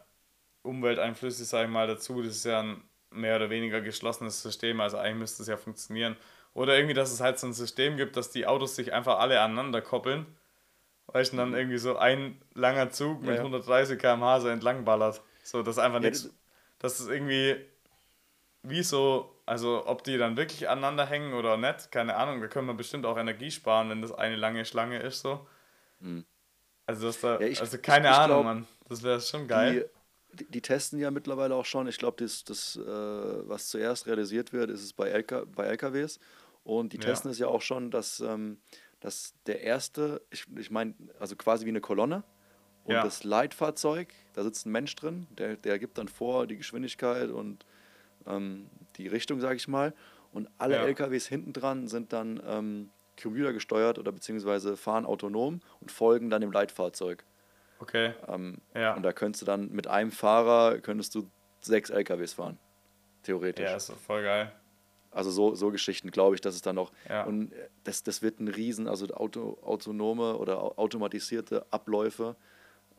Umwelteinflüsse, 0.63 1.45
sage 1.45 1.67
ich 1.67 1.73
mal, 1.73 1.87
dazu, 1.87 2.23
das 2.23 2.37
ist 2.37 2.45
ja 2.47 2.61
ein 2.61 2.83
mehr 3.11 3.37
oder 3.37 3.51
weniger 3.51 3.81
geschlossenes 3.81 4.43
System, 4.43 4.81
also 4.81 4.99
eigentlich 4.99 5.19
müsste 5.19 5.43
es 5.43 5.49
ja 5.49 5.57
funktionieren. 5.57 6.17
Oder 6.55 6.77
irgendwie, 6.77 6.95
dass 6.95 7.13
es 7.13 7.21
halt 7.21 7.39
so 7.39 7.47
ein 7.47 7.53
System 7.53 7.97
gibt, 7.97 8.17
dass 8.17 8.31
die 8.31 8.47
Autos 8.47 8.77
sich 8.77 8.93
einfach 8.93 9.19
alle 9.19 9.41
aneinander 9.41 9.83
koppeln 9.83 10.27
Weißt 11.07 11.33
du, 11.33 11.37
dann 11.37 11.51
mhm. 11.51 11.57
irgendwie 11.57 11.79
so 11.79 11.97
ein 11.97 12.41
langer 12.55 12.91
Zug 12.91 13.21
mit 13.21 13.37
ja, 13.37 13.41
130 13.43 13.99
km/h 13.99 14.41
so 14.41 14.49
entlang 14.49 14.85
ballert. 14.85 15.23
So, 15.43 15.63
das 15.63 15.77
ist 15.77 15.83
einfach 15.83 16.03
ja, 16.03 16.09
nichts. 16.09 16.31
Das 16.79 17.01
ist 17.01 17.09
irgendwie 17.09 17.57
wie 18.63 18.83
so, 18.83 19.34
also 19.47 19.87
ob 19.87 20.05
die 20.05 20.17
dann 20.17 20.37
wirklich 20.37 20.69
aneinander 20.69 21.07
hängen 21.07 21.35
oder 21.35 21.57
nicht, 21.57 21.91
keine 21.93 22.17
Ahnung. 22.17 22.41
Da 22.41 22.49
können 22.49 22.67
wir 22.67 22.75
bestimmt 22.75 23.07
auch 23.07 23.19
Energie 23.19 23.51
sparen, 23.51 23.91
wenn 23.91 24.03
das 24.03 24.13
eine 24.13 24.37
lange 24.37 24.65
Schlange 24.65 24.99
ist, 25.01 25.21
so. 25.21 25.47
Mhm. 26.01 26.25
Also, 26.87 27.07
das 27.07 27.21
da, 27.21 27.41
ja, 27.41 27.47
ich, 27.47 27.61
also 27.61 27.79
keine 27.79 28.09
ich, 28.09 28.13
ich 28.13 28.19
Ahnung, 28.19 28.43
glaub, 28.43 28.45
Mann. 28.45 28.67
Das 28.89 29.03
wäre 29.03 29.21
schon 29.21 29.49
geil. 29.49 29.89
Die, 30.33 30.45
die, 30.47 30.61
testen 30.61 30.99
ja 30.99 31.11
mittlerweile 31.11 31.55
auch 31.55 31.65
schon. 31.65 31.87
Ich 31.87 31.97
glaube, 31.97 32.23
das, 32.23 32.45
das 32.45 32.77
äh, 32.77 32.83
was 32.85 33.69
zuerst 33.69 34.07
realisiert 34.07 34.53
wird, 34.53 34.71
ist 34.71 34.83
es 34.83 34.93
bei, 34.93 35.09
LK, 35.11 35.47
bei 35.55 35.67
LKWs. 35.67 36.19
Und 36.65 36.93
die 36.93 36.99
testen 36.99 37.31
es 37.31 37.39
ja 37.39 37.47
auch 37.47 37.63
schon, 37.63 37.91
dass. 37.91 38.21
Ähm, 38.21 38.59
dass 39.05 39.35
der 39.45 39.61
erste, 39.61 40.23
ich, 40.31 40.47
ich 40.57 40.71
meine, 40.71 40.95
also 41.21 41.37
quasi 41.37 41.67
wie 41.67 41.69
eine 41.69 41.83
Kolonne 41.83 42.25
und 42.85 42.95
ja. 42.95 43.03
das 43.03 43.23
Leitfahrzeug, 43.23 44.09
da 44.33 44.43
sitzt 44.43 44.65
ein 44.65 44.73
Mensch 44.73 44.97
drin, 44.97 45.27
der, 45.37 45.57
der 45.57 45.79
gibt 45.79 45.99
dann 45.99 46.09
vor 46.09 46.47
die 46.47 46.57
Geschwindigkeit 46.57 47.29
und 47.29 47.67
ähm, 48.27 48.67
die 48.97 49.09
Richtung, 49.09 49.41
sage 49.41 49.57
ich 49.57 49.69
mal. 49.69 49.93
Und 50.33 50.49
alle 50.59 50.77
ja. 50.77 50.83
LKWs 50.83 51.27
hinten 51.27 51.53
dran 51.53 51.87
sind 51.87 52.13
dann 52.13 52.43
ähm, 52.47 52.91
computergesteuert 53.21 53.99
oder 53.99 54.13
beziehungsweise 54.13 54.77
fahren 54.77 55.07
autonom 55.07 55.61
und 55.81 55.93
folgen 55.93 56.31
dann 56.31 56.41
dem 56.41 56.53
Leitfahrzeug. 56.53 57.25
Okay. 57.79 58.15
Ähm, 58.29 58.59
ja. 58.75 58.95
Und 58.95 59.03
da 59.03 59.13
könntest 59.13 59.43
du 59.43 59.47
dann 59.47 59.71
mit 59.71 59.87
einem 59.87 60.11
Fahrer 60.11 60.79
könntest 60.79 61.15
du 61.15 61.29
sechs 61.61 61.91
LKWs 61.91 62.35
fahren. 62.35 62.59
Theoretisch. 63.23 63.65
Ja, 63.65 63.77
ist 63.77 63.93
voll 63.93 64.23
geil. 64.23 64.53
Also 65.11 65.31
so, 65.31 65.55
so 65.55 65.71
Geschichten 65.71 66.11
glaube 66.11 66.35
ich, 66.35 66.41
dass 66.41 66.55
es 66.55 66.63
dann 66.63 66.75
noch. 66.75 66.93
Ja. 67.09 67.25
Und 67.25 67.53
das, 67.85 68.03
das 68.03 68.21
wird 68.21 68.41
ein 68.41 68.49
Riesen, 68.49 68.89
also 68.89 69.07
Auto, 69.15 69.59
autonome 69.63 70.37
oder 70.37 70.79
automatisierte 70.79 71.65
Abläufe 71.71 72.35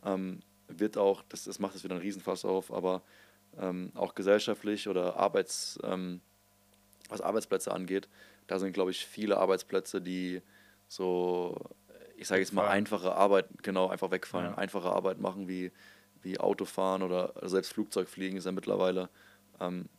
ähm, 0.03 0.39
wird 0.67 0.97
auch, 0.97 1.23
das, 1.30 1.43
das 1.43 1.59
macht 1.59 1.76
es 1.76 1.84
wieder 1.84 1.95
ein 1.95 2.01
Riesenfass 2.01 2.45
auf, 2.45 2.71
aber 2.71 3.01
ähm, 3.59 3.91
auch 3.95 4.15
gesellschaftlich 4.15 4.87
oder 4.87 5.17
Arbeits, 5.17 5.79
ähm, 5.83 6.21
was 7.09 7.21
Arbeitsplätze 7.21 7.71
angeht, 7.71 8.07
da 8.47 8.59
sind, 8.59 8.73
glaube 8.73 8.91
ich, 8.91 9.05
viele 9.05 9.37
Arbeitsplätze, 9.37 10.01
die 10.01 10.41
so, 10.87 11.59
ich 12.17 12.27
sage 12.27 12.41
jetzt 12.41 12.53
mal, 12.53 12.67
einfache 12.67 13.13
Arbeit, 13.13 13.47
genau, 13.63 13.87
einfach 13.89 14.11
wegfallen, 14.11 14.51
ja. 14.51 14.57
einfache 14.57 14.89
Arbeit 14.89 15.19
machen 15.19 15.47
wie, 15.47 15.71
wie 16.21 16.39
Autofahren 16.39 17.01
oder 17.01 17.33
selbst 17.43 17.73
Flugzeugfliegen 17.73 18.37
ist 18.37 18.45
ja 18.45 18.51
mittlerweile 18.51 19.09
ähm, 19.59 19.89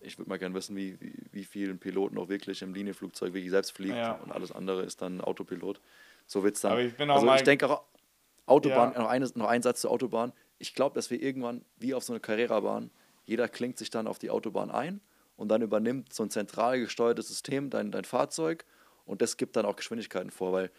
ich 0.00 0.18
würde 0.18 0.28
mal 0.28 0.38
gerne 0.38 0.54
wissen, 0.54 0.76
wie, 0.76 1.00
wie, 1.00 1.14
wie 1.32 1.44
vielen 1.44 1.78
Piloten 1.78 2.18
auch 2.18 2.28
wirklich 2.28 2.62
im 2.62 2.74
Linienflugzeug 2.74 3.32
wirklich 3.34 3.50
selbst 3.50 3.72
fliegt 3.72 3.96
ja. 3.96 4.12
und 4.12 4.32
alles 4.32 4.52
andere 4.52 4.82
ist 4.82 5.02
dann 5.02 5.20
Autopilot. 5.20 5.80
So 6.26 6.42
wird 6.42 6.56
es 6.56 6.62
dann. 6.62 6.72
Aber 6.72 6.82
ich 6.82 6.96
bin 6.96 7.10
auch 7.10 7.16
also 7.16 7.34
ich 7.34 7.42
denke 7.42 7.68
auch, 7.68 7.82
Autobahn, 8.46 8.92
ja. 8.92 9.00
noch, 9.00 9.08
eine, 9.08 9.28
noch 9.34 9.48
ein 9.48 9.62
Satz 9.62 9.82
zur 9.82 9.90
Autobahn. 9.90 10.32
Ich 10.58 10.74
glaube, 10.74 10.94
dass 10.94 11.10
wir 11.10 11.20
irgendwann, 11.20 11.64
wie 11.78 11.94
auf 11.94 12.02
so 12.02 12.12
eine 12.12 12.20
Carrera-Bahn, 12.20 12.90
jeder 13.28 13.46
klingt 13.46 13.76
sich 13.76 13.90
dann 13.90 14.06
auf 14.06 14.18
die 14.18 14.30
Autobahn 14.30 14.70
ein 14.70 15.02
und 15.36 15.48
dann 15.48 15.60
übernimmt 15.60 16.14
so 16.14 16.22
ein 16.22 16.30
zentral 16.30 16.80
gesteuertes 16.80 17.28
System 17.28 17.68
dein, 17.68 17.92
dein 17.92 18.04
Fahrzeug 18.04 18.64
und 19.04 19.20
das 19.20 19.36
gibt 19.36 19.54
dann 19.56 19.66
auch 19.66 19.76
Geschwindigkeiten 19.76 20.30
vor, 20.30 20.52
weil 20.52 20.70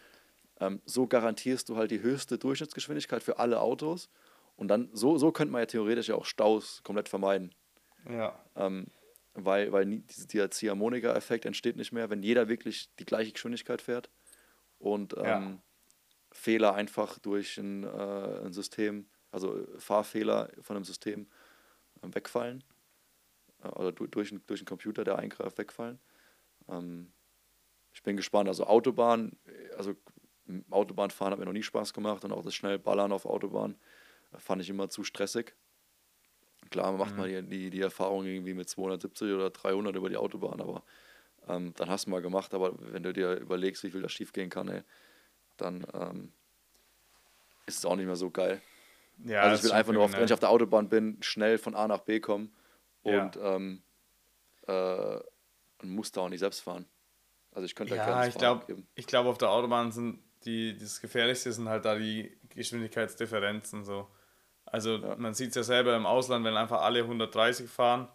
ähm, 0.58 0.82
so 0.84 1.06
garantierst 1.06 1.68
du 1.68 1.76
halt 1.76 1.92
die 1.92 2.02
höchste 2.02 2.38
Durchschnittsgeschwindigkeit 2.38 3.22
für 3.22 3.38
alle 3.38 3.60
Autos 3.60 4.10
und 4.56 4.66
dann 4.66 4.90
so, 4.92 5.16
so 5.16 5.30
könnte 5.30 5.52
man 5.52 5.62
ja 5.62 5.66
theoretisch 5.66 6.08
ja 6.08 6.16
auch 6.16 6.24
Staus 6.24 6.82
komplett 6.82 7.08
vermeiden. 7.08 7.54
Ja. 8.08 8.36
Ähm, 8.56 8.88
weil, 9.34 9.70
weil 9.70 9.86
dieser 9.86 10.50
Ziehharmonika-Effekt 10.50 11.46
entsteht 11.46 11.76
nicht 11.76 11.92
mehr, 11.92 12.10
wenn 12.10 12.24
jeder 12.24 12.48
wirklich 12.48 12.90
die 12.98 13.06
gleiche 13.06 13.30
Geschwindigkeit 13.30 13.80
fährt 13.80 14.10
und 14.80 15.14
ähm, 15.16 15.24
ja. 15.24 15.58
Fehler 16.32 16.74
einfach 16.74 17.20
durch 17.20 17.58
ein, 17.58 17.84
äh, 17.84 18.46
ein, 18.46 18.52
System, 18.52 19.06
also 19.30 19.64
Fahrfehler 19.78 20.50
von 20.62 20.74
einem 20.74 20.84
System 20.84 21.28
wegfallen 22.02 22.64
äh, 23.62 23.68
oder 23.68 23.92
durch, 23.92 24.10
durch, 24.10 24.60
einen 24.60 24.66
Computer, 24.66 25.04
der 25.04 25.18
eingreift, 25.18 25.58
wegfallen. 25.58 25.98
Ähm, 26.68 27.12
ich 27.92 28.02
bin 28.02 28.16
gespannt. 28.16 28.48
Also 28.48 28.66
Autobahn, 28.66 29.36
also 29.76 29.94
Autobahnfahren 30.70 31.32
hat 31.32 31.38
mir 31.38 31.46
noch 31.46 31.52
nie 31.52 31.62
Spaß 31.62 31.92
gemacht 31.92 32.24
und 32.24 32.32
auch 32.32 32.42
das 32.42 32.54
schnell 32.54 32.78
Ballern 32.78 33.12
auf 33.12 33.26
Autobahn 33.26 33.76
äh, 34.32 34.38
fand 34.38 34.62
ich 34.62 34.70
immer 34.70 34.88
zu 34.88 35.04
stressig. 35.04 35.54
Klar 36.70 36.92
macht 36.92 37.12
mhm. 37.12 37.16
man 37.18 37.28
die, 37.28 37.42
die, 37.42 37.70
die 37.70 37.80
Erfahrung 37.80 38.26
irgendwie 38.26 38.54
mit 38.54 38.68
270 38.68 39.32
oder 39.32 39.50
300 39.50 39.96
über 39.96 40.08
die 40.08 40.16
Autobahn, 40.16 40.60
aber 40.60 40.84
ähm, 41.48 41.72
dann 41.76 41.88
hast 41.88 42.06
du 42.06 42.10
mal 42.10 42.22
gemacht. 42.22 42.54
Aber 42.54 42.74
wenn 42.78 43.02
du 43.02 43.12
dir 43.12 43.34
überlegst, 43.34 43.82
wie 43.82 43.90
viel 43.90 44.02
da 44.02 44.08
schief 44.08 44.32
gehen 44.32 44.50
kann, 44.50 44.68
ey, 44.68 44.82
dann 45.56 45.86
ähm, 45.94 46.32
ist 47.66 47.78
es 47.78 47.84
auch 47.84 47.96
nicht 47.96 48.06
mehr 48.06 48.16
so 48.16 48.30
geil. 48.30 48.60
Ja, 49.24 49.42
also 49.42 49.56
ich 49.56 49.64
will 49.64 49.72
einfach 49.72 49.92
nur, 49.92 50.04
auf, 50.04 50.12
wenn 50.12 50.24
ich 50.24 50.32
auf 50.32 50.40
der 50.40 50.50
Autobahn 50.50 50.88
bin, 50.88 51.18
schnell 51.22 51.58
von 51.58 51.74
A 51.74 51.88
nach 51.88 52.00
B 52.00 52.20
kommen 52.20 52.54
und, 53.02 53.36
ja. 53.36 53.56
ähm, 53.56 53.82
äh, 54.66 55.20
und 55.82 55.90
muss 55.90 56.12
da 56.12 56.22
auch 56.22 56.28
nicht 56.28 56.40
selbst 56.40 56.60
fahren. 56.60 56.86
Also 57.52 57.66
ich 57.66 57.74
könnte 57.74 57.96
ja, 57.96 58.06
da 58.06 58.26
ich 58.26 58.36
glaube, 58.36 58.84
ich 58.94 59.06
glaube 59.06 59.28
auf 59.28 59.38
der 59.38 59.50
Autobahn 59.50 59.92
sind 59.92 60.20
die 60.44 60.76
das 60.76 61.00
Gefährlichste 61.00 61.52
sind 61.52 61.68
halt 61.68 61.84
da 61.84 61.96
die 61.96 62.38
Geschwindigkeitsdifferenzen 62.50 63.84
so. 63.84 64.08
Also 64.64 64.96
ja. 64.96 65.16
man 65.16 65.34
sieht 65.34 65.50
es 65.50 65.56
ja 65.56 65.62
selber 65.62 65.96
im 65.96 66.06
Ausland, 66.06 66.44
wenn 66.44 66.56
einfach 66.56 66.82
alle 66.82 67.00
130 67.00 67.68
fahren, 67.68 68.08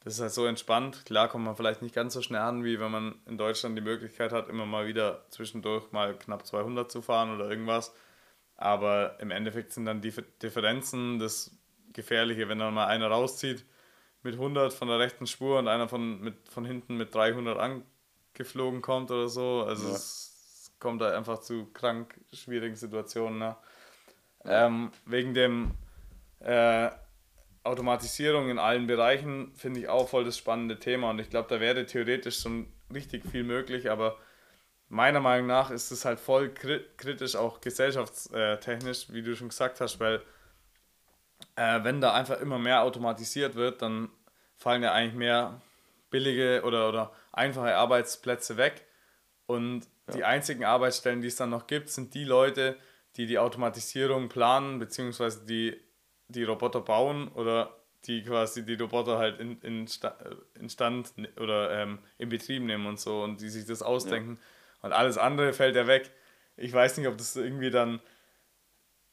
das 0.00 0.14
ist 0.14 0.20
halt 0.20 0.32
so 0.32 0.46
entspannt. 0.46 1.04
Klar 1.04 1.28
kommt 1.28 1.44
man 1.44 1.56
vielleicht 1.56 1.82
nicht 1.82 1.94
ganz 1.94 2.14
so 2.14 2.22
schnell 2.22 2.40
an, 2.40 2.64
wie 2.64 2.78
wenn 2.78 2.90
man 2.90 3.16
in 3.26 3.36
Deutschland 3.36 3.76
die 3.76 3.82
Möglichkeit 3.82 4.32
hat, 4.32 4.48
immer 4.48 4.64
mal 4.64 4.86
wieder 4.86 5.26
zwischendurch 5.30 5.90
mal 5.92 6.16
knapp 6.16 6.46
200 6.46 6.90
zu 6.90 7.02
fahren 7.02 7.34
oder 7.34 7.50
irgendwas. 7.50 7.94
Aber 8.58 9.18
im 9.20 9.30
Endeffekt 9.30 9.72
sind 9.72 9.86
dann 9.86 10.00
die 10.00 10.12
Differenzen 10.42 11.18
das 11.18 11.56
Gefährliche, 11.92 12.48
wenn 12.48 12.58
dann 12.58 12.74
mal 12.74 12.86
einer 12.86 13.06
rauszieht 13.06 13.64
mit 14.22 14.34
100 14.34 14.74
von 14.74 14.88
der 14.88 14.98
rechten 14.98 15.26
Spur 15.26 15.60
und 15.60 15.68
einer 15.68 15.88
von, 15.88 16.20
mit, 16.20 16.48
von 16.48 16.64
hinten 16.64 16.96
mit 16.96 17.14
300 17.14 17.56
angeflogen 17.56 18.82
kommt 18.82 19.10
oder 19.12 19.28
so. 19.28 19.64
Also 19.66 19.88
ja. 19.88 19.94
es 19.94 20.72
kommt 20.80 21.00
da 21.00 21.16
einfach 21.16 21.38
zu 21.38 21.66
krank 21.72 22.20
schwierigen 22.32 22.74
Situationen. 22.74 23.38
Ne? 23.38 23.56
Ähm, 24.44 24.90
wegen 25.06 25.34
dem 25.34 25.72
äh, 26.40 26.90
Automatisierung 27.62 28.50
in 28.50 28.58
allen 28.58 28.88
Bereichen 28.88 29.52
finde 29.54 29.80
ich 29.80 29.88
auch 29.88 30.08
voll 30.08 30.24
das 30.24 30.36
spannende 30.36 30.78
Thema 30.78 31.10
und 31.10 31.20
ich 31.20 31.30
glaube, 31.30 31.48
da 31.48 31.60
wäre 31.60 31.86
theoretisch 31.86 32.40
schon 32.40 32.66
richtig 32.92 33.24
viel 33.24 33.44
möglich, 33.44 33.90
aber 33.90 34.18
meiner 34.88 35.20
Meinung 35.20 35.46
nach 35.46 35.70
ist 35.70 35.90
es 35.90 36.04
halt 36.04 36.20
voll 36.20 36.52
kritisch, 36.52 37.36
auch 37.36 37.60
gesellschaftstechnisch, 37.60 39.12
wie 39.12 39.22
du 39.22 39.36
schon 39.36 39.48
gesagt 39.48 39.80
hast, 39.80 40.00
weil 40.00 40.22
äh, 41.56 41.84
wenn 41.84 42.00
da 42.00 42.14
einfach 42.14 42.40
immer 42.40 42.58
mehr 42.58 42.82
automatisiert 42.82 43.54
wird, 43.54 43.82
dann 43.82 44.10
fallen 44.56 44.82
ja 44.82 44.92
eigentlich 44.92 45.14
mehr 45.14 45.60
billige 46.10 46.62
oder, 46.64 46.88
oder 46.88 47.12
einfache 47.32 47.76
Arbeitsplätze 47.76 48.56
weg 48.56 48.86
und 49.46 49.84
ja. 50.08 50.14
die 50.14 50.24
einzigen 50.24 50.64
Arbeitsstellen, 50.64 51.20
die 51.20 51.28
es 51.28 51.36
dann 51.36 51.50
noch 51.50 51.66
gibt, 51.66 51.90
sind 51.90 52.14
die 52.14 52.24
Leute, 52.24 52.76
die 53.16 53.26
die 53.26 53.38
Automatisierung 53.38 54.28
planen, 54.28 54.78
beziehungsweise 54.78 55.44
die 55.44 55.78
die 56.28 56.44
Roboter 56.44 56.80
bauen 56.80 57.28
oder 57.28 57.74
die 58.04 58.22
quasi 58.22 58.64
die 58.64 58.74
Roboter 58.74 59.18
halt 59.18 59.40
in, 59.40 59.60
in, 59.62 59.88
Sta 59.88 60.16
in 60.58 60.68
Stand 60.68 61.12
oder 61.40 61.70
ähm, 61.82 61.98
in 62.18 62.28
Betrieb 62.28 62.62
nehmen 62.62 62.86
und 62.86 63.00
so 63.00 63.22
und 63.22 63.40
die 63.40 63.48
sich 63.48 63.64
das 63.64 63.82
ausdenken. 63.82 64.34
Ja. 64.34 64.57
Und 64.82 64.92
alles 64.92 65.18
andere 65.18 65.52
fällt 65.52 65.76
ja 65.76 65.86
weg. 65.86 66.10
Ich 66.56 66.72
weiß 66.72 66.98
nicht, 66.98 67.08
ob 67.08 67.18
das 67.18 67.36
irgendwie 67.36 67.70
dann 67.70 68.00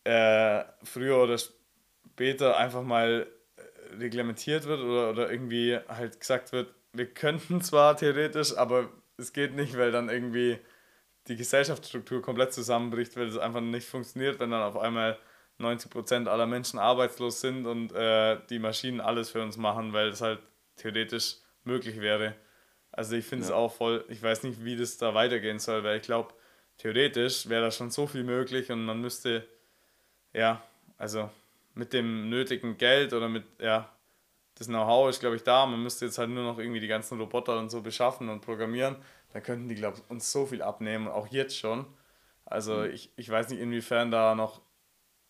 äh, 0.03 0.63
früher 0.83 1.17
oder 1.17 1.37
später 1.37 2.57
einfach 2.57 2.83
mal 2.83 3.27
äh, 3.57 3.95
reglementiert 3.95 4.65
wird 4.65 4.79
oder, 4.81 5.09
oder 5.09 5.31
irgendwie 5.31 5.77
halt 5.87 6.19
gesagt 6.19 6.51
wird, 6.51 6.73
wir 6.93 7.07
könnten 7.13 7.61
zwar 7.61 7.97
theoretisch, 7.97 8.55
aber 8.55 8.89
es 9.17 9.33
geht 9.33 9.55
nicht, 9.55 9.77
weil 9.77 9.91
dann 9.91 10.09
irgendwie 10.09 10.59
die 11.27 11.35
Gesellschaftsstruktur 11.35 12.21
komplett 12.21 12.53
zusammenbricht, 12.53 13.17
weil 13.17 13.27
es 13.27 13.37
einfach 13.37 13.61
nicht 13.61 13.87
funktioniert, 13.87 14.39
wenn 14.39 14.51
dann 14.51 14.61
auf 14.61 14.77
einmal 14.77 15.17
90% 15.59 16.27
aller 16.27 16.45
Menschen 16.45 16.79
arbeitslos 16.79 17.41
sind 17.41 17.65
und 17.65 17.91
äh, 17.93 18.39
die 18.49 18.59
Maschinen 18.59 19.01
alles 19.01 19.29
für 19.29 19.41
uns 19.41 19.57
machen, 19.57 19.93
weil 19.93 20.09
es 20.09 20.21
halt 20.21 20.39
theoretisch 20.75 21.37
möglich 21.63 22.01
wäre. 22.01 22.35
Also 22.95 23.15
ich 23.17 23.25
finde 23.25 23.43
es 23.43 23.49
ja. 23.49 23.55
auch 23.55 23.73
voll, 23.73 24.05
ich 24.07 24.23
weiß 24.23 24.43
nicht, 24.43 24.63
wie 24.63 24.77
das 24.77 24.97
da 24.97 25.13
weitergehen 25.13 25.59
soll, 25.59 25.83
weil 25.83 25.97
ich 25.97 26.03
glaube, 26.03 26.33
theoretisch 26.77 27.49
wäre 27.49 27.63
da 27.63 27.71
schon 27.71 27.91
so 27.91 28.07
viel 28.07 28.23
möglich 28.23 28.71
und 28.71 28.85
man 28.85 29.01
müsste, 29.01 29.45
ja, 30.33 30.63
also 30.97 31.29
mit 31.73 31.91
dem 31.91 32.29
nötigen 32.29 32.77
Geld 32.77 33.11
oder 33.11 33.27
mit, 33.27 33.43
ja, 33.59 33.91
das 34.57 34.67
Know-how 34.67 35.09
ist, 35.09 35.19
glaube 35.19 35.35
ich, 35.35 35.43
da. 35.43 35.65
Man 35.65 35.83
müsste 35.83 36.05
jetzt 36.05 36.17
halt 36.17 36.29
nur 36.29 36.43
noch 36.43 36.57
irgendwie 36.57 36.79
die 36.79 36.87
ganzen 36.87 37.19
Roboter 37.19 37.59
und 37.59 37.69
so 37.69 37.81
beschaffen 37.81 38.29
und 38.29 38.39
programmieren. 38.39 38.95
Da 39.33 39.41
könnten 39.41 39.67
die, 39.67 39.75
glaube 39.75 39.97
ich, 39.97 40.09
uns 40.09 40.31
so 40.31 40.45
viel 40.45 40.61
abnehmen, 40.61 41.09
auch 41.09 41.27
jetzt 41.27 41.57
schon. 41.57 41.85
Also 42.45 42.75
mhm. 42.77 42.91
ich, 42.91 43.11
ich 43.17 43.29
weiß 43.29 43.49
nicht, 43.49 43.59
inwiefern 43.59 44.09
da 44.09 44.35
noch 44.35 44.61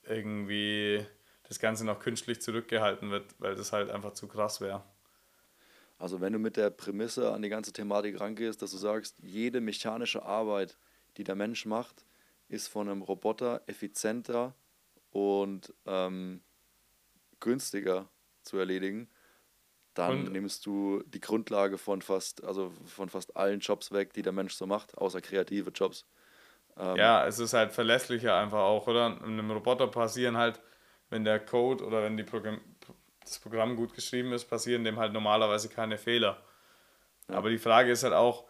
irgendwie 0.03 1.03
das 1.47 1.57
Ganze 1.57 1.83
noch 1.83 1.99
künstlich 1.99 2.41
zurückgehalten 2.41 3.09
wird, 3.09 3.33
weil 3.39 3.55
das 3.55 3.73
halt 3.73 3.89
einfach 3.89 4.13
zu 4.13 4.27
krass 4.27 4.61
wäre. 4.61 4.83
Also 5.97 6.21
wenn 6.21 6.33
du 6.33 6.39
mit 6.39 6.57
der 6.57 6.69
Prämisse 6.69 7.31
an 7.31 7.41
die 7.41 7.49
ganze 7.49 7.71
Thematik 7.71 8.19
rangehst, 8.19 8.61
dass 8.61 8.71
du 8.71 8.77
sagst, 8.77 9.19
jede 9.23 9.61
mechanische 9.61 10.23
Arbeit, 10.23 10.77
die 11.17 11.23
der 11.23 11.35
Mensch 11.35 11.65
macht, 11.65 12.05
ist 12.47 12.67
von 12.67 12.89
einem 12.89 13.01
Roboter 13.01 13.61
effizienter 13.67 14.53
und 15.11 15.73
ähm, 15.85 16.43
günstiger 17.39 18.09
zu 18.43 18.57
erledigen, 18.57 19.09
dann 19.93 20.27
und 20.27 20.31
nimmst 20.33 20.65
du 20.65 21.01
die 21.07 21.21
Grundlage 21.21 21.77
von 21.77 22.01
fast, 22.01 22.43
also 22.43 22.71
von 22.85 23.09
fast 23.09 23.35
allen 23.37 23.61
Jobs 23.61 23.91
weg, 23.91 24.13
die 24.13 24.21
der 24.21 24.33
Mensch 24.33 24.53
so 24.53 24.67
macht, 24.67 24.97
außer 24.97 25.21
kreative 25.21 25.69
Jobs. 25.69 26.05
Ähm, 26.77 26.97
ja, 26.97 27.25
es 27.25 27.39
ist 27.39 27.53
halt 27.53 27.71
verlässlicher 27.71 28.35
einfach 28.37 28.59
auch, 28.59 28.87
oder? 28.87 29.17
In 29.23 29.39
einem 29.39 29.51
Roboter 29.51 29.87
passieren 29.87 30.37
halt, 30.37 30.61
wenn 31.09 31.23
der 31.23 31.39
Code 31.39 31.85
oder 31.85 32.03
wenn 32.03 32.17
die 32.17 32.23
Programm, 32.23 32.59
das 33.25 33.39
Programm 33.39 33.75
gut 33.75 33.93
geschrieben 33.93 34.31
ist, 34.33 34.45
passieren 34.45 34.83
dem 34.83 34.97
halt 34.97 35.13
normalerweise 35.13 35.69
keine 35.69 35.97
Fehler. 35.97 36.41
Ja. 37.29 37.35
Aber 37.35 37.49
die 37.49 37.57
Frage 37.57 37.91
ist 37.91 38.03
halt 38.03 38.13
auch, 38.13 38.45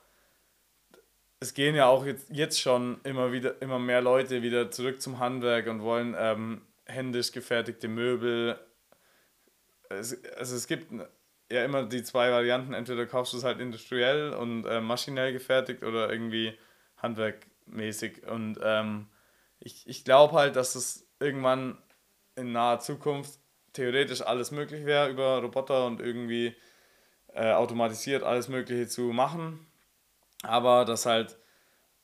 es 1.40 1.54
gehen 1.54 1.76
ja 1.76 1.88
auch 1.88 2.06
jetzt, 2.06 2.30
jetzt 2.30 2.60
schon 2.60 3.00
immer 3.04 3.32
wieder 3.32 3.62
immer 3.62 3.80
mehr 3.80 4.02
Leute 4.02 4.42
wieder 4.42 4.72
zurück 4.72 5.02
zum 5.02 5.20
Handwerk 5.20 5.68
und 5.68 5.82
wollen 5.82 6.16
ähm, 6.18 6.62
händisch 6.86 7.32
gefertigte 7.32 7.88
Möbel. 7.88 8.60
Es, 9.90 10.24
also 10.36 10.56
es 10.56 10.68
gibt 10.68 10.92
ja 11.52 11.64
immer 11.64 11.84
die 11.86 12.04
zwei 12.04 12.32
Varianten, 12.32 12.74
entweder 12.74 13.06
kaufst 13.06 13.34
du 13.34 13.38
es 13.38 13.44
halt 13.44 13.60
industriell 13.60 14.34
und 14.34 14.66
äh, 14.66 14.82
maschinell 14.82 15.34
gefertigt 15.34 15.84
oder 15.84 16.12
irgendwie 16.12 16.58
Handwerk 16.98 17.46
mäßig. 17.66 18.26
Und 18.28 18.60
ähm, 18.64 19.08
ich, 19.60 19.88
ich 19.88 20.04
glaube 20.06 20.34
halt, 20.34 20.56
dass 20.56 20.76
es 20.76 21.08
irgendwann 21.20 21.78
in 22.36 22.52
naher 22.52 22.80
Zukunft 22.80 23.40
theoretisch 23.76 24.22
alles 24.22 24.52
möglich 24.52 24.86
wäre, 24.86 25.10
über 25.10 25.40
Roboter 25.42 25.86
und 25.86 26.00
irgendwie 26.00 26.56
äh, 27.34 27.52
automatisiert 27.52 28.24
alles 28.24 28.48
Mögliche 28.48 28.88
zu 28.88 29.02
machen. 29.04 29.66
Aber 30.44 30.86
dass 30.86 31.06
halt 31.06 31.38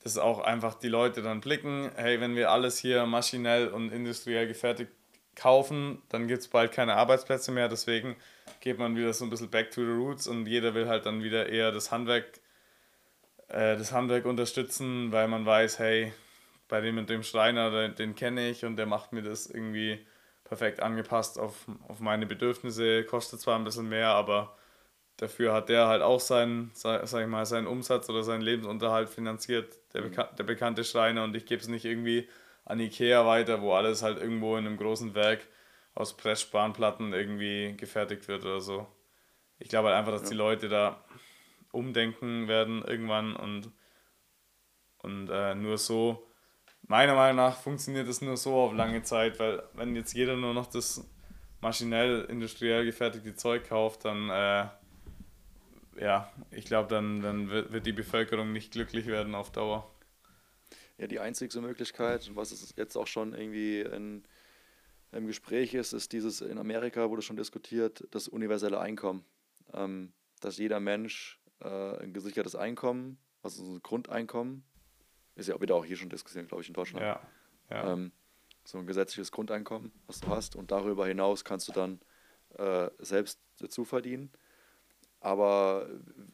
dass 0.04 0.18
auch 0.18 0.40
einfach 0.40 0.74
die 0.74 0.88
Leute 0.88 1.22
dann 1.22 1.42
blicken, 1.42 1.92
hey, 1.96 2.20
wenn 2.20 2.36
wir 2.36 2.50
alles 2.50 2.80
hier 2.80 3.06
maschinell 3.06 3.68
und 3.68 3.92
industriell 3.92 4.48
gefertigt 4.48 4.92
kaufen, 5.36 6.02
dann 6.10 6.28
gibt 6.28 6.42
es 6.42 6.48
bald 6.48 6.72
keine 6.72 6.96
Arbeitsplätze 6.96 7.52
mehr. 7.52 7.70
Deswegen 7.70 8.16
geht 8.62 8.80
man 8.80 8.96
wieder 8.96 9.14
so 9.14 9.26
ein 9.26 9.30
bisschen 9.30 9.52
back 9.52 9.70
to 9.70 9.82
the 9.82 9.92
roots 9.92 10.28
und 10.28 10.48
jeder 10.48 10.74
will 10.74 10.88
halt 10.88 11.06
dann 11.06 11.22
wieder 11.22 11.50
eher 11.50 11.72
das 11.72 11.92
Handwerk 11.92 12.42
äh, 13.52 13.78
das 13.78 13.92
Handwerk 13.92 14.26
unterstützen, 14.26 15.12
weil 15.12 15.28
man 15.28 15.46
weiß, 15.46 15.80
hey, 15.80 16.14
bei 16.68 16.82
dem 16.82 16.98
und 16.98 17.10
dem 17.10 17.24
Schreiner, 17.24 17.70
den, 17.70 17.96
den 17.96 18.16
kenne 18.16 18.50
ich 18.50 18.66
und 18.66 18.78
der 18.78 18.86
macht 18.86 19.14
mir 19.14 19.22
das 19.22 19.48
irgendwie 19.48 20.00
perfekt 20.52 20.82
angepasst 20.82 21.40
auf, 21.40 21.66
auf 21.88 22.02
meine 22.02 22.26
Bedürfnisse, 22.26 23.06
kostet 23.06 23.40
zwar 23.40 23.58
ein 23.58 23.64
bisschen 23.64 23.88
mehr, 23.88 24.10
aber 24.10 24.58
dafür 25.16 25.54
hat 25.54 25.70
der 25.70 25.88
halt 25.88 26.02
auch 26.02 26.20
seinen, 26.20 26.72
sag 26.74 27.06
ich 27.06 27.28
mal, 27.28 27.46
seinen 27.46 27.68
Umsatz 27.68 28.10
oder 28.10 28.22
seinen 28.22 28.42
Lebensunterhalt 28.42 29.08
finanziert, 29.08 29.74
der, 29.94 30.02
Beka 30.02 30.24
der 30.24 30.44
bekannte 30.44 30.84
Schreiner 30.84 31.24
und 31.24 31.38
ich 31.38 31.46
gebe 31.46 31.62
es 31.62 31.70
nicht 31.70 31.86
irgendwie 31.86 32.28
an 32.66 32.82
Ikea 32.82 33.26
weiter, 33.26 33.62
wo 33.62 33.72
alles 33.72 34.04
halt 34.04 34.22
irgendwo 34.22 34.58
in 34.58 34.66
einem 34.66 34.76
großen 34.76 35.16
Werk 35.16 35.40
aus 35.96 36.18
Pressspanplatten 36.18 37.14
irgendwie 37.14 37.78
gefertigt 37.78 38.28
wird 38.28 38.44
oder 38.44 38.60
so. 38.60 38.86
Ich 39.58 39.70
glaube 39.70 39.88
halt 39.88 40.00
einfach, 40.00 40.12
dass 40.12 40.24
ja. 40.24 40.32
die 40.32 40.36
Leute 40.36 40.68
da 40.68 41.02
umdenken 41.72 42.50
werden 42.50 42.84
irgendwann 42.84 43.38
und, 43.38 43.72
und 44.98 45.30
äh, 45.30 45.56
nur 45.56 45.78
so, 45.78 46.28
meiner 46.92 47.16
Meinung 47.16 47.38
nach 47.38 47.58
funktioniert 47.58 48.08
es 48.08 48.22
nur 48.22 48.38
so 48.38 48.54
auf 48.56 48.74
lange 48.74 49.02
Zeit, 49.02 49.40
weil 49.40 49.64
wenn 49.74 49.96
jetzt 49.96 50.14
jeder 50.14 50.36
nur 50.36 50.54
noch 50.54 50.68
das 50.68 51.10
maschinell, 51.62 52.26
industriell 52.26 52.86
gefertigte 52.86 53.34
Zeug 53.36 53.68
kauft, 53.68 54.04
dann 54.06 54.30
äh, 54.30 54.68
ja, 56.00 56.32
ich 56.52 56.66
glaube, 56.66 56.90
dann, 56.90 57.22
dann 57.22 57.50
wird, 57.50 57.86
die 57.86 57.92
Bevölkerung 57.92 58.52
nicht 58.52 58.72
glücklich 58.72 59.08
werden 59.08 59.36
auf 59.36 59.52
Dauer. 59.52 59.90
Ja, 60.98 61.08
die 61.08 61.20
einzigste 61.20 61.62
Möglichkeit, 61.62 62.30
was 62.36 62.52
es 62.52 62.74
jetzt 62.76 62.96
auch 62.98 63.08
schon 63.08 63.34
irgendwie 63.34 63.82
in, 63.82 64.24
im 65.12 65.28
Gespräch 65.28 65.74
ist, 65.74 65.94
ist 65.94 66.12
dieses, 66.12 66.42
in 66.42 66.58
Amerika 66.58 67.10
wurde 67.10 67.22
schon 67.22 67.38
diskutiert, 67.38 68.08
das 68.12 68.28
universelle 68.28 68.80
Einkommen. 68.80 69.24
Ähm, 69.74 70.12
dass 70.42 70.58
jeder 70.58 70.80
Mensch 70.80 71.40
äh, 71.62 71.98
ein 72.02 72.14
gesichertes 72.14 72.56
Einkommen, 72.56 73.18
also 73.44 73.64
so 73.64 73.72
ein 73.72 73.82
Grundeinkommen, 73.82 74.64
ist 75.36 75.48
ja 75.48 75.56
auch 75.56 75.62
wieder 75.62 75.76
auch 75.76 75.86
hier 75.86 75.98
schon 75.98 76.10
diskutiert, 76.10 76.48
glaube 76.48 76.62
ich, 76.62 76.68
in 76.68 76.74
Deutschland. 76.74 77.06
Ja. 77.06 77.22
ja. 77.70 77.94
Ähm, 77.94 78.12
so 78.64 78.78
ein 78.78 78.86
gesetzliches 78.86 79.32
Grundeinkommen, 79.32 79.92
was 80.08 80.20
du 80.20 80.28
hast, 80.28 80.56
und 80.56 80.72
darüber 80.72 81.08
hinaus 81.08 81.44
kannst 81.44 81.68
du 81.68 81.72
dann 81.72 82.00
äh, 82.58 82.90
selbst 83.00 83.40
dazu 83.60 83.86
verdienen. 83.86 84.32
Aber 85.20 85.90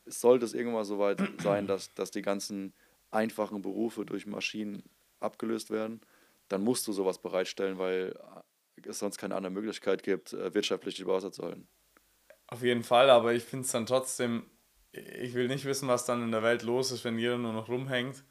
sollte 0.05 0.45
es 0.45 0.53
irgendwann 0.53 0.85
so 0.85 0.99
weit 0.99 1.21
sein, 1.41 1.67
dass, 1.67 1.93
dass 1.93 2.11
die 2.11 2.21
ganzen 2.21 2.73
einfachen 3.11 3.61
Berufe 3.61 4.05
durch 4.05 4.25
Maschinen 4.25 4.83
abgelöst 5.19 5.71
werden, 5.71 6.01
dann 6.49 6.63
musst 6.63 6.87
du 6.87 6.93
sowas 6.93 7.21
bereitstellen, 7.21 7.77
weil 7.77 8.17
es 8.83 8.99
sonst 8.99 9.17
keine 9.17 9.35
andere 9.35 9.51
Möglichkeit 9.51 10.03
gibt, 10.03 10.33
äh, 10.33 10.53
wirtschaftlich 10.53 10.95
die 10.95 11.07
Wasser 11.07 11.31
zu 11.31 11.43
halten. 11.43 11.67
Auf 12.47 12.61
jeden 12.63 12.83
Fall, 12.83 13.09
aber 13.09 13.33
ich 13.33 13.43
finde 13.43 13.65
es 13.65 13.71
dann 13.71 13.85
trotzdem 13.85 14.49
ich 14.91 15.33
will 15.33 15.47
nicht 15.47 15.65
wissen, 15.65 15.87
was 15.87 16.05
dann 16.05 16.23
in 16.23 16.31
der 16.31 16.43
Welt 16.43 16.63
los 16.63 16.91
ist, 16.91 17.03
wenn 17.03 17.19
jeder 17.19 17.37
nur 17.37 17.53
noch 17.53 17.69
rumhängt 17.69 18.23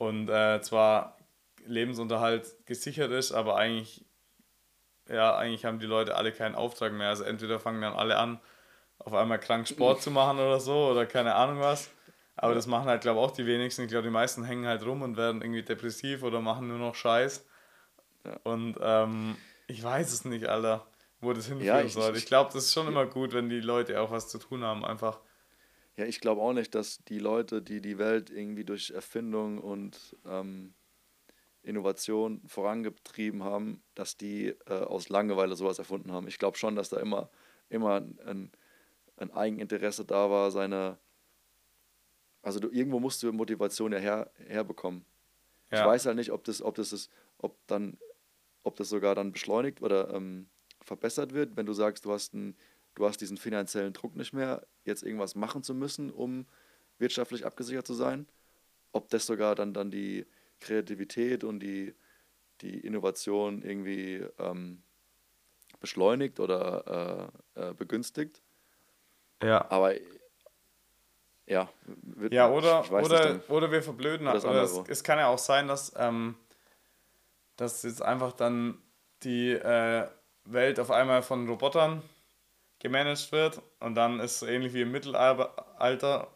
und 0.00 0.30
äh, 0.30 0.62
zwar 0.62 1.18
Lebensunterhalt 1.66 2.56
gesichert 2.64 3.12
ist, 3.12 3.32
aber 3.32 3.56
eigentlich 3.56 4.06
ja, 5.10 5.36
eigentlich 5.36 5.64
haben 5.64 5.78
die 5.78 5.86
Leute 5.86 6.16
alle 6.16 6.32
keinen 6.32 6.54
Auftrag 6.54 6.92
mehr. 6.92 7.08
Also 7.08 7.24
entweder 7.24 7.58
fangen 7.60 7.82
dann 7.82 7.92
alle 7.92 8.16
an, 8.16 8.40
auf 8.98 9.12
einmal 9.12 9.38
krank 9.38 9.68
Sport 9.68 10.00
zu 10.00 10.10
machen 10.10 10.38
oder 10.38 10.58
so 10.58 10.88
oder 10.88 11.04
keine 11.04 11.34
Ahnung 11.34 11.60
was. 11.60 11.90
Aber 12.36 12.54
das 12.54 12.66
machen 12.66 12.88
halt, 12.88 13.02
glaube 13.02 13.20
ich, 13.20 13.26
auch 13.26 13.32
die 13.32 13.44
wenigsten. 13.44 13.82
Ich 13.82 13.88
glaube, 13.88 14.04
die 14.04 14.10
meisten 14.12 14.44
hängen 14.44 14.66
halt 14.66 14.86
rum 14.86 15.02
und 15.02 15.18
werden 15.18 15.42
irgendwie 15.42 15.62
depressiv 15.62 16.22
oder 16.22 16.40
machen 16.40 16.68
nur 16.68 16.78
noch 16.78 16.94
Scheiß. 16.94 17.44
Ja. 18.24 18.38
Und 18.44 18.76
ähm, 18.80 19.36
ich 19.66 19.82
weiß 19.82 20.12
es 20.12 20.24
nicht, 20.24 20.46
Alter, 20.46 20.86
wo 21.20 21.34
das 21.34 21.46
hinführen 21.46 21.66
ja, 21.66 21.82
ich, 21.82 21.92
soll. 21.92 22.16
Ich 22.16 22.24
glaube, 22.24 22.50
das 22.54 22.64
ist 22.64 22.72
schon 22.72 22.88
immer 22.88 23.04
gut, 23.04 23.34
wenn 23.34 23.50
die 23.50 23.60
Leute 23.60 24.00
auch 24.00 24.10
was 24.10 24.28
zu 24.28 24.38
tun 24.38 24.64
haben, 24.64 24.84
einfach. 24.84 25.18
Ja, 25.96 26.04
ich 26.06 26.20
glaube 26.20 26.40
auch 26.40 26.52
nicht, 26.52 26.74
dass 26.74 26.98
die 27.04 27.18
Leute, 27.18 27.62
die 27.62 27.80
die 27.80 27.98
Welt 27.98 28.30
irgendwie 28.30 28.64
durch 28.64 28.90
Erfindung 28.90 29.58
und 29.58 30.16
ähm, 30.24 30.74
Innovation 31.62 32.40
vorangetrieben 32.46 33.44
haben, 33.44 33.82
dass 33.94 34.16
die 34.16 34.48
äh, 34.66 34.72
aus 34.72 35.08
Langeweile 35.08 35.56
sowas 35.56 35.78
erfunden 35.78 36.12
haben. 36.12 36.26
Ich 36.26 36.38
glaube 36.38 36.56
schon, 36.56 36.74
dass 36.74 36.88
da 36.88 36.98
immer, 37.00 37.30
immer 37.68 37.96
ein, 38.24 38.50
ein 39.16 39.30
Eigeninteresse 39.32 40.04
da 40.04 40.30
war, 40.30 40.50
seine. 40.50 40.98
Also 42.42 42.58
du, 42.58 42.70
irgendwo 42.70 43.00
musst 43.00 43.22
du 43.22 43.32
Motivation 43.32 43.92
ja 43.92 43.98
her, 43.98 44.30
herbekommen. 44.38 45.04
Ja. 45.70 45.80
Ich 45.80 45.86
weiß 45.86 46.06
halt 46.06 46.16
nicht, 46.16 46.32
ob 46.32 46.44
das, 46.44 46.62
ob 46.62 46.74
das 46.76 46.92
ist, 46.92 47.10
ob 47.36 47.58
dann, 47.66 47.98
ob 48.62 48.76
das 48.76 48.88
sogar 48.88 49.14
dann 49.14 49.32
beschleunigt 49.32 49.82
oder 49.82 50.14
ähm, 50.14 50.48
verbessert 50.80 51.34
wird, 51.34 51.56
wenn 51.56 51.66
du 51.66 51.74
sagst, 51.74 52.06
du 52.06 52.12
hast, 52.12 52.32
ein, 52.32 52.56
du 53.00 53.06
hast 53.06 53.20
diesen 53.20 53.38
finanziellen 53.38 53.92
Druck 53.92 54.14
nicht 54.14 54.32
mehr, 54.32 54.66
jetzt 54.84 55.02
irgendwas 55.02 55.34
machen 55.34 55.62
zu 55.62 55.74
müssen, 55.74 56.10
um 56.10 56.46
wirtschaftlich 56.98 57.46
abgesichert 57.46 57.86
zu 57.86 57.94
sein. 57.94 58.26
Ob 58.92 59.08
das 59.08 59.26
sogar 59.26 59.54
dann, 59.54 59.72
dann 59.72 59.90
die, 59.90 60.26
Kreativität 60.60 61.42
und 61.42 61.60
die, 61.60 61.94
die 62.60 62.78
Innovation 62.80 63.62
irgendwie 63.62 64.24
ähm, 64.38 64.82
beschleunigt 65.80 66.38
oder 66.38 67.32
äh, 67.56 67.70
äh, 67.70 67.74
begünstigt. 67.74 68.42
Ja. 69.42 69.68
Aber 69.70 69.94
ja. 71.46 71.68
Wird, 71.84 72.32
ja, 72.32 72.50
oder, 72.50 72.84
oder, 72.92 73.40
oder 73.48 73.72
wir 73.72 73.82
verblöden. 73.82 74.28
Oder, 74.28 74.44
oder 74.44 74.62
es, 74.62 74.78
es, 74.86 75.02
kann 75.02 75.18
ja 75.18 75.28
auch 75.28 75.38
sein, 75.38 75.66
dass, 75.66 75.92
ähm, 75.96 76.36
dass 77.56 77.82
jetzt 77.82 78.02
einfach 78.02 78.32
dann 78.32 78.80
die 79.22 79.52
äh, 79.52 80.06
Welt 80.44 80.78
auf 80.78 80.90
einmal 80.90 81.22
von 81.22 81.48
Robotern 81.48 82.02
gemanagt 82.80 83.30
wird 83.30 83.60
und 83.78 83.94
dann 83.94 84.20
ist 84.20 84.42
es 84.42 84.48
ähnlich 84.48 84.72
wie 84.72 84.80
im 84.80 84.90
Mittelalter 84.90 86.28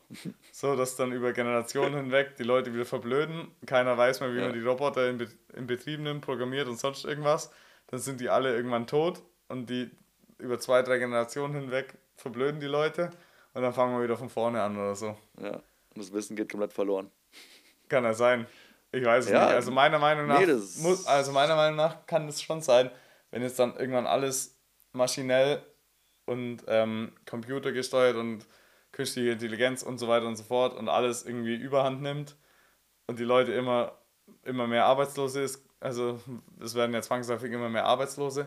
so, 0.53 0.77
dass 0.77 0.95
dann 0.95 1.11
über 1.11 1.33
Generationen 1.33 1.97
hinweg 1.97 2.37
die 2.37 2.43
Leute 2.43 2.73
wieder 2.73 2.85
verblöden. 2.85 3.49
Keiner 3.67 3.97
weiß 3.97 4.21
mehr, 4.21 4.33
wie 4.33 4.39
ja. 4.39 4.45
man 4.45 4.53
die 4.53 4.61
Roboter 4.61 5.09
in, 5.09 5.19
Be 5.19 5.29
in 5.55 5.67
Betrieb 5.67 6.01
nimmt, 6.01 6.21
programmiert 6.21 6.69
und 6.69 6.79
sonst 6.79 7.05
irgendwas. 7.05 7.51
Dann 7.89 7.99
sind 7.99 8.21
die 8.21 8.29
alle 8.29 8.55
irgendwann 8.55 8.87
tot 8.87 9.23
und 9.49 9.71
die 9.71 9.91
über 10.39 10.61
zwei, 10.61 10.83
drei 10.83 10.99
Generationen 10.99 11.55
hinweg 11.55 11.95
verblöden 12.17 12.61
die 12.61 12.67
Leute 12.67 13.11
und 13.55 13.63
dann 13.63 13.73
fangen 13.73 13.97
wir 13.97 14.05
wieder 14.05 14.19
von 14.19 14.29
vorne 14.29 14.63
an 14.63 14.77
oder 14.77 14.95
so. 14.95 15.17
Ja, 15.41 15.55
und 15.55 15.99
das 15.99 16.13
Wissen 16.13 16.37
geht 16.37 16.51
komplett 16.51 16.75
verloren. 16.75 17.11
Kann 17.89 18.05
ja 18.05 18.13
sein. 18.13 18.47
Ich 18.93 19.05
weiß 19.05 19.25
es 19.25 19.31
ja, 19.31 19.47
nicht. 19.47 19.55
Also 19.55 19.71
meiner 19.71 19.99
Meinung 19.99 20.27
nach 20.27 20.41
nee, 20.41 20.53
muss, 20.83 21.07
also 21.07 21.33
meiner 21.33 21.57
Meinung 21.57 21.77
nach 21.77 22.07
kann 22.07 22.29
es 22.29 22.43
schon 22.43 22.61
sein, 22.61 22.91
wenn 23.31 23.43
jetzt 23.43 23.59
dann 23.59 23.77
irgendwann 23.77 24.07
alles 24.07 24.57
maschinell 24.93 25.63
und 26.27 26.65
ähm, 26.69 27.13
computergesteuert 27.27 28.17
und 28.17 28.47
künstliche 28.93 29.31
Intelligenz 29.31 29.83
und 29.83 29.99
so 29.99 30.09
weiter 30.09 30.27
und 30.27 30.37
so 30.37 30.45
fort 30.45 30.77
und 30.77 30.89
alles 30.89 31.25
irgendwie 31.27 31.57
überhand 31.57 32.03
nimmt 32.03 32.37
und 33.07 33.19
die 33.19 33.25
Leute 33.25 33.53
immer, 33.53 33.99
immer 34.43 34.67
mehr 34.67 34.87
Arbeitslose 34.87 35.43
ist, 35.43 35.65
also 35.81 36.21
es 36.61 36.75
werden 36.75 36.95
ja 36.95 37.03
zwangsläufig 37.03 37.53
immer 37.53 37.69
mehr 37.69 37.85
Arbeitslose. 37.85 38.47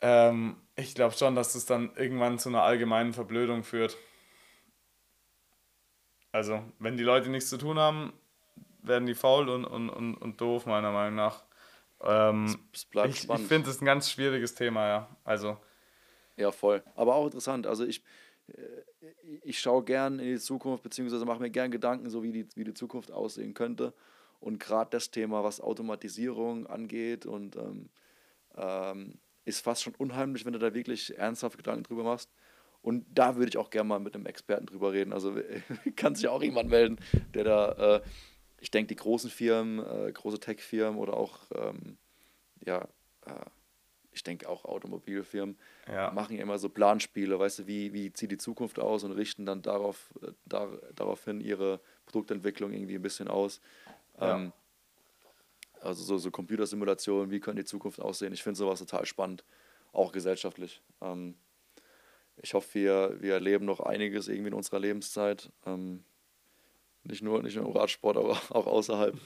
Ähm, 0.00 0.56
ich 0.76 0.94
glaube 0.94 1.14
schon, 1.14 1.34
dass 1.34 1.54
das 1.54 1.66
dann 1.66 1.94
irgendwann 1.96 2.38
zu 2.38 2.48
einer 2.48 2.62
allgemeinen 2.62 3.12
Verblödung 3.12 3.64
führt. 3.64 3.96
Also, 6.30 6.62
wenn 6.78 6.96
die 6.96 7.02
Leute 7.02 7.28
nichts 7.28 7.50
zu 7.50 7.58
tun 7.58 7.78
haben, 7.78 8.12
werden 8.82 9.06
die 9.06 9.14
faul 9.14 9.48
und, 9.48 9.64
und, 9.64 9.90
und, 9.90 10.14
und 10.16 10.40
doof, 10.40 10.66
meiner 10.66 10.90
Meinung 10.90 11.16
nach. 11.16 11.44
Ähm, 12.00 12.58
es 12.72 12.84
bleibt 12.84 13.10
ich, 13.10 13.20
spannend. 13.20 13.42
Ich 13.42 13.48
finde 13.48 13.70
es 13.70 13.80
ein 13.80 13.84
ganz 13.84 14.10
schwieriges 14.10 14.54
Thema, 14.54 14.88
ja. 14.88 15.16
Also, 15.24 15.58
ja, 16.42 16.52
voll. 16.52 16.82
Aber 16.94 17.14
auch 17.14 17.24
interessant. 17.24 17.66
Also 17.66 17.84
ich, 17.84 18.02
äh, 18.48 19.06
ich 19.42 19.58
schaue 19.58 19.84
gern 19.84 20.18
in 20.18 20.26
die 20.26 20.38
Zukunft, 20.38 20.82
beziehungsweise 20.82 21.24
mache 21.24 21.40
mir 21.40 21.50
gern 21.50 21.70
Gedanken, 21.70 22.10
so 22.10 22.22
wie 22.22 22.32
die, 22.32 22.46
wie 22.54 22.64
die 22.64 22.74
Zukunft 22.74 23.10
aussehen 23.10 23.54
könnte. 23.54 23.94
Und 24.40 24.58
gerade 24.58 24.90
das 24.90 25.10
Thema, 25.10 25.44
was 25.44 25.60
Automatisierung 25.60 26.66
angeht 26.66 27.26
und 27.26 27.56
ähm, 27.56 27.88
ähm, 28.56 29.18
ist 29.44 29.60
fast 29.60 29.82
schon 29.82 29.94
unheimlich, 29.94 30.44
wenn 30.44 30.52
du 30.52 30.58
da 30.58 30.74
wirklich 30.74 31.16
ernsthaft 31.16 31.56
Gedanken 31.56 31.84
drüber 31.84 32.02
machst. 32.02 32.30
Und 32.82 33.06
da 33.14 33.36
würde 33.36 33.48
ich 33.50 33.56
auch 33.56 33.70
gerne 33.70 33.88
mal 33.88 34.00
mit 34.00 34.14
einem 34.16 34.26
Experten 34.26 34.66
drüber 34.66 34.92
reden. 34.92 35.12
Also 35.12 35.36
kann 35.96 36.16
sich 36.16 36.26
auch 36.26 36.42
jemand 36.42 36.68
melden, 36.68 36.98
der 37.34 37.44
da, 37.44 37.96
äh, 37.96 38.02
ich 38.60 38.70
denke, 38.70 38.88
die 38.88 38.96
großen 38.96 39.30
Firmen, 39.30 39.78
äh, 39.78 40.12
große 40.12 40.40
Tech-Firmen 40.40 40.98
oder 40.98 41.16
auch, 41.16 41.38
ähm, 41.54 41.96
ja, 42.64 42.88
äh, 43.26 43.44
ich 44.12 44.22
denke 44.22 44.48
auch 44.48 44.64
Automobilfirmen, 44.64 45.56
ja. 45.88 46.10
machen 46.12 46.36
ja 46.36 46.42
immer 46.42 46.58
so 46.58 46.68
Planspiele, 46.68 47.38
weißt 47.38 47.60
du, 47.60 47.66
wie, 47.66 47.92
wie 47.92 48.12
sieht 48.14 48.30
die 48.30 48.38
Zukunft 48.38 48.78
aus 48.78 49.04
und 49.04 49.12
richten 49.12 49.46
dann 49.46 49.62
darauf, 49.62 50.12
äh, 50.22 50.32
dar, 50.44 50.68
daraufhin 50.94 51.40
ihre 51.40 51.80
Produktentwicklung 52.06 52.72
irgendwie 52.72 52.96
ein 52.96 53.02
bisschen 53.02 53.28
aus. 53.28 53.60
Ja. 54.20 54.36
Ähm, 54.36 54.52
also 55.80 56.04
so, 56.04 56.18
so 56.18 56.30
Computersimulationen, 56.30 57.30
wie 57.30 57.40
könnte 57.40 57.62
die 57.62 57.68
Zukunft 57.68 58.00
aussehen? 58.00 58.32
Ich 58.32 58.42
finde 58.42 58.58
sowas 58.58 58.78
total 58.78 59.04
spannend, 59.04 59.44
auch 59.92 60.12
gesellschaftlich. 60.12 60.80
Ähm, 61.00 61.34
ich 62.36 62.54
hoffe, 62.54 62.74
wir, 62.74 63.16
wir 63.20 63.34
erleben 63.34 63.64
noch 63.64 63.80
einiges 63.80 64.28
irgendwie 64.28 64.48
in 64.48 64.54
unserer 64.54 64.78
Lebenszeit. 64.78 65.50
Ähm, 65.66 66.04
nicht, 67.04 67.22
nur, 67.22 67.42
nicht 67.42 67.56
nur 67.56 67.66
im 67.66 67.72
Radsport, 67.72 68.16
aber 68.16 68.30
auch 68.50 68.66
außerhalb. 68.66 69.18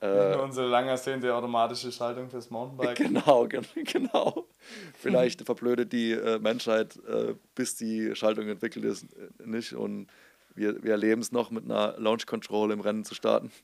Äh, 0.00 0.36
unsere 0.36 0.68
lang 0.68 0.86
ersehnte 0.86 1.34
automatische 1.34 1.90
Schaltung 1.90 2.30
fürs 2.30 2.50
Mountainbike. 2.50 2.98
Genau, 2.98 3.48
genau. 3.48 4.46
Vielleicht 4.94 5.42
verblödet 5.42 5.92
die 5.92 6.12
äh, 6.12 6.38
Menschheit, 6.38 6.96
äh, 7.08 7.34
bis 7.54 7.74
die 7.74 8.14
Schaltung 8.14 8.48
entwickelt 8.48 8.84
ist, 8.84 9.12
äh, 9.14 9.28
nicht. 9.44 9.72
Und 9.72 10.06
wir, 10.54 10.82
wir 10.84 10.92
erleben 10.92 11.20
es 11.20 11.32
noch 11.32 11.50
mit 11.50 11.64
einer 11.64 11.98
Launch 11.98 12.26
Control 12.26 12.70
im 12.70 12.80
Rennen 12.80 13.04
zu 13.04 13.14
starten. 13.14 13.50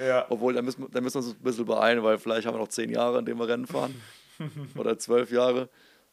Ja. 0.00 0.26
Obwohl, 0.28 0.54
da 0.54 0.62
müssen, 0.62 0.88
da 0.92 1.00
müssen 1.00 1.20
wir 1.20 1.26
uns 1.26 1.34
ein 1.34 1.42
bisschen 1.42 1.64
beeilen, 1.64 2.04
weil 2.04 2.18
vielleicht 2.18 2.46
haben 2.46 2.54
wir 2.54 2.60
noch 2.60 2.68
zehn 2.68 2.88
Jahre, 2.88 3.18
in 3.18 3.24
denen 3.24 3.40
wir 3.40 3.48
Rennen 3.48 3.66
fahren. 3.66 4.00
Oder 4.76 4.96
zwölf 4.96 5.32
Jahre. 5.32 5.68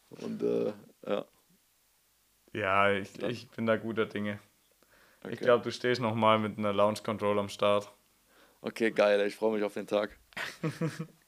Und 0.09 0.41
äh, 0.41 0.73
ja. 1.05 1.25
Ja, 2.51 2.91
ich, 2.91 3.21
ich 3.21 3.47
bin 3.51 3.67
da 3.67 3.77
guter 3.77 4.07
Dinge. 4.07 4.39
Okay. 5.23 5.33
Ich 5.35 5.39
glaube, 5.39 5.63
du 5.63 5.71
stehst 5.71 6.01
noch 6.01 6.15
mal 6.15 6.39
mit 6.39 6.57
einer 6.57 6.73
Launch 6.73 7.03
Control 7.03 7.37
am 7.37 7.47
Start. 7.47 7.94
Okay, 8.61 8.91
geil, 8.91 9.21
ich 9.27 9.35
freue 9.35 9.53
mich 9.53 9.63
auf 9.63 9.73
den 9.73 9.87
Tag. 9.87 10.17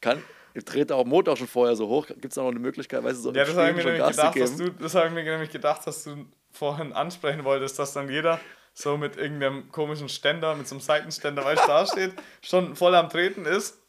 Kann, 0.01 0.23
ich 0.53 0.65
trete 0.65 0.95
auch 0.95 1.05
Montag 1.05 1.37
schon 1.37 1.47
vorher 1.47 1.75
so 1.75 1.87
hoch. 1.87 2.07
Gibt 2.07 2.25
es 2.25 2.35
da 2.35 2.41
noch 2.41 2.49
eine 2.49 2.59
Möglichkeit, 2.59 3.03
weißt 3.03 3.17
du, 3.19 3.21
so 3.21 3.33
ja, 3.33 3.45
das 3.45 3.55
habe 3.55 3.69
ich, 3.69 3.85
mir 3.85 3.93
gedacht, 3.93 4.35
du, 4.35 4.71
das 4.71 4.95
hab 4.95 5.05
ich 5.05 5.11
mir 5.11 5.23
nämlich 5.23 5.51
gedacht, 5.51 5.85
dass 5.85 6.03
du 6.03 6.25
vorhin 6.51 6.93
ansprechen 6.93 7.43
wolltest, 7.43 7.77
dass 7.77 7.93
dann 7.93 8.09
jeder 8.09 8.39
so 8.73 8.97
mit 8.97 9.17
irgendeinem 9.17 9.71
komischen 9.71 10.09
Ständer, 10.09 10.55
mit 10.55 10.67
so 10.67 10.75
einem 10.75 10.81
Seitenständer, 10.81 11.43
weißt 11.45 11.63
du, 11.63 11.67
da 11.67 11.85
steht, 11.85 12.13
schon 12.41 12.75
voll 12.75 12.95
am 12.95 13.09
Treten 13.09 13.45
ist. 13.45 13.79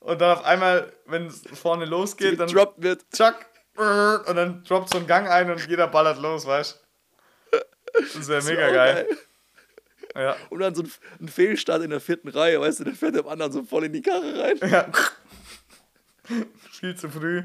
Und 0.00 0.20
dann 0.20 0.38
auf 0.38 0.44
einmal, 0.44 0.92
wenn 1.06 1.26
es 1.26 1.42
vorne 1.54 1.84
losgeht, 1.84 2.38
dann 2.38 2.48
droppt 2.48 2.82
wird. 2.82 3.04
Chuck, 3.12 3.34
und 3.76 4.36
dann 4.36 4.64
droppt 4.64 4.90
so 4.90 4.98
ein 4.98 5.06
Gang 5.06 5.28
ein 5.28 5.50
und 5.50 5.66
jeder 5.68 5.88
ballert 5.88 6.18
los, 6.18 6.46
weißt 6.46 6.80
du? 7.52 7.58
Das 8.14 8.28
wäre 8.28 8.42
mega 8.44 8.70
geil. 8.70 9.06
geil. 9.08 9.18
Ja. 10.16 10.36
Und 10.50 10.60
dann 10.60 10.74
so 10.74 10.82
ein, 10.82 10.90
ein 11.20 11.28
Fehlstart 11.28 11.82
in 11.82 11.90
der 11.90 12.00
vierten 12.00 12.28
Reihe, 12.28 12.60
weißt 12.60 12.80
du, 12.80 12.84
der 12.84 12.94
fährt 12.94 13.14
dem 13.14 13.28
anderen 13.28 13.52
so 13.52 13.62
voll 13.62 13.84
in 13.84 13.92
die 13.92 14.02
Karre 14.02 14.38
rein. 14.38 14.58
Ja. 14.70 14.88
viel 16.70 16.96
zu 16.96 17.10
früh. 17.10 17.44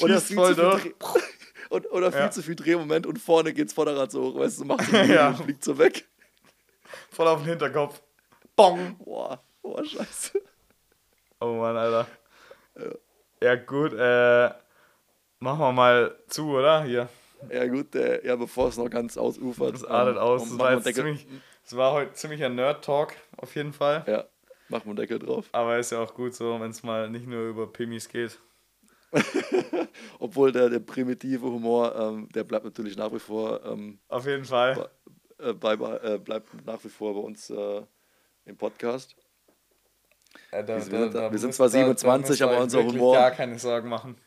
Oder 0.00 0.20
viel, 0.20 0.36
voll 0.36 0.54
zu 0.54 0.78
viel 0.78 0.94
und, 1.70 1.90
oder 1.90 2.12
viel 2.12 2.20
ja. 2.20 2.30
zu 2.30 2.42
viel 2.42 2.54
Drehmoment 2.54 3.06
und 3.06 3.18
vorne 3.18 3.52
geht's 3.52 3.72
Vorderrad 3.72 4.10
so 4.10 4.22
hoch, 4.22 4.38
weißt 4.38 4.60
du, 4.60 4.64
macht 4.64 4.90
so 4.90 4.96
ja. 4.96 5.28
und 5.28 5.36
fliegt 5.38 5.64
so 5.64 5.78
weg. 5.78 6.06
Voll 7.10 7.26
auf 7.28 7.40
den 7.40 7.48
Hinterkopf. 7.50 8.00
Bong! 8.56 8.96
Boah, 8.98 9.42
boah, 9.62 9.84
scheiße. 9.84 10.40
Oh 11.40 11.54
Mann, 11.54 11.76
Alter. 11.76 12.06
Ja, 13.42 13.56
gut, 13.56 13.92
äh, 13.94 14.50
machen 15.40 15.60
wir 15.60 15.72
mal 15.72 16.16
zu, 16.28 16.50
oder? 16.50 16.84
Hier. 16.84 17.08
Ja 17.50 17.66
gut, 17.66 17.94
äh, 17.94 18.24
ja, 18.26 18.36
bevor 18.36 18.68
es 18.68 18.76
noch 18.76 18.88
ganz 18.88 19.16
ausufert. 19.16 19.74
Das 19.74 19.84
artet 19.84 20.16
ähm, 20.16 20.22
aus. 20.22 20.48
Das 20.48 20.58
war 20.58 20.74
jetzt 20.74 20.94
ziemlich, 20.94 21.26
es 21.64 21.76
war 21.76 21.92
heute 21.92 22.12
ziemlich 22.12 22.42
ein 22.44 22.54
Nerd-Talk, 22.54 23.14
auf 23.36 23.54
jeden 23.54 23.72
Fall. 23.72 24.04
Ja, 24.06 24.24
machen 24.68 24.90
wir 24.90 24.94
Deckel 24.94 25.18
drauf. 25.18 25.48
Aber 25.52 25.78
ist 25.78 25.92
ja 25.92 26.00
auch 26.00 26.14
gut 26.14 26.34
so, 26.34 26.60
wenn 26.60 26.70
es 26.70 26.82
mal 26.82 27.08
nicht 27.08 27.26
nur 27.26 27.48
über 27.48 27.66
Pimis 27.72 28.08
geht. 28.08 28.38
Obwohl 30.18 30.52
der, 30.52 30.70
der 30.70 30.80
primitive 30.80 31.44
Humor, 31.44 31.94
ähm, 31.94 32.28
der 32.34 32.44
bleibt 32.44 32.64
natürlich 32.64 32.96
nach 32.96 33.12
wie 33.12 33.18
vor. 33.18 33.64
Ähm, 33.64 33.98
auf 34.08 34.26
jeden 34.26 34.44
Fall. 34.44 34.88
Bei, 35.36 35.48
äh, 35.48 35.52
bei, 35.52 35.74
äh, 35.74 36.18
bleibt 36.18 36.64
nach 36.64 36.82
wie 36.82 36.88
vor 36.88 37.14
bei 37.14 37.20
uns 37.20 37.50
äh, 37.50 37.82
im 38.46 38.56
Podcast. 38.56 39.14
Äh, 40.50 40.64
da, 40.64 40.76
wir 40.76 40.80
sind, 40.82 41.14
da, 41.14 41.30
wir 41.30 41.38
sind 41.38 41.54
zwar 41.54 41.68
27, 41.68 42.42
aber 42.42 42.58
unser 42.58 42.84
Humor. 42.84 43.14
gar 43.14 43.30
keine 43.30 43.58
Sorgen 43.58 43.88
machen. 43.88 44.16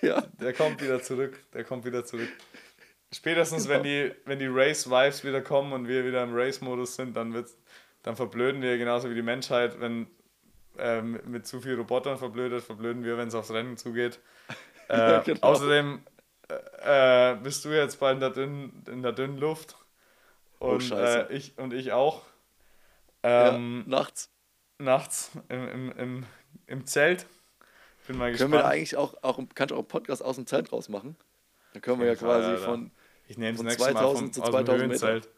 Ja. 0.00 0.22
Der 0.40 0.54
kommt 0.54 0.80
wieder 0.80 1.02
zurück. 1.02 1.38
Der 1.52 1.64
kommt 1.64 1.84
wieder 1.84 2.02
zurück. 2.02 2.30
Spätestens, 3.12 3.64
genau. 3.64 3.76
wenn 3.76 3.82
die, 3.82 4.12
wenn 4.24 4.38
die 4.38 4.48
Race-Vibes 4.48 5.24
wieder 5.24 5.42
kommen 5.42 5.72
und 5.72 5.86
wir 5.86 6.04
wieder 6.06 6.22
im 6.22 6.34
Race-Modus 6.34 6.96
sind, 6.96 7.14
dann, 7.14 7.34
wird's, 7.34 7.56
dann 8.02 8.16
verblöden 8.16 8.62
wir 8.62 8.78
genauso 8.78 9.10
wie 9.10 9.14
die 9.14 9.22
Menschheit. 9.22 9.80
Wenn 9.80 10.06
ähm, 10.78 11.20
mit 11.26 11.46
zu 11.46 11.60
viel 11.60 11.74
Robotern 11.74 12.16
verblödet, 12.16 12.64
verblöden 12.64 13.04
wir, 13.04 13.18
wenn 13.18 13.28
es 13.28 13.34
aufs 13.34 13.50
Rennen 13.50 13.76
zugeht. 13.76 14.18
Äh, 14.88 14.96
ja, 14.96 15.18
genau. 15.20 15.40
Außerdem 15.40 16.02
äh, 16.82 17.36
bist 17.36 17.64
du 17.64 17.70
jetzt 17.70 17.98
bald 18.00 18.16
in 18.16 18.20
der 18.20 18.30
dünnen, 18.30 18.84
in 18.90 19.00
der 19.00 19.12
dünnen 19.12 19.38
Luft. 19.38 19.76
Oh, 20.58 20.72
und, 20.72 20.92
oh, 20.92 20.96
äh, 20.96 21.32
ich, 21.32 21.56
und 21.56 21.72
ich 21.72 21.92
auch. 21.92 22.22
Ähm, 23.22 23.84
ja, 23.86 23.98
nachts. 23.98 24.30
Nachts 24.78 25.30
im, 25.48 25.68
im, 25.68 25.92
im, 25.92 26.26
im 26.66 26.86
Zelt. 26.86 27.26
Bin 28.06 28.18
mal 28.18 28.32
gespannt. 28.32 28.50
Können 28.50 28.60
wir 28.60 28.64
da 28.64 28.68
eigentlich 28.68 28.96
auch, 28.96 29.14
auch, 29.22 29.40
kannst 29.54 29.70
du 29.70 29.76
auch 29.76 29.80
einen 29.80 29.88
Podcast 29.88 30.22
aus 30.22 30.36
dem 30.36 30.46
Zelt 30.46 30.72
rausmachen? 30.72 31.16
Da 31.72 31.80
können 31.80 32.00
wir 32.00 32.08
ja 32.08 32.16
quasi 32.16 32.48
Alter. 32.48 32.64
von, 32.64 32.90
ich 33.32 33.38
nehme 33.38 33.56
von 33.56 33.68
2000 33.68 33.94
Mal 33.94 34.14
vom, 34.14 34.32
zu 34.32 34.40
2000 34.42 34.68
aus 34.68 34.76
dem 34.76 34.78
Höhenzelt. 34.78 35.28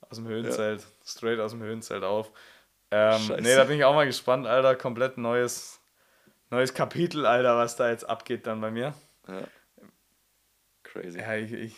Aus 0.00 0.16
dem 0.16 0.26
Höhenzelt. 0.26 0.80
Ja. 0.80 0.86
Straight 1.04 1.38
aus 1.38 1.52
dem 1.52 1.62
Höhenzelt 1.62 2.02
auf. 2.02 2.32
Ähm, 2.90 3.20
nee, 3.38 3.54
da 3.54 3.64
bin 3.64 3.78
ich 3.78 3.84
auch 3.84 3.94
mal 3.94 4.06
gespannt, 4.06 4.46
Alter. 4.46 4.74
Komplett 4.74 5.16
neues, 5.16 5.80
neues 6.50 6.74
Kapitel, 6.74 7.24
Alter, 7.24 7.56
was 7.56 7.76
da 7.76 7.88
jetzt 7.88 8.08
abgeht 8.08 8.48
dann 8.48 8.60
bei 8.60 8.72
mir. 8.72 8.94
Ja. 9.28 9.42
Crazy. 10.82 11.18
Ja, 11.20 11.36
ich, 11.36 11.52
ich, 11.52 11.76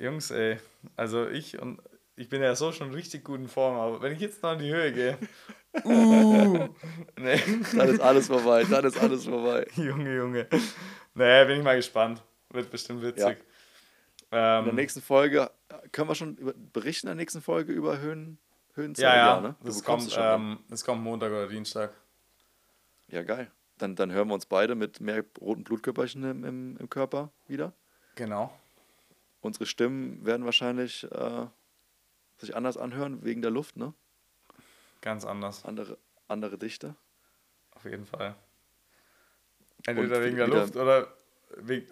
Jungs, 0.00 0.32
ey. 0.32 0.58
Also 0.96 1.28
ich 1.28 1.60
und 1.60 1.80
ich 2.16 2.28
bin 2.28 2.42
ja 2.42 2.56
so 2.56 2.72
schon 2.72 2.92
richtig 2.92 3.24
gut 3.24 3.38
in 3.38 3.48
Form, 3.48 3.76
aber 3.76 4.02
wenn 4.02 4.12
ich 4.12 4.20
jetzt 4.20 4.42
noch 4.42 4.54
in 4.54 4.58
die 4.58 4.72
Höhe 4.72 4.92
gehe, 4.92 5.18
uh, 5.84 6.68
nee. 7.16 7.40
Dann 7.76 7.88
ist 7.88 8.00
alles 8.00 8.26
vorbei, 8.26 8.64
dann 8.64 8.84
ist 8.84 8.98
alles 8.98 9.24
vorbei. 9.24 9.68
Junge, 9.76 10.16
Junge. 10.16 10.48
Naja, 11.14 11.44
bin 11.44 11.58
ich 11.58 11.64
mal 11.64 11.76
gespannt. 11.76 12.22
Wird 12.50 12.70
bestimmt 12.70 13.02
witzig. 13.02 13.38
Ja. 13.38 13.49
Ähm, 14.32 14.60
in 14.60 14.64
der 14.66 14.74
nächsten 14.74 15.02
Folge 15.02 15.50
können 15.92 16.08
wir 16.08 16.14
schon 16.14 16.36
über, 16.36 16.52
berichten, 16.54 17.06
in 17.06 17.16
der 17.16 17.16
nächsten 17.16 17.40
Folge 17.40 17.72
über 17.72 17.98
Höhen, 17.98 18.38
Höhenzeit. 18.74 19.04
Ja, 19.04 19.16
ja, 19.16 19.40
ne? 19.40 19.56
das, 19.62 19.82
kommt, 19.82 20.16
ähm, 20.16 20.60
das 20.68 20.84
kommt 20.84 21.02
Montag 21.02 21.30
oder 21.30 21.48
Dienstag. 21.48 21.92
Ja, 23.08 23.22
geil. 23.22 23.50
Dann, 23.78 23.96
dann 23.96 24.12
hören 24.12 24.28
wir 24.28 24.34
uns 24.34 24.46
beide 24.46 24.74
mit 24.74 25.00
mehr 25.00 25.24
roten 25.40 25.64
Blutkörperchen 25.64 26.22
im, 26.24 26.44
im, 26.44 26.76
im 26.76 26.90
Körper 26.90 27.32
wieder. 27.48 27.72
Genau. 28.14 28.52
Unsere 29.40 29.66
Stimmen 29.66 30.24
werden 30.24 30.44
wahrscheinlich 30.44 31.10
äh, 31.10 31.46
sich 32.36 32.54
anders 32.54 32.76
anhören, 32.76 33.24
wegen 33.24 33.42
der 33.42 33.50
Luft, 33.50 33.76
ne? 33.76 33.94
Ganz 35.00 35.24
anders. 35.24 35.64
Andere, 35.64 35.98
andere 36.28 36.58
Dichte. 36.58 36.94
Auf 37.72 37.84
jeden 37.84 38.04
Fall. 38.04 38.34
Entweder 39.86 40.22
wegen 40.22 40.36
der 40.36 40.48
Luft 40.48 40.76
oder 40.76 41.08
wegen 41.56 41.86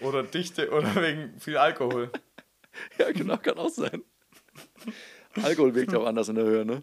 oder 0.00 0.22
Dichte 0.22 0.70
oder 0.70 0.94
wegen 0.96 1.38
viel 1.38 1.56
Alkohol. 1.56 2.10
ja, 2.98 3.12
genau, 3.12 3.36
kann 3.36 3.58
auch 3.58 3.68
sein. 3.68 4.02
Alkohol 5.42 5.74
wirkt 5.74 5.92
ja 5.92 5.98
auch 5.98 6.06
anders 6.06 6.28
in 6.28 6.36
der 6.36 6.44
Höhe, 6.44 6.64
ne? 6.64 6.82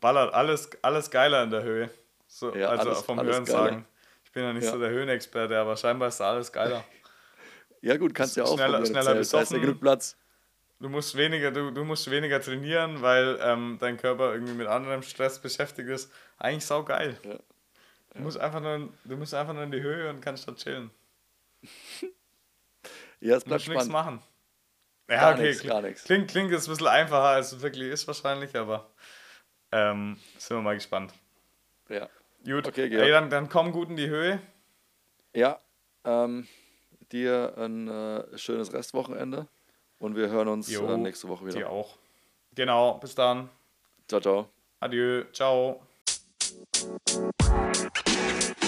Ballert 0.00 0.34
alles, 0.34 0.70
alles 0.82 1.10
geiler 1.10 1.44
in 1.44 1.50
der 1.50 1.62
Höhe. 1.62 1.90
So, 2.26 2.54
ja, 2.54 2.68
also 2.68 2.88
alles, 2.88 3.02
vom 3.02 3.18
alles 3.18 3.34
Hören 3.34 3.44
geiler. 3.44 3.58
sagen. 3.58 3.86
Ich 4.24 4.32
bin 4.32 4.42
ja 4.42 4.52
nicht 4.52 4.64
ja. 4.64 4.72
so 4.72 4.78
der 4.78 4.90
Höhenexperte, 4.90 5.56
aber 5.56 5.76
scheinbar 5.76 6.08
ist 6.08 6.18
da 6.18 6.30
alles 6.30 6.50
geiler. 6.52 6.84
ja, 7.80 7.96
gut, 7.96 8.14
kannst 8.14 8.36
ja 8.36 8.44
auch 8.44 8.54
schneller, 8.54 8.84
schneller 8.84 9.14
besoffen. 9.14 9.38
Da 9.38 9.42
ist 9.42 9.52
ja 9.52 9.58
genug 9.58 9.80
Platz. 9.80 10.16
Du 10.80 10.88
musst 10.88 11.16
weniger, 11.16 11.50
du, 11.52 11.70
du 11.70 11.84
musst 11.84 12.10
weniger 12.10 12.40
trainieren, 12.40 13.00
weil 13.00 13.38
ähm, 13.40 13.78
dein 13.80 13.96
Körper 13.96 14.32
irgendwie 14.32 14.54
mit 14.54 14.66
anderem 14.66 15.02
Stress 15.02 15.38
beschäftigt 15.38 15.88
ist. 15.88 16.12
Eigentlich 16.36 16.66
sau 16.66 16.82
geil. 16.82 17.16
Ja. 17.24 17.38
Du, 18.14 18.22
musst 18.22 18.38
einfach 18.38 18.60
nur, 18.60 18.88
du 19.04 19.16
musst 19.16 19.34
einfach 19.34 19.52
nur 19.52 19.64
in 19.64 19.70
die 19.70 19.82
Höhe 19.82 20.08
und 20.10 20.20
kannst 20.20 20.46
da 20.48 20.54
chillen. 20.54 20.90
ja, 23.20 23.36
es 23.36 23.44
bleibt 23.44 23.62
spannend. 23.62 23.80
nichts 23.80 23.92
machen. 23.92 24.22
Ja, 25.08 25.20
gar 25.20 25.34
okay, 25.34 25.42
nix, 25.42 25.62
gar 25.62 25.82
nichts. 25.82 26.04
Klingt, 26.04 26.30
klingt 26.30 26.50
jetzt 26.50 26.66
ein 26.66 26.70
bisschen 26.70 26.86
einfacher, 26.86 27.28
als 27.28 27.52
es 27.52 27.60
wirklich 27.60 27.90
ist 27.90 28.06
wahrscheinlich, 28.06 28.56
aber 28.56 28.90
ähm, 29.72 30.18
sind 30.38 30.56
wir 30.56 30.62
mal 30.62 30.74
gespannt. 30.74 31.12
Ja. 31.88 32.08
Gut, 32.44 32.66
okay, 32.66 32.88
Ey, 32.94 33.10
dann, 33.10 33.30
dann 33.30 33.48
komm 33.48 33.72
gut 33.72 33.88
in 33.88 33.96
die 33.96 34.08
Höhe. 34.08 34.40
Ja, 35.34 35.60
ähm, 36.04 36.46
dir 37.10 37.54
ein 37.56 37.88
äh, 37.88 38.38
schönes 38.38 38.72
Restwochenende 38.72 39.48
und 39.98 40.16
wir 40.16 40.28
hören 40.28 40.48
uns 40.48 40.70
jo, 40.70 40.86
äh, 40.88 40.96
nächste 40.96 41.28
Woche 41.28 41.46
wieder. 41.46 41.56
Dir 41.56 41.70
auch. 41.70 41.98
Genau, 42.54 42.98
bis 42.98 43.14
dann. 43.14 43.50
Ciao, 44.08 44.20
ciao. 44.20 44.48
Adieu, 44.80 45.24
ciao. 45.32 45.80
Thank 46.74 48.62
you. 48.62 48.63